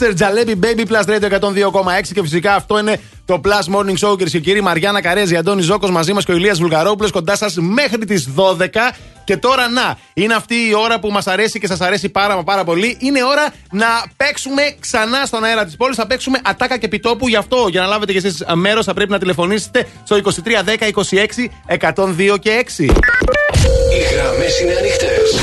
Ζούμπα 0.00 0.12
4 0.12 0.14
Τζαλέπι 0.14 0.58
Baby 0.62 0.86
Plus 0.86 1.04
Radio 1.04 1.40
102,6 1.40 2.12
και 2.14 2.22
φυσικά 2.22 2.54
αυτό 2.54 2.78
είναι 2.78 3.00
το 3.24 3.40
Plus 3.44 3.74
Morning 3.74 4.08
Show, 4.08 4.16
κυρίε 4.16 4.26
και 4.26 4.40
κύριοι. 4.40 4.60
Μαριάννα 4.60 5.00
Καρέζη, 5.00 5.36
Αντώνη 5.36 5.62
Ζώκος 5.62 5.90
μαζί 5.90 6.12
μας 6.12 6.24
και 6.24 6.32
ο 6.32 6.34
Ηλίας 6.34 6.58
Βουλγαρόπουλος 6.58 7.10
κοντά 7.10 7.36
σας 7.36 7.56
μέχρι 7.56 8.04
τις 8.04 8.28
12. 8.34 8.92
Και 9.30 9.36
τώρα 9.36 9.68
να, 9.68 9.98
είναι 10.14 10.34
αυτή 10.34 10.54
η 10.54 10.74
ώρα 10.74 10.98
που 10.98 11.10
μας 11.10 11.26
αρέσει 11.26 11.58
και 11.58 11.66
σας 11.66 11.80
αρέσει 11.80 12.08
πάρα 12.08 12.36
μα 12.36 12.42
πάρα 12.42 12.64
πολύ. 12.64 12.96
Είναι 13.00 13.24
ώρα 13.24 13.52
να 13.70 13.86
παίξουμε 14.16 14.62
ξανά 14.80 15.24
στον 15.26 15.44
αέρα 15.44 15.64
της 15.64 15.76
πόλης. 15.76 15.96
Θα 15.96 16.06
παίξουμε 16.06 16.40
ατάκα 16.44 16.78
και 16.78 16.86
επιτόπου. 16.86 17.28
Γι' 17.28 17.36
αυτό, 17.36 17.66
για 17.70 17.80
να 17.80 17.86
λάβετε 17.86 18.12
κι 18.12 18.18
εσείς 18.18 18.44
μέρος, 18.54 18.84
θα 18.84 18.94
πρέπει 18.94 19.10
να 19.10 19.18
τηλεφωνήσετε 19.18 19.86
στο 20.04 20.16
2310 20.16 20.88
26 20.88 21.50
102 21.66 22.38
και 22.40 22.64
6. 22.78 22.82
Οι 22.82 23.98
γραμμές 24.14 24.60
είναι 24.60 24.74
ανοιχτές. 24.78 25.40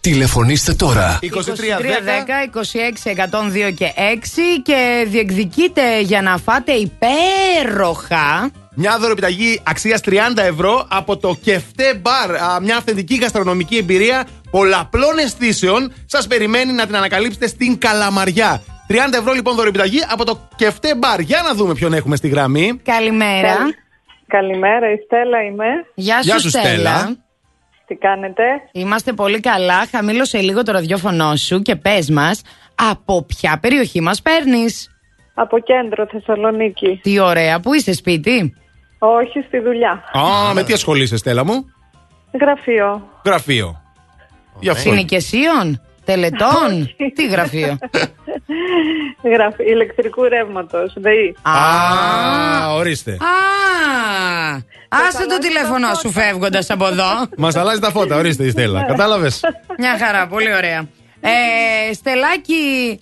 Τηλεφωνήστε 0.00 0.72
τώρα. 0.72 1.18
23, 1.22 1.26
10, 1.26 2.44
26, 2.44 3.10
102 3.68 3.70
και 3.70 3.92
6 3.96 4.60
και 4.62 5.06
διεκδικείτε 5.08 6.00
για 6.00 6.22
να 6.22 6.36
φάτε 6.36 6.72
υπέροχα. 6.72 8.50
Μια 8.74 8.98
δωρεπιταγή 8.98 9.60
αξίας 9.66 10.00
30 10.04 10.12
ευρώ 10.36 10.86
από 10.90 11.16
το 11.16 11.36
Κεφτέ 11.42 11.94
Μπαρ. 11.94 12.42
Α, 12.42 12.60
Μια 12.60 12.76
αυθεντική 12.76 13.14
γαστρονομική 13.14 13.76
εμπειρία 13.76 14.26
πολλαπλών 14.50 15.18
αισθήσεων. 15.18 15.92
Σας 16.06 16.26
περιμένει 16.26 16.72
να 16.72 16.86
την 16.86 16.96
ανακαλύψετε 16.96 17.46
στην 17.46 17.78
Καλαμαριά. 17.78 18.62
30 18.88 18.94
ευρώ 19.18 19.32
λοιπόν 19.32 19.54
δωρεπιταγή 19.54 20.00
από 20.10 20.24
το 20.24 20.48
Κεφτέ 20.56 20.94
Μπαρ. 20.94 21.20
Για 21.20 21.42
να 21.42 21.54
δούμε 21.54 21.74
ποιον 21.74 21.92
έχουμε 21.92 22.16
στη 22.16 22.28
γραμμή. 22.28 22.80
Καλημέρα. 22.84 23.56
Καλημέρα, 24.26 24.92
η 24.92 24.96
Στέλλα 25.04 25.42
είμαι. 25.42 25.64
Γεια 25.94 26.16
σου, 26.16 26.28
Γεια 26.28 26.38
σου, 26.38 26.48
Στέλλα. 26.48 26.98
Στέλλα. 26.98 27.16
Τι 27.86 27.94
κάνετε; 27.94 28.42
Είμαστε 28.72 29.12
πολύ 29.12 29.40
καλά. 29.40 29.86
Χαμήλωσε 29.90 30.38
λίγο 30.40 30.62
το 30.62 30.72
ραδιόφωνο 30.72 31.36
σου 31.36 31.62
και 31.62 31.76
πες 31.76 32.10
μας 32.10 32.42
από 32.74 33.24
ποια 33.24 33.58
περιοχή 33.60 34.00
μας 34.00 34.22
παίρνεις; 34.22 34.89
Από 35.42 35.58
κέντρο 35.58 36.06
Θεσσαλονίκη. 36.10 37.00
Τι 37.02 37.18
ωραία, 37.18 37.60
πού 37.60 37.74
είσαι 37.74 37.92
σπίτι; 37.92 38.54
Όχι 38.98 39.44
στη 39.46 39.58
δουλειά. 39.58 39.90
Α, 40.12 40.54
με 40.54 40.62
τι 40.62 40.72
ασχολείσαι, 40.72 41.16
Στέλλα 41.16 41.44
μου; 41.44 41.64
Γραφείο. 42.40 43.08
Γραφείο. 43.24 43.82
Γι' 44.60 44.68
αυτό. 44.68 44.88
Συνοικεσίων, 44.88 45.80
τελετών; 46.04 46.94
Τι 47.14 47.26
γραφείο; 47.28 47.78
Γραφείο 49.34 49.64
ηλεκτρικού 49.66 50.22
ρεύματος. 50.28 50.92
ΔΕΗ. 50.96 51.36
Α, 51.42 52.74
ορίστε. 52.74 53.12
Α, 53.12 53.16
άσε 54.88 55.26
το 55.26 55.38
τηλέφωνο 55.38 55.94
σου 55.94 56.10
φεύγοντας 56.10 56.70
από 56.70 56.86
εδώ. 56.86 57.04
Μας 57.36 57.56
αλλάζει 57.56 57.80
τα 57.80 57.90
φώτα, 57.90 58.16
ορίστε 58.16 58.44
η 58.44 58.50
Στέλλα. 58.50 58.84
Κατάλαβες; 58.84 59.40
Μια 59.78 59.98
χαρά, 59.98 60.26
πολύ 60.26 60.54
ωραία. 60.54 60.88
Ε, 61.20 61.92
Στελάκι, 61.92 63.00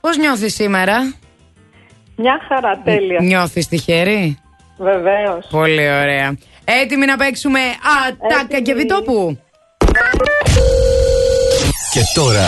πώς 0.00 0.16
νιώθεις 0.16 0.54
σήμερα; 0.54 1.14
Μια 2.16 2.40
χαρά, 2.48 2.80
τέλεια. 2.84 3.18
Νιώθεις 3.22 3.68
τυχερή; 3.68 4.38
Βεβαίως. 4.78 5.46
Πολύ 5.50 5.90
ωραία. 5.90 6.36
Έτοιμοι 6.64 7.06
να 7.06 7.16
παίξουμε 7.16 7.60
ατάκα 8.06 8.60
και 8.60 8.74
βιτόπου. 8.74 9.38
Και 11.92 12.00
τώρα 12.14 12.46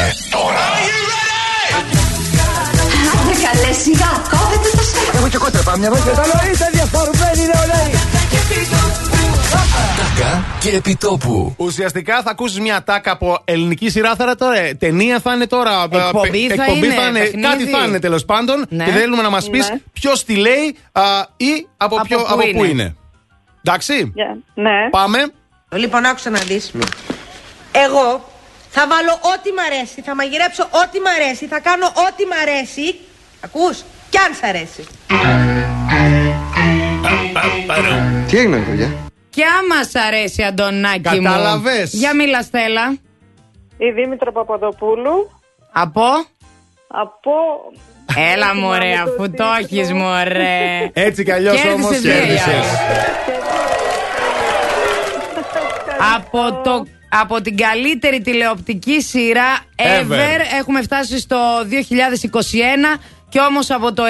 Άντε 3.12 3.34
καλέ 3.44 3.72
σιγά, 3.84 4.12
κόβεται 4.32 4.70
το 4.76 4.82
στόμα. 4.90 5.10
Έχω 5.18 5.28
και 5.28 5.38
κότρεπα, 5.38 5.78
μια 5.78 5.90
βόλτα. 5.90 6.12
Τα 6.14 6.48
είστε 6.50 6.68
διαφορμένοι 6.72 7.42
νεολαίοι. 7.52 7.90
Τάκα 10.16 10.44
και 10.60 10.70
επιτόπου. 10.76 11.54
Ουσιαστικά 11.56 12.22
θα 12.22 12.30
ακούσεις 12.30 12.60
μια 12.60 12.82
τάκα 12.84 13.10
από 13.12 13.38
ελληνική 13.44 13.90
σειρά 13.90 14.14
θα 14.14 14.24
είναι 14.24 14.34
τώρα. 14.34 14.58
ε, 14.58 14.74
Ταινία 14.74 15.20
θα 15.20 15.34
είναι 15.34 15.46
τώρα. 15.46 15.86
ε, 15.90 15.96
Εκπομπή 15.96 16.46
πε- 16.46 16.56
θα 16.56 16.64
εκπομπή 16.64 16.86
είναι, 16.86 16.94
θα 16.94 17.06
είναι. 17.08 17.18
παιχνίδι. 17.18 17.42
Κάτι 17.48 17.66
θα 17.66 17.84
είναι 17.86 17.98
τέλος 17.98 18.24
πάντων. 18.24 18.64
Ναι. 18.68 18.84
Και 18.84 18.90
θέλουμε 18.90 19.22
να 19.22 19.30
μας 19.30 19.50
πεις 19.50 19.68
Ναι. 19.70 19.78
ποιος 19.92 20.24
τη 20.24 20.34
λέει 20.36 20.76
α, 20.92 21.02
ή 21.36 21.66
από, 21.76 21.94
Από 21.96 22.04
ποιο, 22.04 22.18
πού 22.18 22.24
από 22.28 22.36
πού 22.36 22.42
είναι. 22.46 22.66
είναι. 22.68 22.96
Εντάξει. 23.62 24.12
Ναι. 24.54 24.88
Πάμε. 24.90 25.18
Λοιπόν, 25.74 26.04
άκουσα 26.04 26.30
να 26.30 26.38
δεις. 26.38 26.70
Εγώ 27.72 28.28
θα 28.70 28.86
βάλω 28.88 29.12
ό,τι 29.12 29.50
μ' 29.52 29.60
αρέσει, 29.72 30.00
θα 30.02 30.14
μαγειρέψω 30.14 30.62
ό,τι 30.62 30.98
μ' 31.00 31.10
αρέσει, 31.22 31.46
θα 31.46 31.60
κάνω 31.60 31.86
ό,τι 31.86 32.24
μ' 32.24 32.36
αρέσει. 32.42 32.98
Ακούς, 33.44 33.82
κι 34.10 34.18
αν 34.18 34.34
σ' 34.40 34.42
αρέσει. 34.48 34.84
Τι 38.28 38.36
έγινε, 38.38 38.56
παιδιά; 38.56 38.90
Και 39.38 39.44
άμα 39.44 39.82
σ' 39.84 39.94
αρέσει, 40.06 40.42
Αντωνάκη 40.42 41.20
μου. 41.20 41.22
Κατάλαβες. 41.22 41.92
Για 41.92 42.14
μίλα, 42.14 42.42
Στέλλα. 42.42 42.96
Η 43.78 43.90
Δήμητρα 43.90 44.32
Παπαδοπούλου. 44.32 45.30
Από; 45.72 46.02
Από. 46.88 47.32
Έλα 48.34 48.54
μωρέ, 48.54 48.92
αφού 48.92 49.30
το 49.30 49.44
έχεις 49.60 49.92
μωρέ. 49.92 50.90
Έτσι 50.92 51.24
κι 51.24 51.32
αλλιώς 51.32 51.54
Κέρδισες 51.60 51.74
όμως 51.74 52.00
μία 52.00 52.14
κέρδισες. 52.14 52.46
για 52.46 52.64
από, 56.16 56.60
το, 56.62 56.84
από 57.08 57.40
την 57.40 57.56
καλύτερη 57.56 58.20
τηλεοπτική 58.20 59.02
σειρά 59.02 59.58
ever. 59.76 60.12
Ever. 60.12 60.40
Έχουμε 60.58 60.82
φτάσει 60.82 61.18
στο 61.18 61.36
2021 62.96 63.00
και 63.28 63.40
όμως 63.48 63.70
από 63.70 63.92
το 63.92 64.02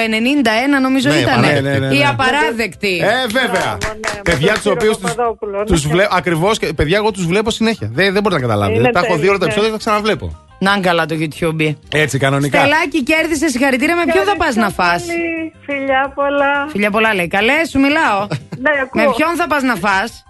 91 0.77 0.81
νομίζω 0.81 1.09
Ναι, 1.09 1.15
ήταν 1.15 1.39
ναι, 1.39 1.47
ναι, 1.47 1.59
ναι, 1.59 1.87
ναι. 1.87 1.95
η 1.95 2.03
απαράδεκτη. 2.05 3.01
Ε, 3.03 3.27
βέβαια. 3.27 3.77
παιδιά 4.23 4.53
τους 4.53 4.61
τον 4.61 4.71
οποίους 4.71 4.97
κύριο 4.97 5.09
Παπαδόπουλο, 5.15 5.57
ναι. 5.57 5.63
του 5.63 5.89
βλέπω. 5.89 6.15
Ακριβώ. 6.15 6.51
Παιδιά, 6.75 6.97
εγώ 6.97 7.11
τους 7.11 7.25
βλέπω 7.25 7.51
συνέχεια. 7.51 7.89
Δεν, 7.93 8.13
δεν 8.13 8.21
μπορείτε 8.21 8.41
να 8.41 8.47
καταλάβετε. 8.47 8.79
Είναι 8.79 8.91
Τα 8.91 9.01
έχω 9.03 9.17
δει 9.17 9.27
όλα 9.27 9.37
τα 9.37 9.47
τέλειο, 9.47 9.61
επεισόδια 9.61 9.61
ναι. 9.61 9.67
και 9.67 9.71
τα 9.71 9.77
ξαναβλέπω. 9.77 10.45
Να 10.59 10.71
είναι 10.71 10.81
καλά 10.81 11.05
το 11.05 11.15
YouTube. 11.19 11.75
Έτσι, 11.91 12.17
κανονικά. 12.17 12.59
Στελάκι, 12.59 13.03
κέρδισε 13.03 13.47
συγχαρητήρια. 13.47 13.95
Με 13.95 14.03
ποιον 14.11 14.25
θα 14.25 14.35
πας 14.35 14.55
να 14.55 14.69
φας; 14.69 15.05
Πολύ. 15.05 15.53
Φιλιά 15.65 16.11
πολλά. 16.15 16.67
Φιλιά 16.69 16.91
πολλά 16.91 17.13
λέει. 17.13 17.27
Καλέ, 17.27 17.65
σου 17.69 17.79
μιλάω. 17.79 18.27
Ναι, 18.57 18.71
ακούω. 18.81 19.03
Με 19.03 19.13
ποιον 19.15 19.35
θα 19.35 19.47
πας 19.47 19.63
να 19.63 19.75
φας; 19.75 20.23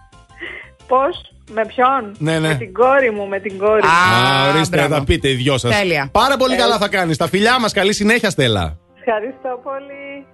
Πώς, 0.87 1.21
με 1.53 1.65
ποιον; 1.65 2.15
Ναι, 2.17 2.39
ναι. 2.39 2.47
Με 2.47 2.55
την 2.55 2.73
κόρη 2.73 3.11
μου, 3.11 3.27
με 3.27 3.39
την 3.39 3.57
κόρη 3.57 3.81
μου. 3.84 3.89
Α, 3.89 4.49
ορίστε 4.53 4.76
να 4.76 4.81
μπράβο. 4.88 4.99
τα 4.99 5.05
πείτε 5.05 5.30
οι 5.30 5.34
δυο 5.34 5.57
σας. 5.57 5.80
Τέλεια. 5.80 6.09
Πάρα 6.11 6.38
πολύ 6.38 6.55
καλά 6.55 6.77
θα 6.77 6.88
κάνεις. 6.88 7.17
Τα 7.17 7.27
φιλιά 7.27 7.59
μας, 7.59 7.73
καλή 7.73 7.93
συνέχεια, 7.93 8.30
Στέλλα. 8.30 8.77
Ευχαριστώ 8.99 9.59
πολύ. 9.63 10.26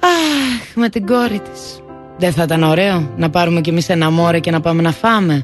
Αχ, 0.00 0.74
με 0.74 0.88
την 0.88 1.06
κόρη 1.06 1.40
της 1.52 1.80
Δεν 2.18 2.32
θα 2.32 2.42
ήταν 2.42 2.62
ωραίο 2.62 3.10
να 3.16 3.30
πάρουμε 3.30 3.60
κι 3.60 3.70
εμείς 3.70 3.88
ένα 3.88 4.10
μόρε 4.10 4.38
και 4.38 4.50
να 4.50 4.60
πάμε 4.60 4.82
να 4.82 4.92
φάμε; 4.92 5.42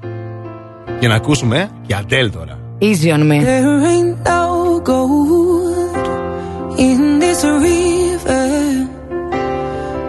Και 1.01 1.09
να 1.09 1.14
ακούσουμε 1.14 1.59
ε, 1.59 1.68
και 1.86 1.94
Αντέλ 1.94 2.30
τώρα. 2.30 2.59
Easy 2.80 3.10
on 3.16 3.22
me. 3.30 3.39
There 3.51 3.78
ain't 3.93 4.16
no 4.32 4.43
gold 4.90 6.05
in 6.89 6.98
this 7.22 7.40
river 7.66 8.47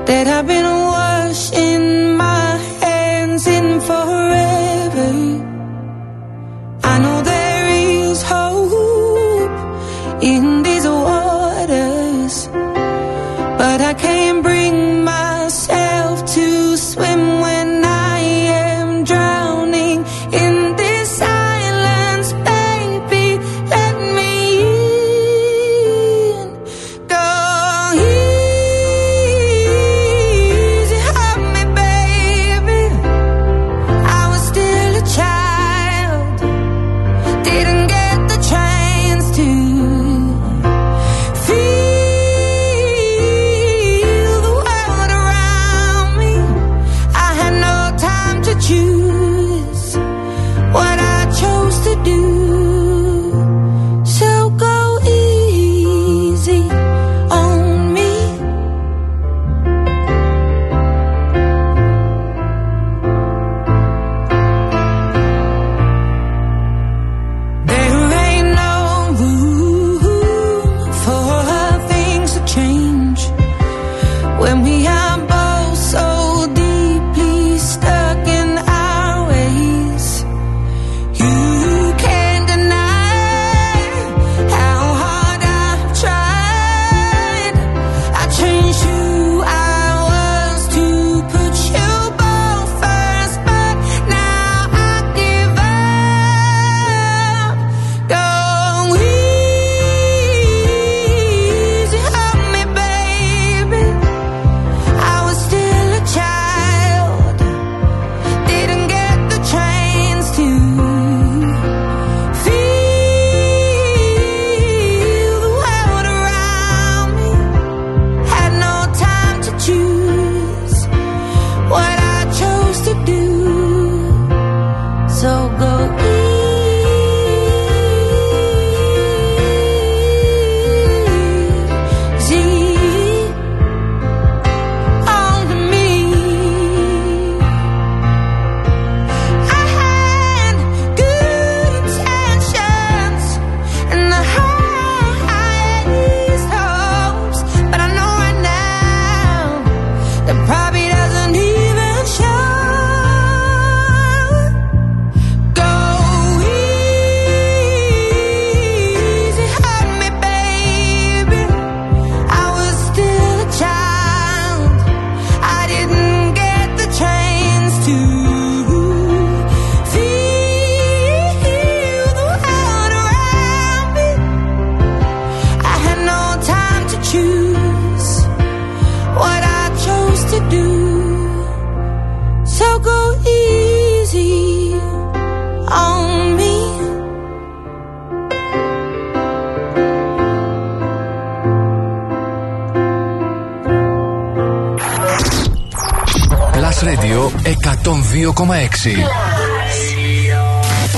that 0.08 0.26
I've 0.36 0.48
been 0.54 0.68
washing 0.94 1.86
my 2.22 2.33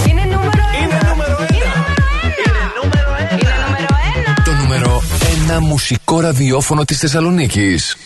Είναι 0.09 0.21
νούμερο 0.21 0.63
ένα. 0.83 0.99
Το 4.43 4.51
νούμερο 4.51 5.01
1 5.57 5.59
μουσικό 5.59 6.19
ραδιόφωνο 6.19 6.85
της 6.85 6.97
Θεσσαλονίκης. 6.97 7.97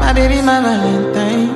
My 0.00 0.12
baby, 0.18 0.40
my 0.48 0.58
Valentine. 0.64 1.55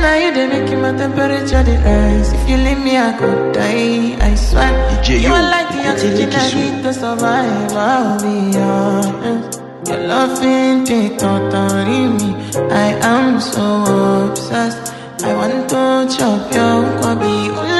Can 0.00 0.08
I 0.08 0.24
you 0.24 0.32
they 0.32 0.46
make 0.46 0.78
my 0.80 0.96
temperature 0.96 1.62
the 1.62 1.76
rise? 1.84 2.32
If 2.32 2.48
you 2.48 2.56
leave 2.56 2.78
me, 2.78 2.96
I 2.96 3.12
could 3.18 3.52
die. 3.52 4.16
I 4.18 4.34
swear. 4.34 4.72
you 5.04 5.28
are 5.28 5.42
like 5.42 5.68
the 5.68 5.90
oxygen 5.90 6.32
I 6.32 6.54
need 6.54 6.82
to 6.84 6.94
survive. 6.94 7.72
I'll 7.76 8.18
be 8.18 8.56
honest. 8.56 9.60
Your 9.86 9.98
love 10.08 10.42
ain't 10.42 10.86
take 10.86 11.18
totally 11.18 12.08
me. 12.16 12.34
I 12.72 12.96
am 13.12 13.40
so 13.42 14.30
obsessed. 14.30 14.94
I 15.22 15.34
want 15.34 15.68
to 15.68 16.16
chop 16.16 16.50
your 16.50 16.80
kwabi. 17.02 17.79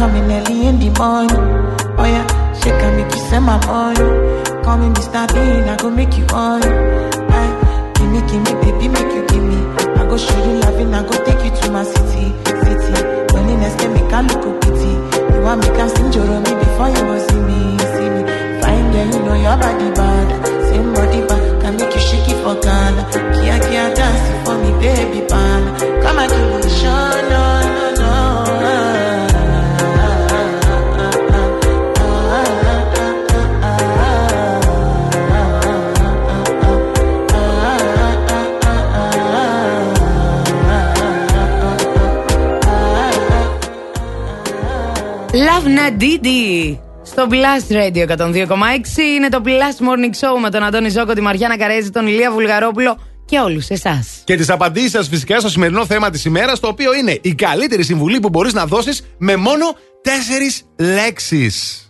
Coming 0.00 0.32
early 0.32 0.66
in 0.66 0.78
the 0.80 0.88
morning? 0.98 1.44
Oh 2.00 2.04
yeah, 2.08 2.24
shake 2.56 2.72
and 2.80 2.96
make 2.96 3.12
you 3.14 3.20
send 3.28 3.44
my 3.44 3.60
money. 3.66 4.00
Call 4.64 4.78
me 4.78 4.88
Mr. 4.96 5.28
Bean, 5.34 5.68
I 5.68 5.76
go 5.76 5.90
make 5.90 6.16
you 6.16 6.24
on. 6.32 6.62
Aye, 6.64 7.92
give 7.96 8.08
me, 8.08 8.20
give 8.24 8.40
me, 8.40 8.52
baby, 8.64 8.88
make 8.88 9.12
you 9.12 9.22
give 9.28 9.44
me. 9.44 9.60
I 10.00 10.02
go 10.08 10.16
show 10.16 10.38
you 10.46 10.56
loving, 10.64 10.94
I 10.94 11.02
go 11.04 11.14
take 11.26 11.44
you 11.44 11.52
to 11.60 11.70
my 11.70 11.84
city, 11.84 12.32
city. 12.64 12.96
When 13.32 13.44
the 13.46 13.56
next 13.60 13.76
can 13.78 13.92
make 13.92 14.12
I 14.12 14.20
look 14.24 14.40
a 14.48 14.50
pity. 14.64 14.92
You 15.36 15.40
want 15.44 15.60
me 15.60 15.68
can 15.76 15.88
sing 15.94 16.10
Joro 16.12 16.36
me 16.48 16.52
before 16.64 16.88
you 16.88 17.02
go 17.08 17.16
see 17.28 17.40
me, 17.48 17.60
see 17.92 18.08
me. 18.16 18.22
Fine 18.64 18.86
girl, 18.92 19.06
you 19.12 19.20
know 19.26 19.36
your 19.36 19.56
body 19.60 19.88
bad. 20.00 20.28
Same 20.68 20.92
body 20.96 21.20
bad, 21.28 21.60
can 21.60 21.76
make 21.76 21.92
you 21.94 22.00
shake 22.08 22.28
it 22.32 22.38
for 22.40 22.56
Ghana. 22.56 23.02
Kia 23.36 23.56
Kia 23.68 23.84
dance 23.92 24.24
for 24.48 24.56
me, 24.64 24.70
baby 24.80 25.20
pan. 25.28 25.60
Come 26.02 26.18
and 26.24 26.30
give 26.32 26.48
me 26.64 26.70
show, 26.80 26.88
oh. 26.88 27.28
no, 27.30 27.59
Love 45.60 45.66
Nadidi. 45.66 46.78
Στο 47.02 47.26
Blast 47.30 47.72
Radio 47.72 48.16
102,6 48.16 48.98
είναι 49.16 49.28
το 49.28 49.42
Blast 49.44 49.84
Morning 49.86 50.14
Show 50.20 50.40
με 50.40 50.50
τον 50.50 50.62
Αντώνη 50.62 50.88
Ζώκο, 50.88 51.12
τη 51.12 51.20
Μαριάννα 51.20 51.56
Καρέζη, 51.58 51.90
τον 51.90 52.06
Ηλία 52.06 52.30
Βουλγαρόπουλο 52.30 52.98
και 53.24 53.38
όλους 53.38 53.68
εσάς. 53.68 54.22
Και 54.24 54.36
τις 54.36 54.50
απαντήσεις 54.50 54.90
σα 54.90 55.02
φυσικά 55.02 55.38
στο 55.40 55.48
σημερινό 55.48 55.86
θέμα 55.86 56.10
της 56.10 56.24
ημέρας, 56.24 56.60
το 56.60 56.68
οποίο 56.68 56.94
είναι 56.94 57.18
η 57.22 57.34
καλύτερη 57.34 57.82
συμβουλή 57.82 58.20
που 58.20 58.28
μπορείς 58.28 58.52
να 58.52 58.66
δώσεις 58.66 59.02
με 59.18 59.36
μόνο 59.36 59.64
τέσσερις 60.02 60.62
λέξεις. 60.78 61.84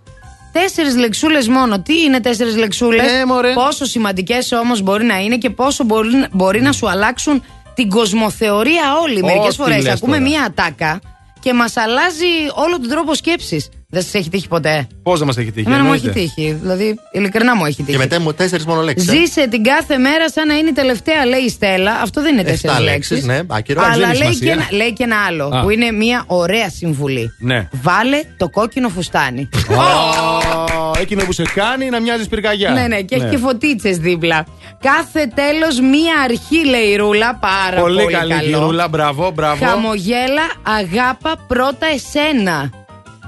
Τέσσερις 0.52 0.96
λεξούλες 0.96 1.48
μόνο. 1.48 1.82
Τι 1.82 2.00
είναι 2.02 2.20
τέσσερις 2.20 2.56
λεξούλες, 2.56 3.12
Ε, 3.12 3.24
μωρέ. 3.26 3.52
Πόσο 3.52 3.84
σημαντικές 3.84 4.52
όμως 4.52 4.82
μπορεί 4.82 5.04
να 5.04 5.18
είναι 5.18 5.36
και 5.36 5.50
πόσο 5.50 5.84
μπορεί, 5.84 6.08
μπορεί 6.30 6.60
να 6.62 6.72
σου 6.72 6.88
αλλάξουν 6.90 7.42
την 7.74 7.88
κοσμοθεωρία 7.88 8.82
όλη. 9.02 9.22
Μερικές 9.22 9.46
Ό,τι 9.46 9.56
φορές 9.56 9.82
λες 9.82 9.92
ακούμε 9.92 10.16
τώρα. 10.16 10.28
μία 10.28 10.42
ατάκα 10.44 11.00
και 11.40 11.54
μας 11.54 11.76
αλλάζει 11.76 12.24
όλο 12.54 12.80
τον 12.80 12.88
τρόπο 12.88 13.14
σκέψης. 13.14 13.68
Δεν 13.92 14.02
σας 14.02 14.14
έχει 14.14 14.28
τύχει 14.30 14.48
ποτέ; 14.48 14.86
Πώς 15.02 15.18
δεν 15.18 15.26
μας 15.26 15.36
έχει 15.36 15.50
τύχει, 15.52 15.66
Εμένα 15.68 15.84
μου 15.84 15.92
έχει 15.92 16.06
εννοείται. 16.06 16.32
τύχει. 16.34 16.52
Δηλαδή, 16.60 16.98
ειλικρινά 17.12 17.56
μου 17.56 17.64
έχει 17.64 17.76
τύχει. 17.76 17.90
Και 17.90 17.98
μετά 17.98 18.20
μου 18.20 18.32
τέσσερις 18.34 18.66
μόνο 18.66 18.80
λέξεις. 18.82 19.10
Ζήσε 19.10 19.48
την 19.48 19.62
κάθε 19.62 19.98
μέρα 19.98 20.30
σαν 20.30 20.46
να 20.46 20.54
είναι 20.54 20.68
η 20.68 20.72
τελευταία, 20.72 21.26
λέει 21.26 21.40
η 21.40 21.48
Στέλλα. 21.48 21.92
Αυτό 22.02 22.22
δεν 22.22 22.32
είναι 22.38 22.50
Εφτά 22.50 22.68
τέσσερι 22.68 22.84
λέξεις, 22.84 23.10
λέξεις. 23.10 23.26
ναι, 23.26 23.40
άκυρο. 23.46 23.82
Αλλά 23.82 23.96
Δεν 23.96 24.10
έχει 24.10 24.18
λέει 24.22 24.28
και, 24.28 24.34
σημασία. 24.34 24.52
ένα, 24.52 24.76
λέει 24.76 24.92
και 24.92 25.02
ένα 25.04 25.16
άλλο 25.28 25.44
Α. 25.46 25.60
που 25.62 25.70
είναι 25.70 25.90
μια 25.90 26.24
ωραία 26.26 26.70
συμβουλή. 26.70 27.34
Ναι. 27.38 27.68
Βάλε 27.82 28.22
το 28.36 28.48
κόκκινο 28.48 28.88
φουστάνι. 28.88 29.48
Ω, 29.70 30.79
Εκείνο 31.00 31.24
που 31.24 31.32
σε 31.32 31.42
κάνει 31.54 31.88
να 31.90 32.00
μοιάζεις 32.00 32.28
πυρκαγιά. 32.28 32.70
ναι, 32.70 32.86
ναι, 32.86 33.00
και 33.00 33.14
έχει 33.14 33.24
και 33.28 33.36
φωτίτσες 33.38 33.98
δίπλα. 33.98 34.46
Κάθε 34.80 35.32
τέλος 35.34 35.80
μία 35.80 36.14
αρχή, 36.24 36.66
λέει 36.68 36.86
η 36.86 36.96
Ρούλα. 36.96 37.34
Πάρα 37.40 37.80
πολύ, 37.80 38.02
Πολύ 38.02 38.14
καλή 38.14 38.32
καλό. 38.32 38.46
γυρούλα, 38.48 38.88
μπράβο, 38.88 39.30
μπράβο. 39.30 39.64
Χαμογέλα, 39.66 40.42
αγάπα 40.62 41.34
πρώτα 41.46 41.86
εσένα. 41.94 42.70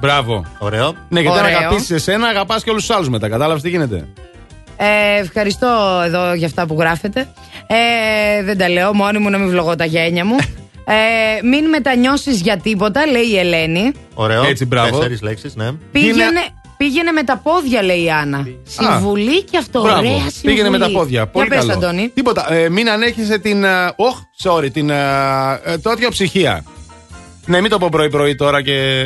Μπράβο. 0.01 0.44
Ωραίο. 0.59 0.94
Ναι, 1.09 1.20
γιατί 1.20 1.39
αν 1.39 1.44
Ωραίο. 1.44 1.57
αγαπήσεις 1.59 1.91
εσένα, 1.91 2.26
αγαπάς 2.26 2.62
και 2.65 2.70
όλους 2.70 2.86
τους 2.86 2.97
άλλους 2.97 3.09
μετά. 3.09 3.28
Κατάλαβες 3.28 3.62
τι 3.62 3.68
γίνεται; 3.68 4.09
Ε, 4.76 5.20
ευχαριστώ 5.20 6.02
εδώ 6.05 6.34
για 6.34 6.47
αυτά 6.47 6.67
που 6.67 6.76
γράφετε. 6.78 7.28
Ε, 7.67 8.42
δεν 8.42 8.59
τα 8.59 8.68
λέω, 8.68 8.94
μόνη 8.94 9.18
μου 9.18 9.31
να 9.31 9.39
μην 9.39 9.49
βλογώ 9.49 9.75
τα 9.76 9.84
γένια 9.84 10.25
μου. 10.25 10.36
Ε, 10.84 11.42
μην 11.47 11.68
μετανιώσεις 11.68 12.41
για 12.41 12.57
τίποτα, 12.57 13.07
λέει 13.07 13.23
η 13.23 13.39
Ελένη. 13.39 13.92
Ωραίο. 14.15 14.44
Έτσι, 14.44 14.67
μπράβο. 14.67 14.97
Τέσσερις 14.97 15.23
λέξεις, 15.23 15.55
ναι. 15.57 15.73
Πήγαινε, 15.92 16.41
πήγαινε 16.85 17.12
με 17.12 17.23
τα 17.23 17.36
πόδια, 17.36 17.83
λέει 17.83 18.02
η 18.02 18.11
Άννα. 18.11 18.47
Συμβουλή 18.62 19.43
και 19.43 19.59
αυτό, 19.59 19.81
Μπράβο. 19.83 19.99
ωραία 19.99 20.11
συμβουλή. 20.12 20.31
Πήγαινε 20.43 20.70
με 20.70 20.78
τα 20.78 20.91
πόδια. 20.91 21.27
Πολύ 21.27 21.47
Για 21.47 21.57
πες, 21.57 21.67
καλό. 21.67 21.78
Αντώνη. 21.86 22.09
Τίποτα. 22.15 22.52
Ε, 22.52 22.69
μην 22.69 22.91
ανέχεσαι 22.91 23.39
την. 23.39 23.65
ε, 23.65 23.93
Οχ, 23.97 24.17
sorry, 24.44 24.70
την. 24.73 24.91
ε, 24.91 24.97
ε, 25.65 25.78
τέτοια 25.78 26.11
ψυχία. 26.11 26.65
Ναι, 27.47 27.61
μην 27.61 27.70
το 27.70 27.78
πω 27.78 27.89
πρωί-πρωί 27.91 28.35
τώρα 28.35 28.62
και. 28.62 29.02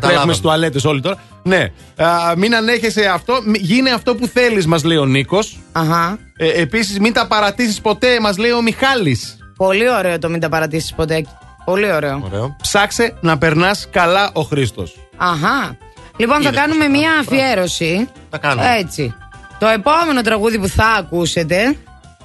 Τρέχουμε 0.00 0.32
στις 0.32 0.40
τουαλέτες 0.40 0.84
όλοι 0.84 1.00
τώρα. 1.00 1.16
Ναι. 1.42 1.72
Α, 1.96 2.06
μην 2.36 2.54
ανέχεσαι 2.54 3.06
αυτό. 3.06 3.40
Μη- 3.44 3.58
Γίνε 3.62 3.90
αυτό 3.90 4.14
που 4.14 4.26
θέλεις, 4.26 4.66
μας 4.66 4.84
λέει 4.84 4.96
ο 4.96 5.04
Νίκος. 5.06 5.58
Αχα. 5.72 6.18
Ε, 6.36 6.48
Επίσης, 6.60 6.98
μην 6.98 7.12
τα 7.12 7.26
παρατήσεις 7.26 7.80
ποτέ, 7.80 8.20
μας 8.20 8.36
λέει 8.38 8.50
ο 8.50 8.62
Μιχάλης. 8.62 9.36
Πολύ 9.56 9.90
ωραίο 9.90 10.18
το 10.18 10.28
μην 10.28 10.40
τα 10.40 10.48
παρατήσεις 10.48 10.92
ποτέ. 10.94 11.24
Πολύ 11.64 11.92
ωραίο. 11.92 12.22
Ωραίο. 12.24 12.56
Ψάξε 12.62 13.14
να 13.20 13.38
περνάς 13.38 13.88
καλά 13.90 14.30
ο 14.32 14.40
Χρήστος. 14.42 14.96
Αχα. 15.16 15.76
Λοιπόν, 16.16 16.42
θα 16.42 16.48
Είδες 16.48 16.60
κάνουμε 16.60 16.84
πώς 16.86 16.98
μία 16.98 17.10
αφιέρωση. 17.20 18.08
Τα 18.30 18.38
κάνουμε. 18.38 18.76
Έτσι. 18.78 19.14
Το 19.58 19.66
επόμενο 19.66 20.20
τραγούδι 20.22 20.58
που 20.58 20.68
θα 20.68 20.86
ακούσετε, 20.86 21.76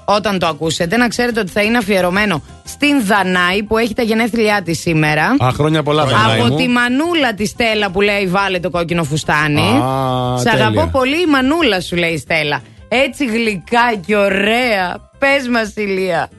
όταν 0.06 0.40
το 0.40 0.48
ακούσετε, 0.48 0.98
να 0.98 1.08
ξέρετε 1.08 1.40
ότι 1.40 1.52
θα 1.52 1.62
είναι 1.62 1.78
αφιερωμένο 1.78 2.42
στην 2.66 3.06
Δανάη 3.06 3.64
που 3.64 3.78
έχει 3.78 3.94
τα 3.94 4.02
γενέθλιά 4.02 4.62
της 4.62 4.80
σήμερα. 4.80 5.36
Α, 5.44 5.50
χρόνια 5.54 5.84
πολλά, 5.84 6.06
Δανάη 6.06 6.40
Από 6.40 6.48
μου. 6.48 6.56
τη 6.56 6.68
μανούλα 6.68 7.34
της 7.34 7.50
Στέλλα 7.50 7.90
που 7.92 8.02
λέει 8.02 8.28
βάλε 8.28 8.60
το 8.60 8.70
κόκκινο 8.70 9.04
φουστάνι. 9.04 9.62
Α, 9.62 10.38
Σ' 10.38 10.44
τέλεια. 10.44 10.68
αγαπώ 10.68 10.90
πολύ 10.92 11.22
η 11.22 11.26
μανούλα 11.26 11.82
σου 11.82 11.96
λέει 11.96 12.12
η 12.14 12.18
Στέλλα. 12.18 12.62
Έτσι 12.88 13.26
γλυκά 13.26 13.96
και 14.06 14.16
ωραία. 14.16 15.10
Πες 15.20 15.48
μας 15.48 15.74
Ηλία. 15.76 16.30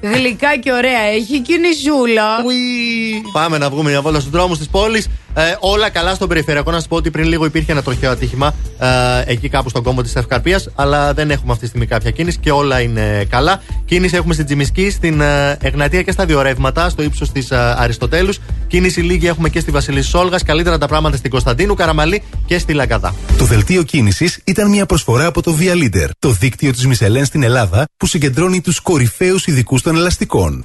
Γλυκά 0.00 0.56
και 0.56 0.72
ωραία. 0.72 1.00
Έχει 1.00 1.40
κινησούλα. 1.40 2.24
Πάμε 3.32 3.58
να 3.58 3.70
βγούμε 3.70 3.90
μια 3.90 4.00
βόλτα 4.02 4.20
στου 4.20 4.30
δρόμου 4.30 4.56
τη 4.56 4.66
πόλη. 4.70 5.04
Ε, 5.38 5.56
όλα 5.60 5.90
καλά 5.90 6.14
στον 6.14 6.28
περιφερειακό. 6.28 6.70
Να 6.70 6.76
σας 6.76 6.88
πω 6.88 6.96
ότι 6.96 7.10
πριν 7.10 7.28
λίγο 7.28 7.44
υπήρχε 7.44 7.72
ένα 7.72 7.82
τροχαίο 7.82 8.10
ατύχημα 8.10 8.54
ε, 8.78 9.32
εκεί 9.32 9.48
κάπου 9.48 9.68
στον 9.68 9.82
κόμβο 9.82 10.02
της 10.02 10.16
Ευκαρπίας. 10.16 10.68
Αλλά 10.74 11.14
δεν 11.14 11.30
έχουμε 11.30 11.52
αυτή 11.52 11.62
τη 11.62 11.68
στιγμή 11.68 11.86
κάποια 11.86 12.10
κίνηση 12.10 12.38
και 12.38 12.50
όλα 12.50 12.80
είναι 12.80 13.24
καλά. 13.28 13.62
Κίνηση 13.84 14.16
έχουμε 14.16 14.34
στην 14.34 14.46
Τζιμισκή, 14.46 14.90
στην 14.90 15.20
ε, 15.20 15.56
Εγνατία 15.60 16.02
και 16.02 16.10
στα 16.12 16.24
δύο 16.24 16.42
ρεύματα, 16.42 16.88
στο 16.88 17.02
ύψος 17.02 17.32
της 17.32 17.50
ε, 17.50 17.56
Αριστοτέλους. 17.56 18.38
Κίνηση 18.66 19.00
λίγη 19.00 19.26
έχουμε 19.26 19.48
και 19.48 19.60
στη 19.60 19.70
Βασιλής 19.70 20.08
Σόλγας. 20.08 20.42
Καλύτερα 20.42 20.78
τα 20.78 20.86
πράγματα 20.86 21.16
στην 21.16 21.30
Κωνσταντίνου, 21.30 21.74
Καραμαλή 21.74 22.22
και 22.46 22.58
στη 22.58 22.72
Λαγκαδά. 22.72 23.14
Το 23.38 23.44
δελτίο 23.44 23.82
κίνησης 23.82 24.40
ήταν 24.44 24.70
μια 24.70 24.86
προσφορά 24.86 25.26
από 25.26 25.42
το 25.42 25.56
Via 25.60 25.82
Leader, 25.82 26.08
το 26.18 26.30
δίκτυο 26.30 26.72
της 26.72 26.86
Μισελέν 26.86 27.24
στην 27.24 27.42
Ελλάδα 27.42 27.84
που 27.96 28.06
συγκεντρώνει 28.06 28.60
τους 28.60 28.80
κορυφαίους 28.80 29.46
ειδικούς 29.46 29.82
των 29.82 29.96
ελαστικών. 29.96 30.64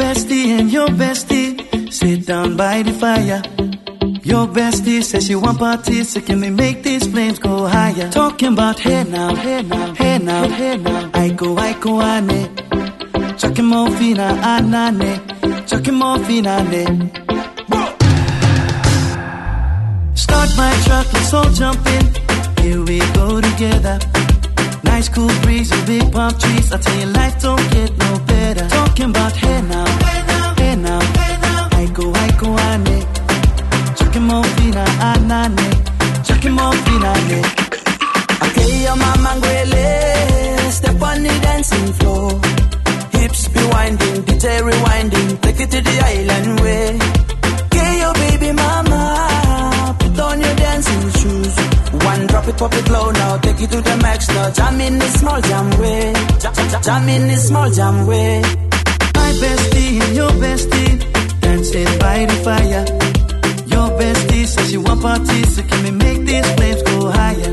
Bestie 0.00 0.58
and 0.58 0.72
your 0.72 0.88
bestie 0.88 1.92
sit 1.92 2.26
down 2.26 2.56
by 2.56 2.82
the 2.82 2.92
fire. 2.92 3.42
Your 4.22 4.46
bestie 4.46 5.02
says 5.02 5.26
she 5.26 5.34
want 5.34 5.58
parties, 5.58 6.12
so 6.12 6.22
can 6.22 6.40
we 6.40 6.48
make 6.48 6.82
these 6.82 7.06
flames 7.06 7.38
go 7.38 7.66
higher? 7.66 8.08
Talking 8.10 8.54
about 8.54 8.78
hey 8.80 9.04
now, 9.04 9.34
hey 9.34 9.60
now, 9.60 9.94
hey 9.94 10.18
now, 10.18 10.48
hey 10.48 10.76
now. 10.78 11.10
I 11.12 11.28
go, 11.28 11.54
I 11.58 11.72
go, 11.74 12.00
ane. 12.00 12.48
Chucking 13.36 13.66
more 13.66 13.90
fina, 13.90 14.28
ah, 14.40 14.60
anane. 14.60 15.12
Ah, 15.42 15.60
Chucking 15.66 15.94
more 15.94 16.18
fina, 16.20 16.64
ne. 16.64 16.84
Start 20.14 20.50
my 20.56 20.72
truck, 20.86 21.12
let's 21.12 21.34
all 21.34 21.50
jump 21.50 21.86
in. 21.86 22.04
Here 22.64 22.82
we 22.82 22.98
go 23.12 23.40
together. 23.42 23.98
Nice 24.90 25.08
cool 25.08 25.32
breeze 25.42 25.70
and 25.72 25.86
big 25.86 26.12
palm 26.12 26.32
trees. 26.38 26.72
I 26.72 26.78
tell 26.78 26.98
you, 27.00 27.06
life 27.06 27.40
don't 27.40 27.64
get 27.70 27.90
no 27.96 28.18
better. 28.26 28.68
Talking 28.68 29.10
about 29.10 29.32
hey 29.32 29.62
now, 29.62 29.86
hey 30.02 30.20
now, 30.26 30.54
hey 30.62 30.76
now. 30.84 31.00
I 31.72 31.86
go, 31.94 32.12
I 32.12 32.28
go, 32.40 32.48
ane. 32.68 32.98
Chucking 33.96 34.24
more 34.24 34.44
fina, 34.56 34.84
anane. 35.08 35.70
Chucking 36.26 36.52
more 36.52 36.74
fina, 36.84 37.12
ne. 37.28 37.40
Okay, 37.40 37.69
Jam 54.48 54.80
in 54.80 54.98
this 54.98 55.20
small 55.20 55.40
jam 55.42 55.70
way. 55.78 56.12
Jam, 56.82 57.08
in 57.08 57.28
this 57.28 57.48
small 57.48 57.70
jam 57.70 58.06
way. 58.06 58.40
My 59.14 59.30
bestie 59.42 60.14
your 60.14 60.30
bestie 60.42 61.40
dancing 61.40 61.98
by 61.98 62.24
the 62.24 62.36
fire. 62.46 62.84
Your 63.72 63.88
bestie 63.98 64.46
says 64.46 64.70
she 64.70 64.78
want 64.78 65.02
parties, 65.02 65.56
so 65.56 65.62
can 65.62 65.84
we 65.84 65.90
make 65.90 66.20
these 66.26 66.50
flames 66.54 66.82
go 66.82 67.10
higher? 67.10 67.49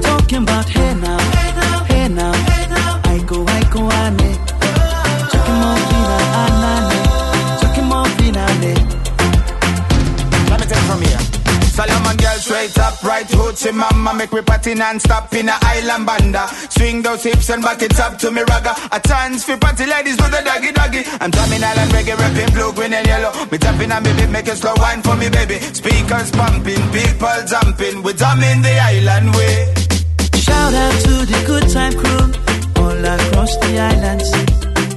Hoochie 13.58 13.74
mama 13.74 14.14
Make 14.14 14.34
me 14.34 14.42
party 14.42 14.74
non-stop 14.76 15.34
in 15.34 15.50
a 15.50 15.58
island 15.62 16.06
banda 16.06 16.48
Swing 16.70 17.02
those 17.02 17.24
hips 17.24 17.50
and 17.50 17.64
back 17.64 17.82
it 17.82 18.00
up 18.00 18.18
to 18.20 18.32
me 18.32 18.42
ragga 18.42 18.74
A 18.92 19.00
chance 19.00 19.44
for 19.44 19.58
party 19.58 19.86
ladies 19.86 20.18
with 20.18 20.34
a 20.34 20.44
doggy 20.44 20.72
doggy 20.72 21.02
I'm 21.20 21.32
drumming 21.32 21.64
island 21.64 21.92
reggae, 21.92 22.18
rapping 22.18 22.54
blue, 22.54 22.74
green 22.74 22.94
and 22.94 23.08
yellow 23.08 23.32
Me 23.52 23.58
tapping 23.58 23.92
on 23.92 24.04
me 24.04 24.14
beat, 24.14 24.30
make 24.30 24.48
a 24.48 24.56
slow 24.56 24.74
wine 24.78 25.02
for 25.02 25.16
me 25.16 25.30
baby 25.30 25.60
Speakers 25.60 26.32
pumping, 26.32 26.84
people 26.92 27.40
jumping 27.48 28.04
We 28.04 28.14
drumming 28.14 28.62
the 28.62 28.80
island 28.80 29.36
way 29.36 29.74
Shout 30.36 30.74
out 30.74 30.94
to 31.06 31.26
the 31.26 31.44
good 31.46 31.70
time 31.70 31.94
crew 31.94 32.48
all 32.78 33.06
across 33.06 33.58
the 33.58 33.78
islands. 33.78 34.32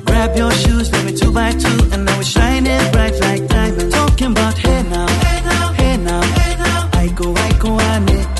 Grab 0.04 0.36
your 0.36 0.50
shoes, 0.52 0.92
let 0.92 1.04
me 1.04 1.12
two 1.12 1.32
by 1.32 1.50
two, 1.52 1.78
and 1.92 2.04
now 2.04 2.16
we're 2.16 2.22
shining 2.22 2.92
bright 2.92 3.18
like 3.20 3.46
diamonds. 3.48 3.94
Talking 3.94 4.30
about 4.30 4.56
hey 4.58 4.82
now, 4.84 5.08
hey 5.08 5.40
now, 5.44 5.72
hey 5.72 5.96
now. 5.96 6.90
I 6.92 7.08
go, 7.14 7.34
I 7.34 7.52
go, 7.58 7.80
ane. 7.80 8.10
Chucking 8.10 8.39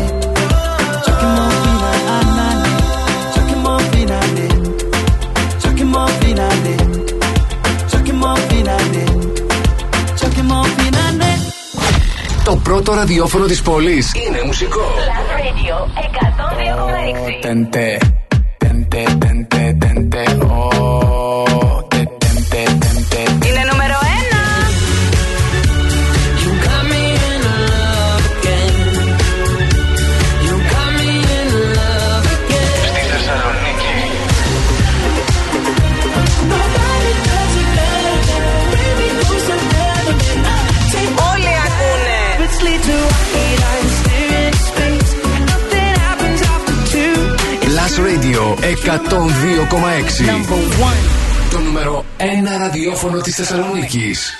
Το 12.51 12.57
πρώτο 12.57 12.93
ραδιόφωνο 12.93 13.45
της 13.45 13.61
πόλης 13.61 14.11
είναι 14.13 14.41
μουσικό. 14.45 14.79
Last 14.79 15.31
Radio 15.41 15.75
102,6. 17.31 17.41
Tente, 17.41 17.97
tente, 18.57 19.03
tente, 19.19 19.77
tente, 19.79 20.23
oh, 20.39 21.10
102,6. 48.83 50.25
Number 50.25 50.61
one. 50.89 51.01
Το 51.51 51.59
νούμερο 51.59 52.05
1 52.17 52.23
ραδιόφωνο 52.59 53.21
της 53.21 53.35
Θεσσαλονίκης. 53.35 54.33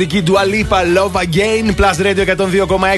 Εξαιρετική 0.00 0.32
Dua 0.32 0.42
Lipa, 0.54 0.78
Love 0.98 1.20
Again, 1.20 1.74
Plus 1.80 2.06
Radio 2.06 2.36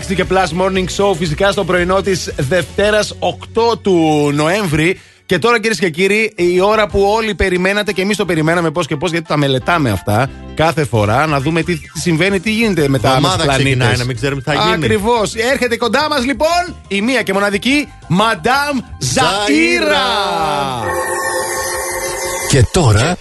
102,6 0.08 0.14
και 0.14 0.24
Plus 0.30 0.60
Morning 0.60 0.84
Show 0.96 1.16
φυσικά 1.18 1.52
στο 1.52 1.64
πρωινό 1.64 2.00
της 2.00 2.32
Δευτέρας 2.36 3.14
8 3.20 3.78
του 3.82 4.30
Νοέμβρη. 4.34 5.00
Και 5.26 5.38
τώρα 5.38 5.60
κυρίες 5.60 5.78
και 5.78 5.90
κύριοι, 5.90 6.32
η 6.36 6.60
ώρα 6.60 6.86
που 6.86 7.02
όλοι 7.02 7.34
περιμένατε 7.34 7.92
και 7.92 8.02
εμείς 8.02 8.16
το 8.16 8.24
περιμέναμε 8.24 8.70
πώς 8.70 8.86
και 8.86 8.96
πώς, 8.96 9.10
γιατί 9.10 9.26
τα 9.26 9.36
μελετάμε 9.36 9.90
αυτά 9.90 10.30
κάθε 10.54 10.84
φορά, 10.84 11.26
να 11.26 11.40
δούμε 11.40 11.62
τι 11.62 11.80
συμβαίνει, 11.94 12.40
τι 12.40 12.50
γίνεται 12.50 12.88
με 12.88 12.98
τα 12.98 13.08
Εβδομάδα 13.08 13.34
άλλους 13.34 13.44
πλανήτες. 13.44 13.72
ξεκινάει, 13.72 13.96
να 13.96 14.04
μην 14.04 14.16
ξέρουμε 14.16 14.40
τι 14.42 14.50
θα 14.50 14.54
γίνει. 14.54 14.84
Ακριβώς. 14.84 15.34
Έρχεται 15.34 15.76
κοντά 15.76 16.08
μας 16.08 16.24
λοιπόν 16.24 16.76
η 16.88 17.00
μία 17.00 17.22
και 17.22 17.32
μοναδική 17.32 17.88
Madame 18.08 18.78
Ζαΐρα. 19.14 20.06
Και 22.48 22.66
τώρα, 22.72 23.16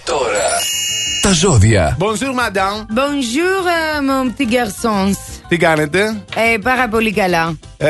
τα 1.22 1.32
ζώδια. 1.32 1.96
Bonjour, 2.00 2.32
Madame. 2.42 2.78
Bonjour, 3.00 3.60
euh, 3.66 4.02
mon 4.08 4.30
petit 4.30 4.46
garçon. 4.54 5.16
Τι 5.48 5.56
κάνετε, 5.56 6.22
Ε, 6.54 6.58
πάρα 6.58 6.88
πολύ 6.88 7.12
καλά. 7.12 7.58
ε, 7.76 7.88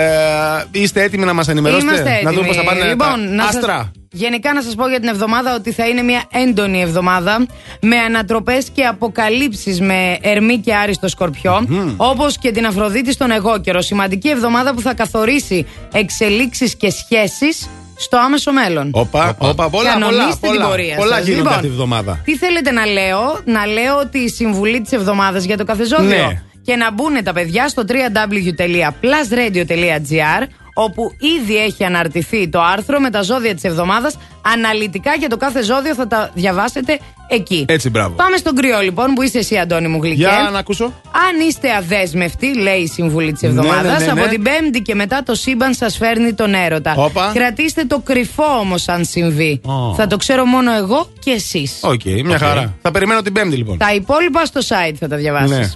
είστε 0.70 1.02
έτοιμοι 1.02 1.24
να 1.24 1.32
μας 1.32 1.48
ενημερώσετε, 1.48 1.92
Είμαστε 1.92 2.10
έτοιμοι. 2.10 2.24
να 2.24 2.32
δούμε 2.32 2.46
πώς 2.46 2.56
θα 2.56 2.62
πάνε 2.64 2.84
λοιπόν, 2.84 3.08
τα 3.08 3.16
να 3.16 3.42
σας- 3.44 3.54
άστρα. 3.56 3.90
γενικά 4.10 4.52
να 4.52 4.62
σας 4.62 4.74
πω 4.74 4.88
για 4.88 5.00
την 5.00 5.08
εβδομάδα 5.08 5.54
ότι 5.54 5.72
θα 5.72 5.88
είναι 5.88 6.02
μια 6.02 6.22
έντονη 6.32 6.80
εβδομάδα 6.82 7.46
με 7.80 7.96
ανατροπές 7.96 8.66
και 8.72 8.84
αποκαλύψεις 8.84 9.80
με 9.80 10.18
Ερμή 10.20 10.58
και 10.58 10.74
Άρη 10.74 10.94
στο 10.94 11.08
Σκορπιό 11.08 11.66
όπως 11.96 12.38
και 12.38 12.50
την 12.50 12.66
Αφροδίτη 12.66 13.12
στον 13.12 13.30
Εγώ 13.30 13.58
καιρο. 13.60 13.80
Σημαντική 13.80 14.28
εβδομάδα 14.28 14.74
που 14.74 14.80
θα 14.80 14.94
καθορίσει 14.94 15.66
εξελίξεις 15.92 16.76
και 16.76 16.90
σχέσεις 16.90 17.68
στο 18.02 18.16
άμεσο 18.18 18.52
μέλλον. 18.52 18.88
Όπα, 18.92 19.36
όπα, 19.38 19.68
πολλά, 19.70 19.90
Κανονίστε 19.90 20.22
πολλά, 20.22 20.36
την 20.40 20.48
πολλά, 20.50 20.66
πορεία 20.66 20.96
πολλά 20.96 21.16
σας. 21.16 21.24
γίνονται 21.24 21.40
Λοιπόν, 21.42 21.54
αυτή 21.54 21.66
τη 21.66 21.72
βδομάδα. 21.72 22.20
Τι 22.24 22.36
θέλετε 22.36 22.70
να 22.70 22.86
λέω, 22.86 23.38
να 23.44 23.66
λέω 23.66 23.98
ότι 23.98 24.18
η 24.18 24.28
συμβουλή 24.28 24.80
της 24.80 24.92
εβδομάδας 24.92 25.44
για 25.44 25.56
το 25.56 25.64
κάθε 25.64 25.84
ζώδιο 25.84 26.08
Ναι. 26.26 26.42
και 26.62 26.76
να 26.76 26.92
μπουν 26.92 27.24
τα 27.24 27.32
παιδιά 27.32 27.68
στο 27.68 27.82
www.plusradio.gr 27.88 30.46
όπου 30.74 31.12
ήδη 31.40 31.56
έχει 31.56 31.84
αναρτηθεί 31.84 32.48
το 32.48 32.60
άρθρο 32.62 33.00
με 33.00 33.10
τα 33.10 33.22
ζώδια 33.22 33.54
της 33.54 33.64
εβδομάδας 33.64 34.16
αναλυτικά 34.42 35.14
για 35.14 35.28
το 35.28 35.36
κάθε 35.36 35.62
ζώδιο 35.62 35.94
θα 35.94 36.06
τα 36.06 36.30
διαβάσετε 36.34 36.98
εκεί. 37.28 37.64
Έτσι, 37.68 37.90
μπράβο. 37.90 38.14
Πάμε 38.14 38.36
στον 38.36 38.54
κρυό 38.54 38.80
λοιπόν 38.80 39.12
που 39.14 39.22
είσαι 39.22 39.38
εσύ 39.38 39.56
Αντώνη 39.56 39.88
μου 39.88 40.02
γλυκέ. 40.02 40.14
Για 40.14 40.48
να 40.52 40.58
ακούσω. 40.58 40.84
Αν 40.84 41.46
είστε 41.48 41.74
αδέσμευτοι, 41.74 42.58
λέει 42.58 42.78
η 42.80 42.86
συμβουλή 42.86 43.32
της 43.32 43.42
Ναι, 43.42 43.48
εβδομάδας, 43.48 43.98
ναι, 43.98 44.06
ναι, 44.06 44.12
ναι. 44.12 44.20
από 44.20 44.30
την 44.30 44.42
Πέμπτη 44.42 44.80
και 44.80 44.94
μετά 44.94 45.22
το 45.22 45.34
σύμπαν 45.34 45.74
σας 45.74 45.96
φέρνει 45.96 46.32
τον 46.32 46.54
έρωτα. 46.54 46.94
Όπα. 46.96 47.30
Κρατήστε 47.34 47.84
το 47.84 47.98
κρυφό 47.98 48.58
όμως 48.60 48.88
αν 48.88 49.04
συμβεί. 49.04 49.60
Ω. 49.64 49.94
Θα 49.94 50.06
το 50.06 50.16
ξέρω 50.16 50.44
μόνο 50.44 50.72
εγώ 50.72 51.12
και 51.18 51.30
εσείς. 51.30 51.78
Οκ, 51.82 52.00
μια 52.24 52.38
χαρά. 52.38 52.74
Θα 52.82 52.90
περιμένω 52.90 53.22
την 53.22 53.32
Πέμπτη 53.32 53.56
λοιπόν. 53.56 53.78
Τα 53.78 53.94
υπόλοιπα 53.94 54.44
στο 54.44 54.60
site 54.68 54.94
θα 54.98 55.08
τα 55.08 55.16
διαβάσεις. 55.16 55.56
Ναι. 55.58 55.68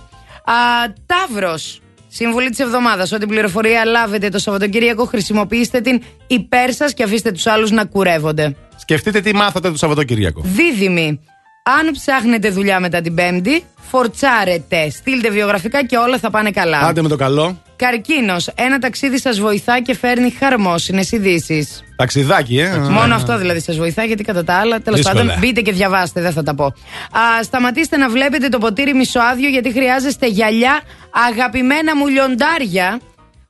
Ταύρος. 1.07 1.81
Συμβουλή 2.17 2.51
της 2.51 2.59
εβδομάδας. 2.59 3.13
Ό,τι 3.13 3.27
πληροφορία 3.27 3.85
λάβετε 3.85 4.29
το 4.29 4.39
Σαββατοκύριακο, 4.39 5.05
χρησιμοποιήστε 5.05 5.81
την 5.81 6.03
υπέρ 6.27 6.73
σας 6.73 6.95
και 6.95 7.03
αφήστε 7.03 7.33
τους 7.33 7.47
άλλους 7.47 7.71
να 7.71 7.85
κουρεύονται. 7.85 8.57
Σκεφτείτε 8.77 9.21
τι 9.21 9.35
μάθατε 9.35 9.71
το 9.71 9.77
Σαββατοκύριακο. 9.77 10.41
Δίδυμοι. 10.45 11.21
Αν 11.69 11.93
ψάχνετε 11.93 12.51
δουλειά 12.51 12.81
μετά 12.81 13.01
την 13.01 13.15
Πέμπτη, 13.15 13.65
φορτσάρετε. 13.91 14.91
Στείλτε 14.91 15.31
βιογραφικά 15.31 15.85
και 15.85 15.97
όλα 15.97 16.19
θα 16.19 16.31
πάνε 16.31 16.51
καλά. 16.51 16.79
Άντε 16.79 17.03
με 17.03 17.09
το 17.09 17.17
καλό. 17.17 17.63
Καρκίνος. 17.77 18.49
Ένα 18.55 18.79
ταξίδι 18.79 19.19
σας 19.19 19.41
βοηθά 19.41 19.81
και 19.83 19.95
φέρνει 19.95 20.31
χαρμόσυνες 20.31 21.13
ειδήσεις. 21.13 21.83
Ταξιδάκι, 21.97 22.59
ε. 22.59 22.79
Μόνο 22.79 23.15
αυτό 23.15 23.39
δηλαδή 23.39 23.61
σας 23.61 23.77
βοηθά, 23.77 24.05
γιατί 24.05 24.23
κατά 24.23 24.45
τα 24.45 24.55
άλλα, 24.55 24.81
τέλος 24.81 24.99
Δύσκολα. 25.01 25.23
πάντων, 25.23 25.39
μπείτε 25.39 25.61
και 25.61 25.73
διαβάστε, 25.73 26.21
δεν 26.21 26.33
θα 26.33 26.43
τα 26.43 26.55
πω. 26.55 26.65
Α, 26.65 27.43
σταματήστε 27.43 27.97
να 27.97 28.09
βλέπετε 28.09 28.49
το 28.49 28.59
ποτήρι 28.59 28.95
μισοάδιο, 28.95 29.49
γιατί 29.49 29.73
χρειάζεστε 29.73 30.27
γυαλιά, 30.27 30.81
αγαπημένα 31.29 31.97
μου 31.97 32.07
λιοντάρια, 32.07 33.01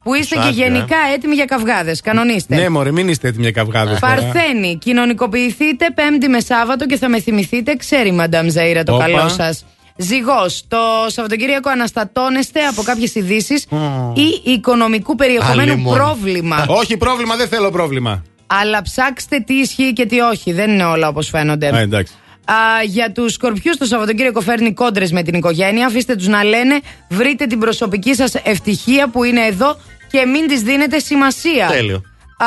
που 0.07 0.15
είστε 0.15 0.35
και 0.35 0.41
Μισοάδιο, 0.41 0.65
ε. 0.65 0.69
γενικά 0.69 0.97
έτοιμοι 1.15 1.35
για 1.35 1.45
καυγάδες. 1.45 2.01
Κανονίστε. 2.01 2.57
Ναι, 2.57 2.69
μωρέ, 2.69 2.91
μην 2.93 3.09
είστε 3.09 3.29
έτοιμοι 3.29 3.43
για 3.43 3.53
καυγάδες. 3.53 3.99
Παρθένη, 3.99 4.79
κοινωνικοποιηθείτε 4.81 5.87
Πέμπτη 5.95 6.29
με 6.29 6.41
Σάββατο 6.41 6.87
και 6.87 6.97
θα 6.97 7.09
με 7.09 7.21
θυμηθείτε, 7.21 7.77
ξέρει 7.77 8.09
η 8.09 8.13
Μαντάμ 8.13 8.47
Ζαΐρα 8.47 8.83
το 8.85 8.95
Όπα. 8.95 9.05
καλό 9.05 9.29
σας. 9.29 9.65
Ζυγός, 9.97 10.65
το 10.69 10.77
Σαββατοκύριακο 11.07 11.71
αναστατώνεστε 11.71 12.61
από 12.61 12.83
κάποιες 12.83 13.15
ειδήσεις 13.15 13.67
ή 14.15 14.51
οικονομικού 14.51 15.15
περιεχομένου 15.15 15.73
Άλλη 15.73 15.81
μόνο. 15.81 15.97
πρόβλημα; 15.97 16.65
Όχι, 16.69 16.97
πρόβλημα, 16.97 17.37
δεν 17.37 17.49
θέλω 17.49 17.71
πρόβλημα. 17.71 18.23
Αλλά 18.47 18.83
ψάξτε 18.83 19.41
τι 19.47 19.55
ισχύει 19.55 19.93
και 19.93 20.07
τι 20.07 20.21
όχι. 20.21 20.53
Δεν 20.53 20.71
είναι 20.71 20.85
όλα 20.85 21.09
όπως 21.09 21.29
φαίνονται. 21.29 21.77
Α, 21.77 21.79
εντάξει. 21.79 22.13
Α, 22.51 22.83
για 22.85 23.13
τους 23.13 23.33
σκορπιούς 23.33 23.77
το 23.77 23.85
Σαββατοκύριακο 23.85 24.41
φέρνει 24.41 24.73
κόντρες 24.73 25.13
με 25.13 25.23
την 25.23 25.35
οικογένεια. 25.35 25.87
Αφήστε 25.87 26.15
τους 26.17 26.27
να 26.27 26.45
λένε, 26.45 26.81
βρείτε 27.09 27.47
την 27.47 27.59
προσωπική 27.59 28.15
σας 28.15 28.35
ευτυχία 28.35 29.09
που 29.09 29.25
είναι 29.25 29.41
εδώ 29.41 29.77
και 30.11 30.27
μην 30.27 30.47
της 30.47 30.63
δίνετε 30.63 30.99
σημασία. 30.99 31.67
Τέλειο. 31.67 32.03
Α, 32.39 32.47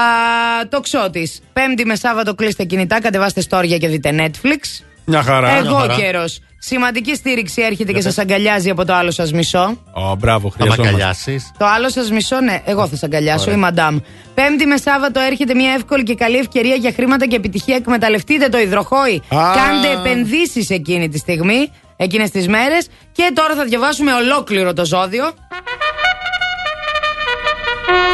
το 0.69 0.79
ξώτη. 0.79 1.31
Πέμπτη 1.53 1.85
με 1.85 1.95
Σάββατο 1.95 2.35
κλείστε 2.35 2.63
κινητά, 2.63 3.01
κατεβάστε 3.01 3.41
στόρια 3.41 3.77
και 3.77 3.87
δείτε 3.87 4.09
Netflix. 4.17 4.83
Μια 5.05 5.23
χαρά. 5.23 5.57
Εγώ 5.57 5.87
καιρός. 5.97 6.39
Σημαντική 6.61 7.15
στήριξη 7.15 7.61
έρχεται 7.61 7.91
και 7.91 8.01
σας 8.01 8.17
αγκαλιάζει 8.17 8.69
από 8.69 8.85
το 8.85 8.93
άλλο 8.93 9.11
σας 9.11 9.31
μισό. 9.31 9.77
Ω, 9.93 10.15
μπράβο, 10.15 10.49
Θα 10.49 10.55
με 10.57 10.63
χρειαζόμαστε. 10.63 10.87
αγκαλιάσεις. 10.87 11.51
Το 11.57 11.65
άλλο 11.65 11.89
σας 11.89 12.11
μισό, 12.11 12.39
ναι, 12.41 12.61
εγώ 12.65 12.87
θα 12.87 12.95
σα 12.95 13.05
αγκαλιάσω, 13.05 13.41
Ωραία. 13.43 13.55
η 13.55 13.57
μαντάμ. 13.57 13.97
Πέμπτη 14.33 14.65
με 14.65 14.77
Σάββατο 14.77 15.19
έρχεται 15.19 15.53
μια 15.53 15.71
εύκολη 15.73 16.03
και 16.03 16.15
καλή 16.15 16.37
ευκαιρία 16.37 16.75
για 16.75 16.91
χρήματα 16.95 17.25
και 17.27 17.35
επιτυχία. 17.35 17.75
Εκμεταλλευτείτε 17.75 18.49
το 18.49 18.59
υδροχόη. 18.59 19.21
Α. 19.29 19.37
Κάντε 19.55 19.91
επενδύσεις 19.99 20.69
εκείνη 20.69 21.09
τη 21.09 21.17
στιγμή, 21.17 21.71
εκείνες 21.97 22.29
τις 22.29 22.47
μέρες. 22.47 22.87
Και 23.11 23.31
τώρα 23.33 23.55
θα 23.55 23.63
διαβάσουμε 23.65 24.13
ολόκληρο 24.13 24.73
το 24.73 24.85
ζώδιο. 24.85 25.23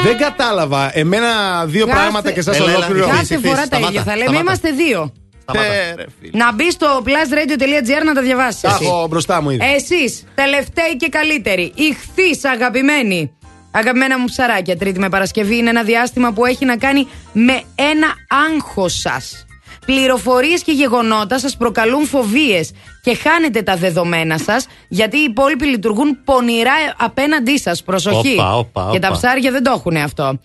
Δεν 0.08 0.18
κατάλαβα. 0.18 0.98
Εμένα 0.98 1.30
δύο 1.66 1.86
Κάθε- 1.86 2.00
πράγματα 2.00 2.32
και 2.32 2.40
εσά 2.40 2.56
Έλα, 2.56 2.66
έλα, 2.66 2.76
ολόκληρο. 2.76 3.06
ηχείς, 3.08 3.18
Κάθε 3.20 3.36
ηχείς, 3.36 3.50
φορά 3.50 3.60
τα 3.60 3.66
σταμάτα, 3.66 3.90
ίδια 3.90 4.04
θα 4.04 4.12
λέμε. 4.16 4.24
σταμάτα. 4.24 4.42
Είμαστε 4.42 4.72
δύο. 4.72 5.14
Ε, 5.54 5.94
ρε, 5.96 6.06
φίλε. 6.20 6.44
Να 6.44 6.54
μπει 6.54 6.72
στο 6.72 7.04
plusradio.gr 7.06 8.04
να 8.06 8.14
τα 8.14 8.22
διαβάσεις. 8.22 8.62
Τα 8.62 8.78
έχω 8.82 9.08
μπροστά 9.10 9.42
μου 9.42 9.50
ήδη. 9.50 9.66
Εσείς, 9.76 10.24
τελευταίοι 10.36 10.96
και 10.98 11.10
καλύτεροι, 11.10 11.72
ηχθείς 11.76 12.46
αγαπημένοι. 12.46 13.38
Αγαπημένα 13.72 14.20
μου 14.20 14.26
ψαράκια, 14.26 14.78
Τρίτη 14.78 15.00
με 15.00 15.10
Παρασκευή 15.10 15.58
είναι 15.58 15.70
ένα 15.70 15.84
διάστημα 15.84 16.32
που 16.32 16.46
έχει 16.46 16.66
να 16.66 16.78
κάνει 16.78 17.08
με 17.34 17.62
ένα 17.76 18.08
άγχος 18.52 18.94
σας. 19.00 19.46
Πληροφορίες 19.86 20.62
και 20.64 20.72
γεγονότα 20.72 21.40
σας 21.40 21.58
προκαλούν 21.58 22.06
φοβίες 22.06 22.72
και 23.02 23.16
χάνετε 23.16 23.62
τα 23.62 23.76
δεδομένα 23.76 24.38
σας 24.38 24.68
γιατί 24.88 25.18
οι 25.18 25.24
υπόλοιποι 25.24 25.66
λειτουργούν 25.66 26.24
πονηρά 26.24 26.74
απέναντί 26.98 27.60
σας. 27.60 27.84
Προσοχή. 27.84 28.34
Όπα, 28.34 28.56
όπα, 28.58 28.90
Και 28.92 29.00
τα 29.00 29.08
όπα. 29.08 29.18
ψάρια 29.18 29.52
δεν 29.52 29.64
το 29.64 29.72
έχουν 29.72 29.96
αυτό. 29.96 30.40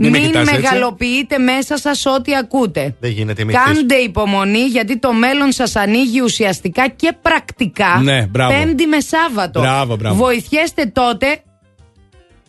Μην 0.00 0.10
με 0.10 0.18
Μην 0.18 0.26
κοιτάς 0.26 0.48
έτσι. 0.48 0.60
μεγαλοποιείτε 0.60 1.38
μέσα 1.38 1.78
σας 1.78 2.06
ό,τι 2.06 2.36
ακούτε. 2.36 2.94
Δεν 3.00 3.10
γίνεται 3.10 3.44
μη 3.44 3.52
Κάντε 3.52 3.94
υπομονή 3.94 4.58
γιατί 4.64 4.98
το 4.98 5.12
μέλλον 5.12 5.52
σας 5.52 5.76
ανοίγει 5.76 6.20
ουσιαστικά 6.20 6.88
και 6.88 7.12
πρακτικά. 7.22 8.00
Ναι, 8.02 8.26
μπράβο. 8.26 8.52
Πέμπτη 8.52 8.86
με 8.86 9.00
Σάββατο. 9.00 9.60
Μπράβο, 9.60 9.96
μπράβο. 9.96 10.14
Βοηθιέστε 10.16 10.86
τότε, 10.86 11.42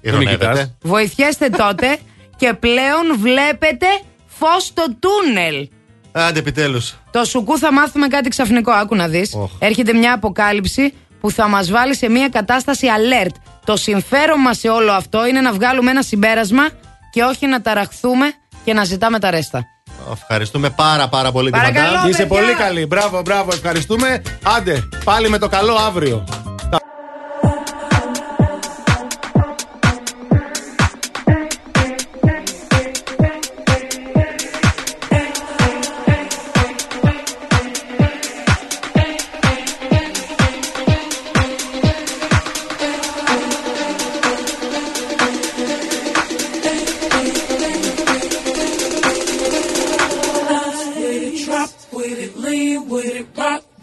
Ηρωνεύεται. 0.02 0.76
βοηθιέστε 0.82 1.50
τότε 1.50 1.98
και 2.36 2.54
πλέον 2.54 3.18
βλέπετε 3.20 3.86
φως 4.26 4.64
στο 4.64 4.84
τούνελ. 5.00 5.68
Άντε 6.12 6.40
επιτέλους. 6.40 6.96
Το 7.12 7.24
σουκού 7.24 7.58
θα 7.58 7.74
μάθουμε 7.74 8.08
κάτι 8.08 8.30
ξαφνικό. 8.30 8.72
Άκου 8.72 8.96
να 8.96 9.08
δεις. 9.08 9.34
Οχ. 9.34 9.52
Έρχεται 9.60 9.94
μια 9.94 10.14
αποκάλυψη 10.14 10.94
που 11.20 11.32
θα 11.32 11.48
μας 11.48 11.72
βάλει 11.72 11.96
σε 11.96 12.10
μια 12.10 12.30
κατάσταση 12.30 12.88
alert. 12.98 13.34
Το 13.66 13.76
συμφέρον 13.76 14.40
μας 14.40 14.58
σε 14.58 14.70
όλο 14.70 14.92
αυτό 14.92 15.28
είναι 15.28 15.42
να 15.42 15.54
βγάλουμε 15.54 15.92
ένα 15.92 16.02
συμπέρασμα 16.02 16.68
και 17.12 17.24
όχι 17.24 17.48
να 17.48 17.62
ταραχθούμε 17.62 18.26
και 18.64 18.74
να 18.74 18.84
ζητάμε 18.84 19.20
τα 19.20 19.30
ρέστα. 19.30 19.66
Ευχαριστούμε 20.14 20.70
πάρα 20.70 21.10
πάρα 21.10 21.32
πολύ 21.32 21.52
την 21.52 21.60
Παρακαλώ. 21.60 21.86
Μαντάμ. 21.92 22.10
Είσαι 22.10 22.26
παιδιά. 22.26 22.38
πολύ 22.38 22.54
καλή. 22.54 22.86
Μπράβο, 22.86 23.22
μπράβο. 23.22 23.50
Ευχαριστούμε. 23.54 24.22
Άντε, 24.58 24.90
πάλι 25.04 25.30
με 25.30 25.38
το 25.38 25.48
καλό 25.48 25.74
αύριο. 25.74 26.24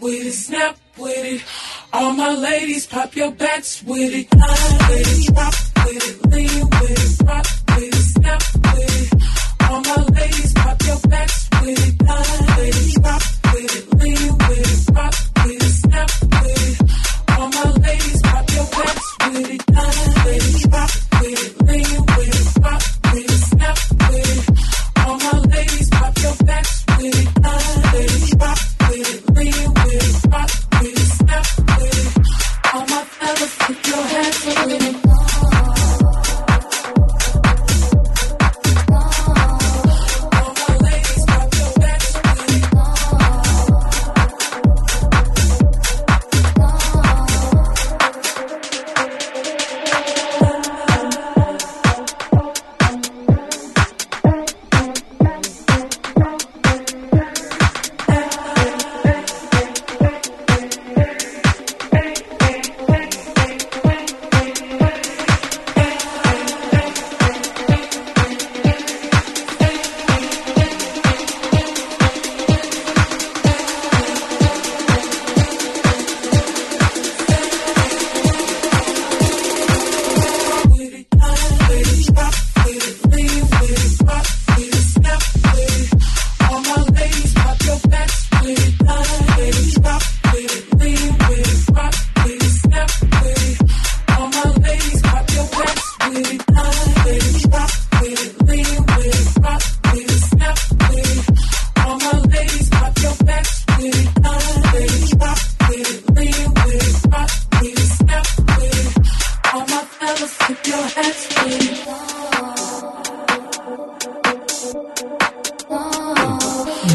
With 0.06 0.26
it, 0.26 0.32
snap 0.32 0.76
with 0.98 1.24
it. 1.24 1.42
All 1.92 2.12
my 2.12 2.32
ladies, 2.32 2.86
pop 2.86 3.16
your 3.16 3.32
backs 3.32 3.82
with 3.82 4.14
it. 4.14 4.28
With 4.32 4.40
it, 4.40 5.30
with 5.84 6.06
it, 6.08 6.26
lean 6.32 6.60
with 6.78 7.02
it, 7.04 7.26
rock 7.26 7.46
with 7.74 7.94
it, 7.94 8.06
snap 8.14 8.42
with 8.54 9.02
it. 9.02 9.08
All 9.68 9.80
my 9.80 9.96
ladies, 10.18 10.52
pop 10.52 10.82
your 10.82 11.00
backs 11.10 11.48
with 11.60 11.86
it. 11.86 11.94
With 12.56 12.76
it, 12.82 12.96
with 13.52 13.74
it, 13.76 13.84
lean 14.00 14.38
with 14.38 14.66
it, 14.72 14.94
rock 14.94 15.14
with 15.44 15.62
it, 15.66 15.74
snap 15.82 16.10
with 16.22 16.62
it. 16.66 16.76
All 17.38 17.48
my 17.50 17.70
ladies, 17.86 18.22
pop 18.22 18.50
your 18.56 18.66
backs 18.76 19.08
with 19.26 19.50
it. 19.50 19.62
With 19.66 20.25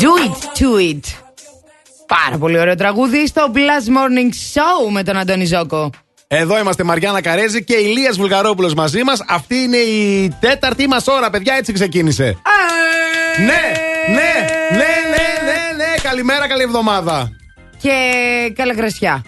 Do 0.01 0.11
it 0.25 0.59
to 0.59 0.91
it. 0.91 0.99
Πάρα 2.07 2.37
πολύ 2.37 2.59
ωραίο 2.59 2.75
τραγούδι 2.75 3.27
στο 3.27 3.51
Plus 3.53 3.87
Morning 3.87 4.29
Show 4.53 4.91
με 4.91 5.03
τον 5.03 5.17
Αντώνη 5.17 5.45
Ζόκο. 5.45 5.89
Εδώ 6.27 6.59
είμαστε 6.59 6.83
Μαριάννα 6.83 7.21
Καρέζη 7.21 7.63
και 7.63 7.75
Ηλίας 7.75 8.17
Βουλγαρόπουλος 8.17 8.73
μαζί 8.73 9.03
μας. 9.03 9.23
Αυτή 9.27 9.55
είναι 9.55 9.77
η 9.77 10.33
τέταρτη 10.39 10.87
μας 10.87 11.07
ώρα, 11.07 11.29
παιδιά, 11.29 11.55
έτσι 11.55 11.73
ξεκίνησε. 11.73 12.37
Ναι, 13.37 13.45
ναι, 14.15 14.33
ναι, 14.69 14.77
ναι, 14.77 15.51
ναι, 15.51 15.83
ναι. 15.83 15.95
Καλημέρα, 16.01 16.47
καλή 16.47 16.63
εβδομάδα. 16.63 17.29
Και 17.81 17.91
καλαγρασιά. 18.55 19.23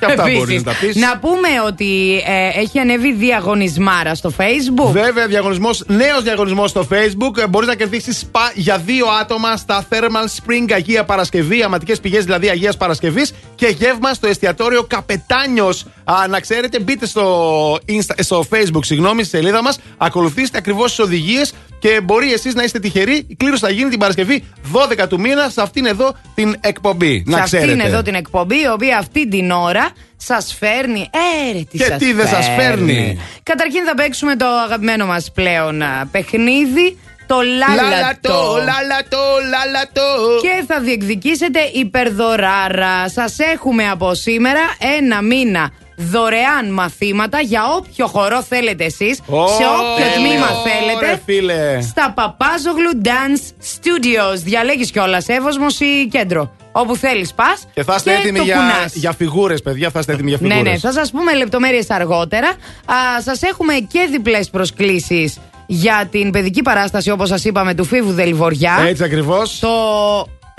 Και 0.00 0.06
αυτά 0.06 0.22
Επίσης. 0.22 0.38
μπορείς 0.38 0.62
να 0.64 0.72
τα 0.72 0.78
πεις. 0.80 0.96
Να 0.96 1.18
πούμε 1.18 1.48
ότι 1.66 2.22
ε, 2.26 2.60
έχει 2.60 2.78
ανέβει 2.78 3.12
διαγωνισμάρα 3.12 4.14
στο 4.14 4.32
Facebook. 4.36 4.90
Βέβαια, 4.92 5.26
διαγωνισμός, 5.26 5.84
νέος 5.86 6.22
διαγωνισμός 6.22 6.70
στο 6.70 6.86
Facebook. 6.92 7.48
Μπορείς 7.48 7.68
να 7.68 7.74
κερδίσεις 7.74 8.18
σπα 8.18 8.52
για 8.54 8.78
δύο 8.78 9.06
άτομα 9.20 9.56
στα 9.56 9.86
Thermal 9.90 10.26
Spring 10.40 10.72
Αγία 10.72 11.04
Παρασκευή, 11.04 11.62
αματικές 11.62 12.00
πηγές 12.00 12.24
δηλαδή 12.24 12.48
Αγίας 12.48 12.76
Παρασκευής 12.76 13.32
και 13.54 13.66
γεύμα 13.66 14.14
στο 14.14 14.26
εστιατόριο 14.26 14.82
Καπετάνιος. 14.82 15.86
Να 16.28 16.40
ξέρετε, 16.40 16.80
μπείτε 16.80 17.06
στο, 17.06 17.78
Insta, 17.88 18.14
στο 18.18 18.44
Facebook, 18.50 18.84
συγγνώμη, 18.84 19.22
στη 19.22 19.36
σελίδα 19.36 19.62
μας, 19.62 19.78
ακολουθήστε 19.96 20.58
ακριβώς 20.58 20.88
τις 20.88 20.98
οδηγίες 20.98 21.52
και 21.80 22.00
μπορεί 22.00 22.32
εσείς 22.32 22.54
να 22.54 22.62
είστε 22.62 22.78
τυχεροί. 22.78 23.24
Η 23.26 23.34
κλήρωση 23.34 23.60
θα 23.64 23.70
γίνει 23.70 23.90
την 23.90 23.98
Παρασκευή 23.98 24.44
12 24.72 25.08
του 25.08 25.20
μήνα 25.20 25.48
σε 25.48 25.62
αυτήν 25.62 25.86
εδώ 25.86 26.16
την 26.34 26.56
εκπομπή. 26.60 27.24
σε 27.26 27.36
να 27.36 27.40
ξέρετε. 27.40 27.72
αυτήν 27.72 27.86
εδώ 27.86 28.02
την 28.02 28.14
εκπομπή, 28.14 28.60
η 28.60 28.68
οποία 28.72 28.98
αυτή 28.98 29.28
την 29.28 29.50
ώρα 29.50 29.90
σας 30.16 30.56
φέρνει. 30.58 31.00
Ε, 31.00 31.52
ρε, 31.52 31.58
τι 31.58 31.78
Και 31.78 31.84
σας 31.84 31.98
τι 31.98 32.12
δεν 32.12 32.28
σας 32.28 32.48
φέρνει. 32.56 33.20
Καταρχήν 33.42 33.84
θα 33.84 33.94
παίξουμε 33.94 34.36
το 34.36 34.46
αγαπημένο 34.46 35.06
μας 35.06 35.30
πλέον 35.34 35.82
α, 35.82 36.08
παιχνίδι. 36.10 36.98
Το 37.26 37.36
λάλατο. 37.40 37.90
Λάλατο, 37.90 38.56
λάλατο, 38.56 39.18
λάλατο. 39.50 40.40
Και 40.40 40.64
θα 40.66 40.80
διεκδικήσετε 40.80 41.60
υπερδωράρα. 41.72 43.08
Σας 43.08 43.38
έχουμε 43.38 43.88
από 43.88 44.14
σήμερα 44.14 44.60
ένα 44.98 45.22
μήνα 45.22 45.70
δωρεάν 46.10 46.72
μαθήματα 46.72 47.40
για 47.40 47.62
όποιο 47.76 48.06
χορό 48.06 48.42
θέλετε 48.42 48.84
εσείς, 48.84 49.20
Ω, 49.26 49.46
σε 49.48 49.62
όποιο 49.64 50.04
τέλειο. 50.04 50.28
τμήμα 50.28 50.46
Ρε, 50.46 50.70
θέλετε. 50.70 51.22
φίλε. 51.24 51.80
Στα 51.80 52.12
Παπάζογλου 52.16 52.90
Dance 53.04 53.64
Studios. 53.74 54.36
Διαλέγεις 54.44 54.90
κιόλας 54.90 55.28
Εύωσμος 55.28 55.80
ή 55.80 56.08
κέντρο. 56.10 56.50
Όπου 56.72 56.96
θέλεις 56.96 57.34
πας 57.34 57.66
Και 57.74 57.82
θα 57.84 57.94
είστε 57.96 58.12
έτοιμοι 58.14 58.38
το 58.38 58.44
για, 58.44 58.54
κουνάς. 58.54 58.94
για 58.94 59.12
φιγούρες, 59.12 59.62
παιδιά. 59.62 59.90
Θα 59.90 59.98
είστε 59.98 60.12
έτοιμοι 60.12 60.28
για 60.28 60.38
Ναι, 60.40 60.48
φιγούρες. 60.48 60.72
ναι, 60.72 60.78
θα 60.78 60.92
σας 60.92 61.10
πούμε 61.10 61.34
λεπτομέρειες 61.34 61.90
αργότερα. 61.90 62.48
Α, 62.84 62.94
σας 63.24 63.42
έχουμε 63.42 63.74
και 63.74 64.08
διπλές 64.10 64.50
προσκλήσεις 64.50 65.38
για 65.66 66.08
την 66.10 66.30
παιδική 66.30 66.62
παράσταση, 66.62 67.10
όπως 67.10 67.28
σας 67.28 67.44
είπαμε, 67.44 67.74
του 67.74 67.84
Φίβου 67.84 68.12
Δελβοριά. 68.12 68.76
Έτσι 68.86 69.04
ακριβώς. 69.04 69.58
Το. 69.58 69.68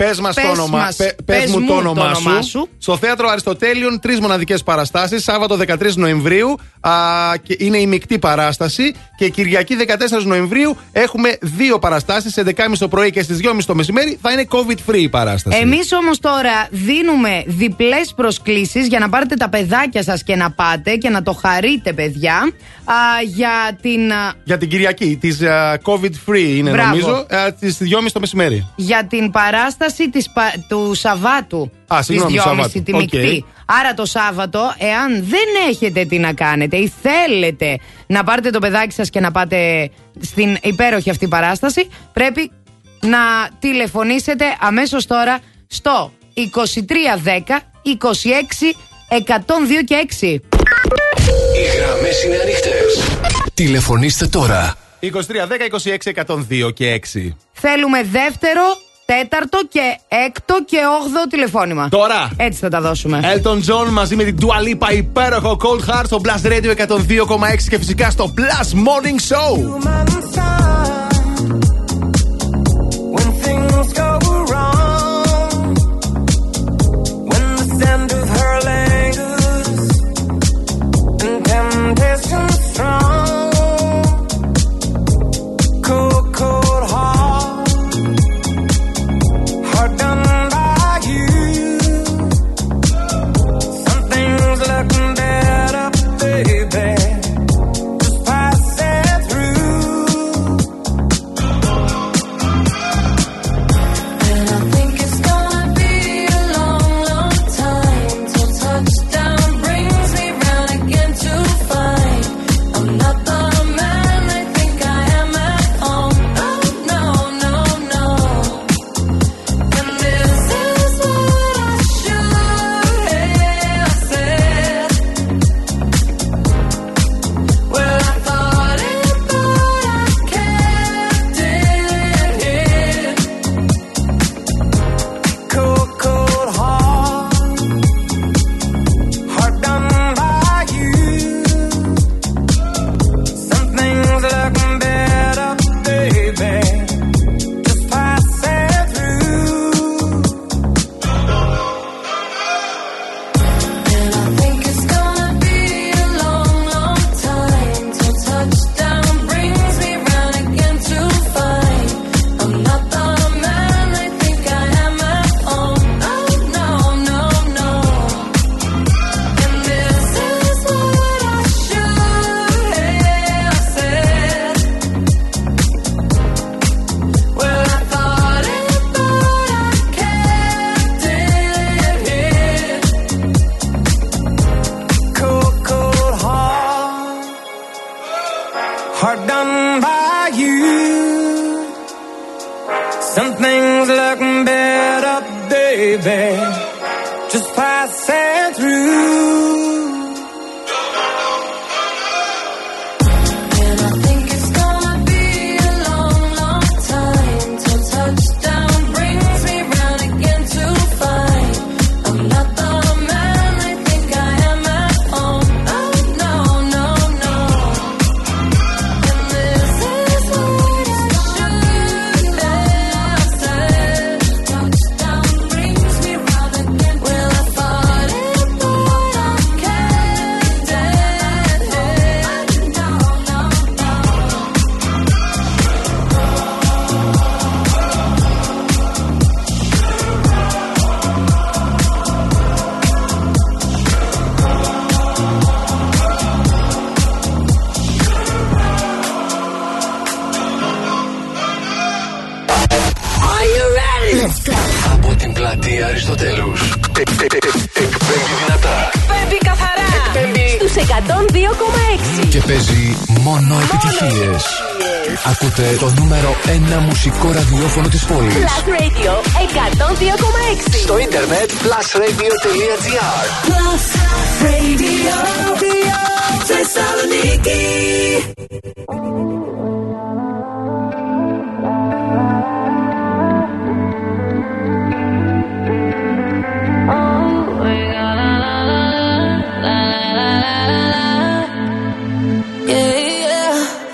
Πες 0.06 0.20
μας 0.20 0.34
το 0.34 0.40
Πες 0.40 0.50
όνομα. 0.50 0.78
μας, 0.78 0.96
πε- 0.96 1.22
πες 1.24 1.40
πες 1.40 1.50
μου 1.50 1.58
μου 1.60 1.66
το 1.66 1.72
το 1.72 1.78
όνομά 1.78 2.10
όνομά 2.16 2.42
σου. 2.42 2.48
σου. 2.48 2.68
Στο 2.78 2.96
θέατρο 2.96 3.28
Αριστοτέλειων 3.28 4.00
τρεις 4.00 4.20
μοναδικές 4.20 4.62
παραστάσεις. 4.62 5.22
Σάββατο 5.22 5.56
13 5.56 5.94
Νοεμβρίου 5.96 6.58
α, 6.80 6.90
και 7.42 7.56
είναι 7.58 7.76
η 7.78 7.86
μεικτή 7.86 8.18
παράσταση. 8.18 8.94
Και 9.16 9.28
Κυριακή 9.28 9.76
14 10.20 10.22
Νοεμβρίου 10.24 10.76
έχουμε 10.92 11.36
δύο 11.40 11.78
παραστάσεις. 11.78 12.32
Σε 12.32 12.42
11.30 12.46 12.52
το 12.78 12.88
πρωί 12.88 13.10
και 13.10 13.22
στις 13.22 13.38
2.30 13.42 13.64
το 13.66 13.74
μεσημέρι 13.74 14.18
θα 14.22 14.32
είναι 14.32 14.46
COVID-free 14.50 14.94
η 14.98 15.08
παράσταση. 15.08 15.58
Εμείς 15.62 15.92
όμως 15.92 16.18
τώρα 16.18 16.68
δίνουμε 16.70 17.42
διπλές 17.46 18.12
προσκλήσεις 18.16 18.86
για 18.86 18.98
να 18.98 19.08
πάρετε 19.08 19.34
τα 19.34 19.48
παιδάκια 19.48 20.02
σας 20.02 20.22
και 20.22 20.36
να 20.36 20.50
πάτε 20.50 20.96
και 20.96 21.08
να 21.08 21.22
το 21.22 21.32
χαρείτε, 21.32 21.92
παιδιά. 21.92 22.34
Α, 22.84 22.94
για 23.26 23.78
την. 23.82 24.12
α, 24.12 24.32
Για 24.44 24.58
την 24.58 24.68
Κυριακή, 24.68 25.16
τη 25.20 25.36
COVID-free 25.84 26.54
είναι 26.56 26.70
Μπράβο. 26.70 26.88
νομίζω, 26.88 27.26
στις 27.56 27.76
2.30 27.90 28.12
το 28.12 28.20
μεσημέρι. 28.20 28.66
για 28.76 29.06
την 29.10 29.30
παράσταση 29.30 29.91
της, 29.96 30.30
πα- 30.30 30.54
του 30.68 30.94
Σαββάτου. 30.94 31.70
Α, 31.86 31.96
της 31.98 32.06
συγγνώμη, 32.06 32.32
2.30 32.38 32.42
Σαββάτου. 32.44 32.82
τη 32.82 32.92
Οκ. 32.92 33.00
μεικτή. 33.00 33.44
Άρα 33.66 33.94
το 33.94 34.04
Σάββατο, 34.06 34.74
εάν 34.78 35.24
δεν 35.24 35.68
έχετε 35.68 36.04
τι 36.04 36.18
να 36.18 36.32
κάνετε 36.32 36.76
ή 36.76 36.92
θέλετε 37.02 37.78
να 38.06 38.24
πάρετε 38.24 38.50
το 38.50 38.58
παιδάκι 38.58 38.92
σας 38.94 39.10
και 39.10 39.20
να 39.20 39.30
πάτε 39.30 39.90
στην 40.20 40.56
υπέροχη 40.62 41.10
αυτή 41.10 41.28
παράσταση, 41.28 41.88
πρέπει 42.12 42.50
να 43.00 43.18
τηλεφωνήσετε 43.58 44.44
αμέσως 44.60 45.06
τώρα 45.06 45.38
στο 45.66 46.12
2310 46.34 46.40
26 47.82 48.74
102 49.08 49.84
και 49.84 50.06
6. 50.20 50.26
Οι 50.26 51.78
γραμμές 51.78 52.24
είναι 52.24 52.36
ανοιχτές. 52.42 53.18
Τηλεφωνήστε 53.54 54.26
τώρα. 54.26 54.74
23, 55.00 55.06
10, 55.48 55.64
26, 55.66 56.10
102 56.10 56.70
και 56.74 56.92
6. 56.92 57.36
Θέλουμε 57.52 58.02
δεύτερο, 58.02 58.62
τέταρτο 59.16 59.58
και 59.68 59.98
έκτο 60.08 60.54
και 60.66 60.78
όγδοο 61.00 61.26
τηλεφώνημα. 61.26 61.88
Τώρα. 61.88 62.30
Έτσι 62.36 62.58
θα 62.58 62.68
τα 62.68 62.80
δώσουμε. 62.80 63.20
Elton 63.22 63.56
John 63.56 63.88
μαζί 63.90 64.16
με 64.16 64.24
την 64.24 64.36
Dua 64.40 64.68
Lipa 64.68 64.94
υπέροχο 64.96 65.56
Cold 65.62 65.90
Heart 65.90 66.04
στο 66.04 66.20
Blast 66.24 66.46
Radio 66.46 66.76
102,6 66.76 66.96
και 67.68 67.78
φυσικά 67.78 68.10
στο 68.10 68.34
Blast 68.36 68.74
Morning 68.74 69.34
Show. 69.34 71.01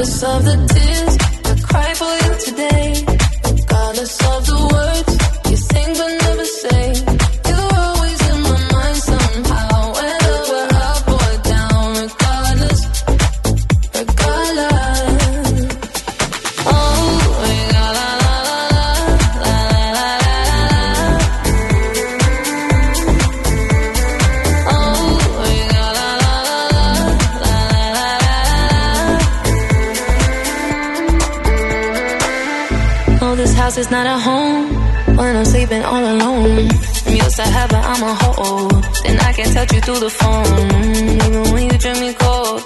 of 0.00 0.44
the 0.44 0.56
day. 0.72 0.99
Used 37.40 37.52
to 37.52 37.58
having 37.58 37.84
I'm 37.92 38.02
a 38.02 38.14
hold, 38.22 38.84
then 39.04 39.18
I 39.18 39.32
can 39.32 39.54
touch 39.54 39.72
you 39.72 39.80
through 39.80 40.00
the 40.00 40.10
phone. 40.10 40.46
Even 41.24 41.52
when 41.52 41.62
you 41.70 41.78
drink 41.78 41.98
me 42.00 42.12
cold, 42.12 42.62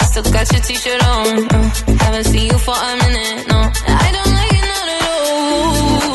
I 0.00 0.04
still 0.04 0.24
got 0.24 0.52
your 0.52 0.60
t-shirt 0.60 1.02
on. 1.04 1.48
Uh, 1.48 1.70
haven't 2.04 2.24
seen 2.24 2.46
you 2.52 2.58
for 2.58 2.74
a 2.74 2.96
minute, 3.02 3.48
no. 3.48 3.60
I 4.04 4.08
don't 4.16 4.32
like 4.38 4.52
it 4.60 4.66
not 4.72 4.88
at 4.94 5.02
all. 5.12 6.14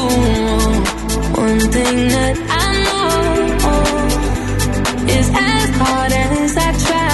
One 1.45 1.59
thing 1.75 1.97
that 2.15 2.35
I 2.61 2.67
know 2.85 3.09
is 5.17 5.27
as 5.33 5.69
hard 5.81 6.11
as 6.11 6.57
I 6.57 6.71
try, 6.85 7.09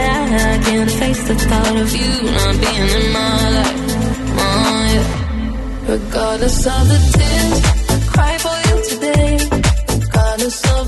I 0.00 0.58
can't 0.64 0.92
face 0.92 1.22
the 1.28 1.34
thought 1.34 1.76
of 1.76 1.90
you 2.00 2.12
not 2.38 2.54
being 2.62 2.88
in 2.98 3.06
my 3.12 3.50
life. 3.56 3.82
Oh, 4.44 4.84
yeah. 4.94 5.92
Regardless 5.92 6.66
of 6.66 6.82
the 6.88 6.98
tears 7.18 7.73
the 10.44 10.50
sun. 10.50 10.83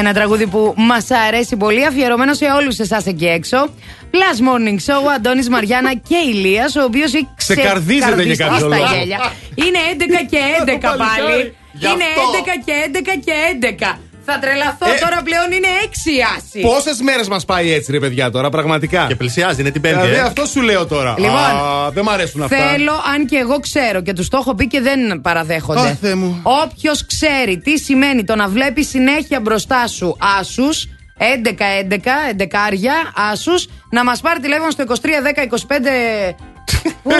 Ένα 0.00 0.12
τραγούδι 0.12 0.46
που 0.46 0.74
μας 0.76 1.10
αρέσει 1.10 1.56
πολύ, 1.56 1.86
αφιερωμένο 1.86 2.34
σε 2.34 2.44
όλους 2.44 2.78
εσάς 2.78 3.06
εκεί 3.06 3.26
έξω. 3.26 3.68
Plus 4.12 4.38
Morning 4.48 4.74
Show, 4.86 5.12
Αντώνης 5.16 5.48
Μαριάννα 5.48 5.94
και 5.94 6.16
Ηλίας, 6.28 6.76
ο 6.76 6.82
οποίος 6.84 7.14
έχει 7.14 7.28
Σε 7.36 7.54
καρδίζεται 7.54 8.22
για 8.22 8.36
κάποιος 8.36 8.58
στα 8.58 8.68
λόγος. 8.68 8.92
γέλια. 8.96 9.18
Είναι 9.54 9.78
11 9.92 10.26
και 10.30 10.38
11 10.58 10.90
Το 10.90 10.96
παλικάρι. 10.98 11.32
πάλι. 11.32 11.54
Γι' 11.72 11.86
Είναι 11.86 12.04
αυτό. 12.04 12.22
11 12.32 12.54
και 12.64 12.72
11 12.86 13.14
και 13.24 13.32
11. 13.50 13.99
Θα 14.32 14.38
τρελαθώ 14.38 14.86
Ε, 14.90 14.98
τώρα 15.04 15.22
πλέον 15.22 15.52
είναι 15.52 15.68
6 15.82 16.10
η 16.10 16.20
άση. 16.36 16.60
Πόσες 16.60 17.00
μέρες 17.00 17.28
μας 17.28 17.44
πάει 17.44 17.72
έτσι, 17.72 17.92
ρε 17.92 17.98
παιδιά, 17.98 18.30
τώρα, 18.30 18.48
πραγματικά; 18.50 19.04
Και 19.08 19.14
πλησιάζει, 19.14 19.60
είναι 19.60 19.70
την 19.70 19.80
Πέμπτη. 19.80 20.00
Δηλαδή, 20.00 20.18
ε. 20.18 20.20
αυτό 20.20 20.44
σου 20.46 20.60
λέω 20.60 20.86
τώρα. 20.86 21.14
Λοιπόν, 21.18 21.36
Α, 21.36 21.90
δεν 21.90 22.04
μ' 22.04 22.08
αρέσουν 22.08 22.42
αυτά. 22.42 22.56
Θέλω, 22.56 22.92
αν 23.14 23.26
και 23.26 23.36
εγώ 23.36 23.60
ξέρω 23.60 24.00
και 24.02 24.12
τους 24.12 24.28
το 24.28 24.36
έχω 24.36 24.54
πει 24.54 24.66
και 24.66 24.80
δεν 24.80 25.20
παραδέχονται. 25.20 25.80
Ω, 25.80 25.96
Θεέ 26.00 26.14
μου. 26.14 26.40
Όποιος 26.42 27.06
ξέρει 27.06 27.58
τι 27.58 27.78
σημαίνει 27.78 28.24
το 28.24 28.34
να 28.36 28.48
βλέπει 28.48 28.84
συνέχεια 28.84 29.40
μπροστά 29.40 29.86
σου 29.86 30.16
άσους, 30.38 30.88
11-11, 31.18 32.32
11 32.36 33.12
άσους, 33.32 33.68
να 33.90 34.04
μας 34.04 34.20
πάρει 34.20 34.40
τηλέφωνο 34.40 34.70
στο 34.70 34.84
2310-25. 34.86 34.94
Πού; 37.02 37.10
26-102-6. 37.10 37.14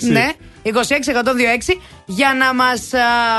Ναι, 0.00 0.28
26-102-6 0.64 1.80
για 2.06 2.34
να 2.38 2.54
μας 2.54 2.80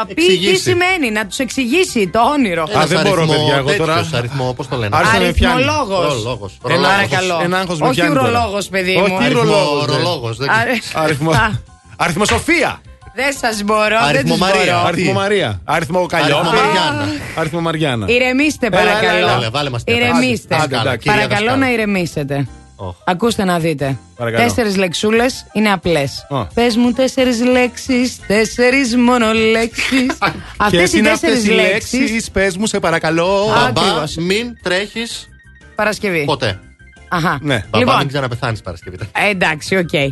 πει 0.08 0.14
τι 0.14 0.22
Εξηγήσει. 0.24 0.62
σημαίνει, 0.62 1.12
να 1.12 1.26
τους 1.28 1.38
εξηγήσει 1.40 2.08
το 2.08 2.20
όνειρο. 2.20 2.64
Α, 2.64 2.86
δεν 2.86 3.02
μπορώ, 3.02 3.26
παιδιά, 3.26 3.56
εγώ 3.56 3.74
τώρα. 3.76 3.94
τέτοιος 3.96 4.14
αριθμό, 4.14 4.54
πώ 4.58 4.66
το 4.66 4.78
λένε. 4.78 4.98
Άρχισε 4.98 5.18
να 5.18 5.24
με 5.26 5.32
πιάνει. 5.32 5.54
Αριθμολόγος. 5.54 6.14
Ρολόγος. 6.14 6.58
Ένα 6.66 6.76
Ρολόγος. 6.76 6.96
Παρακαλώ. 6.96 7.40
Ένα 7.44 7.58
άγχος 7.58 7.80
με 7.80 7.88
Όχι 7.88 7.96
πιάνει 8.00 8.16
τώρα. 8.16 8.30
ουρολόγος, 8.30 8.68
παιδί 8.68 8.96
Όχι, 8.96 9.12
μου. 9.12 9.18
τι 9.18 9.24
Αριθμό- 9.24 9.44
ρολόγος, 9.44 9.86
ρε. 9.86 9.92
ρολόγος, 9.96 10.38
δεν 10.38 10.50
Άρε- 10.50 10.82
Αριθμό. 10.94 11.32
Α, 11.32 11.52
Αριθμοσοφία. 11.98 12.82
Δεν 13.18 13.34
σας 13.42 13.62
μπορώ, 13.64 13.88
δεν 14.00 14.08
Αριθμό 14.08 14.30
τους 14.32 14.40
Μαρία. 14.40 14.74
μπορώ. 14.76 14.86
Αριθμό 14.88 15.14
Μαρία. 15.14 15.62
Αριθμό 15.64 16.06
Καλλιόπη. 16.06 16.48
Αριθμό 16.48 16.62
Μαριάννα. 16.62 17.06
Αριθμό 17.36 17.62
Μαριάννα. 17.62 18.06
Ηρεμήστε 18.10 18.68
Έλα, 18.68 18.80
έλα, 18.82 18.92
παρακαλώ. 18.92 19.18
έλα, 19.18 19.34
έλα, 19.36 19.50
βάλε 19.50 19.70
μας 19.70 19.84
τέτοια. 19.84 20.02
Ηρεμήστε. 20.02 20.56
Άντε, 20.56 20.78
άντε, 20.78 20.98
κυρία 20.98 21.14
Παρακαλώ 21.14 21.30
δασκάλα. 21.46 21.58
να 21.66 21.72
ηρεμήσετε. 21.72 22.48
Οχ. 22.76 22.96
Ακούστε 23.06 23.44
να 23.44 23.60
δείτε. 23.60 23.98
Παρακαλώ. 24.16 24.44
Τέσσερις 24.44 24.78
λεξούλες 24.78 25.46
είναι 25.54 25.72
απλές. 25.72 26.26
Ω. 26.30 26.46
Πες 26.54 26.76
μου 26.76 26.92
τέσσερις 26.92 27.42
λέξεις, 27.46 28.18
τέσσερις 28.28 28.96
μόνο 28.96 29.32
λέξεις. 29.34 30.06
Αυτές 30.58 30.70
Ποιες 30.70 30.94
οι 30.94 30.96
είναι 31.00 31.10
αυτές 31.10 31.30
τέσσερις 31.34 31.54
οι 31.54 31.56
λέξεις. 31.56 32.00
λέξεις, 32.00 32.32
πες 32.32 32.58
μου 32.58 32.66
σε 32.66 32.80
παρακαλώ. 32.80 33.42
Α, 33.42 33.72
Μπαμπά, 33.72 33.82
Ακριβώς. 33.82 34.16
μην 34.16 34.58
τρέχεις 34.64 35.30
Παρασκευή. 35.76 36.26
ποτέ. 36.26 36.60
Αχα. 37.10 37.40
Ναι. 37.42 37.56
Μπαμπά, 37.56 37.78
Λοιπόν. 37.78 37.98
μην 37.98 38.08
ξαναπεθάνεις 38.08 38.62
Παρασκευή. 38.62 38.98
Ε, 39.12 39.30
εντάξει, 39.30 39.76
οκ. 39.76 39.94
Ε, 39.94 40.10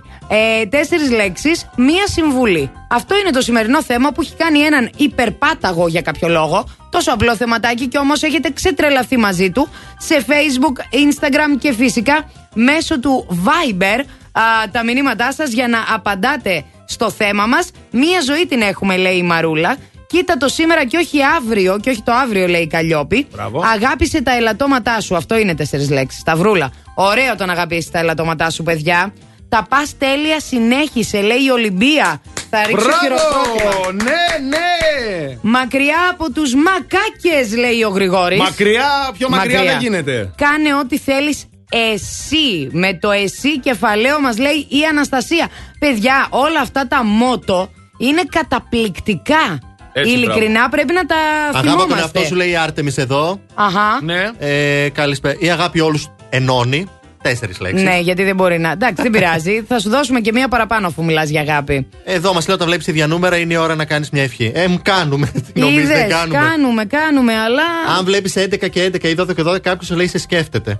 Τέσσερις 0.69 1.11
λέξεις, 1.11 1.65
μία 1.75 2.07
συμβουλή. 2.07 2.71
Αυτό 2.89 3.15
είναι 3.19 3.29
το 3.29 3.41
σημερινό 3.41 3.83
θέμα 3.83 4.11
που 4.11 4.21
έχει 4.21 4.35
κάνει 4.35 4.59
έναν 4.59 4.89
υπερπάταγο 4.97 5.87
για 5.87 6.01
κάποιο 6.01 6.27
λόγο. 6.27 6.65
Τόσο 6.89 7.11
απλό 7.11 7.35
θεματάκι 7.35 7.87
και 7.87 7.97
όμως 7.97 8.23
έχετε 8.23 8.51
ξετρελαθεί 8.51 9.17
μαζί 9.17 9.51
του 9.51 9.67
σε 9.97 10.25
Facebook, 10.27 10.95
Instagram 10.95 11.57
και 11.59 11.73
φυσικά 11.73 12.29
μέσω 12.53 12.99
του 12.99 13.27
Viber 13.45 14.03
α, 14.31 14.41
τα 14.71 14.83
μηνύματά 14.83 15.31
σας 15.33 15.51
για 15.51 15.67
να 15.67 15.77
απαντάτε 15.93 16.63
στο 16.85 17.09
θέμα 17.11 17.45
μας. 17.45 17.71
Μία 17.91 18.21
ζωή 18.21 18.45
την 18.47 18.61
έχουμε, 18.61 18.97
λέει 18.97 19.15
η 19.17 19.23
Μαρούλα. 19.23 19.77
Κοίτα 20.13 20.37
το 20.37 20.47
σήμερα 20.47 20.85
και 20.85 20.97
όχι 20.97 21.17
αύριο, 21.23 21.79
και 21.81 21.89
όχι 21.89 22.01
το 22.01 22.11
αύριο, 22.11 22.47
λέει 22.47 22.61
η 22.61 22.67
Καλλιόπη. 22.67 23.27
Μπράβο. 23.31 23.63
Αγάπησε 23.73 24.21
τα 24.21 24.35
ελαττώματά 24.35 25.01
σου. 25.01 25.15
Αυτό 25.15 25.37
είναι 25.37 25.55
τέσσερις 25.55 25.89
λέξεις. 25.89 26.19
Σταυρούλα. 26.19 26.71
Ωραίο 26.95 27.35
το 27.35 27.45
να 27.45 27.51
αγαπήσεις 27.51 27.91
τα 27.91 27.99
ελαττώματά 27.99 28.49
σου, 28.49 28.63
παιδιά. 28.63 29.13
Τα 29.49 29.65
πας 29.69 29.97
τέλεια, 29.97 30.39
συνέχισε, 30.39 31.21
λέει 31.21 31.43
η 31.45 31.49
Ολυμπία. 31.49 32.21
Θα 32.49 32.63
ρίξω 32.65 32.89
χειροκρότημα. 33.01 33.71
Μπράβο! 33.71 33.91
Ναι, 33.91 34.47
ναι! 34.47 35.37
Μακριά 35.41 36.09
από 36.11 36.31
τους 36.31 36.53
μακάκες, 36.55 37.57
λέει 37.57 37.83
ο 37.83 37.89
Γρηγόρης. 37.89 38.39
Μακριά, 38.39 39.11
πιο 39.17 39.29
μακριά, 39.29 39.63
δεν 39.63 39.79
γίνεται. 39.79 40.33
Κάνε 40.37 40.75
ό,τι 40.75 40.97
θέλεις 40.97 41.45
εσύ. 41.69 42.69
Με 42.71 42.93
το 42.93 43.11
εσύ 43.11 43.59
κεφαλαίο 43.59 44.19
μας 44.19 44.37
λέει 44.37 44.67
η 44.69 44.85
Αναστασία. 44.89 45.47
Παιδιά, 45.79 46.27
όλα 46.29 46.59
αυτά 46.59 46.87
τα 46.87 47.03
μότο 47.03 47.69
είναι 47.97 48.21
καταπληκτικά. 48.31 49.59
Έτσι, 49.93 50.11
Ειλικρινά 50.11 50.69
πρέπει 50.69 50.93
να 50.93 51.05
τα 51.05 51.15
Αγάπη 51.49 51.67
τον 51.67 51.71
θυμόμαστε. 51.71 51.99
εαυτό 51.99 52.23
σου 52.23 52.35
λέει 52.35 52.49
η 52.49 52.55
Άρτεμις 52.55 52.97
εδώ. 52.97 53.39
Αχα. 53.53 53.99
Ναι. 54.03 54.29
Ε, 54.39 54.89
καλησπέρα. 54.89 55.35
Η 55.39 55.49
αγάπη 55.51 55.79
όλους 55.79 56.07
ενώνει. 56.29 56.87
Τέσσερις 57.21 57.59
λέξεις. 57.59 57.83
Ναι, 57.83 57.99
γιατί 57.99 58.23
δεν 58.23 58.35
μπορεί 58.35 58.59
να. 58.59 58.71
Εντάξει, 58.71 59.01
δεν 59.01 59.11
πειράζει. 59.11 59.63
Θα 59.67 59.79
σου 59.79 59.89
δώσουμε 59.89 60.19
και 60.19 60.31
μία 60.31 60.47
παραπάνω 60.47 60.87
αφού 60.87 61.03
μιλάς 61.03 61.29
για 61.29 61.41
αγάπη. 61.41 61.87
Εδώ 62.03 62.33
μας 62.33 62.45
λέει 62.47 62.55
όταν 62.55 62.67
βλέπεις 62.67 62.87
ίδια 62.87 63.07
νούμερα 63.07 63.37
είναι 63.37 63.53
η 63.53 63.55
ώρα 63.57 63.75
να 63.75 63.85
κάνεις 63.85 64.09
μια 64.09 64.23
ευχή. 64.23 64.51
Ε, 64.55 64.67
μ, 64.67 64.75
κάνουμε. 64.81 65.31
Τι 65.53 65.59
νομίζεις, 65.59 65.87
δεν 65.87 65.97
Είδες, 66.05 66.13
κάνουμε. 66.17 66.37
κάνουμε, 66.39 66.85
κάνουμε, 66.85 67.33
αλλά. 67.33 67.63
Αν 67.97 68.05
βλέπεις 68.05 68.33
11 68.37 68.69
και 68.69 68.89
11 68.93 69.03
ή 69.03 69.15
12 69.19 69.35
και 69.35 69.43
12, 69.45 69.59
κάποιος 69.61 69.87
σου 69.87 69.95
λέει 69.95 70.07
σε 70.07 70.17
σκέφτεται. 70.19 70.71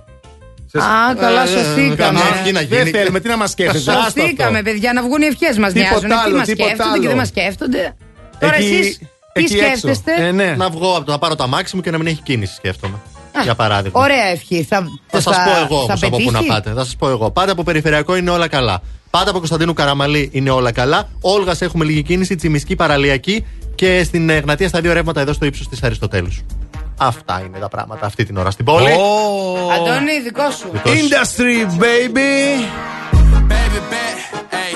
Α, 0.78 1.14
καλά, 1.20 1.42
Ε, 1.42 1.46
σωθήκαμε. 1.46 1.94
καμιά 1.96 2.22
ευχή 2.34 2.52
να 2.52 2.60
γίνει. 2.60 2.82
Δεν 2.82 2.92
θέλουμε, 2.92 3.20
τι 3.20 3.28
να 3.28 3.36
μας 3.36 3.50
σκέφτεσαι. 3.50 3.90
άστο 3.90 4.00
αυτό. 4.06 4.20
Σωθήκαμε, 4.20 4.62
παιδιά, 4.62 4.92
να 4.92 5.02
βγουν 5.02 5.22
οι 5.22 5.26
ευχές 5.26 5.58
μας. 5.58 5.72
Τίποτα 5.72 5.90
Μοιάζουν. 5.90 6.08
Τι 6.08 6.14
άλλο, 6.24 6.36
μας 6.36 6.46
τίποτα 6.46 6.68
σκέφτονται 6.68 6.98
και 6.98 6.98
άλλο. 6.98 7.08
δεν 7.08 7.16
μας 7.16 7.28
σκέφτονται. 7.28 7.94
Τώρα 8.38 8.56
Εκεί- 8.56 8.74
εσείς 8.74 8.98
τι 9.32 9.42
εκεί 9.44 9.54
έξω. 9.54 9.76
σκέφτεστε; 9.76 10.26
Ε, 10.26 10.32
ναι. 10.32 10.54
Να 10.56 10.70
βγω 10.70 10.96
από 10.96 11.04
το 11.04 11.12
να 11.12 11.18
πάρω 11.18 11.34
τα 11.34 11.46
μάξι 11.46 11.76
μου 11.76 11.82
και 11.82 11.90
να 11.90 11.98
μην 11.98 12.06
έχει 12.06 12.20
κίνηση, 12.22 12.54
σκέφτομαι. 12.54 12.96
Για 13.42 13.54
παράδειγμα. 13.54 14.00
Ωραία 14.00 14.24
ευχή. 14.24 14.62
Θα, 14.62 14.84
Θα 15.06 15.20
σας 15.20 15.36
πω 15.36 15.50
εγώ 15.64 15.78
θα 15.86 15.92
όμως 15.92 16.02
από 16.02 16.16
πού 16.16 16.30
να 16.30 16.38
πετύχει; 16.38 16.46
πάτε. 16.46 16.70
Θα 16.72 16.84
σας 16.84 16.96
πω 16.96 17.08
εγώ. 17.08 17.30
Πάτε 17.30 17.50
από 17.50 17.62
περιφερειακό 17.62 18.16
είναι 18.16 18.30
όλα 18.30 18.48
καλά. 18.48 18.82
Πάτε 19.10 19.28
από 19.30 19.38
Κωνσταντίνου 19.38 19.72
Καραμαλή 19.72 20.28
είναι 20.32 20.50
όλα 20.50 20.72
καλά. 20.72 21.08
Όλγας 21.20 21.60
έχουμε 21.60 21.84
λίγη 21.84 22.02
κίνηση, 22.02 22.34
τσιμισκή 22.34 22.76
παραλιακή 22.76 23.46
και 23.74 24.02
στην 24.04 24.30
Εγνατία 24.30 24.68
στα 24.68 24.80
δύο 24.80 24.92
ρεύματα 24.92 25.20
εδώ 25.20 25.32
στο 25.32 25.44
ύψος 25.44 25.68
της 25.68 25.82
Αριστοτέλους. 25.82 26.42
Αυτά 26.96 27.42
είναι 27.46 27.58
τα 27.58 27.68
πράγματα 27.68 28.06
αυτή 28.06 28.24
την 28.24 28.36
ώρα 28.36 28.50
στην 28.50 28.64
πόλη. 28.64 28.90
Αντώνη, 29.74 30.20
δικό 30.24 30.50
σου. 30.50 30.70
Industry, 30.84 31.80
baby. 31.80 32.64
Baby 33.48 33.80
bet, 33.92 34.18
ayy, 34.60 34.74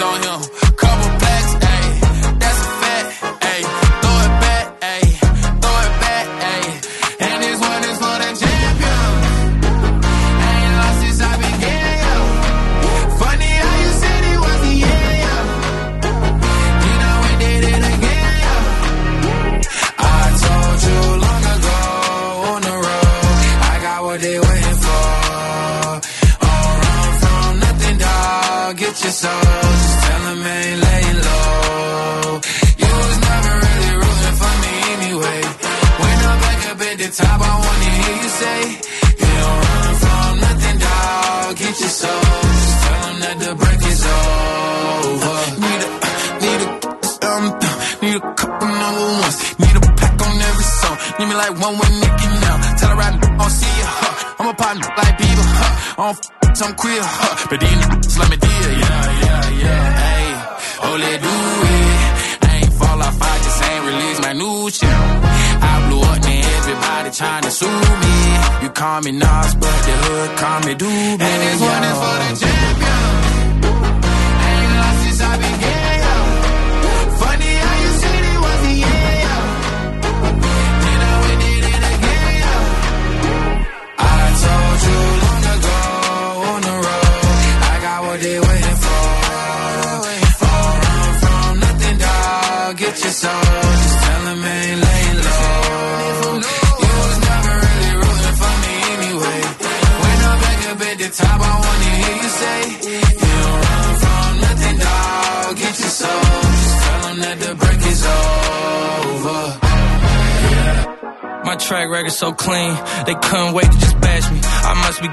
on 0.00 0.22
him, 0.22 0.40
couple 0.76 1.23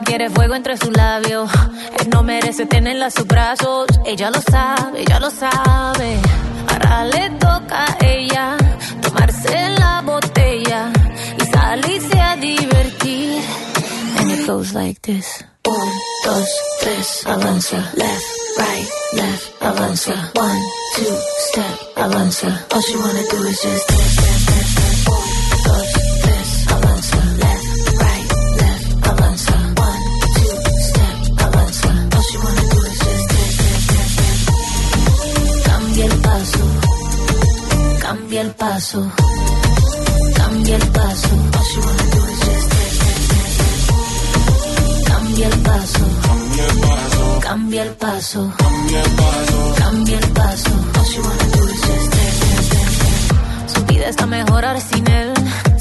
quiere 0.00 0.30
fuego 0.30 0.54
entre 0.54 0.76
sus 0.76 0.96
labios. 0.96 1.50
Él 1.98 2.08
no 2.10 2.22
merece 2.22 2.66
tenerla 2.66 3.06
a 3.06 3.10
sus 3.10 3.26
brazos, 3.26 3.86
ella 4.04 4.30
lo 4.30 4.40
sabe, 4.40 5.02
ella 5.02 5.20
lo 5.20 5.30
sabe. 5.30 6.18
Ahora 6.68 7.04
le 7.04 7.30
toca 7.30 7.84
a 7.84 7.96
ella 8.04 8.56
tomarse 9.02 9.68
la 9.78 10.02
botella 10.02 10.92
y 11.40 11.44
salirse 11.52 12.20
a 12.20 12.36
divertir. 12.36 13.42
And 14.18 14.30
it 14.32 14.46
goes 14.46 14.72
like 14.74 15.00
this. 15.02 15.44
Un, 15.66 15.92
dos, 16.24 16.48
tres, 16.80 17.26
avanza. 17.26 17.76
Left, 17.94 18.24
right, 18.58 18.88
left, 19.14 19.62
avanza. 19.62 20.14
One, 20.34 20.62
two, 20.96 21.16
step, 21.48 21.96
avanza. 21.96 22.66
All 22.72 22.80
she 22.82 22.96
wanna 22.96 23.22
do 23.30 23.36
is 23.46 23.62
just 23.62 23.88
dance, 23.88 24.29
Cambia 38.40 38.52
el 38.52 38.56
paso, 38.56 39.12
cambia 40.34 40.76
el 40.76 40.88
paso. 40.88 41.28
Cambia 45.04 45.46
el 45.46 45.58
paso, 45.60 46.00
cambia 47.42 47.82
el 47.82 47.90
paso, 47.96 48.54
cambia 49.76 50.18
el 50.18 50.28
paso. 50.30 50.70
Su 53.74 53.84
vida 53.84 54.08
está 54.08 54.24
mejor 54.24 54.64
ahora 54.64 54.80
sin 54.80 55.06
él 55.06 55.39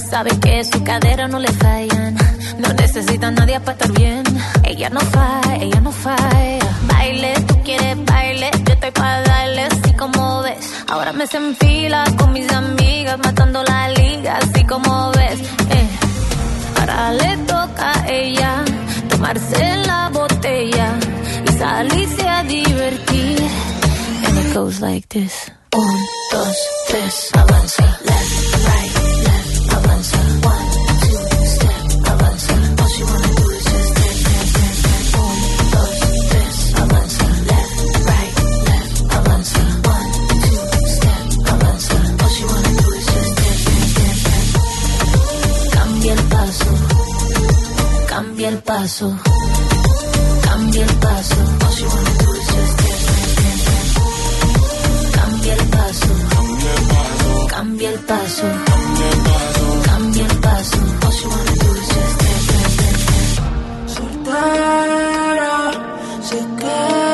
Sabe 0.10 0.32
que 0.40 0.64
su 0.64 0.84
cadera 0.84 1.28
no 1.28 1.40
le 1.40 1.52
fallan. 1.52 2.16
No 2.58 2.74
necesita 2.74 3.32
nadie 3.32 3.60
para 3.60 3.74
estar 3.74 3.92
bien. 3.92 4.24
Ella 4.64 4.90
no 4.90 5.00
falla, 5.02 5.56
ella 5.62 5.82
no 5.82 5.92
falla. 5.92 6.66
Baile, 6.88 7.34
tú 7.48 7.62
quieres 7.64 7.98
baile. 8.06 8.50
Yo 8.66 8.74
estoy 8.74 8.92
para 8.92 9.22
darle 9.22 9.64
así 9.64 9.94
como 9.94 10.42
ves. 10.42 10.58
Ahora 10.88 11.14
me 11.14 11.28
se 11.28 11.38
enfila 11.38 12.04
con 12.18 12.34
mis 12.34 12.52
amigas, 12.52 13.18
matando 13.20 13.64
la 13.64 13.90
liga, 13.90 14.38
así 14.38 14.66
como 14.66 15.12
ves. 15.12 15.40
Eh. 15.78 15.90
Ahora 16.80 17.12
le 17.14 17.38
toca 17.46 17.92
a 18.02 18.08
ella 18.10 18.52
tomarse 19.10 19.76
la 19.86 20.10
botella 20.10 20.88
y 21.48 21.52
salirse 21.54 22.28
a 22.28 22.44
divertir. 22.44 23.40
And 24.26 24.38
it 24.40 24.54
goes 24.56 24.82
like 24.82 25.08
this. 25.10 25.52
Un, 25.76 26.00
dos, 26.32 26.58
tres, 26.88 27.30
avanza. 27.34 27.84
Left, 28.04 28.66
right, 28.66 28.89
cambia 48.40 48.58
el 48.58 48.64
paso. 48.64 49.20
Cambia 50.42 50.86
el 50.86 50.96
paso. 50.96 51.36
Cambia 51.60 51.94
el 51.94 52.00
paso. 52.08 53.06
Cambia 55.12 55.54
el 55.54 55.64
paso. 55.68 56.08
Cambia 57.50 57.90
el 57.90 58.00
paso. 58.00 58.00
Cambia 58.00 58.00
el 58.00 58.00
paso. 58.00 58.44
Cambia 59.84 60.26
el 60.26 60.26
paso. 60.26 60.26
Cambia 60.26 60.26
el 60.26 60.38
paso. 60.40 60.80
Cambia 60.80 61.18
el 61.18 61.20
paso. 61.20 61.30
Cambia 66.22 66.40
el 66.40 66.58
paso. 66.58 67.09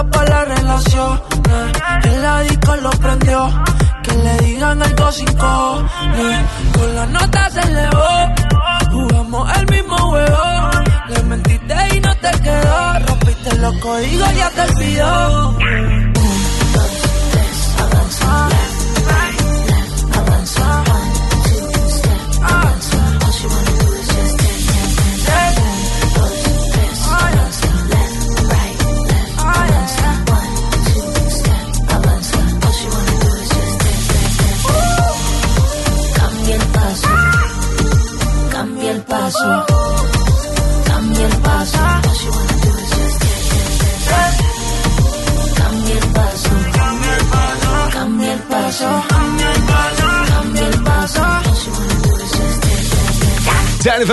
Puesta 0.00 0.10
para 0.10 0.44
la 0.44 0.54
relación. 0.54 1.22
eh. 1.50 1.72
El 2.04 2.48
disco 2.48 2.76
lo 2.76 2.90
prendió, 2.90 3.64
que 4.02 4.12
le 4.12 4.36
digan 4.38 4.82
algo 4.82 5.12
sin 5.12 5.32
cojones. 5.34 6.46
Con 6.72 6.94
la 6.94 7.06
nota 7.06 7.50
se 7.50 7.60
elevó, 7.60 8.34
jugamos 8.90 9.58
el 9.58 9.66
mismo 9.66 9.96
juego. 9.98 10.70
Le 11.08 11.22
mentiste 11.24 11.74
y 11.96 12.00
no 12.00 12.14
te 12.16 12.30
quedó, 12.40 12.98
rompiste 13.06 13.58
los 13.58 13.76
códigos, 13.78 14.34
ya 14.36 14.50
te 14.50 14.60
olvidó. 14.72 15.56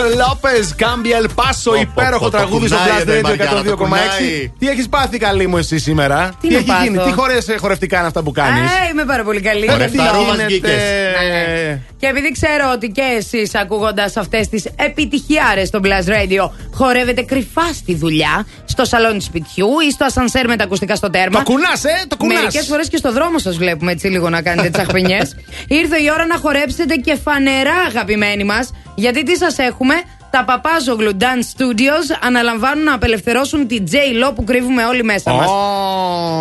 Λόπε, 0.01 0.73
κάμπια 0.75 1.17
Ελπάσο, 1.17 1.75
υπέροχο 1.75 2.17
πω, 2.23 2.29
το 2.31 2.37
τραγούδι 2.37 2.67
στο 2.67 2.75
κουνάει 2.75 2.97
Blast 2.97 3.01
εδώ 3.01 3.13
η 3.13 3.19
Radio 3.19 3.23
Μαριάννα, 3.23 3.63
το 3.63 3.71
102,6. 3.71 3.75
κουνάει. 3.77 4.51
Τι 4.59 4.67
έχεις 4.69 4.89
πάθει 4.89 5.17
καλή 5.17 5.47
μου 5.47 5.57
εσύ 5.57 5.77
σήμερα, 5.79 6.31
Τι 6.41 6.47
τι 6.47 6.53
να 6.53 6.59
έχει 6.59 6.67
πάθω; 6.67 6.83
γίνει, 6.83 6.97
τι 6.97 7.11
χωρέ 7.11 7.37
χορευτικά 7.59 7.97
είναι 7.97 8.07
αυτά 8.07 8.23
που 8.23 8.31
κάνεις; 8.31 8.71
Ε, 8.71 8.89
είμαι 8.91 9.05
πάρα 9.05 9.23
πολύ 9.23 9.41
καλή. 9.41 9.63
Ωραία, 9.63 9.75
Γιατί 9.77 9.97
φταρό 9.97 10.17
γίνεται- 10.17 10.37
μας 10.37 10.45
βγήκες. 10.45 10.71
Ναι, 10.71 11.27
ναι. 11.35 11.79
Και 11.99 12.07
επειδή 12.07 12.31
ξέρω 12.31 12.71
ότι 12.73 12.87
και 12.87 13.01
εσείς 13.17 13.55
ακούγοντας 13.55 14.17
αυτές 14.17 14.49
τις 14.49 14.65
επιτυχιάρες 14.75 15.67
στο 15.67 15.79
Blast 15.83 16.07
Radio, 16.09 16.49
χορεύετε 16.73 17.21
κρυφά 17.21 17.73
στη 17.73 17.95
δουλειά, 17.95 18.45
στο 18.65 18.85
σαλόνι 18.85 19.21
σπιτιού 19.21 19.67
ή 19.87 19.91
στο 19.91 20.05
ασανσέρ 20.05 20.47
με 20.47 20.55
τα 20.55 20.63
ακουστικά 20.63 20.95
στο 20.95 21.09
τέρμα. 21.09 21.37
Το 21.43 21.51
κουνάς, 21.51 21.83
ε, 21.83 21.89
το 22.07 22.17
κουνάς. 22.17 22.37
Μερικές 22.41 22.65
φορές 22.67 22.89
και 22.89 22.97
στο 22.97 23.11
δρόμο 23.11 23.39
σας 23.39 23.57
βλέπουμε 23.57 23.91
έτσι 23.91 24.07
λίγο 24.07 24.29
να 24.29 24.41
κάνετε 24.41 24.69
τσαχπινιέ. 24.69 25.19
Ήρθε 25.81 25.97
η 25.97 26.09
ώρα 26.13 26.25
να 26.25 26.37
χορέψετε 26.37 26.95
και 26.95 27.17
φανερά, 27.23 27.75
αγαπημένοι 27.87 28.43
μας, 28.43 28.69
γιατί 28.95 29.23
τι 29.23 29.35
σας 29.37 29.57
έχουμε; 29.57 29.86
Τα 30.31 30.43
Παπάζογλου 30.43 31.11
Dance 31.19 31.57
Studios 31.57 32.17
αναλαμβάνουν 32.21 32.83
να 32.83 32.93
απελευθερώσουν 32.93 33.67
την 33.67 33.83
J-Lo 33.91 34.35
που 34.35 34.43
κρύβουμε 34.43 34.85
όλοι 34.85 35.03
μέσα 35.03 35.31
μας 35.31 35.49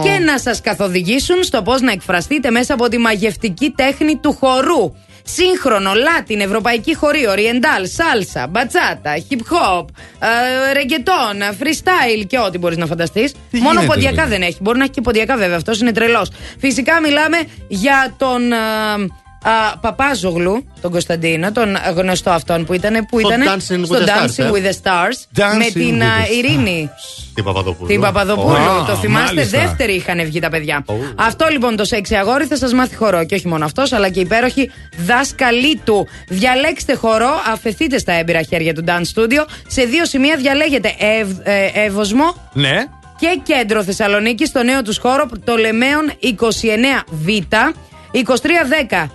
και 0.05 0.25
να 0.25 0.39
σας 0.39 0.61
καθοδηγήσουν 0.61 1.43
στο 1.43 1.63
πώς 1.63 1.81
να 1.81 1.93
εκφραστείτε 1.93 2.51
μέσα 2.51 2.75
από 2.75 2.89
τη 2.89 2.99
μαγευτική 2.99 3.71
τέχνη 3.77 4.17
του 4.17 4.33
χορού. 4.33 4.93
Σύγχρονο, 5.29 5.93
Λάτιν, 5.95 6.41
ευρωπαϊκή 6.41 6.95
χορή, 6.95 7.29
οριεντάλ, 7.29 7.87
σάλσα, 7.87 8.47
μπατσάτα, 8.47 9.15
hip 9.31 9.35
hop, 9.53 9.85
ε, 10.19 10.73
ρεγκετόν, 10.73 11.37
freestyle 11.61 12.27
και 12.27 12.39
ό,τι 12.39 12.59
μπορείς 12.59 12.77
να 12.77 12.87
φανταστείς. 12.87 13.35
Μόνο 13.51 13.69
γίνεται, 13.69 13.87
ποντιακά 13.87 14.23
ρε. 14.23 14.29
δεν 14.29 14.43
έχει. 14.43 14.57
Μπορεί 14.61 14.79
να 14.79 14.85
έχει 14.85 14.93
και 14.93 15.01
ποντιακά 15.01 15.37
βέβαια. 15.37 15.57
Αυτό 15.57 15.73
είναι 15.81 15.93
τρελός. 15.93 16.31
Φυσικά 16.59 17.01
μιλάμε 17.01 17.37
για 17.69 18.15
τον. 18.17 18.53
ε, 18.53 18.57
α, 19.49 19.79
Παπάζογλου, 19.79 20.67
τον 20.81 20.91
Κωνσταντίνο, 20.91 21.53
τον 21.53 21.77
γνωστό 21.97 22.31
αυτόν 22.31 22.65
που 22.65 22.73
ήταν. 22.73 23.07
Που 23.09 23.19
Στο 23.19 23.29
ήτανε 23.29 23.45
Dancing 23.49 23.81
with 23.81 23.85
στο 23.85 23.97
the 23.97 24.09
Dancing 24.09 24.43
Stars, 24.43 24.45
ε. 24.45 24.51
with 24.53 24.65
the 24.65 24.73
Stars 24.83 25.41
Dancing 25.41 25.57
με 25.59 25.67
with 25.69 25.73
την 25.73 26.03
α, 26.03 26.07
the 26.07 26.37
Ειρήνη. 26.37 26.91
Την 27.35 27.45
Παπαδοπούλου. 27.45 27.89
Την 27.89 28.01
Παπαδοπούλου. 28.01 28.57
Α, 28.57 28.85
το 28.87 28.95
θυμάστε, 28.95 29.35
μάλιστα. 29.35 29.59
δεύτερη 29.59 29.93
είχαν 29.95 30.25
βγει 30.25 30.41
τα 30.41 30.49
παιδιά. 30.49 30.85
Αυτό 31.17 31.47
λοιπόν 31.51 31.77
το 31.77 31.85
σεξι 31.85 32.15
αγόρι 32.15 32.45
θα 32.45 32.57
σας 32.57 32.73
μάθει 32.73 32.97
χορό. 32.97 33.25
Και 33.25 33.35
όχι 33.35 33.49
μόνο 33.49 33.65
αυτός, 33.65 33.93
αλλά 33.93 34.09
και 34.09 34.21
υπέροχοι 34.21 34.71
δάσκαλοι 34.97 35.81
του. 35.85 36.09
Διαλέξτε 36.29 36.95
χορό, 36.95 37.31
αφαιθείτε 37.53 37.99
στα 37.99 38.13
έμπειρα 38.13 38.43
χέρια 38.43 38.75
του 38.75 38.85
Dance 38.87 39.21
Studio. 39.21 39.45
Σε 39.67 39.83
δύο 39.85 40.05
σημεία 40.05 40.37
διαλέγετε 40.37 40.95
ευ, 40.99 41.29
ε, 41.43 41.85
Εύωσμο, 41.85 42.35
Ναι. 42.53 42.85
και 43.19 43.41
κέντρο 43.43 43.83
Θεσσαλονίκης 43.83 44.47
στο 44.47 44.63
νέο 44.63 44.83
τους 44.83 44.99
χώρο 44.99 45.29
το 45.45 45.57
Λεμαίον 45.57 46.13
29Β 46.21 47.43
2310. 48.13 49.11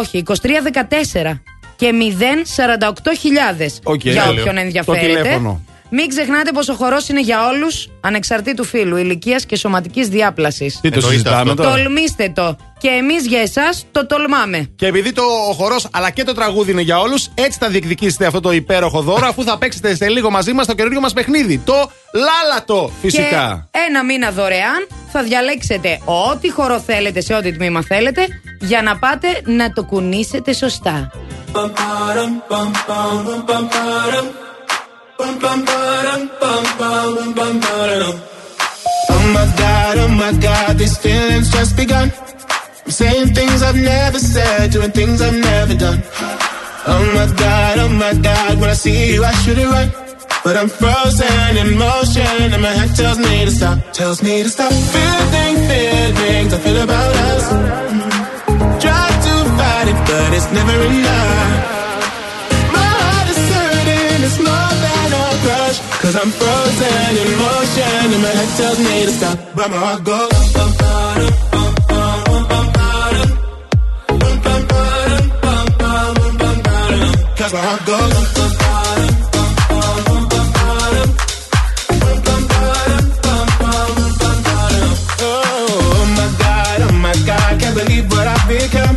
Όχι, 0.00 0.22
2314 0.26 1.40
και 1.76 1.90
048.000 3.56 3.66
Οκ, 3.82 4.00
για 4.02 4.22
τέλειο. 4.22 4.40
όποιον 4.40 4.54
Το 4.54 4.60
ενδιαφέρεται. 4.60 5.06
τηλέφωνο. 5.06 5.60
Μην 5.90 6.08
ξεχνάτε 6.08 6.52
πως 6.52 6.68
ο 6.68 6.74
χορός 6.74 7.08
είναι 7.08 7.20
για 7.20 7.46
όλους, 7.46 7.88
ανεξαρτήτου 8.00 8.64
φύλου, 8.64 8.96
ηλικίας 8.96 9.46
και 9.46 9.56
σωματικής 9.56 10.08
διάπλασης. 10.08 10.80
Τι 10.80 10.88
το 10.88 10.94
Εννοείται 10.94 11.10
συζητάμε 11.10 11.50
αυτό. 11.50 11.62
τώρα. 11.62 11.74
Τολμήστε 11.82 12.32
το. 12.34 12.56
Και 12.78 12.88
εμείς 12.88 13.26
για 13.26 13.40
εσάς 13.40 13.86
το 13.92 14.06
τολμάμε. 14.06 14.70
Και 14.76 14.86
επειδή 14.86 15.12
το 15.12 15.22
χορός 15.56 15.88
αλλά 15.92 16.10
και 16.10 16.24
το 16.24 16.32
τραγούδι 16.34 16.70
είναι 16.70 16.80
για 16.80 16.98
όλους, 16.98 17.28
έτσι 17.34 17.58
θα 17.60 17.68
διεκδικήσετε 17.68 18.26
αυτό 18.26 18.40
το 18.40 18.52
υπέροχο 18.52 19.00
δώρο 19.00 19.26
αφού 19.26 19.42
θα 19.44 19.58
παίξετε 19.58 19.94
σε 19.94 20.08
λίγο 20.08 20.30
μαζί 20.30 20.52
μας 20.52 20.66
το 20.66 20.74
καινούριο 20.74 21.00
μας 21.00 21.12
παιχνίδι. 21.12 21.58
Το 21.58 21.90
Λάλατο, 22.12 22.90
φυσικά. 23.00 23.68
Και 23.70 23.78
ένα 23.88 24.04
μήνα 24.04 24.30
δωρεάν 24.30 24.86
θα 25.12 25.22
διαλέξετε 25.22 26.00
ό,τι 26.04 26.50
χορό 26.50 26.80
θέλετε 26.80 27.20
σε 27.20 27.34
ό,τι 27.34 27.52
τμήμα 27.52 27.82
θέλετε 27.82 28.26
για 28.60 28.82
να 28.82 28.98
πάτε 28.98 29.28
να 29.44 29.72
το 29.72 29.84
κουνήσετε 29.84 30.52
σωστά. 30.52 31.10
Oh 39.10 39.24
my 39.34 39.46
god, 39.58 39.98
oh 39.98 40.08
my 40.08 40.32
god, 40.40 40.78
these 40.78 40.96
feelings 40.96 41.50
just 41.50 41.76
begun. 41.76 42.10
I'm 42.84 42.90
saying 42.90 43.34
things 43.34 43.62
I've 43.62 43.76
never 43.76 44.18
said, 44.18 44.70
doing 44.70 44.92
things 44.92 45.20
I've 45.20 45.34
never 45.34 45.74
done. 45.74 46.02
Oh 46.86 47.04
my 47.14 47.26
god, 47.36 47.78
oh 47.78 47.88
my 47.88 48.14
god, 48.14 48.60
when 48.60 48.70
I 48.70 48.72
see 48.72 49.12
you, 49.12 49.24
I 49.24 49.32
should 49.42 49.58
it 49.58 49.66
right. 49.66 49.92
But 50.42 50.56
I'm 50.56 50.68
frozen 50.68 51.56
in 51.58 51.76
motion, 51.76 52.52
and 52.54 52.62
my 52.62 52.72
head 52.72 52.96
tells 52.96 53.18
me 53.18 53.44
to 53.44 53.50
stop, 53.50 53.78
tells 53.92 54.22
me 54.22 54.42
to 54.42 54.48
stop. 54.48 54.72
Feeling, 54.72 55.56
feelings 55.68 56.54
I 56.54 56.58
feel 56.64 56.80
about 56.82 57.14
us. 57.28 57.44
Try 58.82 59.06
to 59.26 59.34
fight 59.58 59.88
it, 59.92 59.98
but 60.08 60.32
it's 60.32 60.50
never 60.52 60.76
enough. 60.86 61.79
I'm 66.22 66.30
frozen 66.32 67.16
in 67.16 67.38
motion 67.38 68.12
and 68.12 68.22
my 68.22 68.28
head 68.28 68.50
tells 68.58 68.78
me 68.78 69.06
to 69.06 69.12
stop, 69.12 69.38
but 69.56 69.70
my 69.70 69.76
heart 69.78 70.04
goes. 70.04 70.30
Cause 77.38 77.52
my 77.54 77.60
heart 77.60 77.86
goes. 77.86 78.40
Become. 88.48 88.96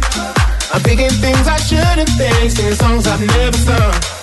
I'm 0.73 0.81
thinking 0.81 1.09
things 1.09 1.47
I 1.47 1.57
shouldn't 1.57 2.09
think, 2.17 2.49
singing 2.49 2.73
songs 2.73 3.05
I've 3.05 3.21
never 3.21 3.57
sung. 3.57 4.22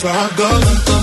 that's 0.00 0.04
where 0.04 0.14
I 0.14 0.88
go. 0.92 0.97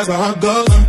that's 0.00 0.08
where 0.08 0.18
I 0.18 0.34
go. 0.40 0.79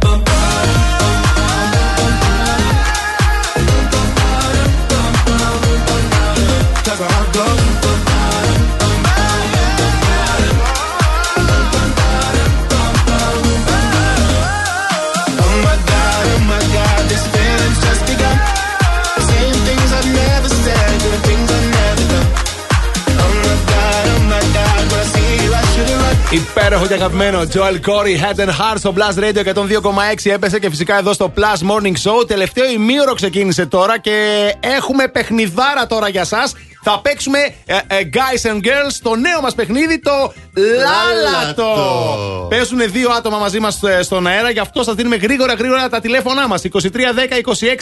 Υπέροχο 26.31 26.87
και 26.87 26.93
αγαπημένο 26.93 27.41
Joel 27.53 27.79
Corey, 27.89 28.23
Head 28.23 28.39
and 28.39 28.49
Heart 28.49 28.75
στο 28.77 28.93
Blast 28.97 29.19
Radio 29.19 29.53
102,6 29.53 30.31
έπεσε 30.31 30.59
και 30.59 30.69
φυσικά 30.69 30.97
εδώ 30.97 31.13
στο 31.13 31.33
Plus 31.37 31.71
Morning 31.71 31.93
Show. 32.03 32.27
Τελευταίο 32.27 32.69
ημίωρο 32.69 33.13
ξεκίνησε 33.13 33.65
τώρα 33.65 33.99
και 33.99 34.47
έχουμε 34.59 35.07
παιχνιδάρα 35.07 35.87
τώρα 35.87 36.09
για 36.09 36.23
σας. 36.23 36.53
Θα 36.83 36.99
παίξουμε 37.01 37.39
ε, 37.65 37.75
ε, 37.87 38.09
Guys 38.13 38.49
and 38.49 38.55
Girls 38.55 38.97
το 39.01 39.15
νέο 39.15 39.41
μας 39.41 39.55
παιχνίδι, 39.55 39.99
το 39.99 40.33
Λάλατο. 40.53 41.63
Λάλατο. 41.63 42.47
Παίζουν 42.49 42.91
δύο 42.91 43.09
άτομα 43.09 43.37
μαζί 43.37 43.59
μας 43.59 43.83
ε, 43.83 44.03
στον 44.03 44.27
αέρα, 44.27 44.49
γι' 44.49 44.59
αυτό 44.59 44.83
σας 44.83 44.95
δίνουμε 44.95 45.15
γρήγορα 45.15 45.53
γρήγορα 45.53 45.89
τα 45.89 45.99
τηλέφωνά 45.99 46.47
μας. 46.47 46.61
2310 46.61 46.69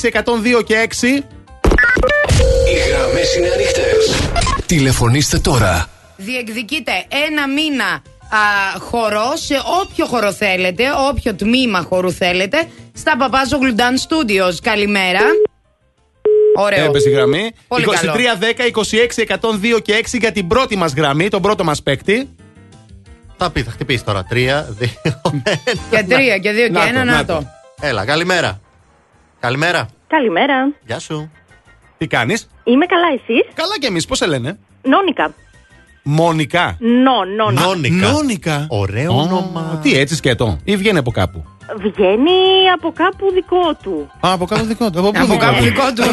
26 0.03 0.11
102 0.57 0.63
και 0.65 0.87
6. 0.89 1.03
Οι 2.67 2.89
γραμμές 2.89 3.35
είναι 3.35 3.49
ανοιχτές. 3.53 4.15
Τηλεφωνήστε 4.65 5.39
τώρα. 5.39 5.87
Διεκδικείτε 6.15 6.91
ένα 7.27 7.47
μήνα 7.47 7.85
α, 7.85 8.18
χορό 8.79 9.31
σε 9.35 9.61
όποιο 9.81 10.05
χορό 10.05 10.31
θέλετε, 10.33 10.83
όποιο 11.09 11.33
τμήμα 11.33 11.81
χορού 11.81 12.11
θέλετε, 12.11 12.67
στα 12.93 13.17
Παπάζογλου 13.17 13.75
Dance 13.77 13.81
Studios. 13.81 14.53
Καλημέρα. 14.61 15.19
Ωραίο. 16.55 16.85
Έπεσε 16.85 17.09
η 17.09 17.11
γραμμή. 17.11 17.51
Πολύ 17.67 17.85
2310 17.85 17.91
καλό. 18.55 18.85
26 19.71 19.75
102 19.75 19.81
και 19.81 20.03
6 20.11 20.17
για 20.19 20.31
την 20.31 20.47
πρώτη 20.47 20.75
μας 20.75 20.93
γραμμή, 20.93 21.27
τον 21.29 21.41
πρώτο 21.41 21.63
μας 21.63 21.83
παίκτη. 21.83 22.29
Θα 23.37 23.51
πει, 23.51 23.63
θα 23.63 23.71
χτυπήσει 23.71 24.03
τώρα. 24.03 24.23
Τρία, 24.23 24.67
δύο, 24.69 24.89
Και 25.89 26.05
τρία 26.09 26.37
και 26.37 26.51
δύο 26.51 26.65
και 26.65 26.71
Να 26.71 26.81
το, 26.81 26.87
ένα, 26.87 27.03
να 27.03 27.11
να 27.13 27.25
το. 27.25 27.33
το. 27.33 27.45
Έλα, 27.81 28.05
καλημέρα. 28.05 28.59
Καλημέρα. 29.39 29.89
Καλημέρα. 30.07 30.73
Γεια 30.85 30.99
σου. 30.99 31.31
Τι 31.97 32.07
κάνεις; 32.07 32.49
Είμαι 32.63 32.85
καλά, 32.85 33.07
εσείς; 33.13 33.47
Καλά 33.53 33.79
και 33.79 33.87
εμείς, 33.87 34.05
πώς 34.05 34.17
σε 34.17 34.25
λένε; 34.27 34.59
Νόνικα. 34.81 35.33
Μονικά. 36.03 36.77
Νο, 36.79 37.25
νο, 37.37 37.51
νο. 37.51 37.61
Νόνικα. 37.67 38.07
Νόνικα. 38.11 38.65
Ωραίο 38.69 39.11
Ω, 39.13 39.19
όνομα. 39.21 39.79
Τι 39.81 39.97
έτσι 39.97 40.15
σκέτο. 40.15 40.57
Ή 40.63 40.75
βγαίνει 40.75 40.97
από 40.97 41.11
κάπου. 41.11 41.43
Βγαίνει 41.77 42.31
από 42.75 42.91
κάπου 42.91 43.31
δικό 43.33 43.73
του. 43.83 44.09
Α, 44.19 44.31
από 44.33 44.45
κάπου 44.45 44.65
δικό 44.65 44.89
του. 44.89 44.99
Από, 44.99 45.11
πού 45.11 45.19
Από 45.23 45.37
κάπου 45.37 45.63
δικό 45.63 45.93
του. 45.95 46.03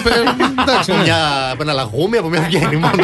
Εντάξει, 0.60 0.90
Από, 0.90 0.98
ναι. 0.98 1.04
μια, 1.04 1.50
από 1.52 1.62
ένα 1.62 1.72
λαγούμι, 1.72 2.16
από 2.16 2.28
μια 2.28 2.40
βγαίνει 2.40 2.76
μόνος. 2.76 2.96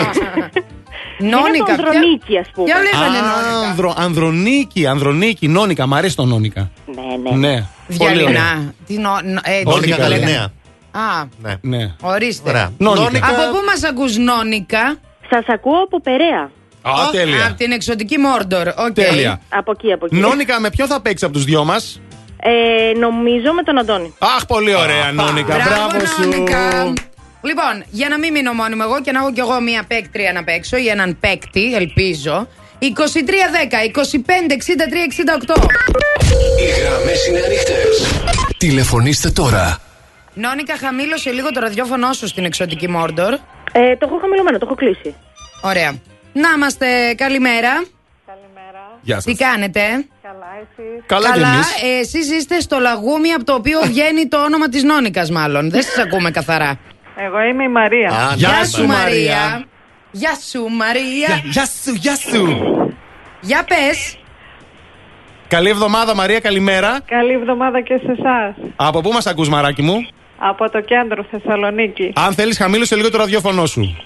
Είναι 1.19 1.31
Νόνικα. 1.31 1.73
από 1.73 1.83
Ανδρονίκη, 1.83 2.39
ας 2.39 2.49
πούμε. 2.55 2.67
Ποια 2.67 2.77
λέγανε 2.83 3.19
Α, 3.19 3.20
Νόνικα; 3.20 3.69
Ανδρο, 3.69 3.94
ανδρονίκη, 3.97 4.86
ανδρονίκη, 4.86 5.49
νόνικα. 5.49 5.86
Μ' 5.86 5.94
αρέσει 5.94 6.17
το 6.17 6.25
νόνικα. 6.25 6.70
Ναι, 6.86 7.31
ναι. 7.31 7.36
Ναι. 7.49 7.65
Πολύ 7.99 8.23
ωραία. 8.23 8.31
Διαλυνά. 8.33 8.73
Τι 8.86 8.99
νο, 8.99 9.11
νο, 9.25 9.41
έτσι 9.43 9.65
Νόνικα 9.67 9.97
το 9.97 10.02
λέγανε. 10.09 10.15
Γαλινέα. 10.25 10.52
Α, 10.91 11.25
Ναι. 11.43 11.77
Ναι. 11.77 11.93
ορίστε. 12.01 12.51
Ωραία. 12.51 12.70
Νόνικα. 12.78 13.27
Από 13.27 13.43
πού 13.52 13.59
μας 13.67 13.85
ακούς 13.91 14.17
Νόνικα; 14.17 14.97
Σας 15.31 15.44
ακούω 15.49 15.83
από 15.85 16.01
Περαία. 16.01 16.51
Α, 16.83 16.91
Από 17.02 17.11
τέλεια. 17.12 17.55
την 17.59 17.73
εξωτική 17.73 18.19
Μόρντορ. 18.19 18.69
Οκ. 18.69 18.93
Τέλεια. 18.93 19.41
Από 19.49 19.70
εκεί, 19.70 19.93
από 19.93 20.07
εκεί. 20.07 20.17
Νόνικα, 20.17 20.61
με 20.61 20.70
ποιο 20.70 20.86
θα 20.86 21.01
παίξεις 21.01 21.25
από 21.25 21.35
τους 21.35 21.44
δυο 21.44 21.65
μας; 21.65 22.01
Ε, 22.43 22.99
νομίζω 22.99 23.52
με 23.52 23.62
τον 23.62 23.78
Αντώνη. 23.78 24.15
Αχ, 24.19 24.47
πολύ 24.47 24.75
ωραία, 24.75 25.12
Νόνικα. 25.12 25.55
Μπράβο, 25.55 25.86
Μπράβο 25.89 26.07
σου. 26.07 26.20
Νόνικα. 26.28 26.93
Λοιπόν, 27.44 27.85
για 27.91 28.09
να 28.09 28.19
μην 28.19 28.33
μείνω 28.33 28.52
μόνιμο 28.52 28.83
εγώ 28.86 29.01
και 29.01 29.12
να 29.12 29.19
έχω 29.19 29.33
κι 29.33 29.41
εγώ 29.41 29.61
μία 29.61 29.83
παίκτρια 29.89 30.33
να 30.33 30.44
παίξω 30.44 30.77
ή 30.77 30.89
έναν 30.89 31.17
παίκτη, 31.20 31.75
ελπίζω. 31.75 32.49
2310 32.78 32.85
25 32.86 34.52
63 34.52 34.57
68. 35.07 35.62
Οι 36.61 36.81
γραμμές 36.81 37.27
είναι 37.27 37.41
ανοιχτές. 37.47 38.20
Τηλεφωνήστε 38.59 39.31
τώρα. 39.31 39.78
Νόνικα, 40.35 40.77
χαμήλωσε 40.78 41.31
λίγο 41.31 41.51
το 41.51 41.61
ραδιόφωνο 41.61 42.12
σου 42.12 42.27
στην 42.27 42.44
εξωτική 42.44 42.89
Μόρντορ. 42.89 43.33
Ε, 43.73 43.97
το 43.97 44.07
έχω 44.09 44.19
χαμηλωμένο, 44.20 44.59
το 44.59 44.65
έχω 44.67 44.75
κλείσει. 44.75 45.15
Ωραία. 45.61 45.94
Να 46.33 46.49
είμαστε, 46.57 47.15
καλημέρα. 47.17 47.85
Γεια 49.05 49.17
Τι 49.25 49.35
κάνετε; 49.35 49.81
Καλά, 50.23 50.47
εσείς; 50.61 51.02
Καλά 51.07 51.33
κι 51.33 51.39
εμείς. 51.41 51.83
ε, 51.83 51.99
εσείς 52.01 52.31
είστε 52.31 52.61
στο 52.61 52.78
λαγούμι 52.78 53.33
από 53.33 53.44
το 53.44 53.55
οποίο 53.55 53.81
βγαίνει 53.85 54.28
το 54.28 54.43
όνομα 54.44 54.69
της 54.69 54.83
Νόνικας 54.83 55.31
μάλλον. 55.31 55.70
Δεν 55.70 55.83
σας 55.83 55.99
ακούμε 55.99 56.31
καθαρά. 56.31 56.78
Εγώ 57.17 57.41
είμαι 57.41 57.65
η 57.65 57.69
Μαρία. 57.69 58.33
Γεια 58.36 58.65
σου 58.65 58.86
Μαρία. 58.86 59.65
Γεια 60.11 60.35
σου 60.51 60.69
Μαρία. 60.69 61.41
Γεια 61.44 61.67
σου, 61.67 61.93
γεια 61.94 62.17
σου. 62.17 62.47
Για 63.41 63.65
πες. 63.65 64.17
Καλή 65.49 65.69
εβδομάδα, 65.69 66.15
Μαρία, 66.15 66.41
καλημέρα. 66.41 66.99
Καλή 67.07 67.33
εβδομάδα 67.33 67.81
και 67.81 68.01
σε 68.05 68.12
εσάς. 68.12 68.55
Από 68.77 69.01
πού 69.01 69.11
μας 69.12 69.27
ακούς, 69.27 69.49
μαράκι 69.49 69.83
μου; 69.83 70.07
Από 70.39 70.70
το 70.70 70.81
κέντρο 70.81 71.27
Θεσσαλονίκη. 71.31 72.12
Αν 72.15 72.33
θέλεις, 72.35 72.57
χαμήλωσε 72.59 72.97
λίγο 72.97 73.11
το 73.11 73.19
ραδιόφωνο 73.19 73.67
σου. 73.67 73.97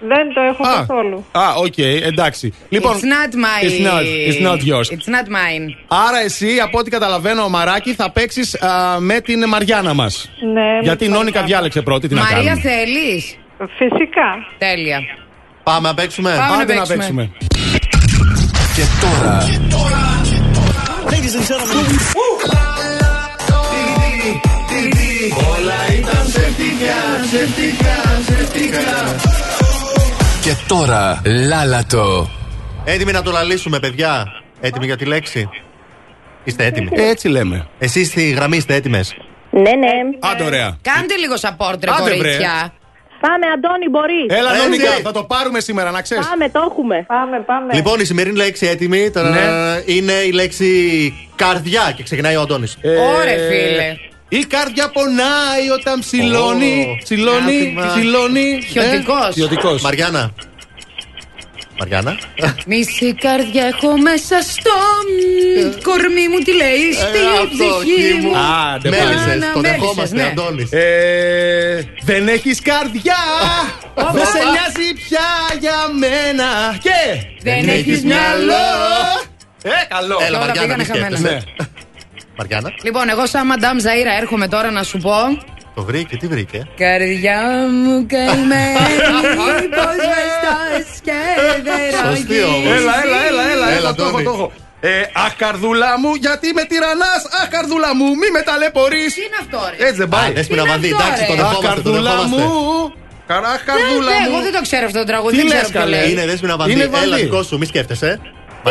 Δεν 0.00 0.34
το 0.34 0.40
έχω 0.40 0.62
Α. 0.68 0.74
καθόλου. 0.74 1.24
Α, 1.32 1.54
οκ, 1.56 1.78
εντάξει. 1.78 2.54
Λοιπόν, 2.68 2.92
It's 2.96 3.02
not 3.02 3.34
my... 3.34 3.64
It's 3.64 3.86
not, 3.86 4.02
it's 4.28 4.42
not 4.46 4.60
yours. 4.70 4.88
It's 4.90 5.08
not 5.14 5.26
mine. 5.28 5.74
Άρα 5.88 6.20
εσύ, 6.24 6.58
από 6.62 6.78
ό,τι 6.78 6.90
καταλαβαίνω, 6.90 7.42
ο 7.42 7.48
Μαράκι, 7.48 7.94
θα 7.94 8.10
παίξεις 8.10 8.56
με 8.98 9.20
την 9.20 9.48
Μαριάννα 9.48 9.94
μας. 9.94 10.30
Ναι, 10.52 10.78
Γιατί 10.82 11.04
η 11.04 11.08
με 11.08 11.16
Νόνικα 11.16 11.40
το- 11.40 11.46
διάλεξε 11.46 11.82
πρώτη, 11.82 12.08
τι 12.08 12.14
να 12.14 12.20
Μαρία 12.20 12.36
κάνουμε; 12.36 12.60
θέλεις; 12.60 13.36
Φυσικά. 13.78 14.28
Τέλεια. 14.58 15.00
Πάμε 15.62 15.88
να 15.88 15.94
παίξουμε. 15.94 16.30
Πάμε 16.48 16.62
Άντε 16.62 16.74
να 16.74 16.80
να 16.80 16.86
παίξουμε. 16.86 17.22
παίξουμε. 17.22 17.30
Και 18.74 18.82
τώρα. 19.00 19.44
Και 30.46 30.54
τώρα. 30.68 31.22
Λάλατο. 31.24 32.30
Έτοιμοι 32.84 33.12
να 33.12 33.22
το 33.22 33.30
λαλήσουμε, 33.30 33.78
παιδιά; 33.80 34.26
Έτοιμοι 34.60 34.86
για 34.86 34.96
τη 34.96 35.04
λέξη; 35.04 35.48
Είστε 36.44 36.64
έτοιμοι; 36.64 36.88
Έτσι 36.92 37.28
λέμε. 37.28 37.66
Εσείς 37.78 38.06
στη 38.06 38.30
γραμμή 38.30 38.56
είστε 38.56 38.74
έτοιμες; 38.74 39.14
Ναι, 39.50 39.60
ναι. 39.60 39.90
Άντε, 40.20 40.44
ωραία. 40.44 40.76
Κάντε 40.82 41.14
λίγο 41.16 41.34
support, 41.34 41.78
ρε 41.84 41.90
Άντε, 41.90 42.02
βρε. 42.02 42.16
κορίτσια. 42.16 42.72
Πάμε, 43.20 43.46
Αντώνη, 43.54 43.88
μπορεί. 43.90 44.38
Έλα, 44.38 44.50
Έτσι. 44.54 44.62
Νόνικα, 44.62 44.90
θα 45.02 45.12
το 45.12 45.24
πάρουμε 45.24 45.60
σήμερα, 45.60 45.90
να 45.90 46.02
ξέρεις. 46.02 46.28
Πάμε, 46.28 46.48
το 46.48 46.60
έχουμε. 46.70 47.04
Πάμε, 47.06 47.40
πάμε. 47.40 47.74
Λοιπόν, 47.74 48.00
η 48.00 48.04
σημερινή 48.04 48.36
λέξη 48.36 48.66
έτοιμη 48.66 49.10
τώρα 49.10 49.30
Ναι. 49.30 49.82
είναι 49.84 50.12
η 50.12 50.30
λέξη 50.32 50.68
καρδιά 51.36 51.92
και 51.96 52.02
ξεκινάει 52.02 52.36
ο 52.36 52.40
Αντώνης. 52.40 52.78
Ωρε 52.82 53.36
φίλε. 53.48 53.96
Η 54.28 54.38
καρδιά 54.44 54.88
πονάει 54.90 55.68
όταν 55.78 56.00
ψηλώνει. 56.00 56.86
Ω, 56.90 57.02
Ψηλώνει, 57.02 57.56
άθιμα. 57.56 57.92
ψηλώνει. 57.94 58.62
Χιωτικός. 58.70 59.30
Χιωτικό. 59.34 59.78
Μαριάννα. 59.82 60.32
Μαριάννα. 61.78 62.18
Μισή 62.66 63.14
καρδιά 63.14 63.64
έχω 63.66 63.98
μέσα 63.98 64.40
στο 64.42 64.70
μ, 65.06 65.82
κορμί 65.82 66.28
μου 66.28 66.38
τι 66.38 66.52
λέει 66.54 66.92
στη 66.92 67.18
αυτό, 67.42 67.78
ψυχή 67.82 68.06
εκεί 68.06 68.14
μου. 68.20 68.28
μου. 68.28 68.36
Άντε, 68.74 68.88
Μέλισσες, 68.88 69.26
Μέλισσες, 69.26 69.52
το 69.52 69.60
ναι. 69.60 69.68
δεχόμαστε, 69.70 70.16
Ναι. 70.16 70.22
Αντώνης. 70.22 70.72
Ε, 70.72 71.84
δεν 72.02 72.28
έχεις 72.28 72.60
καρδιά 72.62 73.16
Δεν 74.12 74.26
σε 74.26 74.38
νοιάζει 74.52 74.92
πια 75.08 75.28
για 75.60 75.74
μένα 75.98 76.78
Και 76.82 77.26
Δεν 77.42 77.68
έχεις 77.68 78.04
μυαλό. 78.04 78.66
Ε, 79.62 79.70
καλό 79.88 80.18
Έλα, 80.26 80.38
Τώρα 80.38 80.46
Μαριάννα, 80.46 81.42
Μαριάννα. 82.36 82.70
Λοιπόν, 82.82 83.08
εγώ 83.08 83.26
σαν 83.26 83.46
Μαντάμ 83.46 83.76
Ζαΐρα 83.78 84.20
έρχομαι 84.20 84.48
τώρα 84.48 84.70
να 84.70 84.82
σου 84.82 84.98
πω 84.98 85.12
Το 85.74 85.82
βρήκε, 85.82 86.16
τι 86.16 86.26
βρήκε; 86.26 86.66
Καρδιά 86.76 87.40
μου 87.84 88.06
καημένη 88.06 88.96
Πώς 89.78 89.96
με 90.10 90.20
στάς 90.36 91.00
και 91.06 91.12
δεν 91.62 92.14
Σωστή 92.16 92.42
όμως. 92.42 92.72
Έλα, 92.78 92.94
έλα, 93.04 93.18
έλα, 93.28 93.42
έλα, 93.52 93.66
Έλα, 93.68 93.76
έλα, 93.76 93.94
το 93.94 94.02
έχω, 94.02 94.12
Τόνι. 94.12 94.24
το 94.24 94.30
έχω. 94.30 94.52
Ε, 94.80 95.00
αχ, 95.26 95.36
καρδούλα 95.36 95.98
μου, 96.00 96.14
γιατί 96.14 96.52
με 96.58 96.64
τυραννάς; 96.70 97.22
Αχ, 97.42 97.48
καρδούλα 97.48 97.94
μου, 97.94 98.04
μη 98.20 98.28
με 98.36 98.40
ταλαιπωρείς 98.48 99.14
Τι 99.14 99.20
είναι 99.26 99.38
αυτό 99.44 99.58
ρε; 99.70 99.76
Έτσι 99.86 99.98
δεν 100.02 100.08
πάει. 100.08 100.28
Α, 100.30 100.32
Δέσποινα 100.32 100.60
είναι 100.62 100.70
Βανδύ, 100.70 100.90
αυτό, 100.92 101.02
εντάξει, 101.04 101.22
ρε; 101.22 101.26
το 101.26 101.32
Αχ, 101.32 101.38
δεχόμαστε. 101.50 101.66
Το 101.66 101.68
καρδούλα 101.68 102.10
δεχόμαστε. 102.16 102.42
μου. 102.42 102.92
Καρά, 103.30 103.50
Ναι, 103.50 103.58
καρδούλα 103.68 104.10
ναι, 104.12 104.18
μου. 104.22 104.26
εγώ 104.30 104.38
δεν 104.46 104.52
το 104.56 104.60
ξέρω 104.66 104.84
αυτό 104.88 104.98
το 105.02 105.06
τραγούδι 105.10 105.32
Τι 105.36 105.42
Δεν 105.42 105.46
λες, 105.46 105.54
ξέρω 105.56 105.68
ποιο 105.72 105.80
καλέ; 105.80 105.96
λέει 106.00 106.10
Είναι 106.12 106.24
δέσποινα 106.30 106.54
Βανδύ. 106.60 106.72
Είναι 106.72 106.82
Έλα, 106.82 106.98
Βανδύ. 106.98 107.20
δικό 107.22 107.40
σου, 107.48 107.54
μη 107.60 107.66
σκέφτεσαι. 107.72 108.10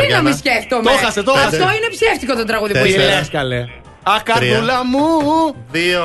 να 0.00 0.02
Μαριάννα. 0.02 0.28
μην 0.28 0.38
σκέφτομαι; 0.42 0.90
Το 0.90 0.96
χάσε, 1.04 1.22
το 1.22 1.32
χάσε. 1.32 1.46
Αυτό 1.46 1.66
είναι 1.76 1.88
ψεύτικο 1.96 2.34
το 2.36 2.44
τραγούδι 2.44 2.72
που 2.72 2.78
Τι 2.78 2.84
Τέσσερα. 2.84 3.02
είπε 3.04 3.14
λες 3.18 3.28
καλέ 3.28 3.60
Αχ, 4.02 4.22
καρδούλα 4.22 4.84
μου. 4.84 5.04
Δύο. 5.70 6.04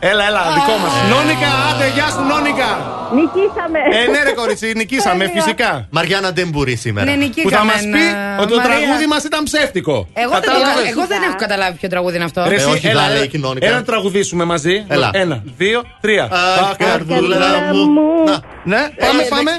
Έλα, 0.00 0.26
έλα, 0.26 0.40
δικό 0.54 0.74
μας 0.82 0.92
Νόνικα, 1.10 1.50
άντε, 1.70 1.86
γεια 1.94 2.06
σου, 2.14 2.22
Νόνικα. 2.32 2.68
Νικήσαμε. 3.14 3.78
Ε, 4.04 4.10
ναι, 4.10 4.22
ρε 4.22 4.32
κορίτσι, 4.32 4.72
νικήσαμε, 4.76 5.30
φυσικά. 5.34 5.86
Μαριάννα 5.90 6.30
δεν 6.30 6.48
μπορεί 6.48 6.76
σήμερα. 6.76 7.06
Ναι, 7.10 7.12
Που 7.16 7.20
θα 7.20 7.24
νικήκαμε 7.26 7.72
μα 7.72 7.78
πει 7.98 8.06
ένα- 8.06 8.36
ότι 8.40 8.50
το 8.50 8.56
Μαρία. 8.56 8.76
τραγούδι 8.76 9.06
μας 9.06 9.24
ήταν 9.24 9.42
ψεύτικο. 9.44 10.08
Εγώ 10.12 10.30
δεν, 10.30 10.40
το, 10.40 10.46
Κατάλαβες; 10.46 10.90
εγώ 10.90 11.06
δεν 11.06 11.22
έχω 11.22 11.36
καταλάβει 11.36 11.78
ποιο 11.78 11.88
τραγούδι 11.88 12.14
είναι 12.16 12.24
αυτό 12.24 12.42
Ρε, 12.48 12.54
Ε, 12.54 12.54
εσύ, 12.54 12.66
όχι, 12.68 12.86
έλα, 12.86 13.02
θα 13.02 13.08
λέει 13.08 13.16
έλα, 13.16 13.26
κοινωνικά. 13.26 13.66
Έλα 13.66 13.76
να 13.76 13.82
τραγουδήσουμε 13.82 14.44
μαζί. 14.44 14.84
Έλα. 14.88 15.10
Ένα, 15.12 15.42
δύο, 15.56 15.82
τρία. 16.00 16.28
Αχ, 16.32 16.76
καρδούλα 16.76 17.38
μου. 17.72 18.24
Να. 18.24 18.32
Ναι, 18.64 18.88
πάμε, 18.98 19.22
Ε, 19.22 19.26
πάμε. 19.28 19.50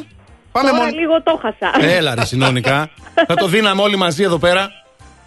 Πάμε 0.52 0.70
Τώρα 0.70 0.82
μόνο. 0.84 0.96
λίγο 1.00 1.24
το 1.24 1.40
χάσα. 1.42 1.94
Έλα, 1.98 2.16
ρε, 2.16 2.26
συνώνικα. 2.26 2.90
Θα 3.28 3.36
το 3.36 3.48
δίναμε 3.48 3.82
όλοι 3.82 3.96
μαζί 3.96 4.24
εδώ 4.24 4.38
πέρα. 4.38 4.72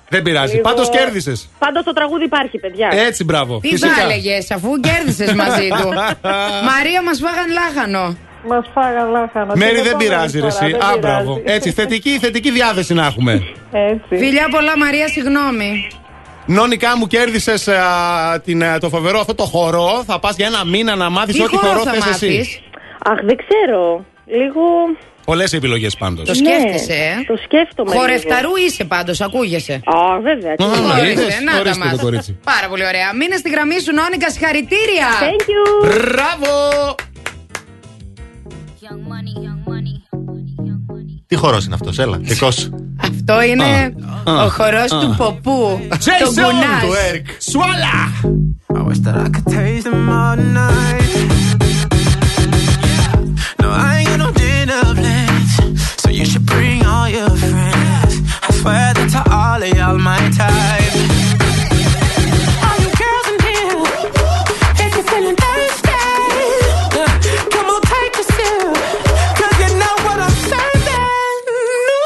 Δεν 0.08 0.22
πειράζει. 0.22 0.52
Λίγο- 0.56 0.68
Πάντως 0.68 0.88
κέρδισες. 0.90 1.48
Πάντως 1.58 1.84
το 1.84 1.92
τραγούδι 1.92 2.24
υπάρχει, 2.24 2.58
παιδιά. 2.58 2.88
Έτσι, 2.92 3.24
μπράβο. 3.24 3.58
Τι 3.60 3.68
Φυσικά. 3.68 3.94
θα 3.94 4.02
έλεγες 4.02 4.50
αφού 4.50 4.80
κέρδισες 4.80 5.32
μαζί 5.34 5.68
του. 5.68 5.88
Μαρία, 6.70 7.02
μας 7.02 7.18
φάγαν 7.18 7.50
λάχανο. 7.52 8.16
Μας 8.48 8.66
φάγαν 8.74 9.10
λάχανο. 9.10 9.52
Μέρη 9.54 9.74
Την 9.74 9.82
δεν 9.82 9.86
επόμενη 9.92 10.08
πειράζει, 10.10 10.40
ρε, 10.40 10.50
φορά, 10.50 10.64
εσύ. 10.64 10.72
δεν 10.72 10.82
Α, 10.82 10.92
πειράζει. 10.92 10.98
μπράβο. 10.98 11.40
Έτσι, 11.44 11.72
θετική, 11.72 12.18
θετική 12.18 12.50
διάθεση 12.50 12.94
να 12.94 13.06
έχουμε. 13.06 13.32
Έτσι. 13.72 14.16
Φιλιά 14.16 14.48
πολλά, 14.50 14.76
Μαρία, 14.78 15.08
συγγνώμη. 15.08 15.90
Νόνικα 16.46 16.96
μου 16.96 17.06
κέρδισες 17.06 17.68
το 18.80 18.88
φοβερό 18.88 19.18
αυτό 19.20 19.34
το 19.34 19.44
χορό. 19.44 20.02
Θα 20.06 20.18
πας 20.18 20.36
για 20.36 20.46
ένα 20.46 20.64
μήνα 20.64 20.94
να 20.96 21.10
μάθεις 21.10 21.34
Τι 21.34 21.42
ό,τι 21.42 21.56
χορό 21.56 21.68
χορό 21.72 21.82
θα 21.82 21.92
θες 21.92 22.06
εσύ. 22.08 22.26
μάθεις; 22.26 22.60
Αχ, 23.04 23.18
δεν 23.24 23.36
ξέρω. 23.36 24.04
Λίγο. 24.26 24.62
Πολλές 25.24 25.52
επιλογές 25.52 25.96
πάντως. 25.96 26.26
Το 26.28 26.34
σκέφτεσαι, 26.34 26.92
ε; 26.92 27.24
Το 27.26 27.36
σκέφτομαι. 27.44 27.94
Χορευταρού 27.96 28.56
είσαι 28.66 28.84
πάντως, 28.84 29.20
ακούγεσαι. 29.20 29.72
Α, 29.72 30.20
βέβαια. 30.22 30.54
τι 30.54 30.64
Α, 30.64 30.66
να- 30.66 30.80
ναι. 30.80 31.00
Ορίστε, 31.00 31.10
είδες, 31.22 31.40
να 31.44 31.52
τα 31.52 31.58
ορίστε 31.58 31.82
το 31.84 31.88
μας. 31.90 32.00
κορίτσι. 32.00 32.38
Πάρα 32.44 32.68
πολύ 32.68 32.86
ωραία. 32.86 33.14
Μείνε 33.18 33.36
στη 33.36 33.50
γραμμή 33.50 33.80
σου, 33.80 33.92
Νόνικα, 33.94 34.30
συγχαρητήρια. 34.30 35.08
Thank 35.24 35.42
you. 35.52 35.62
Μπράβο! 36.12 36.50
Τι 41.26 41.36
χορός 41.38 41.64
είναι 41.64 41.74
αυτός, 41.74 41.98
έλα. 41.98 42.16
Δικός 42.20 42.54
σου. 42.54 42.70
Αυτό 43.02 43.42
είναι 43.42 43.94
α, 44.24 44.44
ο 44.44 44.48
χορός 44.48 44.92
α. 44.92 44.98
του 45.00 45.14
ποπού. 45.18 45.80
Το 45.88 45.96
Jason 46.04 46.26
κουνάς. 46.26 46.82
Του 46.84 46.92
Έρικ. 47.08 47.26
Σουάλα! 47.50 48.10
Bring 56.52 56.80
all 56.86 57.08
your 57.08 57.30
friends. 57.42 58.14
I 58.46 58.50
swear 58.60 58.86
that 58.96 59.08
to 59.14 59.20
all 59.40 59.62
of 59.62 59.72
y'all 59.78 59.98
my 59.98 60.20
type. 60.38 60.94
All 62.66 62.76
you 62.84 62.90
girls 63.00 63.26
in 63.32 63.38
here, 63.48 63.82
if 64.84 64.90
you're 64.96 65.08
feeling 65.10 65.38
thirsty, 65.44 66.04
come 67.54 67.68
on, 67.74 67.80
take 67.92 68.14
a 68.22 68.24
sip, 68.34 68.74
'cause 69.36 69.56
you 69.62 69.70
know 69.80 69.94
what 70.06 70.18
I'm 70.26 70.36
serving. 70.50 71.36
No. 71.88 72.00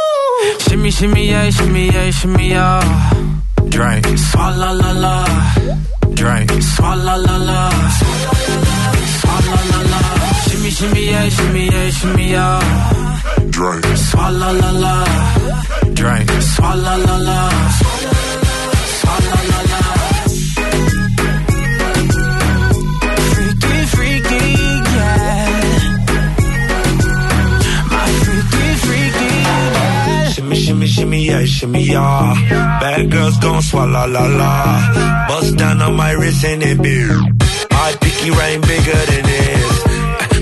Shimmy, 0.64 0.90
shimmy, 0.98 1.22
yeah, 1.32 1.50
shimmy, 1.56 1.84
yeah, 1.94 2.10
shimmy, 2.18 2.46
yeah. 2.56 2.82
Drink, 3.74 4.06
swalla 4.28 4.70
la 4.82 4.92
la. 5.04 5.16
Drink, 6.20 6.50
swalla 6.72 7.14
la 7.26 7.36
la. 7.48 7.60
Swalla 9.18 9.58
la 9.70 9.80
la. 9.92 10.35
Shimmy, 10.48 10.70
shimmy, 10.70 11.04
yeah, 11.10 11.28
shimmy, 11.28 11.64
yeah, 11.66 11.90
shimmy, 11.90 12.30
yeah. 12.30 12.60
Drink, 13.50 13.84
swalla 14.06 14.50
la 14.60 14.70
la. 14.84 14.94
Drink, 15.94 16.28
swalla 16.52 16.94
la 17.06 17.16
la. 17.28 17.40
Swalla 18.98 19.38
la 19.50 19.60
la. 19.70 19.80
Freaky, 23.32 23.76
freaky, 23.94 24.44
yeah. 24.96 25.48
My 27.92 28.08
freaky, 28.24 28.66
freaky, 28.84 29.30
yeah. 29.46 30.28
Shimmy, 30.34 30.56
shimmy, 30.56 30.86
shimmy, 30.86 31.20
yeah, 31.26 31.44
shimmy, 31.44 31.82
yeah. 31.82 32.34
Bad 32.80 33.10
girls 33.10 33.36
gon' 33.38 33.62
swallow 33.62 34.06
la 34.06 34.24
la. 34.40 35.26
Bust 35.28 35.56
down 35.56 35.82
on 35.82 35.94
my 35.96 36.12
wrist 36.12 36.44
and 36.44 36.62
it 36.62 36.80
beer. 36.82 37.14
My 37.70 37.92
pinky 38.00 38.30
ring 38.30 38.60
bigger 38.62 39.02
than 39.10 39.24
this. 39.24 39.35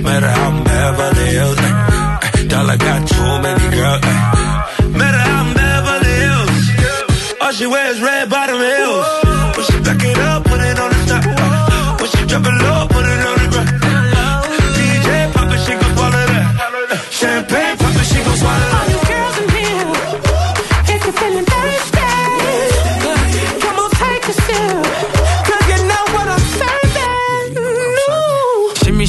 Matter 0.05 0.29
how 0.29 0.51
I'm 0.51 0.65
Beverly 0.65 1.27
Hills. 1.37 1.57
Ay, 1.59 2.45
dollar 2.47 2.77
got 2.77 3.01
too 3.09 3.33
many 3.47 3.67
girls. 3.77 4.01
Ay. 4.05 4.89
Matter 5.01 5.23
how 5.27 5.43
I'm 5.43 5.51
Beverly 5.61 6.15
Hills. 6.25 7.41
All 7.41 7.53
she 7.53 7.67
wears 7.67 7.99
red 8.03 8.29
bottom 8.29 8.44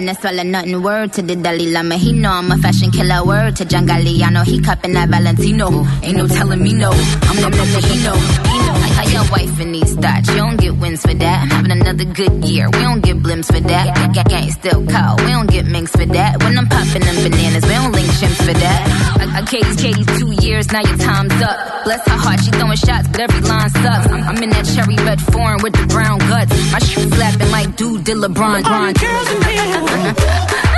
girl, 0.00 0.06
no 0.06 0.12
swallow 0.20 0.42
nothing. 0.42 0.82
Word 0.82 1.12
to 1.14 1.22
the 1.22 1.36
Dalai 1.36 1.72
Lama. 1.72 1.96
He 1.96 2.12
know 2.12 2.30
I'm 2.30 2.50
a 2.50 2.56
fashion 2.58 2.90
killer. 2.90 3.24
Word 3.24 3.56
to 3.56 3.64
John 3.64 3.86
Galliano. 3.86 4.44
He 4.44 4.60
cupping 4.60 4.92
that 4.94 5.08
Valentino. 5.08 5.86
Ain't 6.02 6.16
no 6.16 6.26
telling 6.26 6.62
me 6.62 6.72
no. 6.72 6.90
I'm 6.90 7.36
the 7.36 7.50
one 7.50 7.82
he 7.82 8.02
know. 8.04 8.79
Got 9.10 9.24
your 9.24 9.32
wife 9.32 9.60
in 9.60 9.72
these 9.72 9.94
thoughts. 9.94 10.28
You 10.28 10.36
don't 10.36 10.56
get 10.56 10.76
wins 10.76 11.02
for 11.02 11.14
that. 11.14 11.42
I'm 11.42 11.50
having 11.50 11.72
another 11.72 12.04
good 12.04 12.44
year. 12.44 12.70
We 12.70 12.78
don't 12.78 13.00
get 13.02 13.16
blimps 13.18 13.46
for 13.46 13.58
that. 13.58 14.14
Gang, 14.14 14.24
gang 14.24 14.50
still 14.52 14.86
call. 14.86 15.16
We 15.16 15.26
don't 15.34 15.50
get 15.50 15.66
minks 15.66 15.90
for 15.90 16.06
that. 16.06 16.40
When 16.42 16.56
I'm 16.56 16.68
popping 16.68 17.02
them 17.02 17.16
bananas, 17.16 17.64
we 17.64 17.70
don't 17.74 17.90
link 17.92 18.06
chimps 18.06 18.38
for 18.38 18.54
that. 18.54 18.80
I, 19.18 19.40
I 19.40 19.42
Katie's 19.42 19.76
Katie's 19.82 20.06
two 20.18 20.30
years. 20.46 20.70
Now 20.70 20.82
your 20.82 20.96
time's 20.98 21.34
up. 21.42 21.84
Bless 21.84 22.06
her 22.06 22.18
heart. 22.18 22.38
She 22.40 22.50
throwing 22.52 22.76
shots, 22.76 23.08
but 23.08 23.20
every 23.20 23.40
line 23.40 23.70
sucks. 23.70 24.06
I'm, 24.06 24.22
I'm 24.22 24.42
in 24.42 24.50
that 24.50 24.64
cherry 24.74 24.94
red 25.02 25.20
foreign 25.20 25.60
with 25.62 25.72
the 25.74 25.86
brown 25.88 26.18
guts. 26.30 26.54
My 26.70 26.78
shoe 26.78 27.10
flapping 27.10 27.50
like 27.50 27.74
dude 27.76 28.04
did 28.04 28.16
LeBron. 28.16 28.64
All 28.64 28.86
you 28.86 28.94
girls 28.94 29.28
in 29.34 29.42
here, 29.42 30.14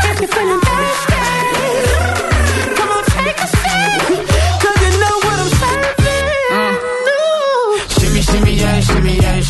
if 0.08 0.20
you're 0.20 0.32
feeling 0.32 0.60
thirsty, 0.64 1.20
come 2.80 2.88
on, 2.96 3.04
take 3.04 3.36
a 3.36 3.46
sip. 3.46 4.31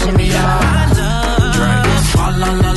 shimmy, 0.02 0.26
y'all. 0.26 1.52
Drink. 1.52 1.86
La 2.16 2.28
la 2.30 2.52
la. 2.62 2.71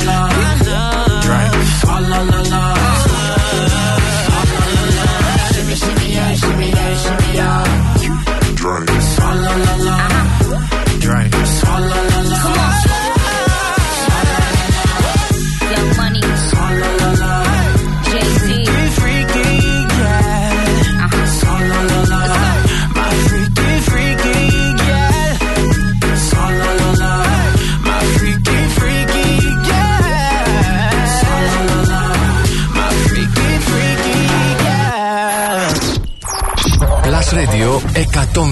102,6. 38.36 38.42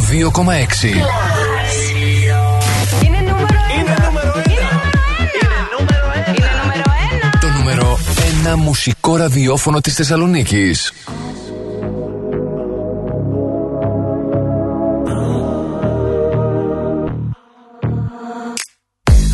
Το 7.41 7.49
νούμερο 7.59 7.99
1 8.53 8.57
μουσικό 8.57 9.17
ραδιόφωνο 9.17 9.81
της 9.81 9.95
Θεσσαλονίκης. 9.95 10.93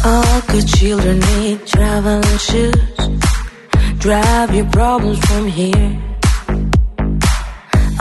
All 0.05 0.41
good 0.51 0.67
children 0.79 1.17
need 1.31 1.59
traveling 1.75 2.39
shoes. 2.49 3.01
Drive 4.05 4.51
your 4.59 4.69
problems 4.79 5.19
from 5.29 5.45
here. 5.59 5.91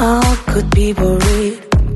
All 0.07 0.33
good 0.53 0.67
people 0.79 1.13
read 1.27 1.58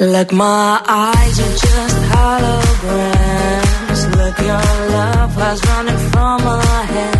Like 0.00 0.32
my 0.32 0.80
eyes 0.88 1.38
are 1.38 1.56
just 1.58 1.96
holograms. 2.08 3.36
Look, 4.16 4.38
your 4.38 4.88
love 4.96 5.36
was 5.36 5.62
running 5.66 5.98
from 6.10 6.42
my 6.42 6.82
hands. 6.84 7.19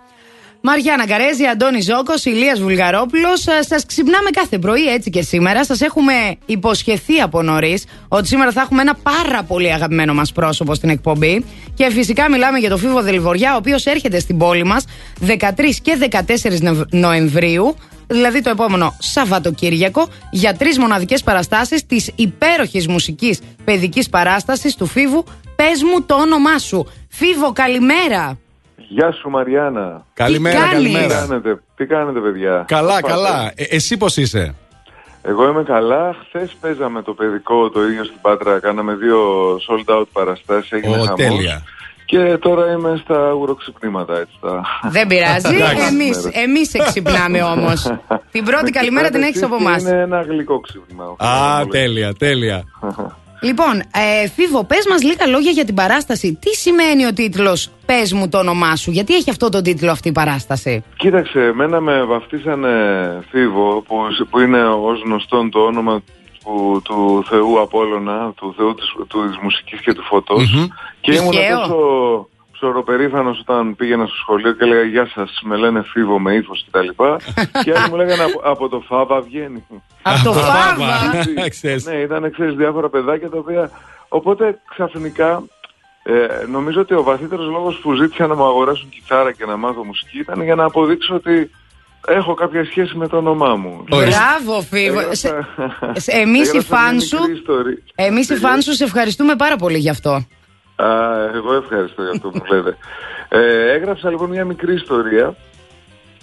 Μαριάννα 0.65 1.07
Καρέζη, 1.07 1.45
Αντώνη 1.45 1.81
Ζώκος, 1.81 2.25
Ηλίας 2.25 2.59
Βουλγαρόπουλος. 2.61 3.41
Σας 3.59 3.85
ξυπνάμε 3.85 4.29
κάθε 4.29 4.59
πρωί 4.59 4.87
έτσι 4.93 5.09
και 5.09 5.21
σήμερα. 5.21 5.65
Σας 5.65 5.81
έχουμε 5.81 6.13
υποσχεθεί 6.45 7.19
από 7.19 7.41
νωρίς 7.41 7.85
ότι 8.07 8.27
σήμερα 8.27 8.51
θα 8.51 8.61
έχουμε 8.61 8.81
ένα 8.81 8.93
πάρα 8.95 9.43
πολύ 9.43 9.73
αγαπημένο 9.73 10.13
μας 10.13 10.31
πρόσωπο 10.31 10.73
στην 10.75 10.89
εκπομπή. 10.89 11.45
Και 11.73 11.89
φυσικά 11.91 12.29
μιλάμε 12.29 12.57
για 12.59 12.69
τον 12.69 12.77
Φίβο 12.79 13.01
Δελβοριά, 13.01 13.53
ο 13.53 13.57
οποίος 13.57 13.85
έρχεται 13.85 14.19
στην 14.19 14.37
πόλη 14.37 14.63
μας 14.63 14.85
13 15.19 15.79
και 15.81 15.95
14 15.95 16.61
Νευ- 16.61 16.93
Νοεμβρίου. 16.93 17.75
Δηλαδή 18.07 18.41
το 18.41 18.49
επόμενο 18.49 18.95
Σαββατοκύριακο 18.99 20.07
για 20.31 20.53
τρεις 20.55 20.77
μοναδικές 20.77 21.23
παραστάσεις 21.23 21.85
της 21.85 22.11
υπέροχης 22.15 22.87
μουσικής 22.87 23.39
παιδικής 23.63 24.09
παράστασης 24.09 24.75
του 24.75 24.85
Φίβου. 24.85 25.23
Πες 25.55 25.83
μου 25.83 26.01
το 26.05 26.15
όνομά 26.15 26.57
σου. 26.57 26.87
Φίβο, 27.09 27.51
καλημέρα. 27.53 28.37
Γεια 28.75 29.11
σου 29.11 29.29
Μαριάννα. 29.29 30.05
Καλημέρα, 30.13 30.59
κάνεις; 30.59 30.69
Τι 30.87 30.91
καλημέρα. 30.91 31.19
κάνετε, 31.19 31.61
τι 31.75 31.85
κάνετε 31.85 32.19
παιδιά; 32.19 32.63
Καλά, 32.67 32.99
Πώς 32.99 33.01
πάτε; 33.01 33.13
καλά. 33.13 33.51
Ε, 33.55 33.63
εσύ 33.63 33.97
πώς 33.97 34.17
είσαι; 34.17 34.55
Εγώ 35.21 35.47
είμαι 35.47 35.63
καλά. 35.63 36.15
Χθες 36.27 36.55
παίζαμε 36.61 37.01
το 37.01 37.13
παιδικό 37.13 37.69
το 37.69 37.83
ίδιο 37.83 38.03
στην 38.03 38.17
Πάτρα. 38.21 38.59
Κάναμε 38.59 38.93
δύο 38.95 39.19
sold 39.55 39.95
out 39.99 40.03
παραστάσεις. 40.13 40.71
Έγινε 40.71 40.95
Ω, 40.95 41.03
χαμός. 41.03 41.15
τέλεια. 41.19 41.63
Και 42.05 42.37
τώρα 42.37 42.71
είμαι 42.71 43.01
στα 43.03 43.33
ουροξυπνήματα 43.33 44.19
έτσι. 44.19 44.33
Τα... 44.41 44.61
Δεν 44.89 45.07
πειράζει. 45.07 45.55
Εντάξει. 45.55 45.85
Εμείς, 45.85 46.29
εμείς 46.33 46.69
σε 46.69 46.77
ξυπνάμε 46.77 47.43
όμως. 47.43 47.91
την 48.31 48.43
πρώτη 48.43 48.71
καλημέρα 48.71 49.09
την 49.09 49.21
έχεις 49.21 49.43
από 49.43 49.55
εμάς. 49.55 49.81
Είναι 49.81 50.01
ένα 50.01 50.21
γλυκό 50.21 50.59
ξύπνημα. 50.59 51.03
Α, 51.17 51.65
τέλεια, 51.67 52.13
τέλεια. 52.13 52.63
Λοιπόν, 53.43 53.79
ε, 53.79 54.27
Φίβο, 54.27 54.63
πες 54.63 54.85
μας 54.89 55.03
λίγα 55.03 55.27
λόγια 55.27 55.51
για 55.51 55.65
την 55.65 55.75
παράσταση. 55.75 56.37
Τι 56.41 56.49
σημαίνει 56.55 57.05
ο 57.05 57.13
τίτλος 57.13 57.69
«Πες 57.85 58.13
μου 58.13 58.29
το 58.29 58.37
όνομά 58.37 58.75
σου», 58.75 58.91
γιατί 58.91 59.15
έχει 59.15 59.29
αυτό 59.29 59.49
τον 59.49 59.63
τίτλο 59.63 59.91
αυτή 59.91 60.07
η 60.07 60.11
παράσταση; 60.11 60.83
Κοίταξε, 60.97 61.39
εμένα 61.39 61.79
με 61.81 62.03
βαφτίσανε 62.03 62.69
Φίβο, 63.29 63.83
που, 63.87 63.95
που 64.29 64.39
είναι 64.39 64.63
ως 64.63 65.01
γνωστόν 65.05 65.49
το 65.51 65.59
όνομα 65.59 66.01
του, 66.43 66.81
του 66.83 67.23
Θεού 67.29 67.61
Απόλλωνα, 67.61 68.31
του 68.35 68.53
Θεού 68.57 68.73
της, 68.73 68.85
του, 69.07 69.27
της 69.27 69.37
μουσικής 69.41 69.79
και 69.79 69.93
του 69.93 70.01
φωτος 70.03 70.69
Και 71.01 71.13
ήμουν 71.13 71.31
Τυχαίο. 71.31 71.59
τόσο 71.59 72.27
ψωροπερήφανος 72.51 73.39
όταν 73.39 73.75
πήγαινα 73.75 74.05
στο 74.05 74.15
σχολείο 74.15 74.51
και 74.51 74.63
έλεγα 74.63 74.83
«Γεια 74.83 75.11
σας, 75.13 75.41
με 75.43 75.55
λένε 75.55 75.83
Φίβο 75.83 76.19
με 76.19 76.33
ύφος» 76.33 76.65
κτλ. 76.71 76.87
και 77.63 77.73
άλλοι 77.77 77.89
μου 77.89 77.95
λέγανε 77.95 78.23
από, 78.23 78.41
από 78.43 78.69
το 78.69 78.79
Φάβα 78.79 79.21
βγαίνει. 79.21 79.63
Από 80.01 80.23
το 80.23 80.33
Φάβα. 80.33 80.93
Ξέρεις. 81.49 81.85
ναι, 81.85 81.95
ήταν 81.95 82.31
ξέρεις 82.31 82.55
διάφορα 82.55 82.89
παιδάκια 82.89 83.29
τα 83.29 83.37
οποία... 83.37 83.71
Οπότε 84.07 84.61
ξαφνικά 84.69 85.43
ε, 86.03 86.45
νομίζω 86.47 86.81
ότι 86.81 86.93
ο 86.93 87.03
βαθύτερος 87.03 87.47
λόγος 87.47 87.77
που 87.77 87.93
ζήτησα 87.93 88.27
να 88.27 88.35
μου 88.35 88.43
αγοράσουν 88.43 88.89
κιθάρα 88.89 89.31
και 89.31 89.45
να 89.45 89.57
μάθω 89.57 89.83
μουσική 89.83 90.19
ήταν 90.19 90.43
για 90.43 90.55
να 90.55 90.63
αποδείξω 90.63 91.15
ότι 91.15 91.51
έχω 92.07 92.33
κάποια 92.33 92.65
σχέση 92.65 92.97
με 92.97 93.07
το 93.07 93.17
όνομά 93.17 93.55
μου. 93.55 93.83
Μπράβο, 93.89 94.61
Φίβο. 94.61 94.99
Έγραψα- 94.99 95.47
Σε- 95.93 95.99
σε- 95.99 96.11
εμείς 96.11 96.45
οι 96.53 96.57
έγραψα 96.57 96.75
φαν 96.75 96.95
μια 96.95 97.05
σου, 97.05 97.17
μικρή 97.19 97.33
ιστορία. 97.37 97.77
εμείς 97.95 98.29
οι 98.29 98.35
φαν 98.35 98.61
σου 98.61 98.73
σε 98.73 98.83
ευχαριστούμε 98.83 99.35
πάρα 99.35 99.55
πολύ 99.55 99.77
γι' 99.77 99.89
αυτό. 99.89 100.11
Α, 100.75 100.87
εγώ 101.33 101.53
ευχαριστώ 101.53 102.01
για 102.01 102.11
αυτό 102.11 102.29
που 102.29 102.41
λέτε. 102.53 102.77
Ε, 103.29 103.71
έγραψα 103.73 104.09
λοιπόν 104.09 104.29
μια 104.29 104.45
μικρή 104.45 104.73
ιστορία 104.73 105.35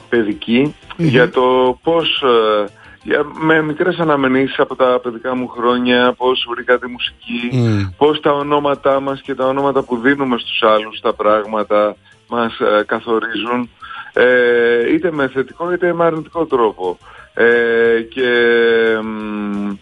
παιδική 0.08 0.74
για 0.96 1.30
το 1.30 1.78
πώς 1.82 2.22
ε, 2.22 2.64
για, 3.02 3.24
με 3.40 3.62
μικρές 3.62 3.98
αναμενήσεις 3.98 4.58
από 4.58 4.76
τα 4.76 5.00
παιδικά 5.02 5.34
μου 5.34 5.48
χρόνια 5.48 6.12
πώς 6.16 6.46
βρήκα 6.54 6.78
τη 6.78 6.86
μουσική 6.86 7.50
πώς 7.96 8.20
τα 8.20 8.32
ονόματά 8.32 9.00
μας 9.00 9.20
και 9.20 9.34
τα 9.34 9.46
ονόματα 9.46 9.82
που 9.82 9.96
δίνουμε 9.96 10.38
στους 10.38 10.62
άλλους 10.62 11.00
τα 11.00 11.12
πράγματα 11.14 11.96
μας 12.28 12.58
ε, 12.60 12.82
καθορίζουν 12.86 13.70
ε, 14.12 14.92
είτε 14.92 15.10
με 15.10 15.28
θετικό 15.28 15.72
είτε 15.72 15.92
με 15.92 16.04
αρνητικό 16.04 16.46
τρόπο 16.46 16.98
ε, 17.34 18.00
και 18.00 18.28
μ, 19.02 19.72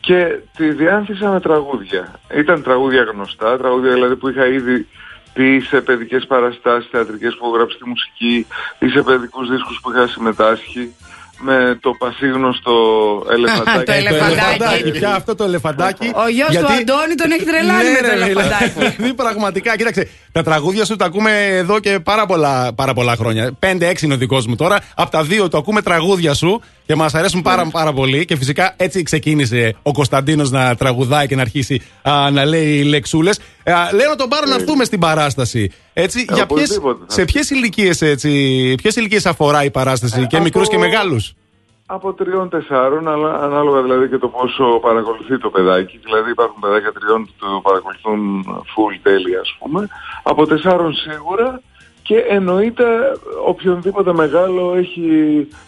και 0.00 0.38
τη 0.56 0.70
διάνθησα 0.70 1.30
με 1.30 1.40
τραγούδια. 1.40 2.20
Ήταν 2.34 2.62
τραγούδια 2.62 3.02
γνωστά, 3.02 3.58
τραγούδια 3.58 3.92
δηλαδή 3.92 4.16
που 4.16 4.28
είχα 4.28 4.46
ήδη 4.46 4.86
πει 5.32 5.60
σε 5.60 5.80
παιδικές 5.80 6.26
παραστάσεις 6.26 6.90
θεατρικές 6.90 7.36
που 7.36 7.46
έχω 7.46 7.56
γράψει 7.56 7.78
τη 7.78 7.88
μουσική 7.88 8.46
ή 8.78 8.88
σε 8.88 9.02
παιδικούς 9.02 9.48
δίσκους 9.48 9.80
που 9.82 9.90
είχα 9.90 10.06
συμμετάσχει 10.06 10.94
με 11.38 11.78
το 11.80 11.90
πασίγνωστο 11.98 12.72
ελεφαντάκι. 13.34 13.84
Το 13.84 13.92
ελεφαντάκι. 13.92 14.90
Πια 14.90 15.14
αυτό 15.14 15.34
το 15.34 15.44
ελεφαντάκι; 15.44 16.10
Ο 16.14 16.28
γιος 16.28 16.46
του 16.46 16.52
Γιατί- 16.52 16.72
Αντώνη 16.72 17.14
τον 17.14 17.30
έχει 17.30 17.44
τρελάνει 17.44 17.82
Ναι, 17.84 17.90
με 17.90 17.98
το 18.00 18.06
ρε, 18.06 18.12
ελεφαντάκι. 18.12 18.70
Δηλαδή 18.96 19.14
πραγματικά, 19.14 19.76
κοίταξε. 19.76 20.08
Τα 20.32 20.42
τραγούδια 20.42 20.84
σου 20.84 20.96
τα 20.96 21.04
ακούμε 21.04 21.46
εδώ 21.46 21.78
και 21.80 22.00
πάρα 22.00 22.26
πολλά, 22.26 22.72
πάρα 22.74 22.94
πολλά 22.94 23.16
χρόνια. 23.16 23.52
Πέντε-έξι 23.58 24.04
είναι 24.04 24.14
ο 24.14 24.16
δικός 24.16 24.46
μου 24.46 24.56
τώρα. 24.56 24.78
Από 24.94 25.10
τα 25.10 25.22
δύο 25.22 25.48
το 25.48 25.58
ακούμε 25.58 25.82
τραγούδια 25.82 26.34
σου 26.34 26.62
και 26.86 26.94
μας 26.94 27.14
αρέσουν 27.14 27.42
πάρα, 27.42 27.66
πάρα 27.70 27.92
πολύ. 27.92 28.24
Και 28.24 28.36
φυσικά 28.36 28.74
έτσι 28.76 29.02
ξεκίνησε 29.02 29.76
ο 29.82 29.92
Κωνσταντίνος 29.92 30.50
να 30.50 30.74
τραγουδάει 30.74 31.26
και 31.26 31.34
να 31.36 31.42
αρχίσει 31.42 31.82
α, 32.02 32.30
να 32.30 32.44
λέει 32.44 32.82
λεξούλες. 32.82 33.40
Λέω 33.94 34.08
να 34.08 34.16
τον 34.16 34.28
πάρω 34.28 34.46
να 34.48 34.54
έρθουμε 34.54 34.84
στην 34.84 34.98
παράσταση. 35.00 35.70
Έτσι, 35.92 36.26
Ε, 36.30 36.34
για 36.34 36.46
ποιες, 36.46 36.70
οπωσδήποτε. 36.70 37.04
σε 37.06 37.24
ποιες 37.24 37.50
ηλικίες 37.50 37.98
ποιες 38.82 38.96
ηλικίες 38.96 39.26
αφορά 39.26 39.64
η 39.64 39.70
παράσταση, 39.70 40.26
και 40.26 40.34
από- 40.36 40.44
μικρούς 40.44 40.68
και 40.68 40.78
μεγάλους; 40.78 41.32
Από 41.86 42.12
τριών 42.12 42.48
τεσσάρων, 42.48 43.08
αλλά 43.08 43.34
ανάλογα 43.34 43.82
δηλαδή 43.82 44.08
και 44.08 44.18
το 44.18 44.28
πόσο 44.28 44.64
παρακολουθεί 44.82 45.38
το 45.38 45.50
παιδάκι. 45.50 46.00
Δηλαδή 46.04 46.30
υπάρχουν 46.30 46.60
παιδάκια 46.60 46.92
τριών 46.92 47.24
που 47.24 47.32
το 47.38 47.60
παρακολουθούν 47.62 48.44
full 48.46 48.94
τέλεια 49.02 49.40
ας 49.40 49.56
πούμε. 49.58 49.88
Από 50.22 50.46
τεσσάρων 50.46 50.92
σίγουρα 50.94 51.62
και 52.06 52.16
εννοείται 52.28 52.84
οποιονδήποτε 53.46 54.12
μεγάλο 54.12 54.74
έχει 54.76 55.00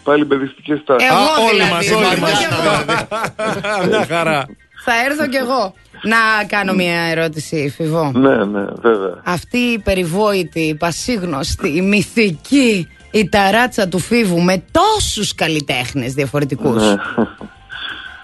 πάλι 0.03 0.25
παιδιστικές 0.25 0.83
τάσεις. 0.85 1.09
Εγώ 1.09 1.47
όλοι 1.49 1.61
δηλαδή, 1.63 1.71
μας, 1.73 1.85
θα 1.85 1.95
όλοι 1.95 2.05
έρθω 2.05 2.21
μας. 2.21 2.37
κι 2.39 2.45
εγώ. 2.51 3.87
Μια 3.87 4.05
χαρά. 4.09 4.45
Θα 4.85 4.91
έρθω 5.09 5.27
κι 5.27 5.35
εγώ. 5.35 5.73
Να 6.01 6.17
κάνω 6.47 6.73
μια 6.73 7.01
ερώτηση, 7.01 7.73
Φιβό. 7.75 8.11
Ναι, 8.15 8.35
ναι, 8.45 8.65
βέβαια. 8.81 9.21
Αυτή 9.23 9.57
η 9.57 9.79
περιβόητη, 9.79 10.59
η 10.59 10.75
πασίγνωστη, 10.75 11.69
η 11.75 11.81
μυθική, 11.81 12.87
η 13.11 13.29
ταράτσα 13.29 13.87
του 13.87 13.99
Φίβου 13.99 14.41
με 14.41 14.63
τόσους 14.71 15.35
καλλιτέχνες 15.35 16.13
διαφορετικούς. 16.13 16.83
Ναι. 16.83 16.95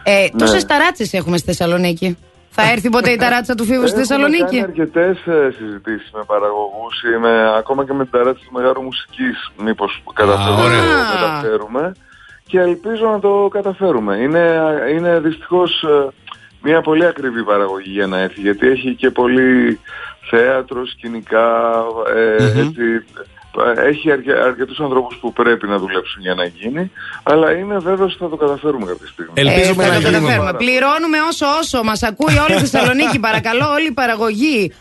Ε, 0.03 0.21
Ναι. 0.21 0.29
τόσες 0.37 0.65
ταράτσες 0.65 1.13
έχουμε 1.13 1.37
στη 1.37 1.47
Θεσσαλονίκη. 1.47 2.17
Θα 2.57 2.71
έρθει 2.71 2.89
ποτέ 2.89 3.11
η 3.11 3.15
ταράτσα 3.15 3.55
του 3.55 3.65
Φίβου 3.65 3.87
στη 3.87 3.97
Θεσσαλονίκη; 3.97 4.55
Έχουμε 4.57 4.59
κάνει 4.59 4.63
αρκετές 4.63 5.25
ε, 5.25 5.51
συζητήσεις 5.57 6.11
με 6.13 6.23
παραγωγούς 6.27 7.03
ή 7.03 7.17
με, 7.19 7.57
ακόμα 7.57 7.85
και 7.85 7.93
με 7.93 8.03
την 8.03 8.11
ταράτση 8.11 8.45
του 8.45 8.53
Μεγάρου 8.53 8.81
Μουσικής 8.81 9.51
μήπως 9.57 10.03
καταφέρουμε 10.13 10.61
ωραία. 10.61 10.79
να 10.79 11.11
το 11.11 11.25
καταφέρουμε 11.25 11.91
και 12.47 12.59
ελπίζω 12.59 13.05
να 13.09 13.19
το 13.19 13.47
καταφέρουμε. 13.51 14.15
Είναι, 14.15 14.73
είναι 14.95 15.19
δυστυχώς 15.19 15.83
ε, 15.83 16.07
μια 16.61 16.81
πολύ 16.81 17.05
ακριβή 17.05 17.43
παραγωγή 17.43 17.91
για 17.91 18.07
να 18.07 18.17
έρθει 18.19 18.41
γιατί 18.41 18.67
έχει 18.67 18.95
και 18.95 19.09
πολύ 19.09 19.79
θέατρο, 20.29 20.85
σκηνικά, 20.85 21.73
ε, 22.15 22.43
έτσι, 22.59 22.83
ε, 22.93 23.34
έχει 23.91 24.11
αρκε, 24.11 24.31
αρκετούς 24.31 24.79
ανθρώπους 24.79 25.15
που 25.21 25.33
πρέπει 25.33 25.67
να 25.67 25.77
δουλέψουν 25.77 26.21
για 26.21 26.33
να 26.33 26.45
γίνει 26.45 26.91
αλλά 27.23 27.51
είναι 27.51 27.77
βέβαιος 27.77 28.13
ότι 28.13 28.23
θα 28.23 28.29
το 28.29 28.35
καταφέρουμε 28.35 28.85
κάποια 28.85 29.07
στιγμή. 29.07 29.31
Ελπίζουμε 29.33 29.83
Ε, 29.83 29.87
θα 29.87 29.93
να 29.93 30.01
το 30.01 30.07
γίνουμε. 30.09 30.27
καταφέρουμε. 30.31 30.53
Πληρώνουμε 30.63 31.17
όσο 31.29 31.45
όσο 31.59 31.83
μας 31.83 32.03
ακούει 32.03 32.37
όλη 32.37 32.55
η 32.55 32.59
Θεσσαλονίκη. 32.59 33.19
Παρακαλώ, 33.19 33.65
όλη 33.77 33.87
η 33.87 33.91
παραγωγή, 33.91 34.71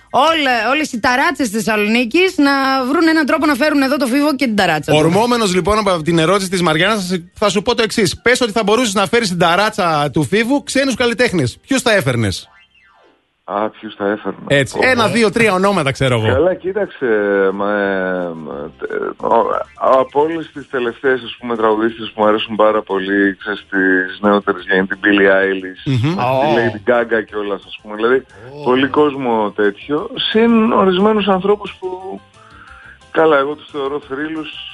όλες 0.72 0.92
οι 0.92 1.00
ταράτσες 1.00 1.50
της 1.50 1.56
Θεσσαλονίκης 1.62 2.36
να 2.36 2.52
βρουν 2.90 3.08
έναν 3.08 3.26
τρόπο 3.26 3.46
να 3.46 3.54
φέρουν 3.54 3.82
εδώ 3.82 3.96
το 3.96 4.06
φίβο 4.06 4.34
και 4.36 4.44
την 4.44 4.56
ταράτσα. 4.56 4.92
τους. 4.92 5.00
Ορμόμενος 5.00 5.54
λοιπόν 5.54 5.78
από 5.78 6.02
την 6.02 6.18
ερώτηση 6.18 6.48
της 6.50 6.62
Μαριάννας, 6.62 7.10
θα 7.34 7.48
σου 7.48 7.62
πω 7.62 7.74
το 7.74 7.82
εξής. 7.82 8.20
Πες 8.22 8.40
ότι 8.40 8.52
θα 8.52 8.62
μπορούσες 8.62 8.94
να 8.94 9.06
φέρεις 9.06 9.28
την 9.28 9.38
ταράτσα 9.38 10.10
του 10.12 10.24
φίβου 10.24 10.62
ξένους 10.62 10.94
καλλιτέχνες. 10.94 11.58
Ποιους 11.66 11.82
θα 11.82 11.92
έφερνες; 11.92 12.48
Α, 13.46 13.68
ποιους 13.70 13.94
θα 13.94 14.10
έφερνα. 14.10 14.38
Έτσι. 14.46 14.78
Ω, 14.78 14.80
Ένα, 14.90 15.08
δύο, 15.08 15.30
τρία 15.30 15.52
ονόματα 15.52 15.90
ξέρω 15.90 16.14
εγώ. 16.20 16.32
Καλά, 16.32 16.54
κοίταξε. 16.54 17.06
Μα, 17.52 17.72
ε, 17.80 18.28
μα, 18.34 18.70
τε- 18.78 18.90
ο- 19.20 19.50
από 19.74 20.20
όλες 20.20 20.50
τις 20.52 20.68
τελευταίες 20.68 21.20
τραγουδίστρε 21.56 22.04
που 22.04 22.12
μου 22.22 22.26
αρέσουν 22.26 22.56
πάρα 22.56 22.82
πολύ, 22.82 23.36
ξέρεις 23.36 23.66
τις 23.70 24.20
νεότερες 24.20 24.64
για 24.64 24.86
την 24.86 24.98
Billie 25.04 25.30
Eilish, 25.42 25.82
Μμμ. 25.84 26.14
τη 26.14 26.54
Lady 26.56 26.90
Gaga 26.90 27.24
και 27.26 27.36
όλα, 27.36 27.54
ας 27.54 27.78
πούμε. 27.82 27.94
Δηλαδή, 27.94 28.24
πολύ 28.64 28.86
κόσμο 28.88 29.50
τέτοιο. 29.50 30.10
Συν 30.30 30.72
ορισμένους 30.72 31.28
ανθρώπους 31.28 31.74
που. 31.80 32.20
Καλά, 33.10 33.38
εγώ 33.38 33.54
τους 33.54 33.68
θεωρώ 33.70 34.00
θρύλους. 34.08 34.73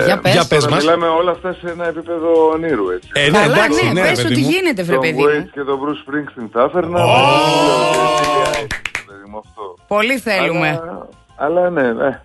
Ε, 0.00 0.04
Για 0.04 0.18
πες. 0.18 0.32
Για 0.32 0.46
πες 0.48 0.58
τώρα 0.64 0.74
μας. 0.74 0.84
Μιλάμε 0.84 1.06
όλα 1.06 1.30
αυτά 1.30 1.52
σε 1.60 1.70
ένα 1.70 1.86
επίπεδο 1.86 2.48
ονείρου, 2.52 2.90
έτσι. 2.90 3.08
Ε, 3.12 3.30
ναι, 3.30 3.38
Καλά, 3.38 3.54
εντάξει, 3.54 3.84
ναι, 3.86 3.92
ναι, 3.92 4.00
πες 4.08 4.22
παιδί 4.22 4.32
ότι 4.34 4.42
μου. 4.42 4.48
γίνεται, 4.50 4.82
βρε 4.82 4.94
Τον 4.94 5.02
παιδί 5.02 5.24
Waits 5.26 5.38
μου. 5.38 5.50
και 5.52 5.60
τον 5.60 5.78
Bruce 5.82 6.00
Springsteen 6.10 6.48
τα 6.52 6.62
έφερνα. 6.62 7.00
παιδί 9.06 9.30
μου, 9.30 9.38
αυτό. 9.38 9.74
Πολύ 9.88 10.18
θέλουμε. 10.18 10.68
Αλλά, 10.68 11.08
αλλά 11.36 11.70
ναι, 11.70 11.92
ναι. 11.92 12.20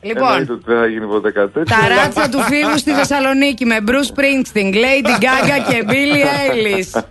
Λοιπόν, 0.00 0.28
Εννοείται 0.28 0.52
ότι 0.52 0.62
δεν 0.66 0.78
θα 0.78 0.86
γίνει 0.86 1.06
ποτέ 1.06 1.30
κάτι 1.30 1.52
τέτοιο. 1.52 1.76
ταράτσα 1.76 2.28
του 2.28 2.40
φίβου 2.40 2.78
στη 2.78 2.90
Θεσσαλονίκη 2.92 3.64
με 3.66 3.76
Bruce 3.86 3.90
Springsteen, 4.14 4.74
Lady 4.74 5.22
Gaga 5.24 5.56
και 5.68 5.84
Billie 5.88 6.26
Eilish. 6.40 7.02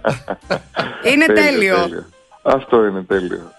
Είναι 1.14 1.26
τέλειο. 1.26 1.78
Αυτό 2.42 2.86
είναι 2.86 3.04
τέλειο. 3.08 3.52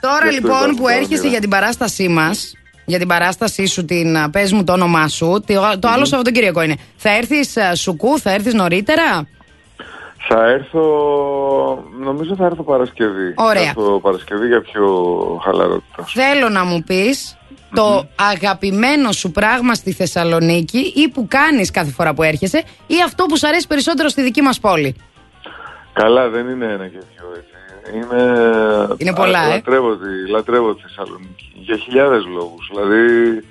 Τώρα 0.00 0.14
Γι' 0.22 0.28
αυτό 0.28 0.30
λοιπόν 0.40 0.50
υπάρχουν 0.56 0.76
που 0.76 0.84
τα 0.84 0.92
έρχεσαι 0.92 1.12
όνειρα. 1.14 1.28
για 1.28 1.40
την 1.40 1.50
παράστασή 1.50 2.08
μας, 2.08 2.52
για 2.86 2.98
την 2.98 3.08
παράστασή 3.08 3.66
σου, 3.66 3.84
την 3.84 4.16
α, 4.16 4.30
πες 4.30 4.52
μου 4.52 4.64
το 4.64 4.72
όνομά 4.72 5.08
σου, 5.08 5.42
το, 5.46 5.78
το 5.78 5.88
άλλο 5.88 6.04
Σαββατοκύριακο 6.04 6.62
είναι. 6.62 6.76
Θα 6.96 7.16
έρθεις 7.16 7.56
σουκού, 7.74 8.18
θα 8.18 8.30
έρθεις 8.32 8.54
νωρίτερα; 8.54 9.28
Θα 10.28 10.46
έρθω, 10.46 10.82
νομίζω 12.00 12.36
θα 12.36 12.44
έρθω 12.44 12.62
Παρασκευή. 12.62 13.34
Ωραία. 13.36 13.62
Θα 13.62 13.68
έρθω 13.68 14.00
Παρασκευή 14.00 14.46
για 14.46 14.60
πιο 14.60 14.86
χαλαρότητα. 15.44 16.04
Θέλω 16.06 16.48
να 16.48 16.64
μου 16.64 16.82
πεις 16.82 17.36
το 17.74 18.08
αγαπημένο 18.30 19.12
σου 19.12 19.30
πράγμα 19.30 19.74
στη 19.74 19.92
Θεσσαλονίκη 19.92 20.92
ή 20.96 21.08
που 21.08 21.26
κάνεις 21.28 21.70
κάθε 21.70 21.90
φορά 21.90 22.14
που 22.14 22.22
έρχεσαι 22.22 22.62
ή 22.86 22.94
αυτό 23.04 23.24
που 23.26 23.38
σου 23.38 23.46
αρέσει 23.46 23.66
περισσότερο 23.66 24.08
στη 24.08 24.22
δική 24.22 24.42
μας 24.42 24.60
πόλη. 24.60 24.96
Καλά, 25.92 26.28
δεν 26.28 26.48
είναι 26.48 26.64
ένα 26.64 26.86
και 26.86 26.98
δυο 26.98 27.32
έτσι. 27.36 27.55
Είναι, 27.94 28.22
Είναι 28.96 29.14
πολλά, 29.14 29.38
Α, 29.38 29.46
ε. 29.46 29.48
Λατρεύω, 29.48 29.96
τη, 29.96 30.30
λατρεύω 30.30 30.74
τη 30.74 30.82
Θεσσαλονίκη. 30.82 31.52
Για 31.54 31.76
χιλιάδες 31.76 32.24
λόγους. 32.24 32.70
Δηλαδή, 32.70 33.42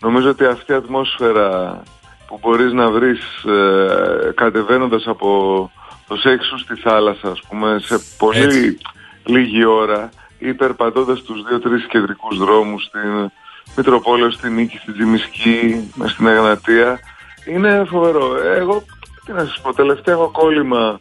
νομίζω 0.00 0.30
ότι 0.30 0.44
αυτή 0.44 0.72
η 0.72 0.74
ατμόσφαιρα 0.74 1.82
που 2.26 2.38
μπορείς 2.42 2.72
να 2.72 2.90
βρεις 2.90 3.44
ε, 3.44 4.32
κατεβαίνοντας 4.34 5.06
από 5.06 5.70
το 6.08 6.16
σεξου 6.16 6.58
στη 6.58 6.74
θάλασσα, 6.74 7.28
ας 7.28 7.40
πούμε, 7.48 7.78
σε 7.82 7.98
πολύ 8.18 8.38
Έτσι. 8.38 8.78
λίγη 9.24 9.64
ώρα 9.64 10.08
ή 10.38 10.54
περπατώντας 10.54 11.22
τους 11.22 11.42
δύο-τρεις 11.48 11.86
κεντρικούς 11.86 12.38
δρόμους 12.38 12.82
στην 12.82 13.30
Μητροπόλαιο, 13.76 14.30
στη 14.30 14.50
Νίκη, 14.50 14.78
στην 14.78 14.92
Τζιμισκή, 14.92 15.90
μες 15.94 16.10
στην 16.10 16.26
Εγνατία, 16.26 16.98
είναι 17.46 17.84
φοβερό. 17.88 18.36
Εγώ, 18.56 18.84
τι 19.24 19.32
να 19.32 19.44
σας 19.44 19.60
πω, 19.60 19.74
τελευταία 19.74 20.14
έχω 20.14 20.30
κόλλημα 20.30 21.00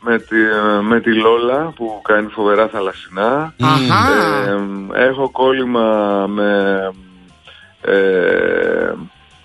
με 0.00 0.18
τη, 0.18 0.36
με 0.82 1.00
τη 1.00 1.14
Λόλα 1.14 1.72
που 1.76 2.00
κάνει 2.02 2.28
φοβερά 2.30 2.68
θαλασσινά. 2.68 3.54
Αχα. 3.62 4.10
Ε, 4.94 5.04
έχω 5.08 5.30
κόλλημα 5.30 5.86
με... 6.28 6.80
Ε, 7.80 8.92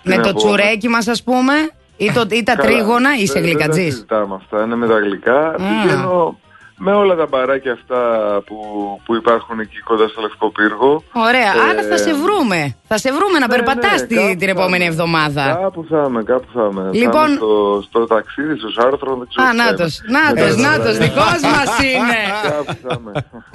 τι 0.02 0.08
Με 0.08 0.16
να 0.16 0.22
το 0.22 0.32
πω, 0.32 0.36
τσουρέκι 0.38 0.88
μας 0.88 1.08
ας 1.08 1.22
πούμε 1.22 1.52
ή, 1.96 2.10
το, 2.12 2.26
ή 2.30 2.42
τα 2.42 2.56
Καλά, 2.56 2.68
τρίγωνα 2.68 3.14
είσαι 3.16 3.32
δεν- 3.32 3.42
Δεν 3.42 3.52
τα 3.52 3.58
γλυκατζής. 3.58 3.92
συζητάμε 3.92 4.34
αυτά, 4.34 4.62
είναι 4.64 4.74
με 4.76 4.86
τα 4.86 4.98
γλυκά. 4.98 5.54
Πηγαίνω 5.56 6.38
με 6.76 6.92
όλα 6.92 7.14
τα 7.14 7.26
μπαράκια 7.26 7.72
αυτά 7.72 7.98
που, 8.46 8.56
που 9.04 9.14
υπάρχουν 9.14 9.60
εκεί 9.60 9.78
κοντά 9.78 10.08
στο 10.08 10.20
Λευκό 10.20 10.50
Πύργο. 10.50 11.02
Ωραία, 11.12 11.40
Ε, 11.54 11.70
άρα 11.70 11.82
θα 11.88 11.96
σε 11.96 12.14
βρούμε. 12.14 12.76
Θα 12.88 12.98
σε 12.98 13.12
βρούμε 13.12 13.38
να 13.38 13.46
ναι, 13.46 13.54
περπατάς 13.54 14.00
ναι, 14.00 14.06
τη- 14.06 14.14
κάπου 14.14 14.28
την 14.28 14.38
θα 14.40 14.50
επόμενη 14.50 14.84
είμαι. 14.84 14.92
εβδομάδα. 14.92 15.58
Κάπου 15.62 15.86
θα 15.90 16.04
είμαι, 16.08 16.22
κάπου 16.22 16.46
θα 16.54 16.68
είμαι. 16.72 16.82
Θα 16.82 16.90
Λοιπόν- 16.92 17.26
είμαι 17.28 17.36
στο, 17.36 17.82
στο 17.88 18.06
ταξίδι, 18.06 18.58
στο 18.58 18.68
Σάρτρο, 18.68 19.16
δεν 19.16 19.26
ξέρω. 19.28 19.46
Α, 19.46 19.50
τι 19.50 19.56
θα 19.56 19.64
νάτος, 19.64 19.98
είμαι. 20.08 20.18
νάτος, 20.18 20.56
Ναι, 20.56 20.68
νάτος, 20.68 20.98
ναι. 20.98 21.04
δικός 21.04 21.40
μας 21.52 21.70
είναι. 21.82 22.20
Κάπου 22.50 22.74
θα 22.82 22.98
είμαι. 23.00 23.12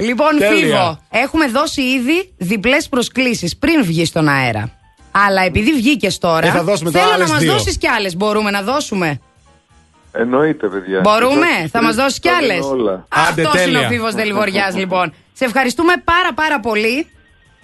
Λοιπόν, 0.09 0.37
Τέλεια. 0.37 0.55
Φίβο, 0.55 0.99
έχουμε 1.09 1.47
δώσει 1.47 1.81
ήδη 1.81 2.33
διπλές 2.37 2.89
προσκλήσεις 2.89 3.57
πριν 3.57 3.83
βγει 3.83 4.05
στον 4.05 4.27
αέρα. 4.27 4.71
Αλλά 5.11 5.41
επειδή 5.41 5.71
βγήκες 5.73 6.17
τώρα, 6.17 6.47
Ε, 6.47 6.49
θα 6.51 6.63
δώσουμε 6.63 6.91
τώρα 6.91 7.03
θέλω 7.05 7.17
να 7.17 7.23
άλλες 7.23 7.31
μας 7.31 7.39
δύο. 7.39 7.51
δώσεις 7.51 7.77
κι 7.77 7.87
άλλες. 7.87 8.15
Μπορούμε 8.17 8.51
να 8.51 8.61
δώσουμε; 8.61 9.19
Εννοείται, 10.11 10.67
παιδιά. 10.67 10.99
Μπορούμε, 10.99 11.47
Εσάς 11.57 11.71
θα 11.71 11.81
μας 11.81 11.91
τρεις 11.93 12.03
δώσεις 12.03 12.19
κι 12.19 12.27
τα 12.29 12.35
άλλες. 12.35 12.55
δίνω 12.55 12.67
Όλα. 12.69 13.05
Άντε, 13.29 13.41
Αυτός 13.41 13.53
είναι 13.61 13.69
ο 13.69 13.73
τέλεια. 13.73 13.87
Φίβος 13.87 14.13
Δελιβοριάς, 14.13 14.75
λοιπόν. 14.75 15.13
Σε 15.33 15.45
ευχαριστούμε 15.45 15.93
πάρα 16.03 16.33
πάρα 16.33 16.59
πολύ. 16.59 17.07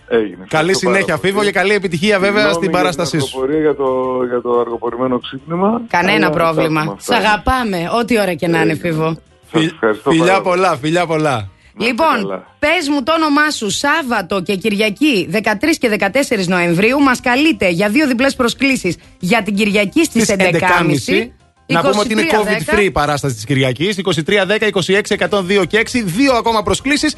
Έγινε. 0.08 0.26
Καλή 0.30 0.46
Ευχαριστώ 0.50 0.80
συνέχεια, 0.80 1.06
πάρα 1.06 1.20
Φίβο, 1.20 1.36
πολύ. 1.38 1.52
και 1.52 1.58
καλή 1.60 1.74
επιτυχία 1.74 2.20
βέβαια 2.20 2.32
Συγγνώμη 2.32 2.56
στην 2.56 2.70
για 2.70 2.78
παράστασή 2.80 3.18
την 3.18 3.26
σου. 3.26 3.38
αργοπορία 3.38 3.62
για 3.62 3.76
το, 3.76 3.86
για 4.30 4.42
το 4.42 4.60
αργοπορημένο 4.60 5.20
ξύπνημα. 5.20 5.82
Κανένα 5.90 6.16
Αλλά 6.16 6.26
θα 6.26 6.32
πρόβλημα. 6.32 6.82
έχουμε 6.82 6.96
Σ' 7.00 7.10
αυτά. 7.12 7.30
αγαπάμε, 7.30 7.90
ό,τι 8.00 8.20
ώρα 8.20 8.34
και 8.34 8.48
να 8.48 8.62
είναι, 8.62 8.76
Φίβο. 8.76 9.18
Σας 9.52 9.64
ευχαριστώ 9.66 10.10
Φιλιά 10.10 10.26
πάρα 10.26 10.42
πολύ. 10.42 10.56
πολλά, 10.56 10.78
φιλιά 10.78 11.06
πολλά. 11.06 11.50
Λοιπόν, 11.80 12.16
καλά. 12.16 12.44
πες 12.60 12.88
μου 12.90 13.04
το 13.04 13.14
όνομά 13.14 13.50
σου 13.50 13.70
Σάββατο 13.70 14.42
και 14.42 14.56
Κυριακή 14.56 15.30
13 15.32 15.78
και 15.80 15.90
14 15.90 16.46
Νοεμβρίου. 16.48 17.00
Μας 17.00 17.20
καλείτε 17.22 17.70
για 17.70 17.90
δύο 17.90 18.08
διπλές 18.08 18.36
προσκλήσεις 18.36 18.98
για 19.20 19.44
την 19.44 19.56
Κυριακή 19.56 20.04
στις 20.04 20.24
Στις 20.24 20.36
11.30. 20.36 21.32
Να 21.68 21.82
πούμε 21.82 22.00
ότι 22.00 22.12
είναι 22.12 22.26
COVID 22.32 22.76
free 22.76 22.90
παράσταση 22.92 23.36
της 23.36 23.46
Κυριακής. 23.46 23.98
23, 24.26 24.46
10, 24.46 24.68
26, 24.68 25.02
102 25.10 25.66
και 25.68 25.78
6. 25.78 26.02
Δύο 26.04 26.34
ακόμα 26.34 26.64
προσκλήσει 26.64 27.12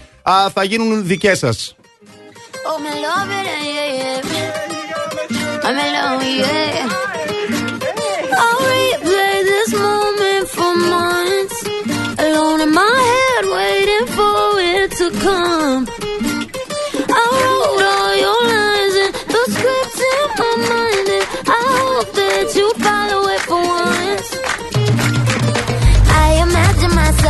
θα 0.53 0.63
γίνουν 0.63 1.05
δικές 1.07 1.37
σας. 1.37 1.75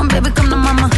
on, 0.00 0.08
baby, 0.08 0.30
come 0.30 0.48
to 0.48 0.56
mama. 0.56 0.89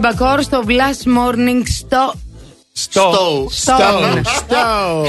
Ocean, 0.00 0.12
Alibacor 0.12 0.38
στο 0.40 0.62
Blast 0.66 1.06
Morning 1.18 1.62
στο. 1.66 2.12
Στο. 2.72 3.46
Στο. 3.50 3.76
Στο. 4.22 5.04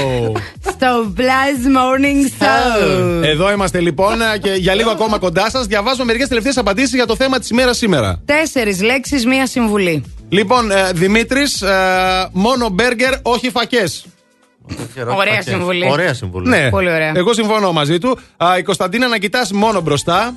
Στο 0.70 1.12
Blast 1.16 1.66
Morning 1.66 2.42
Show. 2.42 3.22
Εδώ 3.22 3.52
είμαστε 3.52 3.80
λοιπόν 3.80 4.18
και 4.42 4.50
για 4.50 4.74
λίγο 4.74 4.90
ακόμα 4.90 5.18
κοντά 5.18 5.50
σας. 5.50 5.66
Διαβάζω 5.66 6.04
μερικές 6.04 6.28
τελευταίες 6.28 6.56
απαντήσεις 6.56 6.94
για 6.94 7.06
το 7.06 7.16
θέμα 7.16 7.38
της 7.38 7.50
ημέρας 7.50 7.76
σήμερα. 7.76 8.22
Τέσσερις 8.24 8.82
λέξεις, 8.82 9.26
μία 9.26 9.46
συμβουλή. 9.46 10.04
Λοιπόν, 10.28 10.70
ε, 10.70 10.92
Δημήτρης, 10.92 11.62
μόνο 12.32 12.68
μπέργκερ, 12.68 13.12
όχι 13.22 13.50
φακές. 13.50 14.06
Ωραία 15.16 15.42
συμβουλή. 15.42 15.88
Ωραία 15.90 16.14
συμβουλή. 16.14 16.48
Ναι, 16.48 16.70
Πολύ 16.70 16.90
ωραία. 16.90 17.12
Εγώ 17.14 17.32
συμφωνώ 17.32 17.72
μαζί 17.72 17.98
του. 17.98 18.18
Α, 18.36 18.58
η 18.58 18.62
Κωνσταντίνα 18.62 19.08
να 19.08 19.18
κοιτάς 19.18 19.52
μόνο 19.52 19.80
μπροστά. 19.80 20.34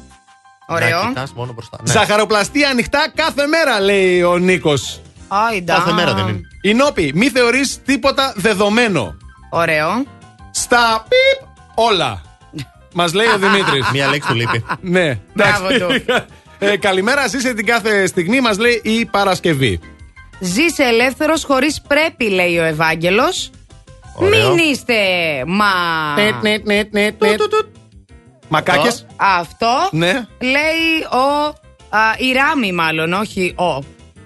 Ωραίο. 0.67 1.01
Να 1.01 1.07
κοιτάς 1.07 1.33
μόνο 1.33 1.53
μπροστά. 1.53 1.77
Ναι. 1.83 1.91
Ζαχαροπλαστεία 1.91 2.69
ανοιχτά 2.69 3.11
κάθε 3.15 3.47
μέρα, 3.47 3.79
λέει 3.79 4.21
ο 4.23 4.37
Νίκος. 4.37 5.01
Άιντα. 5.27 5.73
Κάθε 5.75 5.91
μέρα 5.91 6.13
δεν 6.13 6.27
είναι. 6.27 6.41
Η 6.61 6.73
Νόπη, 6.73 7.11
μη 7.15 7.29
θεωρείς 7.29 7.81
τίποτα 7.85 8.33
δεδομένο. 8.35 9.17
Ωραίο. 9.49 10.03
Στα 10.51 11.05
πιπ 11.09 11.47
όλα. 11.75 12.21
Μας 12.93 13.13
λέει 13.13 13.27
ο 13.27 13.37
Δημήτρης. 13.37 13.89
Μία 13.93 14.07
λέξη 14.07 14.27
του 14.29 14.35
λείπει. 14.35 14.65
ναι, 14.81 15.19
Μπράβο 15.33 15.67
εντάξει. 15.69 16.05
Ε, 16.59 16.77
καλημέρα, 16.77 17.27
ζήσε 17.27 17.53
την 17.53 17.65
κάθε 17.65 18.07
στιγμή, 18.07 18.41
μας 18.41 18.57
λέει 18.57 18.81
η 18.83 19.05
Παρασκευή. 19.05 19.79
Ζήσε 20.39 20.83
ελεύθερος 20.83 21.43
χωρίς 21.43 21.81
πρέπει, 21.81 22.29
λέει 22.29 22.57
ο 22.57 22.63
Ευάγγελος. 22.63 23.49
Ωραίο. 24.15 24.53
Μην 24.53 24.57
είστε 24.71 24.93
μα. 25.45 25.65
Μακάκες. 28.49 29.05
Αυτό 29.15 29.89
Ναι. 29.91 30.11
λέει 30.39 31.03
ο. 31.11 31.55
Α, 31.89 31.99
η 32.17 32.31
Ράμη, 32.31 32.71
μάλλον, 32.71 33.13
όχι 33.13 33.55
ο. 33.57 33.83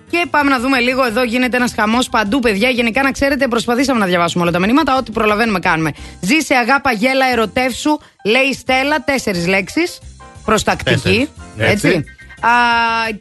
Και 0.10 0.26
πάμε 0.30 0.50
να 0.50 0.60
δούμε 0.60 0.80
λίγο. 0.80 1.04
Εδώ 1.06 1.24
γίνεται 1.24 1.58
ένας 1.58 1.74
χαμός 1.76 2.10
παντού, 2.10 2.40
παιδιά. 2.40 2.70
Γενικά, 2.70 3.04
να 3.04 3.12
ξέρετε, 3.12 3.48
προσπαθήσαμε 3.48 4.00
να 4.00 4.06
διαβάσουμε 4.06 4.44
όλα 4.44 4.52
τα 4.52 4.60
μηνύματα. 4.60 4.98
Ό,τι 4.98 5.12
προλαβαίνουμε, 5.12 5.60
κάνουμε. 5.60 5.92
Ζήσε, 6.22 6.56
αγάπα, 6.56 6.92
γέλα, 6.92 7.26
ερωτεύσου. 7.32 8.00
Λέει 8.26 8.44
η 8.44 8.54
Στέλλα, 8.54 9.04
τέσσερις 9.04 9.48
λέξεις. 9.48 10.00
Προστακτική. 10.46 10.94
Τέσσερις. 10.94 11.28
Έτσι. 11.58 11.88
Έτσι. 11.88 11.98
Α, 12.42 12.50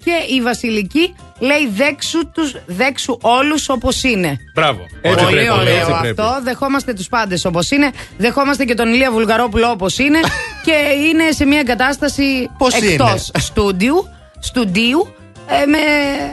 και 0.04 0.34
η 0.34 0.42
Βασιλική 0.42 1.14
λέει 1.38 1.68
δέξου, 1.74 2.30
τους, 2.30 2.54
δέξου 2.66 3.18
όλους 3.20 3.68
όπως 3.68 4.02
είναι. 4.02 4.36
Μπράβο. 4.54 4.80
Έτσι 5.00 5.24
Πολύ 5.24 5.36
πρέπει, 5.36 5.50
ωραίο 5.50 5.76
έτσι 5.76 5.92
πρέπει. 6.00 6.20
αυτό. 6.20 6.38
Δεχόμαστε 6.42 6.92
τους 6.92 7.08
πάντες 7.08 7.44
όπως 7.44 7.70
είναι. 7.70 7.90
Δεχόμαστε 8.16 8.64
και 8.64 8.74
τον 8.74 8.88
Ηλία 8.92 9.10
Βουλγαρόπουλο 9.10 9.70
όπως 9.70 9.98
είναι. 9.98 10.18
και 10.66 10.72
είναι 11.08 11.30
σε 11.30 11.44
μια 11.44 11.62
κατάσταση 11.62 12.50
Πώς 12.58 12.74
εκτός 12.74 13.28
είναι; 13.28 13.42
στούντιου, 13.42 14.08
στουντίου 14.38 15.08
ε, 15.50 15.66
με 15.66 15.78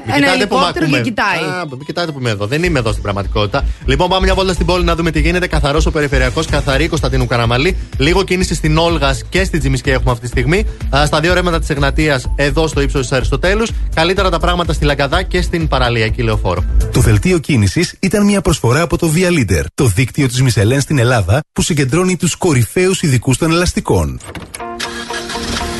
Μην 0.05 0.15
ένα 0.15 0.25
κοιτάτε 0.25 0.45
που 0.45 0.55
μ' 0.55 0.59
ελικόπτερο 0.59 0.85
και 0.85 0.95
ακούμε. 0.95 1.01
κοιτάει. 1.01 1.39
Α, 1.61 1.65
μην 1.69 1.85
κοιτάτε 1.85 2.11
που 2.11 2.19
είμαι 2.19 2.29
εδώ. 2.29 2.45
Δεν 2.45 2.63
είμαι 2.63 2.79
εδώ 2.79 2.91
στην 2.91 3.03
πραγματικότητα. 3.03 3.65
Λοιπόν, 3.85 4.09
πάμε 4.09 4.25
μια 4.25 4.33
βόλτα 4.35 4.53
στην 4.53 4.65
πόλη 4.65 4.83
να 4.83 4.95
δούμε 4.95 5.11
τι 5.11 5.19
γίνεται. 5.19 5.47
Καθαρός 5.47 5.85
ο 5.85 5.91
περιφερειακός, 5.91 6.45
καθαρή 6.45 6.87
Κωνσταντίνου 6.87 7.25
Καραμαλή. 7.27 7.77
Λίγο 7.97 8.23
κίνηση 8.23 8.55
στην 8.55 8.77
Όλγας 8.77 9.23
και 9.29 9.43
στην 9.43 9.59
Τζιμισκή 9.59 9.89
έχουμε 9.89 10.11
αυτή 10.11 10.23
τη 10.23 10.27
στιγμή. 10.29 10.65
Α, 10.95 11.05
στα 11.05 11.19
δύο 11.19 11.33
ρέματα 11.33 11.59
της 11.59 11.69
Εγνατίας, 11.69 12.31
εδώ 12.35 12.67
στο 12.67 12.81
ύψος 12.81 13.01
της 13.01 13.11
Αριστοτέλους. 13.11 13.69
Καλύτερα 13.95 14.29
τα 14.29 14.39
πράγματα 14.39 14.73
στη 14.73 14.85
Λαγκαδά 14.85 15.23
και 15.23 15.41
στην 15.41 15.67
παραλιακή 15.67 16.21
λεωφόρο. 16.23 16.63
Το 16.93 16.99
δελτίο 17.01 17.37
κίνησης 17.37 17.95
ήταν 17.99 18.25
μια 18.25 18.41
προσφορά 18.41 18.81
από 18.81 18.97
το 18.97 19.11
Via 19.15 19.29
Leader, 19.39 19.63
το 19.75 19.85
δίκτυο 19.85 20.27
της 20.27 20.41
Μισελέν 20.41 20.81
στην 20.81 20.97
Ελλάδα 20.97 21.39
που 21.53 21.61
συγκεντρώνει 21.61 22.17
τους 22.17 22.35
κορυφαίους 22.35 23.01
ειδικούς 23.01 23.37
των 23.37 23.51
ελαστικών. 23.51 24.19